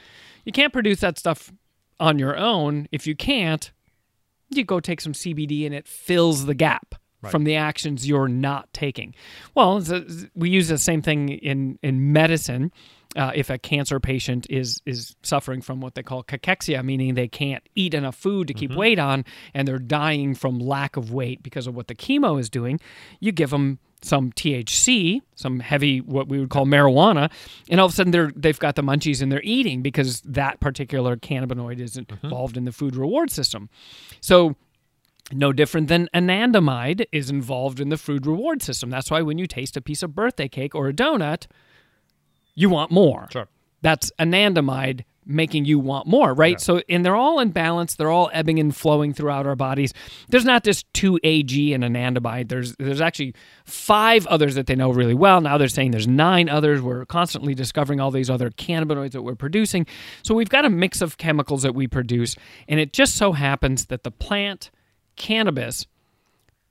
you 0.45 0.51
can't 0.51 0.71
produce 0.71 1.01
that 1.01 1.17
stuff 1.17 1.51
on 1.99 2.17
your 2.17 2.37
own. 2.37 2.87
If 2.91 3.05
you 3.05 3.15
can't, 3.15 3.69
you 4.49 4.63
go 4.63 4.79
take 4.79 5.01
some 5.01 5.13
CBD 5.13 5.65
and 5.65 5.75
it 5.75 5.87
fills 5.87 6.45
the 6.45 6.53
gap 6.53 6.95
from 7.31 7.43
the 7.43 7.55
actions 7.55 8.07
you're 8.07 8.27
not 8.27 8.71
taking. 8.73 9.13
Well, 9.55 9.77
a- 9.91 10.05
we 10.35 10.49
use 10.49 10.67
the 10.67 10.77
same 10.77 11.01
thing 11.01 11.29
in 11.29 11.77
in 11.83 12.13
medicine. 12.13 12.71
Uh, 13.15 13.31
if 13.33 13.49
a 13.49 13.57
cancer 13.57 13.99
patient 13.99 14.45
is 14.51 14.81
is 14.85 15.15
suffering 15.23 15.61
from 15.61 15.81
what 15.81 15.95
they 15.95 16.03
call 16.03 16.23
cachexia, 16.23 16.83
meaning 16.83 17.15
they 17.15 17.27
can't 17.27 17.63
eat 17.75 17.93
enough 17.95 18.15
food 18.15 18.47
to 18.47 18.53
keep 18.53 18.71
weight 18.75 18.99
on, 18.99 19.25
and 19.53 19.67
they're 19.67 19.79
dying 19.79 20.35
from 20.35 20.59
lack 20.59 20.95
of 20.95 21.11
weight 21.11 21.41
because 21.41 21.65
of 21.65 21.75
what 21.75 21.87
the 21.87 21.95
chemo 21.95 22.39
is 22.39 22.49
doing, 22.51 22.79
you 23.19 23.31
give 23.31 23.49
them 23.49 23.79
some 24.01 24.31
THC, 24.31 25.21
some 25.35 25.59
heavy 25.59 25.99
what 26.01 26.29
we 26.29 26.39
would 26.39 26.49
call 26.51 26.65
marijuana, 26.65 27.31
and 27.69 27.79
all 27.79 27.87
of 27.87 27.91
a 27.93 27.95
sudden 27.95 28.11
they're 28.11 28.31
they've 28.35 28.59
got 28.59 28.75
the 28.75 28.83
munchies 28.83 29.23
and 29.23 29.31
they're 29.31 29.41
eating 29.43 29.81
because 29.81 30.21
that 30.21 30.59
particular 30.59 31.17
cannabinoid 31.17 31.79
is 31.79 31.97
involved 31.97 32.57
in 32.57 32.65
the 32.65 32.71
food 32.71 32.95
reward 32.95 33.31
system. 33.31 33.69
So 34.21 34.55
no 35.31 35.53
different 35.53 35.87
than 35.87 36.09
anandamide 36.13 37.05
is 37.11 37.29
involved 37.29 37.79
in 37.79 37.89
the 37.89 37.97
food 37.97 38.25
reward 38.25 38.61
system. 38.61 38.89
That's 38.89 39.11
why 39.11 39.21
when 39.21 39.37
you 39.37 39.47
taste 39.47 39.77
a 39.77 39.81
piece 39.81 40.03
of 40.03 40.15
birthday 40.15 40.47
cake 40.47 40.75
or 40.75 40.87
a 40.87 40.93
donut, 40.93 41.47
you 42.55 42.69
want 42.69 42.91
more. 42.91 43.27
Sure. 43.31 43.47
that's 43.81 44.11
anandamide 44.19 45.03
making 45.29 45.63
you 45.63 45.77
want 45.77 46.07
more, 46.07 46.33
right? 46.33 46.59
So, 46.59 46.81
and 46.89 47.05
they're 47.05 47.15
all 47.15 47.39
in 47.39 47.51
balance. 47.51 47.95
They're 47.95 48.09
all 48.09 48.31
ebbing 48.33 48.59
and 48.59 48.75
flowing 48.75 49.13
throughout 49.13 49.45
our 49.45 49.55
bodies. 49.55 49.93
There's 50.27 50.43
not 50.43 50.63
just 50.63 50.91
two 50.93 51.19
AG 51.23 51.73
and 51.73 51.83
anandamide. 51.83 52.49
There's 52.49 52.75
there's 52.77 52.99
actually 52.99 53.35
five 53.63 54.25
others 54.27 54.55
that 54.55 54.65
they 54.65 54.75
know 54.75 54.91
really 54.91 55.13
well. 55.13 55.39
Now 55.39 55.57
they're 55.57 55.67
saying 55.67 55.91
there's 55.91 56.07
nine 56.07 56.49
others. 56.49 56.81
We're 56.81 57.05
constantly 57.05 57.53
discovering 57.53 57.99
all 57.99 58.09
these 58.09 58.29
other 58.29 58.49
cannabinoids 58.49 59.11
that 59.11 59.21
we're 59.21 59.35
producing. 59.35 59.85
So 60.23 60.33
we've 60.33 60.49
got 60.49 60.65
a 60.65 60.69
mix 60.69 60.99
of 61.01 61.17
chemicals 61.17 61.61
that 61.61 61.75
we 61.75 61.87
produce, 61.87 62.35
and 62.67 62.79
it 62.79 62.91
just 62.91 63.15
so 63.15 63.33
happens 63.33 63.85
that 63.85 64.03
the 64.03 64.11
plant 64.11 64.71
cannabis 65.19 65.85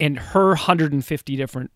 and 0.01 0.18
her 0.18 0.49
150 0.49 1.36
different 1.36 1.70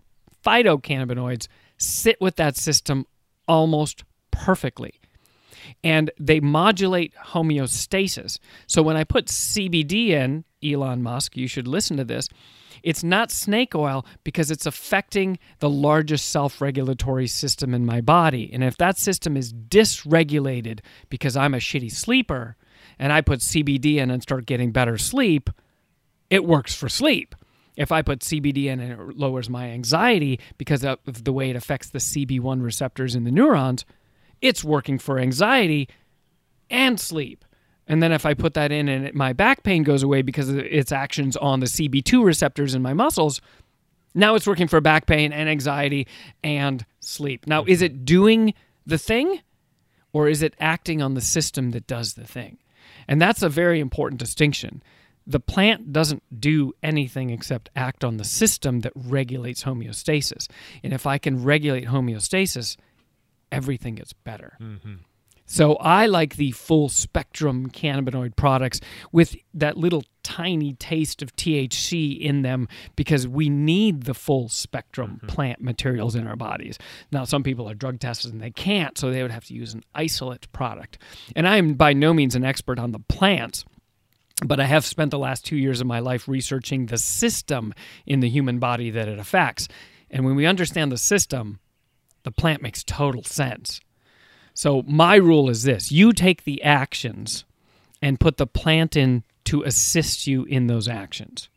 phytocannabinoids 0.44 1.46
sit 1.78 2.20
with 2.20 2.34
that 2.36 2.56
system 2.56 3.06
almost 3.46 4.02
perfectly 4.32 5.00
and 5.84 6.10
they 6.18 6.40
modulate 6.40 7.14
homeostasis. 7.14 8.38
So 8.66 8.82
when 8.82 8.96
I 8.96 9.04
put 9.04 9.26
CBD 9.26 10.08
in, 10.08 10.44
Elon 10.62 11.02
Musk, 11.02 11.36
you 11.36 11.46
should 11.46 11.68
listen 11.68 11.96
to 11.96 12.04
this. 12.04 12.28
It's 12.82 13.04
not 13.04 13.30
snake 13.30 13.74
oil 13.74 14.04
because 14.24 14.50
it's 14.50 14.66
affecting 14.66 15.38
the 15.60 15.70
largest 15.70 16.28
self 16.30 16.60
regulatory 16.60 17.28
system 17.28 17.74
in 17.74 17.86
my 17.86 18.00
body. 18.00 18.50
And 18.52 18.64
if 18.64 18.76
that 18.78 18.98
system 18.98 19.36
is 19.36 19.52
dysregulated 19.52 20.80
because 21.08 21.36
I'm 21.36 21.54
a 21.54 21.58
shitty 21.58 21.92
sleeper 21.92 22.56
and 22.98 23.12
I 23.12 23.20
put 23.20 23.40
CBD 23.40 23.96
in 23.96 24.10
and 24.10 24.22
start 24.22 24.46
getting 24.46 24.72
better 24.72 24.98
sleep, 24.98 25.50
it 26.32 26.46
works 26.46 26.74
for 26.74 26.88
sleep. 26.88 27.34
If 27.76 27.92
I 27.92 28.00
put 28.00 28.20
CBD 28.20 28.64
in 28.64 28.80
and 28.80 28.92
it 28.92 29.18
lowers 29.18 29.50
my 29.50 29.68
anxiety 29.68 30.40
because 30.56 30.82
of 30.82 31.24
the 31.24 31.32
way 31.32 31.50
it 31.50 31.56
affects 31.56 31.90
the 31.90 31.98
CB1 31.98 32.62
receptors 32.62 33.14
in 33.14 33.24
the 33.24 33.30
neurons, 33.30 33.84
it's 34.40 34.64
working 34.64 34.98
for 34.98 35.18
anxiety 35.18 35.90
and 36.70 36.98
sleep. 36.98 37.44
And 37.86 38.02
then 38.02 38.12
if 38.12 38.24
I 38.24 38.32
put 38.32 38.54
that 38.54 38.72
in 38.72 38.88
and 38.88 39.08
it, 39.08 39.14
my 39.14 39.34
back 39.34 39.62
pain 39.62 39.82
goes 39.82 40.02
away 40.02 40.22
because 40.22 40.48
of 40.48 40.58
its 40.58 40.90
actions 40.90 41.36
on 41.36 41.60
the 41.60 41.66
CB2 41.66 42.24
receptors 42.24 42.74
in 42.74 42.80
my 42.80 42.94
muscles, 42.94 43.42
now 44.14 44.34
it's 44.34 44.46
working 44.46 44.68
for 44.68 44.80
back 44.80 45.04
pain 45.04 45.34
and 45.34 45.50
anxiety 45.50 46.06
and 46.42 46.86
sleep. 47.00 47.46
Now, 47.46 47.64
is 47.64 47.82
it 47.82 48.06
doing 48.06 48.54
the 48.86 48.96
thing 48.96 49.40
or 50.14 50.28
is 50.28 50.40
it 50.40 50.54
acting 50.58 51.02
on 51.02 51.12
the 51.12 51.20
system 51.20 51.72
that 51.72 51.86
does 51.86 52.14
the 52.14 52.26
thing? 52.26 52.56
And 53.06 53.20
that's 53.20 53.42
a 53.42 53.50
very 53.50 53.80
important 53.80 54.18
distinction. 54.18 54.82
The 55.26 55.40
plant 55.40 55.92
doesn't 55.92 56.22
do 56.40 56.72
anything 56.82 57.30
except 57.30 57.70
act 57.76 58.04
on 58.04 58.16
the 58.16 58.24
system 58.24 58.80
that 58.80 58.92
regulates 58.94 59.64
homeostasis. 59.64 60.48
And 60.82 60.92
if 60.92 61.06
I 61.06 61.18
can 61.18 61.42
regulate 61.42 61.86
homeostasis, 61.86 62.76
everything 63.50 63.96
gets 63.96 64.12
better. 64.12 64.56
Mm-hmm. 64.60 64.94
So 65.52 65.74
I 65.74 66.06
like 66.06 66.36
the 66.36 66.52
full 66.52 66.88
spectrum 66.88 67.68
cannabinoid 67.68 68.36
products 68.36 68.80
with 69.10 69.36
that 69.52 69.76
little 69.76 70.02
tiny 70.22 70.72
taste 70.74 71.20
of 71.20 71.36
THC 71.36 72.18
in 72.18 72.40
them 72.42 72.68
because 72.96 73.28
we 73.28 73.50
need 73.50 74.04
the 74.04 74.14
full 74.14 74.48
spectrum 74.48 75.16
mm-hmm. 75.16 75.26
plant 75.26 75.60
materials 75.60 76.14
in 76.14 76.26
our 76.26 76.36
bodies. 76.36 76.78
Now, 77.10 77.24
some 77.24 77.42
people 77.42 77.68
are 77.68 77.74
drug 77.74 78.00
tested 78.00 78.32
and 78.32 78.40
they 78.40 78.50
can't, 78.50 78.96
so 78.96 79.10
they 79.10 79.20
would 79.20 79.30
have 79.30 79.44
to 79.46 79.54
use 79.54 79.74
an 79.74 79.82
isolate 79.94 80.50
product. 80.52 80.98
And 81.36 81.46
I 81.46 81.58
am 81.58 81.74
by 81.74 81.92
no 81.92 82.14
means 82.14 82.34
an 82.34 82.44
expert 82.44 82.78
on 82.78 82.92
the 82.92 83.00
plants. 83.00 83.64
But 84.44 84.60
I 84.60 84.64
have 84.64 84.84
spent 84.84 85.10
the 85.10 85.18
last 85.18 85.44
two 85.44 85.56
years 85.56 85.80
of 85.80 85.86
my 85.86 86.00
life 86.00 86.28
researching 86.28 86.86
the 86.86 86.98
system 86.98 87.72
in 88.06 88.20
the 88.20 88.28
human 88.28 88.58
body 88.58 88.90
that 88.90 89.08
it 89.08 89.18
affects. 89.18 89.68
And 90.10 90.24
when 90.24 90.34
we 90.34 90.46
understand 90.46 90.92
the 90.92 90.98
system, 90.98 91.60
the 92.24 92.30
plant 92.30 92.62
makes 92.62 92.84
total 92.84 93.24
sense. 93.24 93.80
So 94.54 94.82
my 94.86 95.16
rule 95.16 95.48
is 95.48 95.62
this 95.62 95.90
you 95.90 96.12
take 96.12 96.44
the 96.44 96.62
actions 96.62 97.44
and 98.00 98.20
put 98.20 98.36
the 98.36 98.46
plant 98.46 98.96
in 98.96 99.22
to 99.44 99.62
assist 99.62 100.26
you 100.26 100.44
in 100.44 100.66
those 100.66 100.88
actions. 100.88 101.48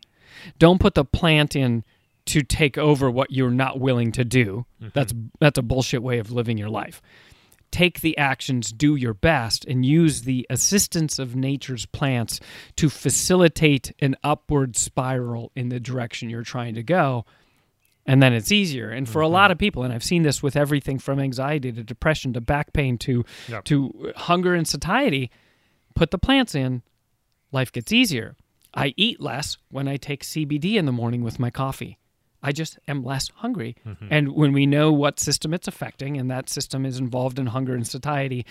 Don't 0.59 0.79
put 0.79 0.95
the 0.95 1.05
plant 1.05 1.55
in 1.55 1.83
to 2.25 2.41
take 2.41 2.77
over 2.77 3.09
what 3.09 3.31
you're 3.31 3.51
not 3.51 3.79
willing 3.79 4.11
to 4.13 4.23
do. 4.23 4.65
Mm-hmm. 4.81 4.89
That's 4.93 5.13
that's 5.39 5.57
a 5.57 5.63
bullshit 5.63 6.01
way 6.01 6.19
of 6.19 6.31
living 6.31 6.57
your 6.57 6.69
life. 6.69 7.01
Take 7.75 7.99
the 7.99 8.17
actions, 8.17 8.71
do 8.71 8.95
your 8.95 9.13
best, 9.13 9.65
and 9.65 9.85
use 9.85 10.21
the 10.21 10.47
assistance 10.49 11.19
of 11.19 11.35
nature's 11.35 11.85
plants 11.85 12.39
to 12.77 12.89
facilitate 12.89 13.91
an 13.99 14.15
upward 14.23 14.77
spiral 14.77 15.51
in 15.57 15.67
the 15.67 15.81
direction 15.81 16.29
you're 16.29 16.41
trying 16.41 16.75
to 16.75 16.83
go 16.83 17.25
and 18.05 18.23
then 18.23 18.31
it's 18.31 18.49
easier. 18.49 18.89
And 18.89 19.09
for 19.09 19.21
a 19.21 19.25
mm-hmm. 19.25 19.33
lot 19.33 19.51
of 19.51 19.57
people, 19.57 19.83
and 19.83 19.91
I've 19.91 20.05
seen 20.05 20.23
this 20.23 20.41
with 20.41 20.55
everything 20.55 20.99
from 20.99 21.19
anxiety 21.19 21.73
to 21.73 21.83
depression 21.83 22.31
to 22.33 22.39
back 22.39 22.71
pain 22.71 22.97
to 22.99 23.25
Yep. 23.49 23.65
to 23.65 24.13
hunger 24.15 24.53
and 24.53 24.65
satiety, 24.65 25.29
put 25.95 26.11
the 26.11 26.17
plants 26.17 26.55
in, 26.55 26.81
life 27.51 27.73
gets 27.73 27.91
easier. 27.91 28.37
I 28.73 28.93
eat 28.95 29.19
less 29.19 29.57
when 29.69 29.89
I 29.89 29.97
take 29.97 30.23
CBD 30.23 30.75
in 30.75 30.85
the 30.85 30.93
morning 30.93 31.23
with 31.23 31.39
my 31.39 31.49
coffee. 31.49 31.97
I 32.45 32.51
just 32.51 32.77
am 32.87 33.03
less 33.03 33.31
hungry. 33.35 33.75
Mm-hmm. 33.87 34.07
And 34.11 34.33
when 34.33 34.53
we 34.53 34.67
know 34.67 34.91
what 34.91 35.19
system 35.19 35.51
it's 35.51 35.67
affecting, 35.67 36.15
and 36.17 36.29
that 36.29 36.47
system 36.47 36.85
is 36.85 36.99
involved 36.99 37.39
in 37.39 37.47
hunger 37.47 37.73
and 37.73 37.87
satiety, 37.87 38.45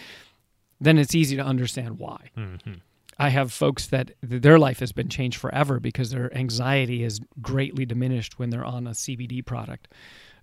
then 0.80 0.98
it's 0.98 1.14
easy 1.14 1.36
to 1.36 1.42
understand 1.42 2.00
why. 2.00 2.30
Mm-hmm. 2.36 2.74
I 3.20 3.28
have 3.28 3.52
folks 3.52 3.86
that 3.86 4.10
th- 4.28 4.42
their 4.42 4.58
life 4.58 4.80
has 4.80 4.90
been 4.90 5.08
changed 5.08 5.38
forever 5.38 5.78
because 5.78 6.10
their 6.10 6.36
anxiety 6.36 7.04
is 7.04 7.20
greatly 7.40 7.86
diminished 7.86 8.36
when 8.36 8.50
they're 8.50 8.64
on 8.64 8.88
a 8.88 8.90
CBD 8.90 9.46
product 9.46 9.86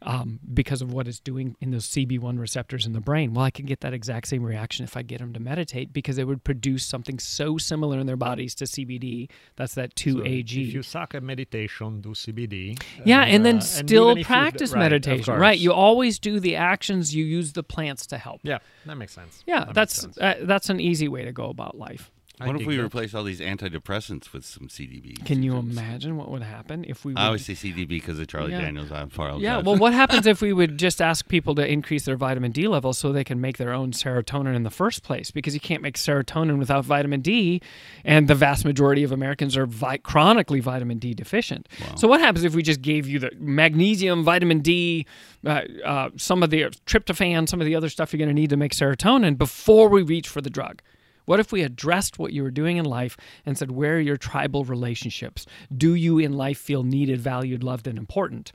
um, 0.04 0.40
because 0.54 0.82
of 0.82 0.92
what 0.92 1.08
it's 1.08 1.20
doing 1.20 1.56
in 1.62 1.72
those 1.72 1.88
CB1 1.88 2.40
receptors 2.40 2.86
in 2.86 2.94
the 2.94 3.00
brain. 3.00 3.34
Well, 3.34 3.46
I 3.46 3.52
can 3.52 3.66
get 3.66 3.82
that 3.82 3.94
exact 3.94 4.28
same 4.28 4.44
reaction 4.44 4.84
if 4.84 4.98
I 4.98 5.02
get 5.04 5.20
them 5.20 5.32
to 5.34 5.40
meditate 5.40 5.94
because 5.94 6.18
it 6.18 6.26
would 6.28 6.44
produce 6.44 6.86
something 6.86 7.20
so 7.20 7.58
similar 7.58 8.00
in 8.00 8.08
their 8.08 8.16
bodies 8.18 8.56
to 8.56 8.66
CBD. 8.66 9.30
That's 9.58 9.76
that 9.76 9.96
2AG. 9.96 10.68
If 10.70 10.74
you 10.74 10.82
suck 10.84 11.14
at 11.14 11.22
meditation, 11.24 12.02
do 12.02 12.10
CBD. 12.10 12.82
Yeah, 13.06 13.22
and 13.24 13.46
then 13.46 13.58
uh, 13.58 13.62
still 13.62 14.18
you- 14.18 14.26
practice 14.26 14.74
right, 14.74 14.80
meditation. 14.80 15.36
Right. 15.36 15.52
course. 15.54 15.62
You 15.62 15.74
always 15.74 16.20
do 16.20 16.40
the 16.40 16.56
actions, 16.56 17.14
you 17.16 17.24
use 17.26 17.54
the 17.54 17.64
plants 17.64 18.08
to 18.08 18.18
help. 18.18 18.42
Yeah, 18.44 18.60
that 18.86 18.96
makes 18.98 19.14
sense. 19.14 19.44
Yeah, 19.46 19.66
That 19.66 19.74
that's 19.76 20.02
sense. 20.02 20.18
uh, 20.18 20.36
that's 20.44 20.70
an 20.70 20.80
easy 20.80 21.08
way 21.08 21.26
to 21.26 21.32
go 21.32 21.50
about 21.50 21.78
life. 21.78 22.12
I 22.42 22.48
What 22.48 22.62
if 22.62 22.68
we 22.68 22.78
that. 22.78 22.84
replace 22.84 23.14
all 23.14 23.24
these 23.24 23.40
antidepressants 23.40 24.34
with 24.34 24.44
some 24.46 24.68
CDB? 24.68 25.24
Can 25.26 25.44
you 25.44 25.52
symptoms? 25.52 25.78
imagine 25.78 26.18
what 26.18 26.30
would 26.32 26.42
happen 26.44 26.84
if 26.88 27.06
we 27.06 27.14
I 27.16 27.22
would 27.22 27.26
always 27.28 27.46
say 27.46 27.54
CDB 27.54 27.88
because 27.88 28.20
of 28.20 28.28
Charlie 28.28 28.52
Yeah. 28.52 28.62
Daniels. 28.62 28.92
I'm 28.92 29.10
far 29.10 29.38
Yeah, 29.40 29.60
well, 29.60 29.76
what 29.78 29.94
happens 29.94 30.26
if 30.26 30.42
we 30.42 30.52
would 30.60 30.78
just 30.78 31.02
ask 31.02 31.28
people 31.28 31.56
to 31.56 31.66
increase 31.72 32.06
their 32.06 32.16
vitamin 32.18 32.52
D 32.52 32.68
levels 32.68 32.98
so 32.98 33.12
they 33.12 33.24
can 33.24 33.40
make 33.40 33.58
their 33.58 33.72
own 33.74 33.92
serotonin 33.92 34.56
in 34.56 34.64
the 34.64 34.70
first 34.70 35.04
place? 35.04 35.32
Because 35.32 35.54
you 35.54 35.60
can't 35.60 35.82
make 35.82 35.98
serotonin 35.98 36.58
without 36.58 36.84
vitamin 36.86 37.22
D, 37.22 37.62
and 38.04 38.28
the 38.28 38.36
vast 38.36 38.66
majority 38.66 39.04
of 39.04 39.12
Americans 39.12 39.56
are 39.56 39.66
vi- 39.66 39.98
chronically 39.98 40.60
vitamin 40.60 40.98
D 40.98 41.14
deficient. 41.14 41.70
So, 41.96 42.08
what 42.08 42.20
happens 42.22 42.44
if 42.44 42.56
we 42.56 42.64
just 42.64 42.82
gave 42.82 43.08
you 43.08 43.20
the 43.20 43.32
magnesium, 43.38 44.24
vitamin 44.24 44.60
D, 44.60 45.06
uh, 45.46 45.62
uh, 45.86 46.10
some 46.18 46.44
of 46.44 46.50
the 46.50 46.64
tryptophan, 46.86 47.48
some 47.48 47.62
of 47.62 47.66
the 47.66 47.76
other 47.76 47.90
stuff 47.90 48.12
you're 48.14 48.18
going 48.18 48.28
to 48.30 48.34
need 48.34 48.50
to 48.50 48.58
make 48.58 48.74
serotonin 48.74 49.38
before 49.38 49.90
we 49.90 50.02
reach 50.02 50.28
for 50.28 50.42
the 50.42 50.50
drug? 50.50 50.82
What 51.26 51.40
if 51.40 51.52
we 51.52 51.62
addressed 51.64 52.20
what 52.20 52.34
you 52.34 52.44
were 52.44 52.52
doing 52.52 52.78
in 52.78 52.86
life 52.86 53.16
and 53.46 53.58
said, 53.58 53.72
where 53.72 53.96
are 53.98 54.00
your 54.00 54.18
tribal 54.18 54.66
relationships? 54.66 55.46
Do 55.76 55.94
you 55.96 56.18
in 56.20 56.34
life 56.34 56.58
feel 56.58 56.84
needed, 56.84 57.20
valued, 57.22 57.64
loved, 57.64 57.88
and 57.88 57.98
important? 57.98 58.52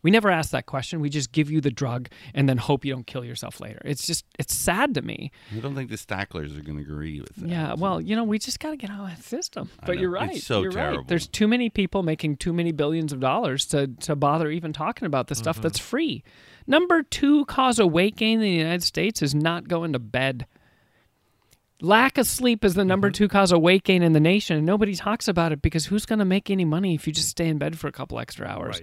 We 0.00 0.12
never 0.12 0.30
ask 0.30 0.52
that 0.52 0.66
question. 0.66 1.00
We 1.00 1.10
just 1.10 1.32
give 1.32 1.50
you 1.50 1.60
the 1.60 1.72
drug 1.72 2.08
and 2.32 2.48
then 2.48 2.56
hope 2.56 2.84
you 2.84 2.92
don't 2.94 3.06
kill 3.06 3.24
yourself 3.24 3.60
later. 3.60 3.80
It's 3.84 4.06
just, 4.06 4.24
it's 4.38 4.54
sad 4.54 4.94
to 4.94 5.02
me. 5.02 5.32
I 5.52 5.58
don't 5.58 5.74
think 5.74 5.90
the 5.90 5.96
Stacklers 5.96 6.56
are 6.56 6.60
going 6.62 6.76
to 6.76 6.82
agree 6.84 7.20
with 7.20 7.34
that. 7.34 7.48
Yeah, 7.48 7.74
well, 7.76 8.00
you 8.00 8.14
know, 8.14 8.22
we 8.22 8.38
just 8.38 8.60
got 8.60 8.70
to 8.70 8.76
get 8.76 8.90
out 8.90 9.00
of 9.00 9.08
that 9.08 9.24
system. 9.24 9.70
But 9.84 9.98
you're 9.98 10.10
right. 10.10 10.36
It's 10.36 10.44
so 10.46 10.62
you're 10.62 10.70
terrible. 10.70 10.98
right. 10.98 11.08
There's 11.08 11.26
too 11.26 11.48
many 11.48 11.68
people 11.68 12.04
making 12.04 12.36
too 12.36 12.52
many 12.52 12.70
billions 12.70 13.12
of 13.12 13.18
dollars 13.18 13.66
to, 13.66 13.88
to 14.02 14.14
bother 14.14 14.50
even 14.52 14.72
talking 14.72 15.06
about 15.06 15.26
the 15.26 15.34
stuff 15.34 15.56
Mm-hmm. 15.56 15.62
that's 15.64 15.78
free. 15.80 16.22
Number 16.68 17.02
two 17.02 17.44
cause 17.46 17.80
of 17.80 17.90
weight 17.90 18.14
gain 18.14 18.34
in 18.34 18.40
the 18.42 18.50
United 18.50 18.84
States 18.84 19.20
is 19.20 19.34
not 19.34 19.66
going 19.66 19.92
to 19.94 19.98
bed. 19.98 20.46
Lack 21.80 22.18
of 22.18 22.26
sleep 22.26 22.64
is 22.64 22.74
the 22.74 22.80
Mm-hmm. 22.82 22.88
number 22.88 23.10
two 23.10 23.28
cause 23.28 23.52
of 23.52 23.60
weight 23.60 23.84
gain 23.84 24.02
in 24.02 24.12
the 24.12 24.20
nation, 24.20 24.56
and 24.56 24.66
nobody 24.66 24.94
talks 24.96 25.28
about 25.28 25.52
it 25.52 25.62
because 25.62 25.86
who's 25.86 26.06
going 26.06 26.18
to 26.18 26.24
make 26.24 26.50
any 26.50 26.64
money 26.64 26.94
if 26.94 27.06
you 27.06 27.12
just 27.12 27.28
stay 27.28 27.46
in 27.48 27.58
bed 27.58 27.78
for 27.78 27.86
a 27.86 27.92
couple 27.92 28.18
extra 28.18 28.46
hours? 28.48 28.80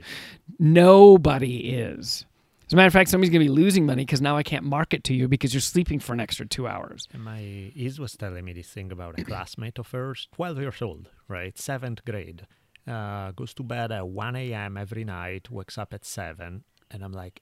Nobody 0.59 1.69
is. 1.73 2.25
As 2.67 2.73
a 2.73 2.75
matter 2.77 2.87
of 2.87 2.93
fact, 2.93 3.09
somebody's 3.09 3.29
going 3.31 3.45
to 3.45 3.51
be 3.51 3.55
losing 3.63 3.85
money 3.85 4.03
because 4.05 4.21
now 4.21 4.37
I 4.37 4.43
can't 4.43 4.63
market 4.63 5.03
to 5.05 5.13
you 5.13 5.27
because 5.27 5.53
you're 5.53 5.61
sleeping 5.61 5.99
for 5.99 6.13
an 6.13 6.19
extra 6.19 6.47
two 6.47 6.67
hours. 6.67 7.07
And 7.13 7.23
my 7.23 7.71
Iz 7.75 7.99
was 7.99 8.13
telling 8.17 8.43
me 8.43 8.53
this 8.53 8.69
thing 8.69 8.91
about 8.91 9.19
a 9.19 9.23
classmate 9.31 9.77
of 9.77 9.91
hers, 9.91 10.27
12 10.33 10.59
years 10.59 10.81
old, 10.81 11.09
right? 11.27 11.57
Seventh 11.59 12.03
grade. 12.05 12.47
Uh, 12.87 13.31
goes 13.31 13.53
to 13.55 13.63
bed 13.63 13.91
at 13.91 14.07
1 14.07 14.35
a.m. 14.35 14.77
every 14.77 15.03
night, 15.03 15.51
wakes 15.51 15.77
up 15.77 15.93
at 15.93 16.05
7. 16.05 16.63
And 16.89 17.03
I'm 17.03 17.11
like, 17.11 17.41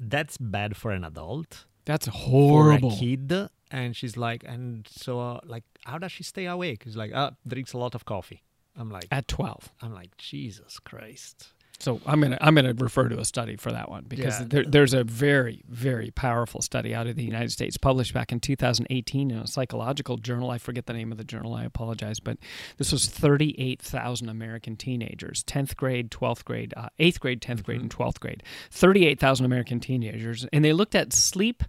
that's 0.00 0.38
bad 0.38 0.76
for 0.76 0.90
an 0.92 1.04
adult. 1.04 1.66
That's 1.84 2.06
horrible. 2.06 2.90
For 2.90 2.96
a 2.96 2.98
kid. 2.98 3.48
And 3.70 3.94
she's 3.96 4.16
like, 4.16 4.42
and 4.44 4.86
so, 4.90 5.20
uh, 5.20 5.40
like, 5.44 5.64
how 5.84 5.98
does 5.98 6.10
she 6.12 6.22
stay 6.24 6.46
awake? 6.46 6.82
She's 6.84 6.96
like, 6.96 7.12
uh, 7.14 7.30
drinks 7.46 7.72
a 7.72 7.78
lot 7.78 7.94
of 7.94 8.04
coffee. 8.04 8.42
I'm 8.76 8.90
like, 8.90 9.06
At 9.10 9.28
12. 9.28 9.72
I'm 9.80 9.94
like, 9.94 10.16
Jesus 10.16 10.78
Christ. 10.78 11.52
So 11.80 12.00
I'm 12.06 12.20
gonna 12.20 12.38
I'm 12.40 12.54
gonna 12.54 12.74
refer 12.74 13.08
to 13.08 13.18
a 13.18 13.24
study 13.24 13.56
for 13.56 13.72
that 13.72 13.90
one 13.90 14.04
because 14.06 14.38
Yeah. 14.38 14.46
there, 14.48 14.64
there's 14.64 14.92
a 14.94 15.02
very 15.02 15.62
very 15.68 16.10
powerful 16.10 16.60
study 16.62 16.94
out 16.94 17.06
of 17.06 17.16
the 17.16 17.24
United 17.24 17.50
States 17.52 17.76
published 17.78 18.12
back 18.14 18.32
in 18.32 18.38
2018 18.40 19.30
in 19.30 19.38
a 19.38 19.46
psychological 19.46 20.16
journal. 20.18 20.50
I 20.50 20.58
forget 20.58 20.84
the 20.86 20.92
name 20.92 21.10
of 21.10 21.16
the 21.18 21.24
journal. 21.24 21.54
I 21.54 21.64
apologize, 21.64 22.20
but 22.20 22.36
this 22.76 22.92
was 22.92 23.06
38,000 23.06 24.28
American 24.28 24.76
teenagers, 24.76 25.42
10th 25.44 25.74
grade, 25.76 26.10
12th 26.10 26.44
grade, 26.44 26.74
uh, 26.76 26.90
8th 26.98 27.18
grade, 27.20 27.40
10th 27.40 27.64
grade, 27.64 27.80
and 27.80 27.90
12th 27.90 28.20
grade. 28.20 28.42
38,000 28.70 29.46
American 29.46 29.80
teenagers, 29.80 30.46
and 30.52 30.64
they 30.64 30.72
looked 30.72 30.94
at 30.94 31.12
sleep 31.12 31.64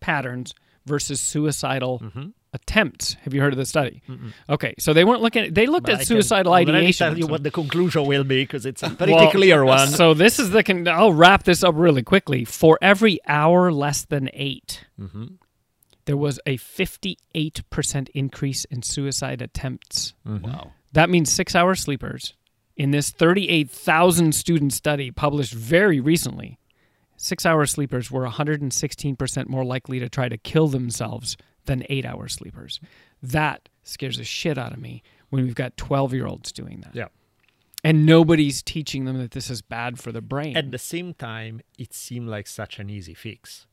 patterns 0.00 0.54
versus 0.84 1.20
suicidal 1.20 2.00
Mm-hmm. 2.00 2.28
Attempts. 2.52 3.14
Have 3.22 3.32
you 3.34 3.40
heard 3.40 3.52
of 3.52 3.58
the 3.58 3.66
study? 3.66 4.02
Okay, 4.48 4.74
so 4.78 4.92
they 4.92 5.04
weren't 5.04 5.22
looking 5.22 5.44
at 5.44 5.54
they 5.54 5.66
looked 5.66 5.86
But 5.86 5.96
I 5.96 6.00
at 6.00 6.06
can 6.06 6.16
ideation. 6.18 6.46
already 6.46 6.72
ideation. 6.72 7.06
tell 7.08 7.16
you 7.18 7.24
So- 7.24 7.30
what 7.30 7.42
the 7.42 7.50
conclusion 7.50 8.06
will 8.06 8.24
be 8.24 8.42
because 8.42 8.66
it's 8.66 8.82
a 8.82 8.90
pretty 8.98 9.12
well, 9.14 9.30
clear 9.30 9.64
one. 9.64 9.88
So 9.88 10.14
this 10.14 10.38
is 10.38 10.50
the. 10.50 10.62
Con- 10.62 10.86
I'll 10.88 11.12
wrap 11.12 11.44
this 11.44 11.62
up 11.64 11.74
really 11.76 12.02
quickly. 12.02 12.44
For 12.44 12.78
every 12.82 13.18
hour 13.26 13.72
less 13.72 14.04
than 14.04 14.28
8 14.32 14.84
Mm-hmm. 15.00 15.24
there 16.04 16.16
was 16.16 16.38
a 16.46 16.56
fifty-eight 16.56 17.62
percent 17.70 18.08
increase 18.14 18.64
in 18.66 18.82
suicide 18.82 19.40
attempts. 19.42 20.14
Mm-hmm. 20.26 20.44
Wow. 20.50 20.72
That 20.92 21.08
means 21.10 21.30
six-hour 21.30 21.74
sleepers 21.74 22.34
in 22.76 22.90
this 22.90 23.10
thirty-eight 23.10 23.70
thousand 23.70 24.34
student 24.34 24.72
study 24.72 25.10
published 25.10 25.54
very 25.54 26.00
recently. 26.00 26.58
Six-hour 27.16 27.66
sleepers 27.66 28.10
were 28.10 28.22
one 28.22 28.32
hundred 28.32 28.60
and 28.62 28.72
sixteen 28.72 29.16
percent 29.16 29.48
more 29.48 29.64
likely 29.64 30.00
to 30.00 30.08
try 30.08 30.28
to 30.28 30.36
kill 30.36 30.68
themselves 30.68 31.36
than 31.66 31.84
eight-hour 31.88 32.28
sleepers. 32.28 32.80
That 33.22 33.68
scares 33.82 34.16
the 34.18 34.24
shit 34.24 34.58
out 34.58 34.72
of 34.72 34.78
me 34.78 35.02
when 35.30 35.44
we've 35.44 35.54
got 35.54 35.76
twelve-year-olds 35.76 36.52
doing 36.52 36.80
that. 36.80 36.94
Yeah. 36.94 37.08
and 37.84 38.06
nobody's 38.06 38.62
teaching 38.62 39.06
them 39.06 39.18
that 39.18 39.32
this 39.32 39.50
is 39.50 39.60
bad 39.62 39.98
for 39.98 40.12
the 40.12 40.20
brain. 40.20 40.56
At 40.56 40.70
the 40.70 40.78
same 40.78 41.14
time, 41.14 41.60
it 41.78 41.92
seemed 41.92 42.28
like 42.28 42.46
such 42.46 42.78
an 42.78 42.88
easy 42.90 43.14
fix. 43.14 43.66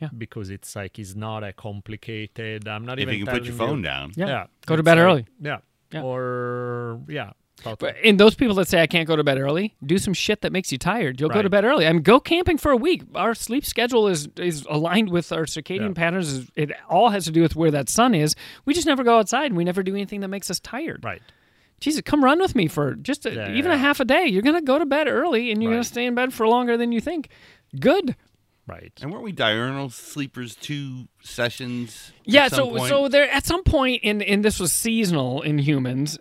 Yeah. 0.00 0.08
Because 0.16 0.48
it's 0.50 0.76
like 0.76 0.98
it's 0.98 1.14
not 1.16 1.42
a 1.42 1.52
complicated. 1.52 2.68
I'm 2.68 2.84
not 2.84 2.98
If 2.98 3.02
even 3.04 3.18
you 3.18 3.24
can 3.24 3.34
put 3.34 3.44
your 3.44 3.54
phone 3.54 3.78
you- 3.78 3.84
down. 3.84 4.12
yeah. 4.16 4.46
Go 4.66 4.76
to 4.76 4.82
bed 4.82 4.96
like- 4.98 5.04
early. 5.04 5.26
Yeah. 5.40 5.58
Yeah. 5.92 6.02
Or 6.02 7.00
yeah. 7.08 7.30
Totally. 7.62 7.92
But 7.92 8.04
and 8.04 8.18
those 8.18 8.34
people 8.34 8.54
that 8.56 8.68
say 8.68 8.80
I 8.82 8.86
can't 8.86 9.06
go 9.06 9.16
to 9.16 9.24
bed 9.24 9.38
early, 9.38 9.74
do 9.84 9.98
some 9.98 10.14
shit 10.14 10.40
that 10.42 10.52
makes 10.52 10.70
you 10.72 10.78
tired. 10.78 11.20
You'll 11.20 11.30
go 11.30 11.42
to 11.42 11.50
bed 11.50 11.64
early. 11.64 11.86
I 11.86 11.92
mean, 11.92 12.02
go 12.02 12.20
camping 12.20 12.58
for 12.58 12.70
a 12.72 12.76
week. 12.76 13.02
Our 13.14 13.34
sleep 13.34 13.64
schedule 13.64 14.08
is 14.08 14.28
is 14.36 14.66
aligned 14.68 15.10
with 15.10 15.30
our 15.32 15.44
circadian 15.44 15.88
Yeah. 15.88 15.92
patterns. 15.94 16.50
It 16.56 16.72
all 16.88 17.10
has 17.10 17.24
to 17.26 17.30
do 17.30 17.42
with 17.42 17.56
where 17.56 17.70
that 17.70 17.88
sun 17.88 18.14
is. 18.14 18.34
We 18.64 18.74
just 18.74 18.86
never 18.86 19.04
go 19.04 19.18
outside, 19.18 19.46
and 19.46 19.56
we 19.56 19.64
never 19.64 19.82
do 19.82 19.94
anything 19.94 20.20
that 20.20 20.28
makes 20.28 20.50
us 20.50 20.60
tired. 20.60 21.04
Right. 21.04 21.22
Jesus, 21.80 22.00
come 22.02 22.24
run 22.24 22.40
with 22.40 22.56
me 22.56 22.66
for 22.66 22.94
just 22.96 23.24
a, 23.24 23.32
Yeah, 23.32 23.52
even 23.52 23.70
a 23.70 23.78
half 23.78 24.00
a 24.00 24.04
day. 24.04 24.26
You're 24.26 24.42
gonna 24.42 24.60
go 24.62 24.78
to 24.78 24.86
bed 24.86 25.06
early, 25.06 25.52
and 25.52 25.62
you're 25.62 25.70
gonna 25.72 25.84
stay 25.84 26.06
in 26.06 26.14
bed 26.16 26.32
for 26.34 26.48
longer 26.48 26.76
than 26.76 26.90
you 26.92 27.00
think. 27.00 27.28
Good. 27.78 28.16
Right. 28.66 28.92
And 29.00 29.10
weren't 29.10 29.24
we 29.24 29.32
diurnal 29.32 29.88
sleepers 29.88 30.54
two 30.54 31.08
sessions? 31.22 32.12
at 32.26 32.32
Yeah, 32.32 32.48
some 32.48 32.56
so 32.56 32.70
point? 32.76 32.88
so 32.88 33.08
there 33.08 33.30
at 33.30 33.46
some 33.46 33.62
point 33.62 34.02
in 34.02 34.20
and 34.22 34.44
this 34.44 34.60
was 34.60 34.72
seasonal 34.72 35.40
in 35.42 35.58
humans, 35.58 36.18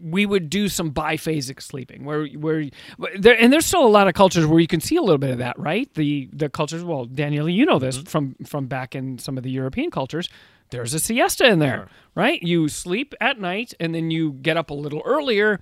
we 0.00 0.26
would 0.26 0.50
do 0.50 0.68
some 0.68 0.92
biphasic 0.92 1.62
sleeping 1.62 2.04
where 2.04 2.26
where 2.28 2.68
there 3.18 3.40
and 3.40 3.52
there's 3.52 3.66
still 3.66 3.86
a 3.86 3.88
lot 3.88 4.08
of 4.08 4.14
cultures 4.14 4.46
where 4.46 4.60
you 4.60 4.66
can 4.66 4.80
see 4.80 4.96
a 4.96 5.02
little 5.02 5.18
bit 5.18 5.30
of 5.30 5.38
that, 5.38 5.58
right? 5.58 5.92
The 5.94 6.28
the 6.32 6.48
cultures, 6.48 6.84
well, 6.84 7.04
Daniele, 7.04 7.48
you 7.48 7.66
know 7.66 7.78
this 7.78 7.98
mm-hmm. 7.98 8.06
from 8.06 8.36
from 8.46 8.66
back 8.66 8.94
in 8.94 9.18
some 9.18 9.36
of 9.36 9.44
the 9.44 9.50
European 9.50 9.90
cultures. 9.90 10.28
There's 10.70 10.94
a 10.94 10.98
siesta 10.98 11.46
in 11.46 11.58
there, 11.58 11.88
right? 12.14 12.42
You 12.42 12.68
sleep 12.68 13.14
at 13.20 13.38
night 13.38 13.74
and 13.78 13.94
then 13.94 14.10
you 14.10 14.32
get 14.32 14.56
up 14.56 14.70
a 14.70 14.74
little 14.74 15.02
earlier. 15.04 15.60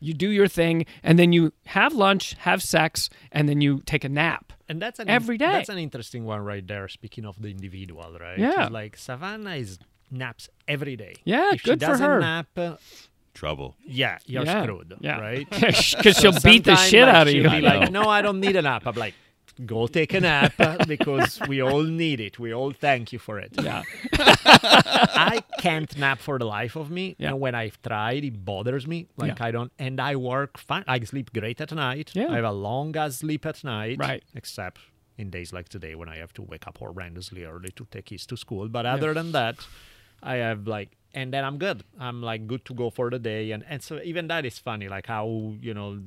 You 0.00 0.12
do 0.12 0.28
your 0.28 0.48
thing, 0.48 0.84
and 1.02 1.18
then 1.18 1.32
you 1.32 1.52
have 1.64 1.94
lunch, 1.94 2.34
have 2.40 2.62
sex, 2.62 3.08
and 3.32 3.48
then 3.48 3.62
you 3.62 3.80
take 3.86 4.04
a 4.04 4.08
nap. 4.10 4.52
And 4.68 4.82
that's 4.82 4.98
an 4.98 5.08
Every 5.08 5.38
day. 5.38 5.46
That's 5.46 5.70
an 5.70 5.78
interesting 5.78 6.24
one 6.24 6.40
right 6.40 6.66
there. 6.66 6.88
Speaking 6.88 7.24
of 7.24 7.40
the 7.40 7.48
individual, 7.48 8.14
right? 8.20 8.38
Yeah. 8.38 8.68
Like 8.70 8.98
Savannah 8.98 9.54
is 9.54 9.78
naps 10.10 10.48
every 10.68 10.96
day. 10.96 11.14
Yeah, 11.24 11.52
if 11.54 11.62
good 11.62 11.80
she 11.80 11.86
for 11.86 11.92
doesn't 11.92 12.06
her. 12.06 12.20
nap, 12.20 12.48
trouble. 13.34 13.76
yeah, 13.84 14.18
you're 14.26 14.44
Yeah, 14.44 14.62
screwed. 14.62 14.94
yeah. 15.00 15.18
Right. 15.28 15.46
Because 15.50 16.16
she'll 16.18 16.40
beat 16.40 16.64
the 16.64 16.76
shit 16.76 17.02
like, 17.06 17.14
out 17.14 17.26
of 17.26 17.32
she'll 17.32 17.42
you. 17.44 17.50
Be 17.50 17.60
like, 17.60 17.90
no, 17.90 18.08
I 18.08 18.22
don't 18.22 18.40
need 18.40 18.56
a 18.56 18.62
nap. 18.62 18.86
I'm 18.86 18.94
like, 18.94 19.14
go 19.66 19.86
take 19.86 20.14
a 20.14 20.20
nap 20.20 20.52
uh, 20.58 20.84
because 20.88 21.40
we 21.48 21.60
all 21.60 21.82
need 21.82 22.20
it. 22.20 22.38
We 22.38 22.52
all 22.54 22.72
thank 22.72 23.12
you 23.12 23.18
for 23.18 23.38
it. 23.38 23.52
Yeah. 23.60 23.82
I 24.12 25.42
can't 25.58 25.96
nap 25.98 26.18
for 26.20 26.38
the 26.38 26.44
life 26.46 26.76
of 26.76 26.90
me. 26.90 27.16
Yeah. 27.18 27.30
And 27.30 27.40
when 27.40 27.54
I've 27.54 27.80
tried, 27.82 28.24
it 28.24 28.44
bothers 28.44 28.86
me. 28.86 29.06
Like 29.16 29.38
Yeah. 29.38 29.46
I 29.46 29.50
don't, 29.50 29.72
and 29.78 30.00
I 30.00 30.16
work 30.16 30.58
fine. 30.58 30.84
I 30.86 30.98
sleep 31.00 31.32
great 31.32 31.60
at 31.60 31.72
night. 31.72 32.10
Yeah. 32.14 32.30
I 32.32 32.36
have 32.36 32.44
a 32.44 32.52
long 32.52 32.96
ass 32.96 33.16
sleep 33.18 33.46
at 33.46 33.62
night. 33.64 33.98
Right. 33.98 34.22
Except 34.34 34.80
in 35.16 35.30
days 35.30 35.52
like 35.52 35.68
today 35.68 35.94
when 35.94 36.08
I 36.08 36.16
have 36.16 36.32
to 36.34 36.42
wake 36.42 36.66
up 36.66 36.78
horrendously 36.78 37.48
early 37.48 37.70
to 37.76 37.86
take 37.90 38.06
kids 38.06 38.26
to 38.26 38.36
school. 38.36 38.68
But 38.68 38.86
other 38.86 39.14
than 39.14 39.32
that, 39.32 39.56
I 40.22 40.36
have 40.36 40.66
like, 40.66 40.90
and 41.14 41.32
then 41.32 41.44
I'm 41.44 41.58
good. 41.58 41.84
I'm 41.98 42.20
like 42.22 42.46
good 42.46 42.64
to 42.66 42.74
go 42.74 42.90
for 42.90 43.10
the 43.10 43.18
day. 43.18 43.50
And 43.52 43.64
and 43.68 43.82
so 43.82 44.00
even 44.04 44.26
that 44.28 44.44
is 44.44 44.58
funny, 44.58 44.88
like 44.88 45.06
how 45.06 45.54
you 45.60 45.74
know, 45.74 45.98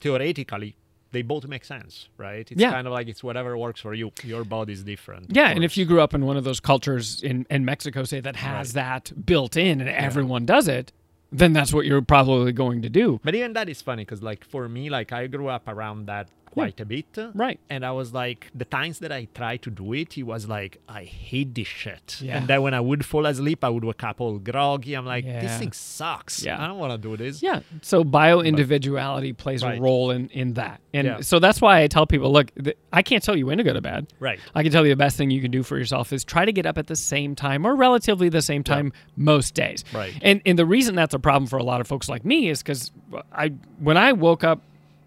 theoretically. 0.00 0.76
They 1.12 1.22
both 1.22 1.46
make 1.46 1.64
sense, 1.64 2.08
right? 2.18 2.50
It's 2.50 2.60
Yeah. 2.60 2.72
kind 2.72 2.88
of 2.88 2.92
like 2.92 3.06
it's 3.06 3.22
whatever 3.22 3.56
works 3.56 3.80
for 3.80 3.94
you. 3.94 4.10
Your 4.24 4.42
body's 4.44 4.82
different. 4.82 5.26
Yeah, 5.30 5.48
and 5.50 5.62
if 5.62 5.76
you 5.76 5.84
grew 5.84 6.00
up 6.00 6.12
in 6.12 6.24
one 6.26 6.36
of 6.36 6.42
those 6.42 6.58
cultures 6.58 7.22
in, 7.22 7.46
in 7.50 7.64
Mexico, 7.64 8.02
say 8.02 8.18
that 8.18 8.34
has 8.36 8.72
that 8.72 9.12
built 9.24 9.56
in 9.56 9.80
and 9.80 9.88
everyone 9.88 10.44
does 10.44 10.66
it, 10.66 10.90
then 11.30 11.52
that's 11.52 11.72
what 11.72 11.86
you're 11.86 12.02
probably 12.02 12.50
going 12.50 12.82
to 12.82 12.88
do. 12.88 13.20
But 13.22 13.36
even 13.36 13.52
that 13.52 13.68
is 13.68 13.80
funny 13.80 14.02
because, 14.04 14.22
like, 14.24 14.44
for 14.44 14.68
me, 14.68 14.90
like, 14.90 15.12
I 15.12 15.28
grew 15.28 15.46
up 15.48 15.68
around 15.68 16.06
that 16.06 16.28
quite 16.54 16.80
a 16.80 16.84
bit. 16.84 17.06
Right. 17.34 17.58
And 17.68 17.84
I 17.84 17.92
was 17.92 18.12
like, 18.12 18.50
the 18.54 18.64
times 18.64 18.98
that 19.00 19.12
I 19.12 19.26
tried 19.34 19.62
to 19.62 19.70
do 19.70 19.92
it, 19.92 20.16
it 20.16 20.22
was 20.24 20.48
like, 20.48 20.80
I 20.88 21.04
hate 21.04 21.54
this 21.54 21.66
shit. 21.66 22.18
Yeah. 22.20 22.36
And 22.38 22.48
then 22.48 22.62
when 22.62 22.74
I 22.74 22.80
would 22.80 23.04
fall 23.04 23.26
asleep, 23.26 23.62
I 23.64 23.68
would 23.68 23.84
wake 23.84 24.02
up 24.04 24.20
all 24.20 24.38
groggy. 24.38 24.94
I'm 24.94 25.06
like, 25.06 25.24
Yeah. 25.24 25.40
this 25.42 25.58
thing 25.58 25.72
sucks. 25.72 26.42
Yeah. 26.44 26.62
I 26.62 26.66
don't 26.66 26.78
want 26.78 26.92
to 26.92 26.98
do 27.08 27.16
this. 27.16 27.42
Yeah. 27.42 27.60
So 27.82 28.04
bio 28.04 28.40
individuality 28.40 29.32
plays 29.32 29.62
a 29.62 29.78
role 29.80 30.10
in, 30.10 30.28
in 30.30 30.54
that. 30.54 30.80
And 30.92 31.06
Yeah. 31.06 31.20
so 31.20 31.38
that's 31.38 31.60
why 31.60 31.82
I 31.82 31.86
tell 31.88 32.06
people 32.06 32.32
look, 32.32 32.52
th- 32.54 32.76
I 32.92 33.02
can't 33.02 33.22
tell 33.22 33.36
you 33.36 33.46
when 33.46 33.58
to 33.58 33.64
go 33.64 33.72
to 33.72 33.80
bed. 33.80 34.06
Right. 34.20 34.38
I 34.54 34.62
can 34.62 34.72
tell 34.72 34.84
you 34.86 34.92
the 34.92 34.96
best 34.96 35.16
thing 35.16 35.30
you 35.30 35.40
can 35.42 35.50
do 35.50 35.62
for 35.62 35.76
yourself 35.76 36.12
is 36.12 36.24
try 36.24 36.44
to 36.44 36.52
get 36.52 36.66
up 36.66 36.78
at 36.78 36.86
the 36.86 36.96
same 36.96 37.34
time 37.34 37.66
or 37.66 37.74
relatively 37.74 38.28
the 38.28 38.42
same 38.42 38.62
time 38.62 38.92
most 39.16 39.54
days. 39.54 39.84
Right. 39.92 40.12
And 40.22 40.40
and 40.46 40.58
the 40.58 40.66
reason 40.66 40.94
that's 40.94 41.14
a 41.14 41.18
problem 41.18 41.46
for 41.48 41.58
a 41.58 41.62
lot 41.64 41.80
of 41.80 41.86
folks 41.86 42.08
like 42.08 42.24
me 42.24 42.48
is 42.48 42.62
because 42.62 42.92
I 43.32 43.52
when 43.78 43.96
I 43.96 44.12
woke 44.12 44.44
up 44.44 44.60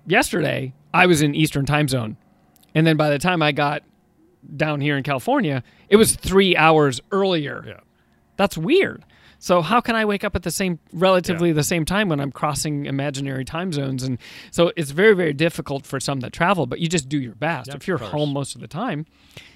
yesterday, 0.06 0.74
I 0.94 1.06
was 1.06 1.22
in 1.22 1.36
Eastern 1.36 1.66
time 1.66 1.88
zone. 1.88 2.18
And 2.76 2.86
then 2.86 2.98
by 2.98 3.10
the 3.10 3.20
time 3.20 3.42
I 3.42 3.52
got 3.52 3.84
down 4.56 4.82
here 4.82 4.98
in 4.98 5.04
California, 5.04 5.64
it 5.90 5.96
was 5.96 6.16
three 6.16 6.56
hours 6.56 7.02
earlier. 7.12 7.64
Yeah. 7.68 7.80
That's 8.38 8.58
weird. 8.58 9.04
So 9.40 9.62
how 9.62 9.82
can 9.82 9.96
I 9.96 10.06
wake 10.06 10.24
up 10.24 10.36
at 10.36 10.44
the 10.44 10.52
same 10.52 10.80
relatively 10.94 11.52
the 11.52 11.64
same 11.64 11.86
time 11.86 12.10
when 12.10 12.20
I'm 12.20 12.32
crossing 12.32 12.86
imaginary 12.86 13.46
time 13.46 13.72
zones? 13.72 14.04
And 14.04 14.18
so 14.52 14.72
it's 14.76 14.92
very 14.92 15.16
very 15.16 15.34
difficult 15.34 15.86
for 15.86 16.00
some 16.00 16.22
that 16.22 16.34
travel, 16.34 16.66
but 16.66 16.80
you 16.80 16.88
just 16.88 17.08
do 17.08 17.20
your 17.20 17.36
best. 17.36 17.70
Yeah, 17.70 17.76
if 17.76 17.88
you're 17.88 18.00
home 18.00 18.34
most 18.34 18.56
of 18.56 18.62
the 18.62 18.68
time, 18.68 19.06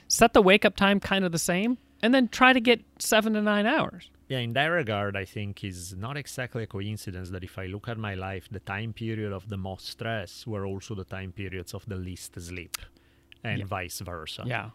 set 0.07 0.33
the 0.33 0.41
wake 0.41 0.65
up 0.65 0.75
time 0.75 0.99
kind 0.99 1.25
of 1.25 1.31
the 1.31 1.39
same 1.39 1.77
and 2.03 2.13
then 2.13 2.27
try 2.27 2.53
to 2.53 2.59
get 2.59 2.81
7 2.99 3.33
to 3.33 3.41
9 3.41 3.65
hours. 3.65 4.09
Yeah, 4.31 4.39
in 4.47 4.53
that 4.53 4.67
regard, 4.81 5.13
I 5.23 5.25
think 5.35 5.51
is 5.71 5.93
not 6.05 6.15
exactly 6.23 6.63
a 6.63 6.67
coincidence 6.77 7.27
that 7.33 7.43
if 7.49 7.55
I 7.63 7.65
look 7.73 7.87
at 7.93 7.97
my 7.97 8.15
life, 8.15 8.45
the 8.57 8.61
time 8.75 8.91
period 8.93 9.31
of 9.39 9.43
the 9.53 9.57
most 9.69 9.85
stress 9.95 10.31
were 10.51 10.65
also 10.71 10.91
the 10.95 11.03
time 11.17 11.31
periods 11.41 11.71
of 11.77 11.83
the 11.91 11.97
least 12.09 12.31
sleep, 12.49 12.77
and 13.43 13.59
Yeah. 13.59 13.65
vice 13.77 13.99
versa. 14.11 14.43
Yeah. 14.55 14.67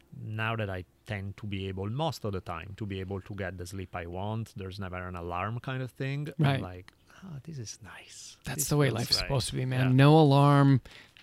Now 0.42 0.52
that 0.61 0.68
I 0.78 0.80
tend 1.12 1.28
to 1.40 1.46
be 1.54 1.61
able, 1.70 1.88
most 2.04 2.20
of 2.26 2.32
the 2.36 2.40
time, 2.54 2.74
to 2.80 2.84
be 2.92 3.00
able 3.04 3.20
to 3.28 3.34
get 3.42 3.57
the 3.61 3.66
sleep 3.72 3.92
I 4.02 4.07
want, 4.18 4.46
there's 4.61 4.78
never 4.78 5.00
an 5.11 5.16
alarm 5.24 5.54
kind 5.68 5.82
of 5.82 5.90
thing. 6.02 6.20
Right. 6.38 6.57
I'm 6.57 6.62
like, 6.74 6.92
oh, 7.24 7.36
this 7.46 7.59
is 7.59 7.78
nice. 7.96 8.36
That's 8.44 8.59
This 8.64 8.68
the 8.68 8.76
way 8.76 8.90
life's 8.90 9.12
right." 9.16 9.20
supposed 9.24 9.48
to 9.50 9.54
be, 9.61 9.64
man. 9.64 9.86
Yeah. 9.90 10.04
No 10.04 10.11
alarm. 10.26 10.70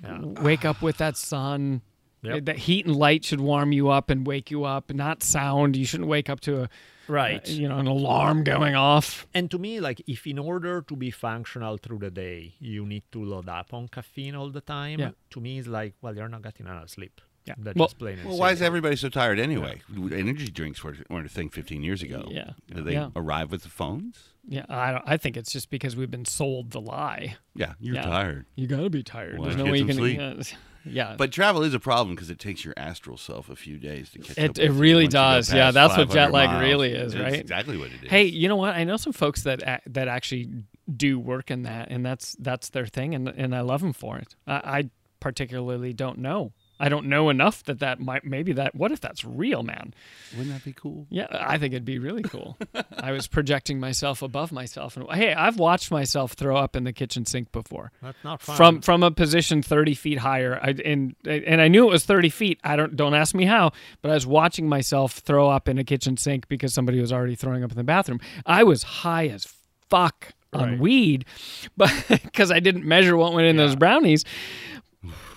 Yeah. 0.01 0.21
Wake 0.49 0.65
up 0.65 0.81
with 0.81 0.97
that 0.97 1.17
sun. 1.17 1.81
Yep. 2.25 2.45
That 2.45 2.57
heat 2.67 2.85
and 2.85 2.95
light 2.95 3.25
should 3.25 3.41
warm 3.41 3.73
you 3.73 3.89
up 3.89 4.09
and 4.09 4.25
wake 4.25 4.49
you 4.49 4.63
up, 4.63 4.85
not 4.93 5.21
sound. 5.23 5.75
You 5.75 5.85
shouldn't 5.85 6.07
wake 6.07 6.29
up 6.29 6.39
to 6.47 6.51
a 6.63 6.69
Right. 7.07 7.47
Uh, 7.47 7.51
you 7.51 7.67
know 7.67 7.77
an 7.79 7.87
alarm 7.87 8.43
going 8.43 8.75
off. 8.75 9.27
And 9.33 9.49
to 9.51 9.57
me, 9.59 9.79
like, 9.79 10.01
if 10.07 10.25
in 10.27 10.39
order 10.39 10.81
to 10.81 10.95
be 10.95 11.11
functional 11.11 11.77
through 11.77 11.99
the 11.99 12.11
day, 12.11 12.55
you 12.59 12.85
need 12.85 13.03
to 13.11 13.23
load 13.23 13.49
up 13.49 13.73
on 13.73 13.87
caffeine 13.87 14.35
all 14.35 14.49
the 14.49 14.61
time, 14.61 14.99
Yeah. 14.99 15.11
to 15.31 15.41
me, 15.41 15.59
it's 15.59 15.67
like, 15.67 15.95
well, 16.01 16.15
you're 16.15 16.29
not 16.29 16.41
getting 16.43 16.65
enough 16.67 16.89
sleep. 16.89 17.19
Yeah. 17.45 17.55
That's 17.57 17.75
Well- 17.77 17.87
just 17.89 17.99
plain 17.99 18.19
Well, 18.23 18.37
why 18.37 18.51
is 18.51 18.61
everybody 18.61 18.95
so 18.95 19.09
tired 19.09 19.37
anyway? 19.37 19.81
Energy 19.93 20.49
drinks 20.49 20.81
were, 20.81 20.95
weren't 21.09 21.25
a 21.25 21.29
thing 21.29 21.49
15 21.49 21.83
years 21.83 22.01
ago. 22.01 22.25
Yeah. 22.31 22.51
Did 22.73 22.85
they 22.85 22.93
Yeah. 22.93 23.09
arrive 23.17 23.51
with 23.51 23.63
the 23.63 23.69
phones? 23.69 24.29
Yeah, 24.47 24.65
I 24.69 24.91
don't, 24.91 25.03
I 25.05 25.17
think 25.17 25.35
it's 25.35 25.51
just 25.51 25.69
because 25.69 25.95
we've 25.97 26.09
been 26.11 26.23
sold 26.25 26.71
the 26.71 26.79
lie. 26.79 27.35
Yeah, 27.53 27.73
you're 27.81 27.95
Yeah. 27.95 28.03
tired. 28.03 28.45
You 28.55 28.67
got 28.67 28.79
to 28.81 28.89
be 28.89 29.03
tired. 29.03 29.39
Well, 29.39 29.49
There's 29.49 29.57
no 29.57 29.65
way 29.71 29.79
you 29.79 29.91
some 29.93 30.15
can. 30.15 30.43
yeah, 30.85 31.15
But 31.17 31.31
travel 31.31 31.63
is 31.63 31.73
a 31.73 31.79
problem 31.79 32.15
because 32.15 32.29
it 32.29 32.39
takes 32.39 32.63
your 32.65 32.73
astral 32.77 33.17
self 33.17 33.49
a 33.49 33.55
few 33.55 33.77
days 33.77 34.09
to 34.11 34.19
catch 34.19 34.31
up. 34.31 34.37
It- 34.37 34.49
with 34.49 34.59
it 34.59 34.71
really 34.71 35.03
once 35.05 35.13
you 35.13 35.19
go 35.19 35.23
does. 35.23 35.53
Yeah, 35.53 35.71
that's 35.71 35.97
what 35.97 36.09
jet 36.09 36.31
lag 36.31 36.49
miles. 36.49 36.61
really 36.63 36.91
is, 36.93 37.13
It's 37.13 37.21
right? 37.23 37.33
exactly 37.39 37.77
what 37.77 37.87
it 37.87 38.03
is. 38.03 38.09
Hey, 38.09 38.25
you 38.25 38.47
know 38.47 38.55
what? 38.57 38.75
I 38.75 38.83
know 38.83 38.97
some 38.97 39.13
folks 39.13 39.43
that 39.43 39.81
that 39.87 40.07
actually 40.07 40.49
do 40.95 41.17
work 41.19 41.49
in 41.51 41.63
that, 41.63 41.89
and 41.91 42.05
that's 42.05 42.35
that's 42.39 42.69
their 42.69 42.85
thing, 42.85 43.15
and 43.15 43.27
and 43.29 43.55
I 43.55 43.61
love 43.61 43.81
them 43.81 43.93
for 43.93 44.17
it. 44.17 44.35
I, 44.47 44.53
I 44.79 44.89
particularly 45.19 45.93
don't 45.93 46.19
know. 46.19 46.51
I 46.85 46.89
don't 46.89 47.05
know 47.05 47.29
enough 47.29 47.63
that 47.63 47.79
that 47.79 47.99
might 48.01 48.25
maybe 48.25 48.51
that. 48.53 48.75
What 48.75 48.91
if 48.91 48.99
that's 48.99 49.23
real, 49.23 49.63
man? 49.63 49.93
Wouldn't 50.37 50.53
that 50.53 50.65
be 50.65 50.73
cool? 50.73 51.07
Yeah, 51.09 51.27
I 51.31 51.57
think 51.57 51.73
it'd 51.73 51.85
be 51.85 51.97
really 51.99 52.23
cool. 52.23 52.57
I 52.97 53.11
was 53.13 53.27
projecting 53.27 53.79
myself 53.79 54.21
above 54.21 54.51
myself, 54.51 54.97
and 54.97 55.09
hey, 55.11 55.33
I've 55.33 55.57
watched 55.57 55.91
myself 55.91 56.33
throw 56.33 56.57
up 56.57 56.75
in 56.75 56.83
the 56.83 56.91
kitchen 56.91 57.25
sink 57.25 57.51
before 57.51 57.91
That's 58.01 58.23
not 58.23 58.41
fun. 58.41 58.57
from 58.57 58.81
from 58.81 59.03
a 59.03 59.11
position 59.11 59.61
30 59.61 59.93
feet 59.93 60.17
higher 60.19 60.59
I, 60.61 60.75
and 60.83 61.15
and 61.25 61.61
I 61.61 61.67
knew 61.69 61.87
it 61.87 61.91
was 61.91 62.03
30 62.05 62.29
feet 62.29 62.59
I 62.63 62.75
don't 62.75 62.95
don't 62.95 63.13
ask 63.13 63.33
me 63.33 63.45
how 63.45 63.71
but 64.01 64.11
I 64.11 64.13
was 64.15 64.27
watching 64.27 64.67
myself 64.67 65.13
throw 65.19 65.49
up 65.49 65.69
in 65.69 65.77
a 65.77 65.83
kitchen 65.83 66.17
sink 66.17 66.47
because 66.49 66.73
somebody 66.73 66.99
was 66.99 67.13
already 67.13 67.35
throwing 67.35 67.63
up 67.63 67.71
in 67.71 67.77
the 67.77 67.83
bathroom 67.83 68.19
I 68.45 68.63
was 68.63 68.83
high 68.83 69.27
as 69.27 69.47
fuck 69.89 70.33
on 70.51 70.71
Right. 70.71 70.79
weed 70.79 71.25
but 71.77 71.91
because 72.09 72.51
I 72.51 72.59
didn't 72.59 72.85
measure 72.85 73.15
what 73.15 73.33
went 73.33 73.47
in 73.47 73.55
those 73.57 73.75
brownies 73.75 74.23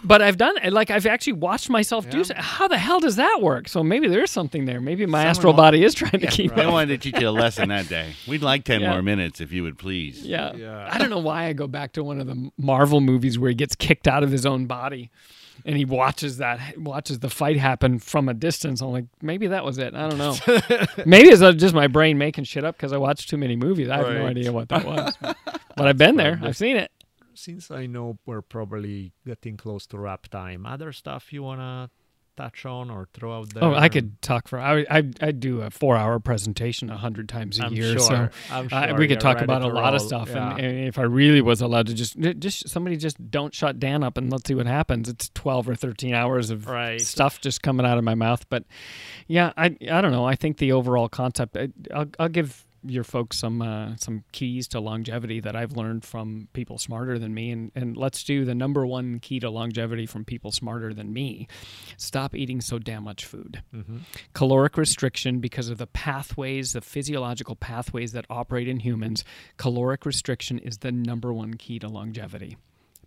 but 0.04 0.22
I've 0.22 0.36
done 0.36 0.54
it. 0.62 0.72
Like 0.72 0.90
I've 0.90 1.06
actually 1.06 1.34
watched 1.34 1.68
myself 1.70 2.08
do. 2.10 2.24
so- 2.24 2.34
How 2.36 2.68
the 2.68 2.78
hell 2.78 3.00
does 3.00 3.16
that 3.16 3.40
work? 3.42 3.68
So 3.68 3.82
maybe 3.82 4.08
there's 4.08 4.30
something 4.30 4.64
there. 4.64 4.80
Maybe 4.80 5.06
my 5.06 5.18
Someone 5.20 5.30
astral 5.30 5.52
wa- 5.52 5.56
body 5.56 5.84
is 5.84 5.94
trying 5.94 6.20
to 6.20 6.26
keep 6.26 6.56
I 6.56 6.64
up. 6.64 6.72
wanted 6.72 7.00
to 7.00 7.10
teach 7.10 7.20
you 7.20 7.28
a 7.28 7.30
lesson 7.30 7.68
that 7.70 7.88
day. 7.88 8.14
We'd 8.28 8.42
like 8.42 8.64
10 8.64 8.80
Yeah. 8.80 8.90
more 8.92 9.02
minutes 9.02 9.40
if 9.40 9.52
you 9.52 9.62
would 9.62 9.78
please. 9.78 10.22
Yeah. 10.22 10.54
Yeah. 10.54 10.88
I 10.90 10.98
don't 10.98 11.10
know 11.10 11.18
why 11.18 11.46
I 11.46 11.52
go 11.52 11.66
back 11.66 11.92
to 11.94 12.04
one 12.04 12.20
of 12.20 12.26
the 12.26 12.50
Marvel 12.58 13.00
movies 13.00 13.38
where 13.38 13.48
he 13.50 13.54
gets 13.54 13.74
kicked 13.74 14.06
out 14.08 14.22
of 14.22 14.30
his 14.30 14.46
own 14.46 14.66
body 14.66 15.10
and 15.64 15.76
he 15.76 15.84
watches 15.84 16.36
that 16.36 16.78
watches 16.78 17.20
the 17.20 17.30
fight 17.30 17.56
happen 17.56 17.98
from 17.98 18.28
a 18.28 18.34
distance. 18.34 18.80
I'm 18.82 18.92
like, 18.92 19.06
maybe 19.22 19.46
that 19.48 19.64
was 19.64 19.78
it. 19.78 19.94
I 19.94 20.08
don't 20.08 20.18
know. 20.18 20.36
maybe 21.06 21.28
it's 21.28 21.40
just 21.60 21.74
my 21.74 21.86
brain 21.86 22.18
making 22.18 22.44
shit 22.44 22.62
up 22.64 22.76
because 22.76 22.92
I 22.92 22.98
watched 22.98 23.30
too 23.30 23.38
many 23.38 23.56
movies. 23.56 23.88
I 23.88 23.96
have 23.96 24.08
no 24.12 24.26
idea 24.26 24.52
what 24.52 24.68
that 24.68 24.84
was. 24.84 25.14
but 25.20 25.88
I've 25.88 25.96
been 25.98 26.16
there. 26.16 26.38
I've 26.42 26.56
seen 26.56 26.76
it. 26.76 26.90
Since 27.36 27.70
I 27.70 27.86
know 27.86 28.18
we're 28.26 28.42
probably 28.42 29.12
getting 29.26 29.56
close 29.56 29.86
to 29.88 29.98
wrap 29.98 30.28
time, 30.28 30.66
other 30.66 30.92
stuff 30.92 31.32
you 31.32 31.42
wanna 31.42 31.90
touch 32.36 32.66
on 32.66 32.90
or 32.90 33.08
throw 33.14 33.38
out 33.38 33.54
there? 33.54 33.64
Oh, 33.64 33.74
I 33.74 33.88
could 33.88 34.20
talk 34.20 34.46
for. 34.48 34.58
I 34.58 34.84
I 34.90 35.02
I 35.22 35.30
do 35.32 35.62
a 35.62 35.70
four 35.70 35.96
hour 35.96 36.18
presentation 36.18 36.90
a 36.90 36.96
hundred 36.98 37.28
times 37.30 37.58
a 37.58 37.64
I'm 37.64 37.72
year. 37.72 37.92
sure. 37.92 37.98
So 38.00 38.28
I'm 38.50 38.68
Uh, 38.70 38.94
we 38.98 39.08
could 39.08 39.20
talk 39.20 39.40
about 39.40 39.62
a 39.62 39.68
lot 39.68 39.94
of 39.94 40.02
stuff, 40.02 40.28
Yeah. 40.28 40.50
and, 40.56 40.60
and 40.60 40.88
if 40.88 40.98
I 40.98 41.02
really 41.02 41.40
was 41.40 41.62
allowed 41.62 41.86
to 41.86 41.94
just, 41.94 42.18
just 42.38 42.68
somebody 42.68 42.98
just 42.98 43.30
don't 43.30 43.54
shut 43.54 43.78
Dan 43.80 44.02
up 44.04 44.18
and 44.18 44.30
let's 44.30 44.46
see 44.46 44.54
what 44.54 44.66
happens. 44.66 45.08
It's 45.08 45.30
twelve 45.30 45.66
or 45.66 45.74
thirteen 45.74 46.12
hours 46.14 46.50
of 46.50 46.66
Right. 46.66 47.00
stuff 47.00 47.40
just 47.40 47.62
coming 47.62 47.86
out 47.86 47.96
of 47.96 48.04
my 48.04 48.14
mouth. 48.14 48.46
But 48.50 48.64
yeah, 49.28 49.52
I 49.56 49.76
I 49.90 50.02
don't 50.02 50.12
know. 50.12 50.26
I 50.26 50.34
think 50.34 50.58
the 50.58 50.72
overall 50.72 51.08
concept. 51.08 51.56
I, 51.56 51.68
I'll 51.94 52.06
I'll 52.18 52.28
give 52.28 52.65
your 52.88 53.04
folks 53.04 53.38
some 53.38 53.62
uh, 53.62 53.96
some 53.96 54.24
keys 54.32 54.68
to 54.68 54.80
longevity 54.80 55.40
that 55.40 55.56
I've 55.56 55.76
learned 55.76 56.04
from 56.04 56.48
people 56.52 56.78
smarter 56.78 57.18
than 57.18 57.34
me, 57.34 57.50
and 57.50 57.72
and 57.74 57.96
let's 57.96 58.24
do 58.24 58.44
the 58.44 58.54
number 58.54 58.86
one 58.86 59.20
key 59.20 59.40
to 59.40 59.50
longevity 59.50 60.06
from 60.06 60.24
people 60.24 60.52
smarter 60.52 60.92
than 60.92 61.12
me. 61.12 61.48
Stop 61.96 62.34
eating 62.34 62.60
so 62.60 62.78
damn 62.78 63.04
much 63.04 63.24
food 63.24 63.62
caloric 64.32 64.76
restriction 64.76 65.40
because 65.40 65.68
of 65.68 65.78
the 65.78 65.86
pathways, 65.86 66.72
the 66.72 66.80
physiological 66.80 67.56
pathways 67.56 68.12
that 68.12 68.24
operate 68.30 68.68
in 68.68 68.80
humans. 68.80 69.24
Caloric 69.56 70.06
restriction 70.06 70.58
is 70.58 70.78
the 70.78 70.92
number 70.92 71.32
one 71.32 71.54
key 71.54 71.78
to 71.78 71.88
longevity. 71.88 72.56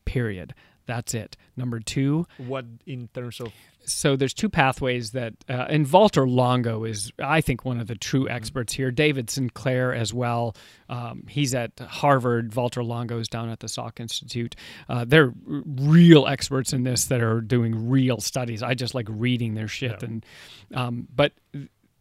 Period. 0.06 0.54
That's 0.90 1.14
it. 1.14 1.38
Number 1.56 1.80
two, 1.80 2.26
What 2.40 2.66
in 2.88 3.10
terms 3.14 3.40
of 3.40 3.54
so 3.86 4.16
there's 4.16 4.34
two 4.34 4.50
pathways 4.50 5.12
that, 5.12 5.34
uh, 5.48 5.68
and 5.70 5.92
Walter 5.92 6.28
Longo 6.28 6.84
is, 6.84 7.12
I 7.24 7.42
think, 7.42 7.64
one 7.64 7.80
of 7.80 7.86
the 7.86 7.96
true 7.96 8.28
experts 8.28 8.74
here. 8.74 8.90
David 8.90 9.30
Sinclair 9.30 9.94
as 9.94 10.12
well. 10.12 10.56
Um, 10.90 11.26
he's 11.30 11.54
at 11.54 11.78
Harvard. 11.80 12.56
Walter 12.56 12.84
Longo 12.84 13.20
is 13.20 13.28
down 13.28 13.50
at 13.50 13.60
the 13.60 13.68
Salk 13.68 14.00
Institute. 14.00 14.56
Uh, 14.88 15.06
they're 15.08 15.28
r- 15.50 15.62
real 15.66 16.26
experts 16.26 16.74
in 16.74 16.84
this 16.84 17.06
that 17.06 17.22
are 17.22 17.40
doing 17.40 17.88
real 17.88 18.20
studies. 18.20 18.64
I 18.64 18.74
just 18.74 18.96
like 18.96 19.08
reading 19.10 19.54
their 19.54 19.68
shit. 19.68 20.02
And 20.02 20.26
um, 20.74 21.08
but 21.16 21.34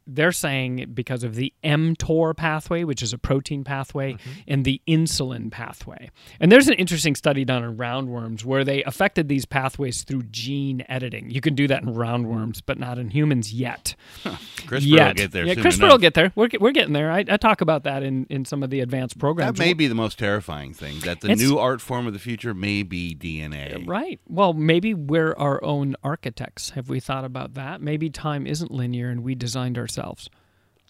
they're 0.08 0.32
saying 0.32 0.90
because 0.94 1.22
of 1.22 1.34
the 1.34 1.52
mTOR 1.62 2.34
pathway, 2.36 2.82
which 2.84 3.02
is 3.02 3.12
a 3.12 3.18
protein 3.18 3.62
pathway, 3.62 4.14
mm-hmm. 4.14 4.30
and 4.48 4.64
the 4.64 4.80
insulin 4.88 5.50
pathway. 5.50 6.10
And 6.40 6.50
there's 6.50 6.66
an 6.68 6.74
interesting 6.74 7.14
study 7.14 7.44
done 7.44 7.62
on 7.62 7.76
roundworms 7.76 8.44
where 8.44 8.64
they 8.64 8.82
affected 8.84 9.28
these 9.28 9.44
pathways 9.44 10.02
through 10.04 10.22
gene 10.30 10.84
editing. 10.88 11.30
You 11.30 11.40
can 11.42 11.54
do 11.54 11.68
that 11.68 11.82
in 11.82 11.94
roundworms, 11.94 12.62
but 12.64 12.78
not 12.78 12.98
in 12.98 13.10
humans 13.10 13.52
yet. 13.52 13.94
CRISPR 14.24 14.80
yet. 14.80 15.06
will 15.08 15.14
get 15.14 15.32
there 15.32 15.44
Yeah, 15.44 15.54
soon 15.54 15.64
CRISPR 15.64 15.78
enough. 15.78 15.90
will 15.90 15.98
get 15.98 16.14
there. 16.14 16.32
We're, 16.34 16.48
we're 16.58 16.72
getting 16.72 16.94
there. 16.94 17.10
I, 17.10 17.24
I 17.28 17.36
talk 17.36 17.60
about 17.60 17.84
that 17.84 18.02
in, 18.02 18.26
in 18.30 18.44
some 18.44 18.62
of 18.62 18.70
the 18.70 18.80
advanced 18.80 19.18
programs. 19.18 19.58
That 19.58 19.64
may 19.64 19.74
be 19.74 19.88
the 19.88 19.94
most 19.94 20.18
terrifying 20.18 20.72
thing. 20.72 21.00
That 21.00 21.20
the 21.20 21.30
It's- 21.30 21.46
new 21.46 21.58
art 21.58 21.80
form 21.80 22.06
of 22.06 22.14
the 22.14 22.18
future 22.18 22.54
may 22.54 22.82
be 22.82 23.14
DNA. 23.14 23.76
Uh, 23.76 23.84
right. 23.84 24.20
Well, 24.26 24.54
maybe 24.54 24.94
we're 24.94 25.34
our 25.34 25.62
own 25.62 25.96
architects. 26.02 26.70
Have 26.70 26.88
we 26.88 26.98
thought 26.98 27.24
about 27.24 27.54
that? 27.54 27.82
Maybe 27.82 28.08
time 28.08 28.46
isn't 28.46 28.70
linear 28.70 29.10
and 29.10 29.22
we 29.22 29.34
designed 29.34 29.76
ourselves. 29.76 29.97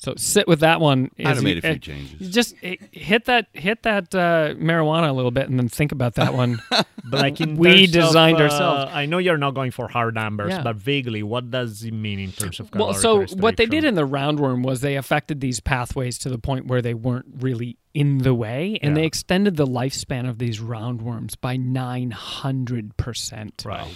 So 0.01 0.15
sit 0.17 0.47
with 0.47 0.61
that 0.61 0.81
one. 0.81 1.11
I'd 1.19 1.27
have 1.27 1.43
made 1.43 1.59
a 1.59 1.61
few 1.61 1.71
uh, 1.71 1.79
changes. 1.79 2.29
Just 2.33 2.55
uh, 2.63 2.75
hit 2.93 3.25
that 3.25 3.49
hit 3.53 3.83
that 3.83 4.15
uh, 4.15 4.55
marijuana 4.55 5.09
a 5.09 5.13
little 5.13 5.33
bit 5.33 5.49
and 5.49 5.59
then 5.59 5.69
think 5.69 5.91
about 5.91 6.15
that 6.15 6.35
one. 6.35 6.63
but 6.71 6.87
like 7.11 7.41
in 7.41 7.57
We 7.59 7.89
terms 7.89 7.97
of, 7.97 8.03
designed 8.05 8.37
uh, 8.39 8.45
ourselves. 8.45 8.93
I 8.95 9.07
know 9.07 9.19
you're 9.19 9.37
not 9.39 9.55
going 9.55 9.73
for 9.73 9.89
hard 9.89 10.15
numbers, 10.15 10.51
Yeah. 10.53 10.63
but 10.63 10.77
vaguely, 10.77 11.25
what 11.25 11.51
does 11.51 11.83
it 11.83 11.91
mean 11.93 12.21
in 12.21 12.31
terms 12.31 12.61
of 12.61 12.73
well, 12.77 12.95
so 12.95 13.25
what 13.39 13.57
they 13.57 13.67
did 13.67 13.83
in 13.83 13.97
the 13.97 14.07
roundworm 14.07 14.63
was 14.65 14.83
they 14.83 14.95
affected 14.95 15.41
these 15.41 15.59
pathways 15.59 16.17
to 16.19 16.29
the 16.29 16.39
point 16.39 16.69
where 16.69 16.81
they 16.81 16.95
weren't 16.95 17.27
really 17.41 17.77
in 17.93 18.19
the 18.19 18.35
way, 18.35 18.79
and 18.81 18.93
Yeah. 18.95 19.01
they 19.03 19.07
extended 19.07 19.57
the 19.57 19.67
lifespan 19.67 20.29
of 20.29 20.39
these 20.39 20.61
roundworms 20.61 21.35
by 21.41 21.57
nine 21.57 22.13
hundred 22.13 22.97
percent. 22.99 23.65
Right. 23.67 23.93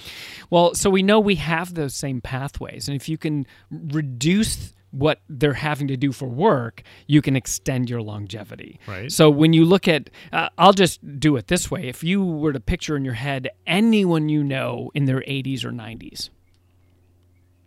Well, 0.50 0.74
so 0.74 0.90
we 0.90 1.04
know 1.04 1.20
we 1.20 1.36
have 1.36 1.74
those 1.74 1.94
same 1.94 2.20
pathways, 2.20 2.88
and 2.88 2.96
if 2.96 3.08
you 3.08 3.18
can 3.18 3.46
reduce 3.70 4.72
what 4.92 5.20
they're 5.28 5.54
having 5.54 5.88
to 5.88 5.96
do 5.96 6.12
for 6.12 6.26
work, 6.28 6.82
you 7.06 7.20
can 7.20 7.34
extend 7.34 7.90
your 7.90 8.00
longevity. 8.02 8.78
Right. 8.86 9.10
So 9.10 9.28
when 9.30 9.52
you 9.52 9.64
look 9.64 9.88
at, 9.88 10.08
uh, 10.32 10.48
I'll 10.56 10.72
just 10.72 11.00
do 11.18 11.36
it 11.36 11.48
this 11.48 11.70
way: 11.70 11.88
if 11.88 12.04
you 12.04 12.24
were 12.24 12.52
to 12.52 12.60
picture 12.60 12.96
in 12.96 13.04
your 13.04 13.14
head 13.14 13.48
anyone 13.66 14.28
you 14.28 14.44
know 14.44 14.90
in 14.94 15.06
their 15.06 15.20
80s 15.22 15.64
or 15.64 15.70
90s, 15.72 16.30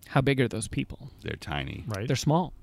how 0.08 0.22
big 0.22 0.40
are 0.40 0.48
those 0.48 0.68
people? 0.68 1.10
They're 1.22 1.36
tiny. 1.36 1.84
right. 1.88 2.08
They're 2.08 2.16
small, 2.16 2.54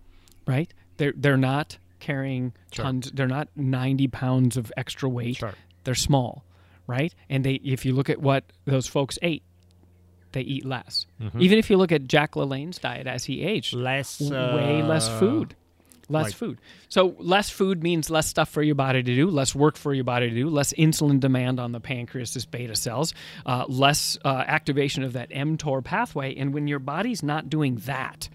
right? 0.47 0.73
They're 0.97 1.13
they're 1.17 1.37
not 1.37 1.79
carrying 2.01 2.53
Sure. 2.73 2.85
tons. 2.85 3.11
They're 3.13 3.27
not 3.29 3.49
90 3.57 4.09
pounds 4.09 4.57
of 4.57 4.73
extra 4.77 5.09
weight 5.09 5.37
Sure. 5.37 5.55
they're 5.85 5.95
small, 5.95 6.45
right? 6.87 7.15
And 7.29 7.45
they, 7.45 7.55
if 7.65 7.85
you 7.85 7.93
look 7.95 8.11
at 8.11 8.21
what 8.21 8.45
those 8.65 8.87
folks 8.89 9.19
ate, 9.23 9.43
they 10.33 10.43
eat 10.43 10.65
less. 10.65 11.07
Mm-hmm. 11.21 11.41
Even 11.41 11.59
if 11.59 11.71
you 11.71 11.77
look 11.77 11.93
at 11.93 12.07
Jack 12.07 12.33
LaLanne's 12.33 12.79
diet 12.79 13.07
as 13.07 13.25
he 13.25 13.43
aged, 13.43 13.75
less 13.75 14.21
way 14.21 14.83
less 14.83 15.09
uh, 15.09 15.19
food. 15.19 15.55
Less 16.09 16.25
like- 16.25 16.35
food. 16.35 16.59
So 16.89 17.15
less 17.19 17.49
food 17.49 17.83
means 17.83 18.11
less 18.11 18.27
stuff 18.27 18.49
for 18.49 18.63
your 18.63 18.75
body 18.75 19.03
to 19.03 19.15
do, 19.15 19.31
less 19.31 19.55
work 19.55 19.77
for 19.77 19.95
your 19.95 20.05
body 20.05 20.29
to 20.29 20.35
do, 20.35 20.49
less 20.51 20.73
insulin 20.75 21.21
demand 21.21 21.59
on 21.59 21.73
the 21.73 21.81
pancreas's 21.81 22.45
beta 22.45 22.77
cells, 22.77 23.15
uh, 23.47 23.65
less 23.69 24.19
uh, 24.25 24.45
activation 24.47 25.05
of 25.05 25.15
that 25.15 25.31
mTOR 25.31 25.83
pathway. 25.83 26.35
And 26.35 26.53
when 26.53 26.67
your 26.67 26.81
body's 26.81 27.23
not 27.23 27.49
doing 27.49 27.77
that, 27.87 28.29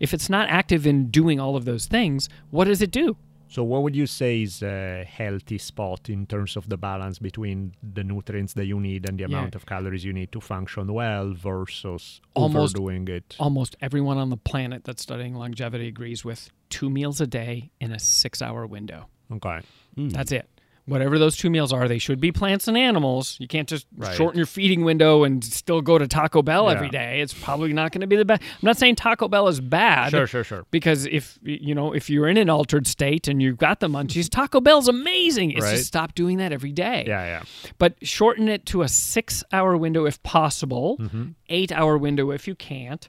if 0.00 0.14
it's 0.14 0.30
not 0.30 0.48
active 0.48 0.86
in 0.86 1.10
doing 1.10 1.38
all 1.38 1.56
of 1.56 1.66
those 1.66 1.86
things, 1.86 2.28
what 2.50 2.64
does 2.64 2.82
it 2.82 2.90
do? 2.90 3.16
So, 3.52 3.64
what 3.64 3.82
would 3.82 3.96
you 3.96 4.06
say 4.06 4.42
is 4.42 4.62
a 4.62 5.04
healthy 5.04 5.58
spot 5.58 6.08
in 6.08 6.24
terms 6.26 6.56
of 6.56 6.68
the 6.68 6.76
balance 6.76 7.18
between 7.18 7.72
the 7.82 8.04
nutrients 8.04 8.52
that 8.54 8.66
you 8.66 8.78
need 8.78 9.08
and 9.08 9.18
the 9.18 9.22
Yeah. 9.22 9.38
amount 9.38 9.56
of 9.56 9.66
calories 9.66 10.04
you 10.04 10.12
need 10.12 10.30
to 10.32 10.40
function 10.40 10.86
well 10.92 11.34
versus 11.34 12.20
Almost- 12.34 12.76
overdoing 12.76 13.08
it? 13.08 13.34
almost 13.40 13.74
everyone 13.80 14.18
on 14.18 14.30
the 14.30 14.36
planet 14.36 14.84
that's 14.84 15.02
studying 15.02 15.34
longevity 15.34 15.88
agrees 15.88 16.24
with 16.24 16.50
two 16.68 16.88
meals 16.88 17.20
a 17.20 17.26
day 17.26 17.70
in 17.80 17.90
a 17.92 17.98
six 17.98 18.40
hour 18.40 18.66
window. 18.68 19.08
Okay. 19.32 19.60
Hmm. 19.96 20.08
That's 20.10 20.30
it. 20.32 20.48
Whatever 20.86 21.18
those 21.18 21.36
two 21.36 21.50
meals 21.50 21.72
are, 21.72 21.86
they 21.86 21.98
should 21.98 22.20
be 22.20 22.32
plants 22.32 22.66
and 22.66 22.76
animals. 22.76 23.36
You 23.38 23.46
can't 23.46 23.68
just 23.68 23.86
Right. 23.96 24.16
shorten 24.16 24.36
your 24.38 24.46
feeding 24.46 24.82
window 24.82 25.22
and 25.22 25.44
still 25.44 25.80
go 25.82 25.98
to 25.98 26.08
Taco 26.08 26.42
Bell 26.42 26.64
Yeah. 26.66 26.74
every 26.76 26.88
day. 26.88 27.20
It's 27.20 27.32
probably 27.34 27.72
not 27.72 27.92
going 27.92 28.00
to 28.00 28.06
be 28.08 28.16
the 28.16 28.24
best. 28.24 28.42
I'm 28.42 28.48
not 28.62 28.76
saying 28.76 28.96
Taco 28.96 29.28
Bell 29.28 29.46
is 29.46 29.60
bad. 29.60 30.10
Sure, 30.10 30.26
sure, 30.26 30.42
sure. 30.42 30.64
Because 30.72 31.06
if 31.06 31.38
you 31.42 31.74
know 31.74 31.92
if 31.92 32.10
you're 32.10 32.26
in 32.26 32.36
an 32.36 32.50
altered 32.50 32.86
state 32.88 33.28
and 33.28 33.40
you've 33.40 33.58
got 33.58 33.78
the 33.80 33.88
munchies, 33.88 34.28
Taco 34.28 34.60
Bell's 34.60 34.88
amazing. 34.88 35.52
It's 35.52 35.62
Right. 35.64 35.72
just 35.76 35.86
stop 35.86 36.14
doing 36.14 36.38
that 36.38 36.50
every 36.52 36.72
day 36.72 37.04
Yeah, 37.06 37.24
yeah. 37.24 37.42
but 37.78 37.94
shorten 38.02 38.48
it 38.48 38.66
to 38.66 38.82
a 38.82 38.88
six 38.88 39.44
hour 39.52 39.76
window 39.76 40.06
if 40.06 40.20
possible, 40.22 40.96
Mm-hmm. 40.98 41.22
eight 41.50 41.70
hour 41.70 41.96
window 41.98 42.30
if 42.32 42.48
you 42.48 42.54
can't, 42.56 43.08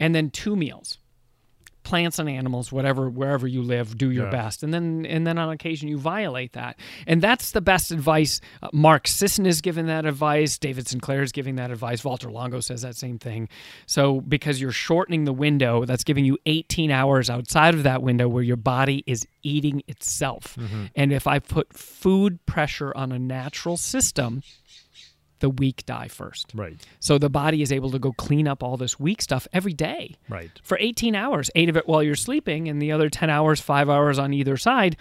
and 0.00 0.14
then 0.14 0.30
two 0.30 0.56
meals. 0.56 0.98
Plants 1.84 2.18
and 2.18 2.28
animals, 2.28 2.72
whatever, 2.72 3.08
wherever 3.08 3.46
you 3.46 3.62
live, 3.62 3.96
do 3.96 4.10
your 4.10 4.24
Yeah. 4.24 4.30
best, 4.30 4.62
and 4.62 4.74
then 4.74 5.06
and 5.06 5.26
then 5.26 5.38
on 5.38 5.50
occasion 5.50 5.88
you 5.88 5.98
violate 5.98 6.52
that, 6.54 6.78
and 7.06 7.22
that's 7.22 7.52
the 7.52 7.60
best 7.60 7.90
advice. 7.92 8.40
Uh, 8.62 8.68
Mark 8.72 9.06
Sisson 9.06 9.46
is 9.46 9.60
giving 9.60 9.86
that 9.86 10.04
advice. 10.06 10.58
David 10.58 10.88
Sinclair 10.88 11.22
is 11.22 11.30
giving 11.30 11.54
that 11.56 11.70
advice. 11.70 12.02
Walter 12.04 12.30
Longo 12.30 12.60
says 12.60 12.82
that 12.82 12.96
same 12.96 13.18
thing. 13.18 13.48
So 13.86 14.20
because 14.22 14.60
you're 14.60 14.72
shortening 14.72 15.24
the 15.24 15.32
window, 15.32 15.84
that's 15.84 16.04
giving 16.04 16.24
you 16.24 16.38
18 16.46 16.90
hours 16.90 17.30
outside 17.30 17.74
of 17.74 17.82
that 17.84 18.02
window 18.02 18.28
where 18.28 18.42
your 18.42 18.56
body 18.56 19.04
is 19.06 19.26
eating 19.42 19.82
itself. 19.86 20.56
And 20.96 21.12
if 21.12 21.26
I 21.26 21.38
put 21.38 21.72
food 21.74 22.44
pressure 22.46 22.92
on 22.96 23.12
a 23.12 23.18
natural 23.18 23.76
system, 23.76 24.42
the 25.44 25.50
weak 25.50 25.84
die 25.84 26.08
first. 26.08 26.46
Right. 26.54 26.76
So 27.00 27.18
the 27.18 27.28
body 27.28 27.60
is 27.60 27.70
able 27.70 27.90
to 27.90 27.98
go 27.98 28.12
clean 28.12 28.48
up 28.48 28.62
all 28.62 28.76
this 28.78 28.98
weak 28.98 29.20
stuff 29.20 29.46
every 29.52 29.74
day 29.74 30.16
Right. 30.30 30.50
for 30.62 30.78
18 30.80 31.14
hours, 31.14 31.50
eight 31.54 31.68
of 31.68 31.76
it 31.76 31.86
while 31.86 32.02
you're 32.02 32.14
sleeping, 32.28 32.66
and 32.68 32.80
the 32.80 32.92
other 32.92 33.10
10 33.10 33.28
hours, 33.28 33.60
five 33.60 33.90
hours 33.90 34.18
on 34.18 34.32
either 34.32 34.56
side, 34.56 34.96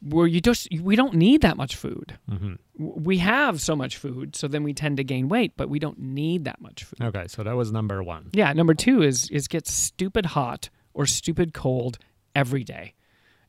where 0.00 0.26
you 0.26 0.40
just 0.40 0.68
we 0.80 0.96
don't 0.96 1.14
need 1.14 1.40
that 1.42 1.56
much 1.56 1.76
food. 1.76 2.16
Mm-hmm. 2.30 2.54
W- 2.78 3.02
We 3.10 3.18
have 3.18 3.60
so 3.60 3.74
much 3.76 3.96
food, 3.98 4.36
so 4.36 4.48
then 4.48 4.62
we 4.62 4.72
tend 4.72 4.96
to 4.98 5.04
gain 5.04 5.28
weight, 5.28 5.52
but 5.56 5.68
we 5.68 5.78
don't 5.80 5.98
need 5.98 6.44
that 6.44 6.60
much 6.60 6.84
food. 6.84 7.02
Okay, 7.02 7.26
so 7.28 7.42
that 7.42 7.56
was 7.56 7.70
number 7.72 8.02
one. 8.02 8.30
Yeah, 8.32 8.52
number 8.54 8.74
two 8.74 9.02
is 9.02 9.28
is 9.30 9.48
get 9.48 9.66
stupid 9.66 10.24
hot 10.26 10.70
or 10.94 11.04
stupid 11.06 11.52
cold 11.52 11.98
every 12.34 12.64
day. 12.64 12.94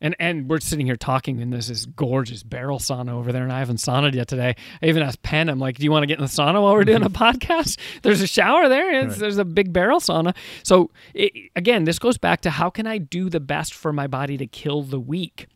And 0.01 0.15
and 0.19 0.49
we're 0.49 0.59
sitting 0.59 0.85
here 0.85 0.95
talking 0.95 1.39
in 1.39 1.49
this 1.49 1.67
this 1.67 1.85
gorgeous 1.85 2.43
barrel 2.43 2.80
sauna 2.80 3.11
over 3.11 3.31
there, 3.31 3.43
and 3.43 3.51
I 3.51 3.59
haven't 3.59 3.80
sauned 3.80 4.15
yet 4.15 4.27
today. 4.27 4.55
I 4.81 4.85
even 4.85 5.03
asked 5.03 5.21
Penn, 5.21 5.49
I'm 5.49 5.59
like, 5.59 5.77
"Do 5.77 5.84
you 5.84 5.91
want 5.91 6.03
to 6.03 6.07
get 6.07 6.17
in 6.17 6.23
the 6.23 6.30
sauna 6.30 6.61
while 6.61 6.73
we're 6.73 6.85
doing 6.85 7.03
a 7.03 7.09
podcast?" 7.09 7.77
There's 8.01 8.21
a 8.21 8.27
shower 8.27 8.69
there. 8.69 8.91
It's, 9.05 9.17
There's 9.17 9.38
a 9.38 9.45
big 9.45 9.73
barrel 9.73 9.99
sauna. 9.99 10.35
So 10.63 10.91
it, 11.13 11.34
again, 11.55 11.84
this 11.84 11.99
goes 11.99 12.17
back 12.17 12.41
to 12.41 12.49
how 12.49 12.69
can 12.69 12.88
I 12.88 12.97
do 12.97 13.30
the 13.30 13.39
best 13.39 13.73
for 13.73 13.91
my 13.91 14.07
body 14.07 14.38
to 14.38 14.47
kill 14.47 14.84
the 14.84 14.99
weak. 14.99 15.47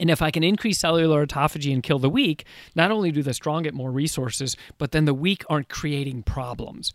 And 0.00 0.10
if 0.10 0.20
I 0.20 0.30
can 0.30 0.42
increase 0.42 0.78
cellular 0.80 1.24
autophagy 1.24 1.72
and 1.72 1.82
kill 1.82 1.98
the 2.00 2.10
weak, 2.10 2.44
not 2.74 2.90
only 2.90 3.12
do 3.12 3.22
the 3.22 3.32
strong 3.34 3.62
get 3.62 3.74
more 3.74 3.90
resources, 3.92 4.56
but 4.76 4.90
then 4.90 5.04
the 5.04 5.14
weak 5.14 5.44
aren't 5.48 5.68
creating 5.68 6.24
problems. 6.24 6.92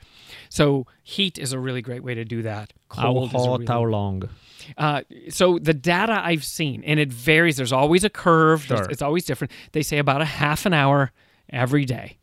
So 0.49 0.85
heat 1.03 1.38
is 1.38 1.53
a 1.53 1.59
really 1.59 1.81
great 1.81 2.03
way 2.03 2.13
to 2.13 2.26
do 2.26 2.41
that. 2.41 2.73
How 2.93 3.13
Cold 3.13 3.34
a 3.34 3.38
hot, 3.38 3.59
really- 3.59 3.65
how 3.67 3.84
long? 3.84 4.30
uh, 4.77 5.01
so 5.30 5.59
the 5.59 5.73
data 5.73 6.19
I've 6.21 6.43
seen, 6.43 6.84
and 6.84 6.99
it 6.99 7.11
varies. 7.11 7.55
There's 7.57 7.71
always 7.71 8.03
a 8.03 8.09
curve. 8.09 8.63
Sure. 8.63 8.85
It's 8.89 9.01
always 9.01 9.23
different. 9.26 9.51
They 9.71 9.81
say 9.84 9.97
about 9.97 10.21
a 10.21 10.26
half 10.26 10.65
an 10.65 10.73
hour 10.73 11.11
every 11.49 11.85
day. 11.85 12.17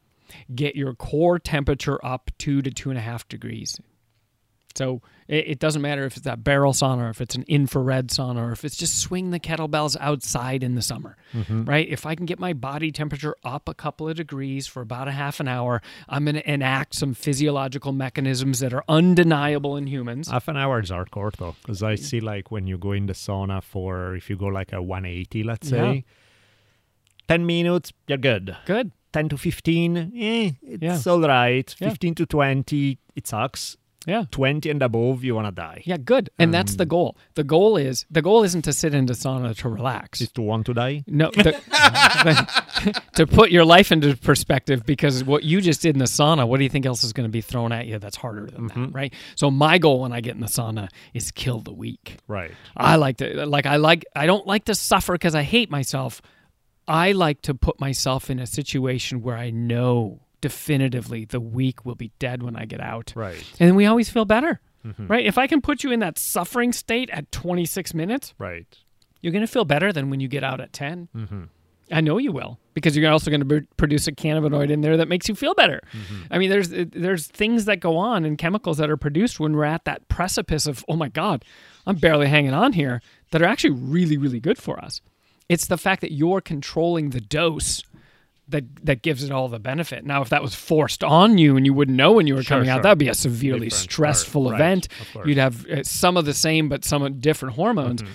Get 0.54 0.76
your 0.76 0.92
core 0.94 1.38
temperature 1.38 2.04
up 2.04 2.30
two 2.38 2.60
to 2.62 2.70
two 2.70 2.90
and 2.90 2.98
a 2.98 3.02
half 3.02 3.26
degrees. 3.28 3.80
So 4.74 5.00
it, 5.28 5.48
it 5.48 5.58
doesn't 5.58 5.82
matter 5.82 6.04
if 6.04 6.16
it's 6.16 6.24
that 6.24 6.44
barrel 6.44 6.72
sauna 6.72 7.06
or 7.06 7.10
if 7.10 7.20
it's 7.20 7.34
an 7.34 7.44
infrared 7.48 8.08
sauna 8.08 8.38
or 8.48 8.52
if 8.52 8.64
it's 8.64 8.76
just 8.76 8.98
swing 9.00 9.30
the 9.30 9.40
kettlebells 9.40 9.96
outside 10.00 10.62
in 10.62 10.74
the 10.74 10.82
summer, 10.82 11.16
right? 11.48 11.88
If 11.88 12.06
I 12.06 12.14
can 12.14 12.26
get 12.26 12.38
my 12.38 12.52
body 12.52 12.92
temperature 12.92 13.34
up 13.44 13.68
a 13.68 13.74
couple 13.74 14.08
of 14.08 14.16
degrees 14.16 14.66
for 14.66 14.82
about 14.82 15.08
a 15.08 15.12
half 15.12 15.40
an 15.40 15.48
hour, 15.48 15.82
I'm 16.08 16.24
going 16.24 16.36
to 16.36 16.50
enact 16.50 16.94
some 16.94 17.14
physiological 17.14 17.92
mechanisms 17.92 18.60
that 18.60 18.72
are 18.72 18.84
undeniable 18.88 19.76
in 19.76 19.86
humans. 19.86 20.28
Half 20.28 20.48
an 20.48 20.56
hour 20.56 20.80
is 20.80 20.90
hardcore 20.90 21.34
though, 21.36 21.56
because 21.62 21.82
I 21.82 21.94
see 21.96 22.20
like 22.20 22.50
when 22.50 22.66
you 22.66 22.78
go 22.78 22.92
in 22.92 23.06
the 23.06 23.12
sauna 23.14 23.62
for 23.62 24.14
if 24.14 24.28
you 24.30 24.36
go 24.36 24.46
like 24.46 24.72
a 24.72 24.80
180, 24.82 25.42
let's 25.42 25.68
say, 25.68 25.94
Yeah. 25.94 26.00
10 27.28 27.44
minutes, 27.46 27.92
you're 28.06 28.18
good. 28.18 28.56
Good. 28.66 28.92
10 29.12 29.30
to 29.30 29.36
15, 29.38 29.96
eh, 30.14 30.50
it's 30.62 30.82
Yeah. 31.06 31.12
all 31.12 31.20
right. 31.20 31.74
Yeah. 31.80 31.88
15 31.88 32.14
to 32.16 32.26
20, 32.26 32.98
it 33.14 33.26
sucks. 33.26 33.76
Yeah. 34.06 34.24
20 34.30 34.70
and 34.70 34.82
above, 34.82 35.24
you 35.24 35.34
want 35.34 35.48
to 35.48 35.52
die. 35.52 35.82
Yeah, 35.84 35.96
good. 35.96 36.30
And 36.38 36.54
that's 36.54 36.72
Um, 36.72 36.76
the 36.78 36.86
goal. 36.86 37.16
The 37.34 37.42
goal 37.44 37.76
is 37.76 38.06
the 38.10 38.22
goal 38.22 38.44
isn't 38.44 38.62
to 38.62 38.72
sit 38.72 38.94
into 38.94 39.14
sauna 39.14 39.56
to 39.58 39.68
relax. 39.68 40.20
Is 40.20 40.30
to 40.32 40.42
want 40.42 40.66
to 40.66 40.74
die? 40.74 41.02
No, 41.08 41.30
the, 41.32 41.60
to 43.16 43.26
put 43.26 43.50
your 43.50 43.64
life 43.64 43.90
into 43.92 44.16
perspective, 44.16 44.84
because 44.86 45.24
what 45.24 45.42
you 45.42 45.60
just 45.60 45.82
did 45.82 45.94
in 45.96 45.98
the 45.98 46.04
sauna, 46.06 46.46
what 46.46 46.58
do 46.58 46.64
you 46.64 46.70
think 46.70 46.86
else 46.86 47.02
is 47.04 47.12
going 47.12 47.28
to 47.28 47.32
be 47.32 47.40
thrown 47.40 47.72
at 47.72 47.86
you 47.86 47.98
that's 47.98 48.16
harder 48.16 48.46
than 48.46 48.68
that, 48.68 48.92
right? 48.92 49.12
So 49.34 49.50
my 49.50 49.78
goal 49.78 50.00
when 50.00 50.12
I 50.12 50.20
get 50.20 50.34
in 50.34 50.40
the 50.40 50.46
sauna 50.46 50.88
is 51.14 51.30
kill 51.30 51.60
the 51.60 51.72
weak. 51.72 52.18
Right. 52.28 52.52
I 52.76 52.96
like 52.96 53.16
to 53.18 53.44
like 53.46 53.66
I 53.66 53.76
like 53.76 54.04
I 54.14 54.26
don't 54.26 54.46
like 54.46 54.66
to 54.66 54.74
suffer 54.74 55.12
because 55.14 55.34
I 55.34 55.42
hate 55.42 55.70
myself. 55.70 56.22
I 56.88 57.12
like 57.12 57.42
to 57.42 57.54
put 57.54 57.80
myself 57.80 58.30
in 58.30 58.38
a 58.38 58.46
situation 58.46 59.20
where 59.22 59.36
I 59.36 59.50
know 59.50 60.20
definitively 60.40 61.24
the 61.24 61.40
weak 61.40 61.84
will 61.84 61.94
be 61.94 62.12
dead 62.18 62.42
when 62.42 62.56
I 62.56 62.64
get 62.64 62.80
out. 62.80 63.12
Right. 63.16 63.42
And 63.58 63.76
we 63.76 63.86
always 63.86 64.08
feel 64.08 64.24
better. 64.24 64.60
Mm-hmm. 64.86 65.06
Right? 65.08 65.26
If 65.26 65.36
I 65.38 65.46
can 65.46 65.60
put 65.60 65.82
you 65.82 65.90
in 65.90 66.00
that 66.00 66.18
suffering 66.18 66.72
state 66.72 67.10
at 67.10 67.32
26 67.32 67.92
minutes, 67.94 68.34
Right. 68.38 68.66
you're 69.20 69.32
going 69.32 69.44
to 69.44 69.50
feel 69.52 69.64
better 69.64 69.92
than 69.92 70.10
when 70.10 70.20
you 70.20 70.28
get 70.28 70.44
out 70.44 70.60
at 70.60 70.72
10. 70.72 71.08
Mm-hmm. 71.14 71.42
I 71.92 72.00
know 72.00 72.18
you 72.18 72.32
will 72.32 72.58
because 72.74 72.96
you're 72.96 73.10
also 73.10 73.30
going 73.30 73.48
to 73.48 73.66
produce 73.76 74.06
a 74.08 74.12
cannabinoid 74.12 74.70
in 74.70 74.80
there 74.80 74.96
that 74.96 75.08
makes 75.08 75.28
you 75.28 75.34
feel 75.36 75.54
better. 75.54 75.80
Mm-hmm. 75.92 76.32
I 76.32 76.38
mean, 76.38 76.50
there's 76.50 76.68
there's 76.70 77.28
things 77.28 77.64
that 77.66 77.78
go 77.78 77.96
on 77.96 78.24
and 78.24 78.36
chemicals 78.36 78.78
that 78.78 78.90
are 78.90 78.96
produced 78.96 79.38
when 79.38 79.54
we're 79.54 79.64
at 79.64 79.84
that 79.84 80.08
precipice 80.08 80.66
of 80.66 80.84
oh 80.88 80.96
my 80.96 81.08
god, 81.08 81.44
I'm 81.86 81.94
barely 81.96 82.26
hanging 82.26 82.54
on 82.54 82.72
here 82.72 83.00
that 83.30 83.40
are 83.40 83.44
actually 83.46 83.70
really 83.70 84.18
really 84.18 84.40
good 84.40 84.58
for 84.58 84.82
us. 84.82 85.00
It's 85.48 85.66
the 85.68 85.78
fact 85.78 86.00
that 86.00 86.10
you're 86.12 86.40
controlling 86.40 87.10
the 87.10 87.20
dose 87.20 87.84
that 88.48 88.64
that 88.84 89.02
gives 89.02 89.24
it 89.24 89.32
all 89.32 89.48
the 89.48 89.58
benefit. 89.58 90.04
Now, 90.04 90.22
if 90.22 90.28
that 90.28 90.42
was 90.42 90.54
forced 90.54 91.02
on 91.02 91.36
you 91.38 91.56
and 91.56 91.66
you 91.66 91.72
wouldn't 91.74 91.96
know 91.96 92.12
when 92.12 92.26
you 92.26 92.34
were 92.34 92.42
Sure, 92.42 92.56
coming 92.58 92.68
out, 92.70 92.82
that'd 92.82 92.98
be 92.98 93.08
a 93.08 93.14
severely 93.14 93.68
Different, 93.68 93.90
stressful 93.90 94.50
right, 94.50 94.60
event. 94.60 94.88
course. 95.12 95.26
You'd 95.26 95.38
have 95.38 95.66
uh, 95.66 95.82
some 95.82 96.16
of 96.16 96.24
the 96.26 96.34
same 96.34 96.68
but 96.68 96.84
some 96.84 97.18
different 97.20 97.56
hormones. 97.56 98.02
Mm-hmm. 98.02 98.12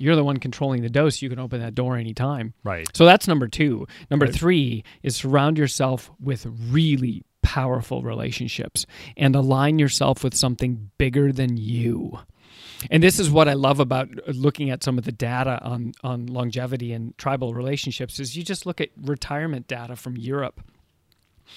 You're 0.00 0.14
the 0.16 0.24
one 0.24 0.36
controlling 0.38 0.82
the 0.82 0.88
dose. 0.90 1.22
You 1.22 1.28
can 1.28 1.38
open 1.40 1.60
that 1.60 1.74
door 1.74 1.96
anytime. 1.96 2.54
Right. 2.62 2.88
So 2.94 3.04
that's 3.04 3.26
number 3.26 3.48
two. 3.48 3.86
Number 4.10 4.26
Right. 4.26 4.34
three 4.34 4.84
is 5.02 5.16
surround 5.16 5.58
yourself 5.58 6.10
with 6.20 6.46
really 6.70 7.24
powerful 7.42 8.02
relationships 8.02 8.86
and 9.16 9.34
align 9.34 9.78
yourself 9.78 10.22
with 10.22 10.34
something 10.36 10.90
bigger 10.98 11.32
than 11.32 11.56
you. 11.56 12.18
And 12.90 13.02
this 13.02 13.18
is 13.18 13.30
what 13.30 13.48
I 13.48 13.54
love 13.54 13.80
about 13.80 14.08
uh, 14.10 14.32
looking 14.32 14.70
at 14.70 14.84
some 14.84 14.98
of 14.98 15.04
the 15.04 15.12
data 15.12 15.60
on, 15.62 15.92
on 16.02 16.26
longevity 16.26 16.92
and 16.92 17.16
tribal 17.18 17.54
relationships 17.54 18.20
is 18.20 18.36
you 18.36 18.42
just 18.42 18.66
look 18.66 18.80
at 18.80 18.90
retirement 19.00 19.66
data 19.66 19.96
from 19.96 20.16
Europe. 20.16 20.60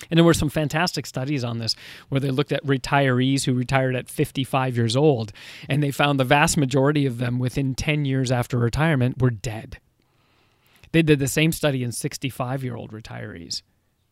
And 0.10 0.18
there 0.18 0.24
were 0.24 0.34
some 0.34 0.50
fantastic 0.50 1.06
studies 1.06 1.44
on 1.44 1.60
this 1.60 1.76
where 2.10 2.22
they 2.22 2.32
looked 2.32 2.52
at 2.52 2.66
retirees 2.66 3.44
who 3.44 3.54
retired 3.54 3.96
at 3.96 4.10
55 4.10 4.78
years 4.78 4.96
old, 4.96 5.34
and 5.70 5.84
they 5.84 5.92
found 5.92 6.20
the 6.20 6.24
vast 6.24 6.58
majority 6.58 7.06
of 7.06 7.18
them 7.18 7.40
within 7.40 7.76
10 7.76 8.06
years 8.06 8.32
after 8.32 8.58
retirement 8.58 9.22
were 9.22 9.30
dead. 9.30 9.80
They 10.92 11.02
did 11.02 11.20
the 11.20 11.28
same 11.28 11.52
study 11.52 11.84
in 11.84 11.92
65 11.92 12.64
year 12.64 12.76
old 12.76 12.92
retirees 12.92 13.62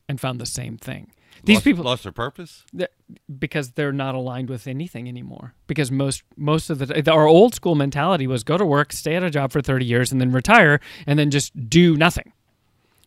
and 0.07 0.19
found 0.19 0.39
the 0.39 0.45
same 0.45 0.77
thing. 0.77 1.11
These 1.43 1.57
lost, 1.57 1.63
people, 1.63 1.83
lost 1.85 2.03
their 2.03 2.11
purpose. 2.11 2.65
because 3.37 3.71
they're 3.71 3.91
not 3.91 4.15
aligned 4.15 4.49
with 4.49 4.67
anything 4.67 5.07
anymore. 5.07 5.53
Because 5.67 5.91
most 5.91 6.23
most 6.35 6.69
of 6.69 6.79
the 6.79 7.11
our 7.11 7.27
old 7.27 7.55
school 7.55 7.75
mentality 7.75 8.27
was 8.27 8.43
go 8.43 8.57
to 8.57 8.65
work, 8.65 8.91
stay 8.93 9.15
at 9.15 9.23
a 9.23 9.29
job 9.29 9.51
for 9.51 9.61
30 9.61 9.85
years, 9.85 10.11
and 10.11 10.19
then 10.19 10.31
retire, 10.31 10.79
and 11.07 11.17
then 11.17 11.31
just 11.31 11.69
do 11.69 11.95
nothing. 11.95 12.33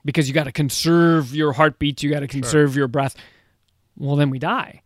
Because 0.05 0.29
you 0.29 0.35
got 0.35 0.45
to 0.45 0.53
conserve 0.53 1.35
your 1.35 1.53
heartbeat, 1.53 2.03
you 2.03 2.11
got 2.11 2.21
to 2.21 2.29
conserve 2.29 2.75
your 2.75 2.89
breath. 2.89 3.15
Well, 3.97 4.17
then 4.17 4.31
we 4.31 4.39
die. 4.39 4.83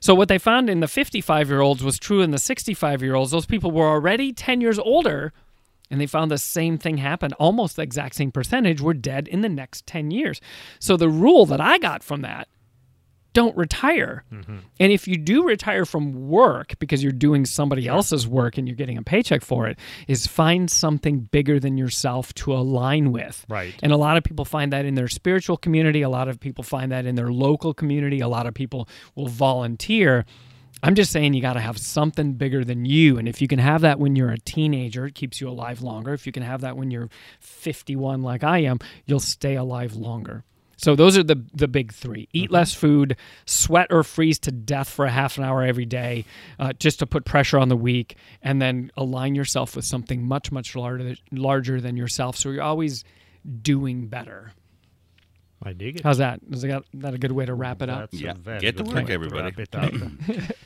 So 0.00 0.14
what 0.14 0.28
they 0.28 0.38
found 0.38 0.68
in 0.70 0.80
the 0.80 0.88
55 0.88 1.48
year 1.48 1.60
olds 1.60 1.82
was 1.82 1.98
true 1.98 2.20
in 2.20 2.30
the 2.30 2.38
65 2.38 3.02
year 3.02 3.14
olds. 3.14 3.30
Those 3.30 3.46
people 3.46 3.70
were 3.70 3.88
already 3.88 4.32
10 4.32 4.60
years 4.60 4.78
older, 4.78 5.32
and 5.90 6.00
they 6.00 6.06
found 6.06 6.30
the 6.30 6.38
same 6.38 6.78
thing 6.78 6.98
happened. 6.98 7.34
Almost 7.34 7.76
the 7.76 7.82
exact 7.82 8.14
same 8.14 8.30
percentage 8.30 8.80
were 8.80 8.94
dead 8.94 9.28
in 9.28 9.40
the 9.40 9.48
next 9.48 9.86
10 9.86 10.10
years. 10.10 10.40
So 10.78 10.96
the 10.96 11.08
rule 11.08 11.46
that 11.46 11.60
I 11.60 11.78
got 11.78 12.02
from 12.02 12.22
that 12.22 12.48
don't 13.34 13.54
retire. 13.56 14.24
Mm-hmm. 14.32 14.58
And 14.80 14.92
if 14.92 15.06
you 15.06 15.18
do 15.18 15.44
retire 15.44 15.84
from 15.84 16.28
work 16.28 16.78
because 16.78 17.02
you're 17.02 17.12
doing 17.12 17.44
somebody 17.44 17.86
else's 17.86 18.26
work 18.26 18.56
and 18.56 18.66
you're 18.66 18.76
getting 18.76 18.96
a 18.96 19.02
paycheck 19.02 19.42
for 19.42 19.66
it, 19.66 19.78
is 20.08 20.26
find 20.26 20.70
something 20.70 21.20
bigger 21.20 21.60
than 21.60 21.76
yourself 21.76 22.32
to 22.34 22.54
align 22.54 23.12
with. 23.12 23.44
Right. 23.48 23.74
And 23.82 23.92
a 23.92 23.96
lot 23.96 24.16
of 24.16 24.24
people 24.24 24.46
find 24.46 24.72
that 24.72 24.86
in 24.86 24.94
their 24.94 25.08
spiritual 25.08 25.58
community. 25.58 26.00
A 26.00 26.08
lot 26.08 26.28
of 26.28 26.40
people 26.40 26.64
find 26.64 26.90
that 26.92 27.04
in 27.04 27.16
their 27.16 27.30
local 27.30 27.74
community. 27.74 28.20
A 28.20 28.28
lot 28.28 28.46
of 28.46 28.54
people 28.54 28.88
will 29.14 29.28
volunteer. 29.28 30.24
I'm 30.82 30.94
just 30.94 31.12
saying 31.12 31.34
you 31.34 31.42
got 31.42 31.54
to 31.54 31.60
have 31.60 31.78
something 31.78 32.34
bigger 32.34 32.64
than 32.64 32.84
you. 32.84 33.18
And 33.18 33.28
if 33.28 33.40
you 33.42 33.48
can 33.48 33.58
have 33.58 33.80
that 33.80 33.98
when 33.98 34.16
you're 34.16 34.30
a 34.30 34.38
teenager, 34.38 35.06
it 35.06 35.14
keeps 35.14 35.40
you 35.40 35.48
alive 35.48 35.82
longer. 35.82 36.12
If 36.12 36.26
you 36.26 36.32
can 36.32 36.42
have 36.42 36.60
that 36.60 36.76
when 36.76 36.90
you're 36.90 37.08
51, 37.40 38.22
like 38.22 38.44
I 38.44 38.58
am, 38.58 38.78
you'll 39.06 39.20
stay 39.20 39.56
alive 39.56 39.94
longer. 39.96 40.44
So 40.76 40.96
those 40.96 41.16
are 41.16 41.22
the 41.22 41.42
the 41.54 41.68
big 41.68 41.92
three: 41.92 42.28
eat 42.32 42.50
less 42.50 42.74
food, 42.74 43.16
sweat 43.46 43.86
or 43.90 44.02
freeze 44.02 44.38
to 44.40 44.50
death 44.50 44.88
for 44.88 45.04
a 45.04 45.10
half 45.10 45.38
an 45.38 45.44
hour 45.44 45.62
every 45.62 45.86
day, 45.86 46.24
uh, 46.58 46.72
just 46.74 46.98
to 47.00 47.06
put 47.06 47.24
pressure 47.24 47.58
on 47.58 47.68
the 47.68 47.76
weak, 47.76 48.16
and 48.42 48.60
then 48.60 48.90
align 48.96 49.34
yourself 49.34 49.76
with 49.76 49.84
something 49.84 50.22
much 50.24 50.50
much 50.52 50.74
larger 50.76 51.14
larger 51.30 51.80
than 51.80 51.96
yourself. 51.96 52.36
So 52.36 52.50
you're 52.50 52.62
always 52.62 53.04
doing 53.62 54.06
better. 54.08 54.52
I 55.62 55.72
dig 55.72 55.96
it. 55.96 56.02
How's 56.02 56.18
that? 56.18 56.40
Is 56.50 56.62
that 56.62 56.82
that 56.94 57.14
a 57.14 57.18
good 57.18 57.32
way 57.32 57.46
to 57.46 57.54
wrap 57.54 57.80
it 57.80 57.88
up? 57.88 58.10
That's 58.10 58.20
a 58.20 58.24
Yeah. 58.24 58.34
very 58.38 58.60
Get 58.60 58.76
to 58.76 58.82
good 58.82 58.92
work, 58.94 59.06
way 59.08 59.14
everybody. 59.14 59.42
wrap 59.42 59.58
it 59.58 59.74
up. 59.74 59.92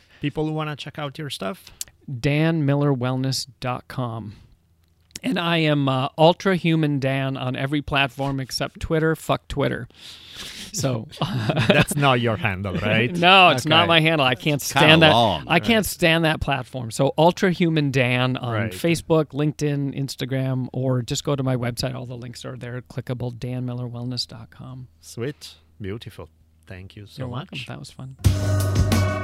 People 0.20 0.46
who 0.46 0.52
want 0.52 0.70
to 0.70 0.76
check 0.76 0.98
out 0.98 1.16
your 1.18 1.30
stuff, 1.30 1.70
danmillerwellness.com. 2.10 4.32
And 5.22 5.38
I 5.38 5.58
am 5.58 5.88
uh, 5.88 6.08
Ultra 6.16 6.56
Human 6.56 6.98
Dan 7.00 7.36
on 7.36 7.56
every 7.56 7.82
platform 7.82 8.40
except 8.40 8.80
Twitter. 8.80 9.16
Fuck 9.16 9.48
Twitter. 9.48 9.88
So 10.72 11.08
That's 11.68 11.96
not 11.96 12.20
your 12.20 12.36
handle, 12.36 12.74
right? 12.74 13.10
no, 13.14 13.48
it's 13.50 13.66
not 13.66 13.88
my 13.88 14.00
handle. 14.00 14.24
I 14.26 14.34
can't 14.34 14.60
kinda 14.62 14.64
stand 14.64 15.02
that. 15.02 15.10
long, 15.10 15.44
I 15.48 15.58
can't 15.60 15.84
stand 15.86 16.24
that 16.24 16.40
platform. 16.40 16.90
So 16.92 17.12
Ultra 17.18 17.50
Human 17.50 17.90
Dan 17.90 18.36
on 18.36 18.52
Right. 18.54 18.72
Facebook, 18.72 19.26
LinkedIn, 19.32 19.98
Instagram, 19.98 20.68
or 20.72 21.02
just 21.02 21.24
go 21.24 21.34
to 21.34 21.42
my 21.42 21.56
website. 21.56 21.94
All 21.94 22.06
the 22.06 22.16
links 22.16 22.44
are 22.44 22.56
there. 22.56 22.80
Clickable. 22.82 23.32
DanMillerWellness.com. 23.36 24.88
Sweet. 25.00 25.54
Beautiful. 25.80 26.28
Thank 26.66 26.94
you 26.96 27.06
so 27.06 27.22
You're 27.22 27.28
much. 27.28 27.50
welcome. 27.50 27.64
That 27.66 27.78
was 27.78 27.90
fun. 27.90 29.17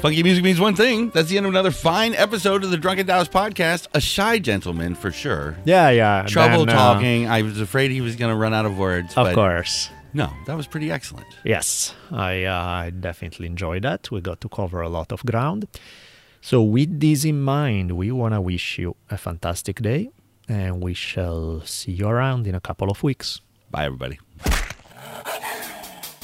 Funky 0.00 0.22
music 0.22 0.42
means 0.42 0.58
one 0.58 0.74
thing. 0.74 1.10
That's 1.10 1.28
the 1.28 1.36
end 1.36 1.44
of 1.44 1.52
another 1.52 1.70
fine 1.70 2.14
episode 2.14 2.64
of 2.64 2.70
the 2.70 2.78
Drunken 2.78 3.06
Taoist 3.06 3.30
podcast. 3.30 3.86
A 3.92 4.00
shy 4.00 4.38
gentleman 4.38 4.94
for 4.94 5.12
sure. 5.12 5.58
Yeah, 5.66 5.90
yeah. 5.90 6.24
Trouble 6.26 6.64
then, 6.64 6.74
uh, 6.74 6.78
talking. 6.78 7.28
I 7.28 7.42
was 7.42 7.60
afraid 7.60 7.90
he 7.90 8.00
was 8.00 8.16
going 8.16 8.30
to 8.30 8.36
run 8.36 8.54
out 8.54 8.64
of 8.64 8.78
words. 8.78 9.14
of 9.14 9.34
course. 9.34 9.90
No, 10.14 10.32
that 10.46 10.56
was 10.56 10.66
pretty 10.66 10.90
excellent. 10.90 11.26
Yes, 11.44 11.94
I, 12.10 12.44
uh, 12.44 12.54
I 12.56 12.90
definitely 12.90 13.46
enjoyed 13.46 13.82
that. 13.82 14.10
We 14.10 14.22
got 14.22 14.40
to 14.40 14.48
cover 14.48 14.80
a 14.80 14.88
lot 14.88 15.12
of 15.12 15.22
ground. 15.24 15.68
So, 16.40 16.62
with 16.62 16.98
this 16.98 17.24
in 17.26 17.42
mind, 17.42 17.92
we 17.92 18.10
want 18.10 18.32
to 18.32 18.40
wish 18.40 18.78
you 18.78 18.96
a 19.10 19.18
fantastic 19.18 19.82
day, 19.82 20.10
and 20.48 20.82
we 20.82 20.94
shall 20.94 21.60
see 21.66 21.92
you 21.92 22.08
around 22.08 22.46
in 22.46 22.54
a 22.54 22.60
couple 22.60 22.90
of 22.90 23.02
weeks. 23.02 23.42
Bye, 23.70 23.84
everybody. 23.84 24.18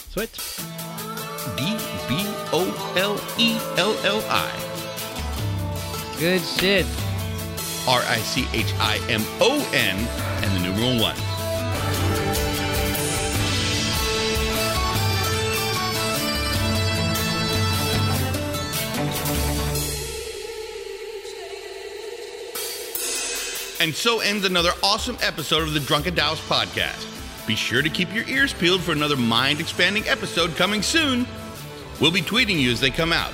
Sweet. 0.08 0.30
D 1.56 1.76
B 2.08 2.24
O 2.52 2.94
L 2.96 3.20
E 3.38 3.58
L 3.78 3.96
L 4.04 4.22
I. 4.28 4.50
Good 6.18 6.42
shit. 6.42 6.86
R 7.86 8.00
I 8.00 8.18
C 8.18 8.46
H 8.52 8.72
I 8.78 8.98
M 9.08 9.22
O 9.40 9.52
N 9.72 9.96
and 10.42 10.56
the 10.56 10.68
numeral 10.68 11.00
one. 11.00 11.16
And 23.78 23.94
so 23.94 24.20
ends 24.20 24.44
another 24.44 24.72
awesome 24.82 25.18
episode 25.20 25.62
of 25.62 25.74
the 25.74 25.80
Drunken 25.80 26.16
Taoist 26.16 26.42
podcast. 26.48 27.15
Be 27.46 27.54
sure 27.54 27.82
to 27.82 27.88
keep 27.88 28.12
your 28.12 28.26
ears 28.28 28.52
peeled 28.52 28.82
for 28.82 28.92
another 28.92 29.16
mind 29.16 29.60
expanding 29.60 30.08
episode 30.08 30.56
coming 30.56 30.82
soon. 30.82 31.26
We'll 32.00 32.10
be 32.10 32.22
tweeting 32.22 32.58
you 32.58 32.72
as 32.72 32.80
they 32.80 32.90
come 32.90 33.12
out. 33.12 33.32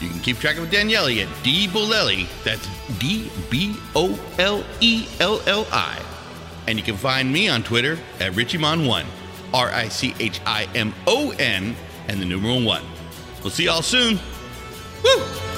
You 0.00 0.08
can 0.08 0.18
keep 0.18 0.38
track 0.38 0.56
of 0.56 0.68
Daniele 0.68 1.22
at 1.22 1.28
D 1.44 1.68
Bolelli. 1.68 2.26
That's 2.42 2.68
D 2.98 3.30
B 3.50 3.76
O 3.94 4.18
L 4.38 4.64
E 4.80 5.06
L 5.20 5.40
L 5.46 5.66
I. 5.70 6.02
And 6.66 6.76
you 6.76 6.84
can 6.84 6.96
find 6.96 7.32
me 7.32 7.48
on 7.48 7.62
Twitter 7.62 7.98
at 8.18 8.32
Richimon1. 8.32 9.04
R 9.54 9.68
I 9.68 9.88
C 9.88 10.14
H 10.18 10.40
I 10.44 10.68
M 10.74 10.92
O 11.06 11.30
N 11.38 11.76
and 12.08 12.20
the 12.20 12.24
numeral 12.24 12.64
one. 12.64 12.82
We'll 13.42 13.50
see 13.50 13.64
y'all 13.64 13.82
soon. 13.82 14.18
Woo! 15.04 15.51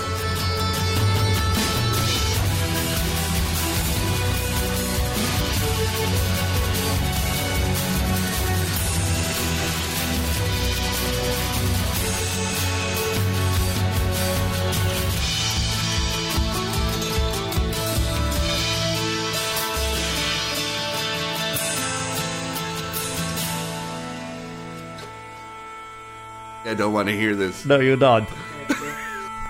I 26.74 26.76
don't 26.76 26.92
want 26.92 27.08
to 27.08 27.14
hear 27.14 27.36
this. 27.36 27.64
No, 27.64 27.78
you 27.78 27.94
don't. 27.94 28.28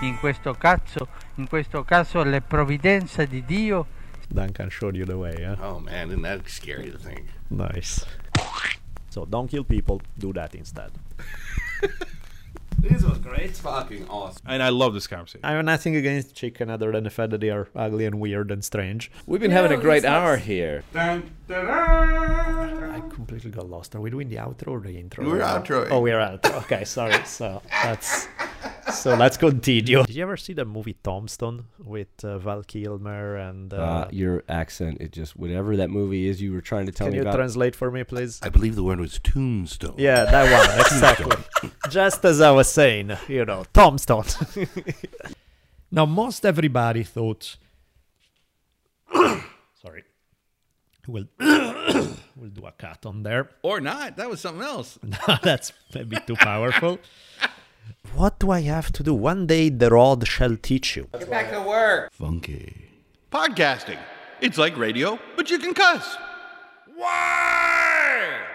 In 0.03 0.15
questo 0.19 0.53
caso, 0.53 1.07
in 1.37 1.47
questo 1.47 1.83
caso 1.83 2.21
le 2.23 2.39
provvidenza 2.39 3.25
di 3.25 3.43
Dio 3.43 3.87
Duncan 4.29 4.69
showed 4.69 4.95
you 4.95 5.05
the 5.05 5.17
way, 5.17 5.35
yeah? 5.39 5.55
Oh 5.59 5.79
man, 5.79 6.09
isn't 6.09 6.21
that 6.21 6.47
scary 6.47 6.91
to 6.91 6.99
think? 6.99 7.25
Nice. 7.49 8.05
So, 9.09 9.25
don't 9.25 9.47
kill 9.49 9.63
people, 9.63 10.01
do 10.19 10.33
that 10.33 10.53
instead. 10.53 10.91
This 12.77 13.03
was 13.03 13.17
great. 13.17 13.49
It's 13.49 13.59
fucking 13.59 14.07
awesome. 14.09 14.43
And 14.45 14.61
I 14.61 14.69
love 14.69 14.93
this 14.93 15.07
conversation. 15.07 15.41
I 15.43 15.53
have 15.53 15.65
nothing 15.65 15.95
against 15.95 16.35
chicken 16.35 16.69
other 16.69 16.91
than 16.91 17.03
the 17.03 17.09
fact 17.09 17.31
that 17.31 17.41
they 17.41 17.49
are 17.49 17.67
ugly 17.75 18.05
and 18.05 18.19
weird 18.19 18.51
and 18.51 18.63
strange. 18.63 19.09
We've 19.25 19.41
been 19.41 19.49
having 19.49 19.71
a 19.71 19.81
great 19.81 20.05
hour 20.05 20.37
here. 20.37 20.83
I 21.49 23.01
completely 23.09 23.51
got 23.51 23.69
lost. 23.69 23.95
Are 23.95 24.01
we 24.01 24.09
doing 24.09 24.29
the 24.29 24.37
outro 24.37 24.69
or 24.69 24.79
the 24.79 24.97
intro? 24.97 25.25
We're 25.25 25.39
right 25.39 25.69
now? 25.69 25.85
Oh, 25.91 25.99
we're 25.99 26.17
outro. 26.19 26.55
Okay, 26.63 26.83
sorry. 26.85 27.23
So 27.25 27.61
that's 27.83 28.27
so 28.93 29.15
let's 29.15 29.37
continue. 29.37 30.03
Did 30.05 30.15
you 30.15 30.23
ever 30.23 30.37
see 30.37 30.53
the 30.53 30.65
movie 30.65 30.95
Tombstone 31.03 31.65
with 31.83 32.07
uh, 32.23 32.37
Val 32.39 32.63
Kilmer 32.63 33.35
and? 33.37 33.73
Uh, 33.73 33.77
Uh, 33.77 34.07
your 34.11 34.43
accent, 34.49 34.97
it 35.01 35.11
just 35.11 35.35
whatever 35.35 35.75
that 35.77 35.89
movie 35.89 36.27
is 36.27 36.41
you 36.41 36.51
were 36.53 36.61
trying 36.61 36.85
to 36.87 36.91
tell 36.91 37.07
me. 37.07 37.11
can 37.11 37.15
you 37.17 37.21
about. 37.21 37.35
translate 37.35 37.75
for 37.75 37.91
me, 37.91 38.03
please? 38.03 38.39
I 38.41 38.49
believe 38.49 38.75
the 38.75 38.83
word 38.83 38.99
was 38.99 39.19
tombstone. 39.19 39.95
Yeah, 39.97 40.25
that 40.25 40.45
one 40.51 40.79
exactly. 40.85 41.71
Just 41.89 42.25
as 42.25 42.41
I 42.41 42.51
was 42.51 42.67
saying, 42.67 43.11
you 43.27 43.45
know, 43.45 43.65
Tombstone. 43.73 44.25
now, 45.91 46.05
most 46.05 46.45
everybody 46.45 47.03
thought. 47.03 47.57
will 51.07 51.25
will 51.39 52.49
do 52.53 52.65
a 52.65 52.71
cut 52.71 53.05
on 53.05 53.23
there 53.23 53.49
or 53.61 53.79
not. 53.81 54.17
That 54.17 54.29
was 54.29 54.41
something 54.41 54.63
else. 54.63 54.99
no, 55.03 55.37
that's 55.43 55.73
maybe 55.93 56.17
too 56.25 56.35
powerful. 56.35 56.99
what 58.15 58.39
do 58.39 58.51
I 58.51 58.61
have 58.61 58.91
to 58.93 59.03
do? 59.03 59.13
One 59.13 59.47
day 59.47 59.69
the 59.69 59.89
rod 59.89 60.27
shall 60.27 60.55
teach 60.57 60.95
you. 60.95 61.07
Get 61.13 61.29
back 61.29 61.51
to 61.51 61.61
work. 61.61 62.11
Funky. 62.11 62.89
Podcasting. 63.31 63.99
It's 64.41 64.57
like 64.57 64.77
radio, 64.77 65.19
but 65.35 65.49
you 65.49 65.59
can 65.59 65.73
cuss. 65.73 66.17
Why? 66.95 68.54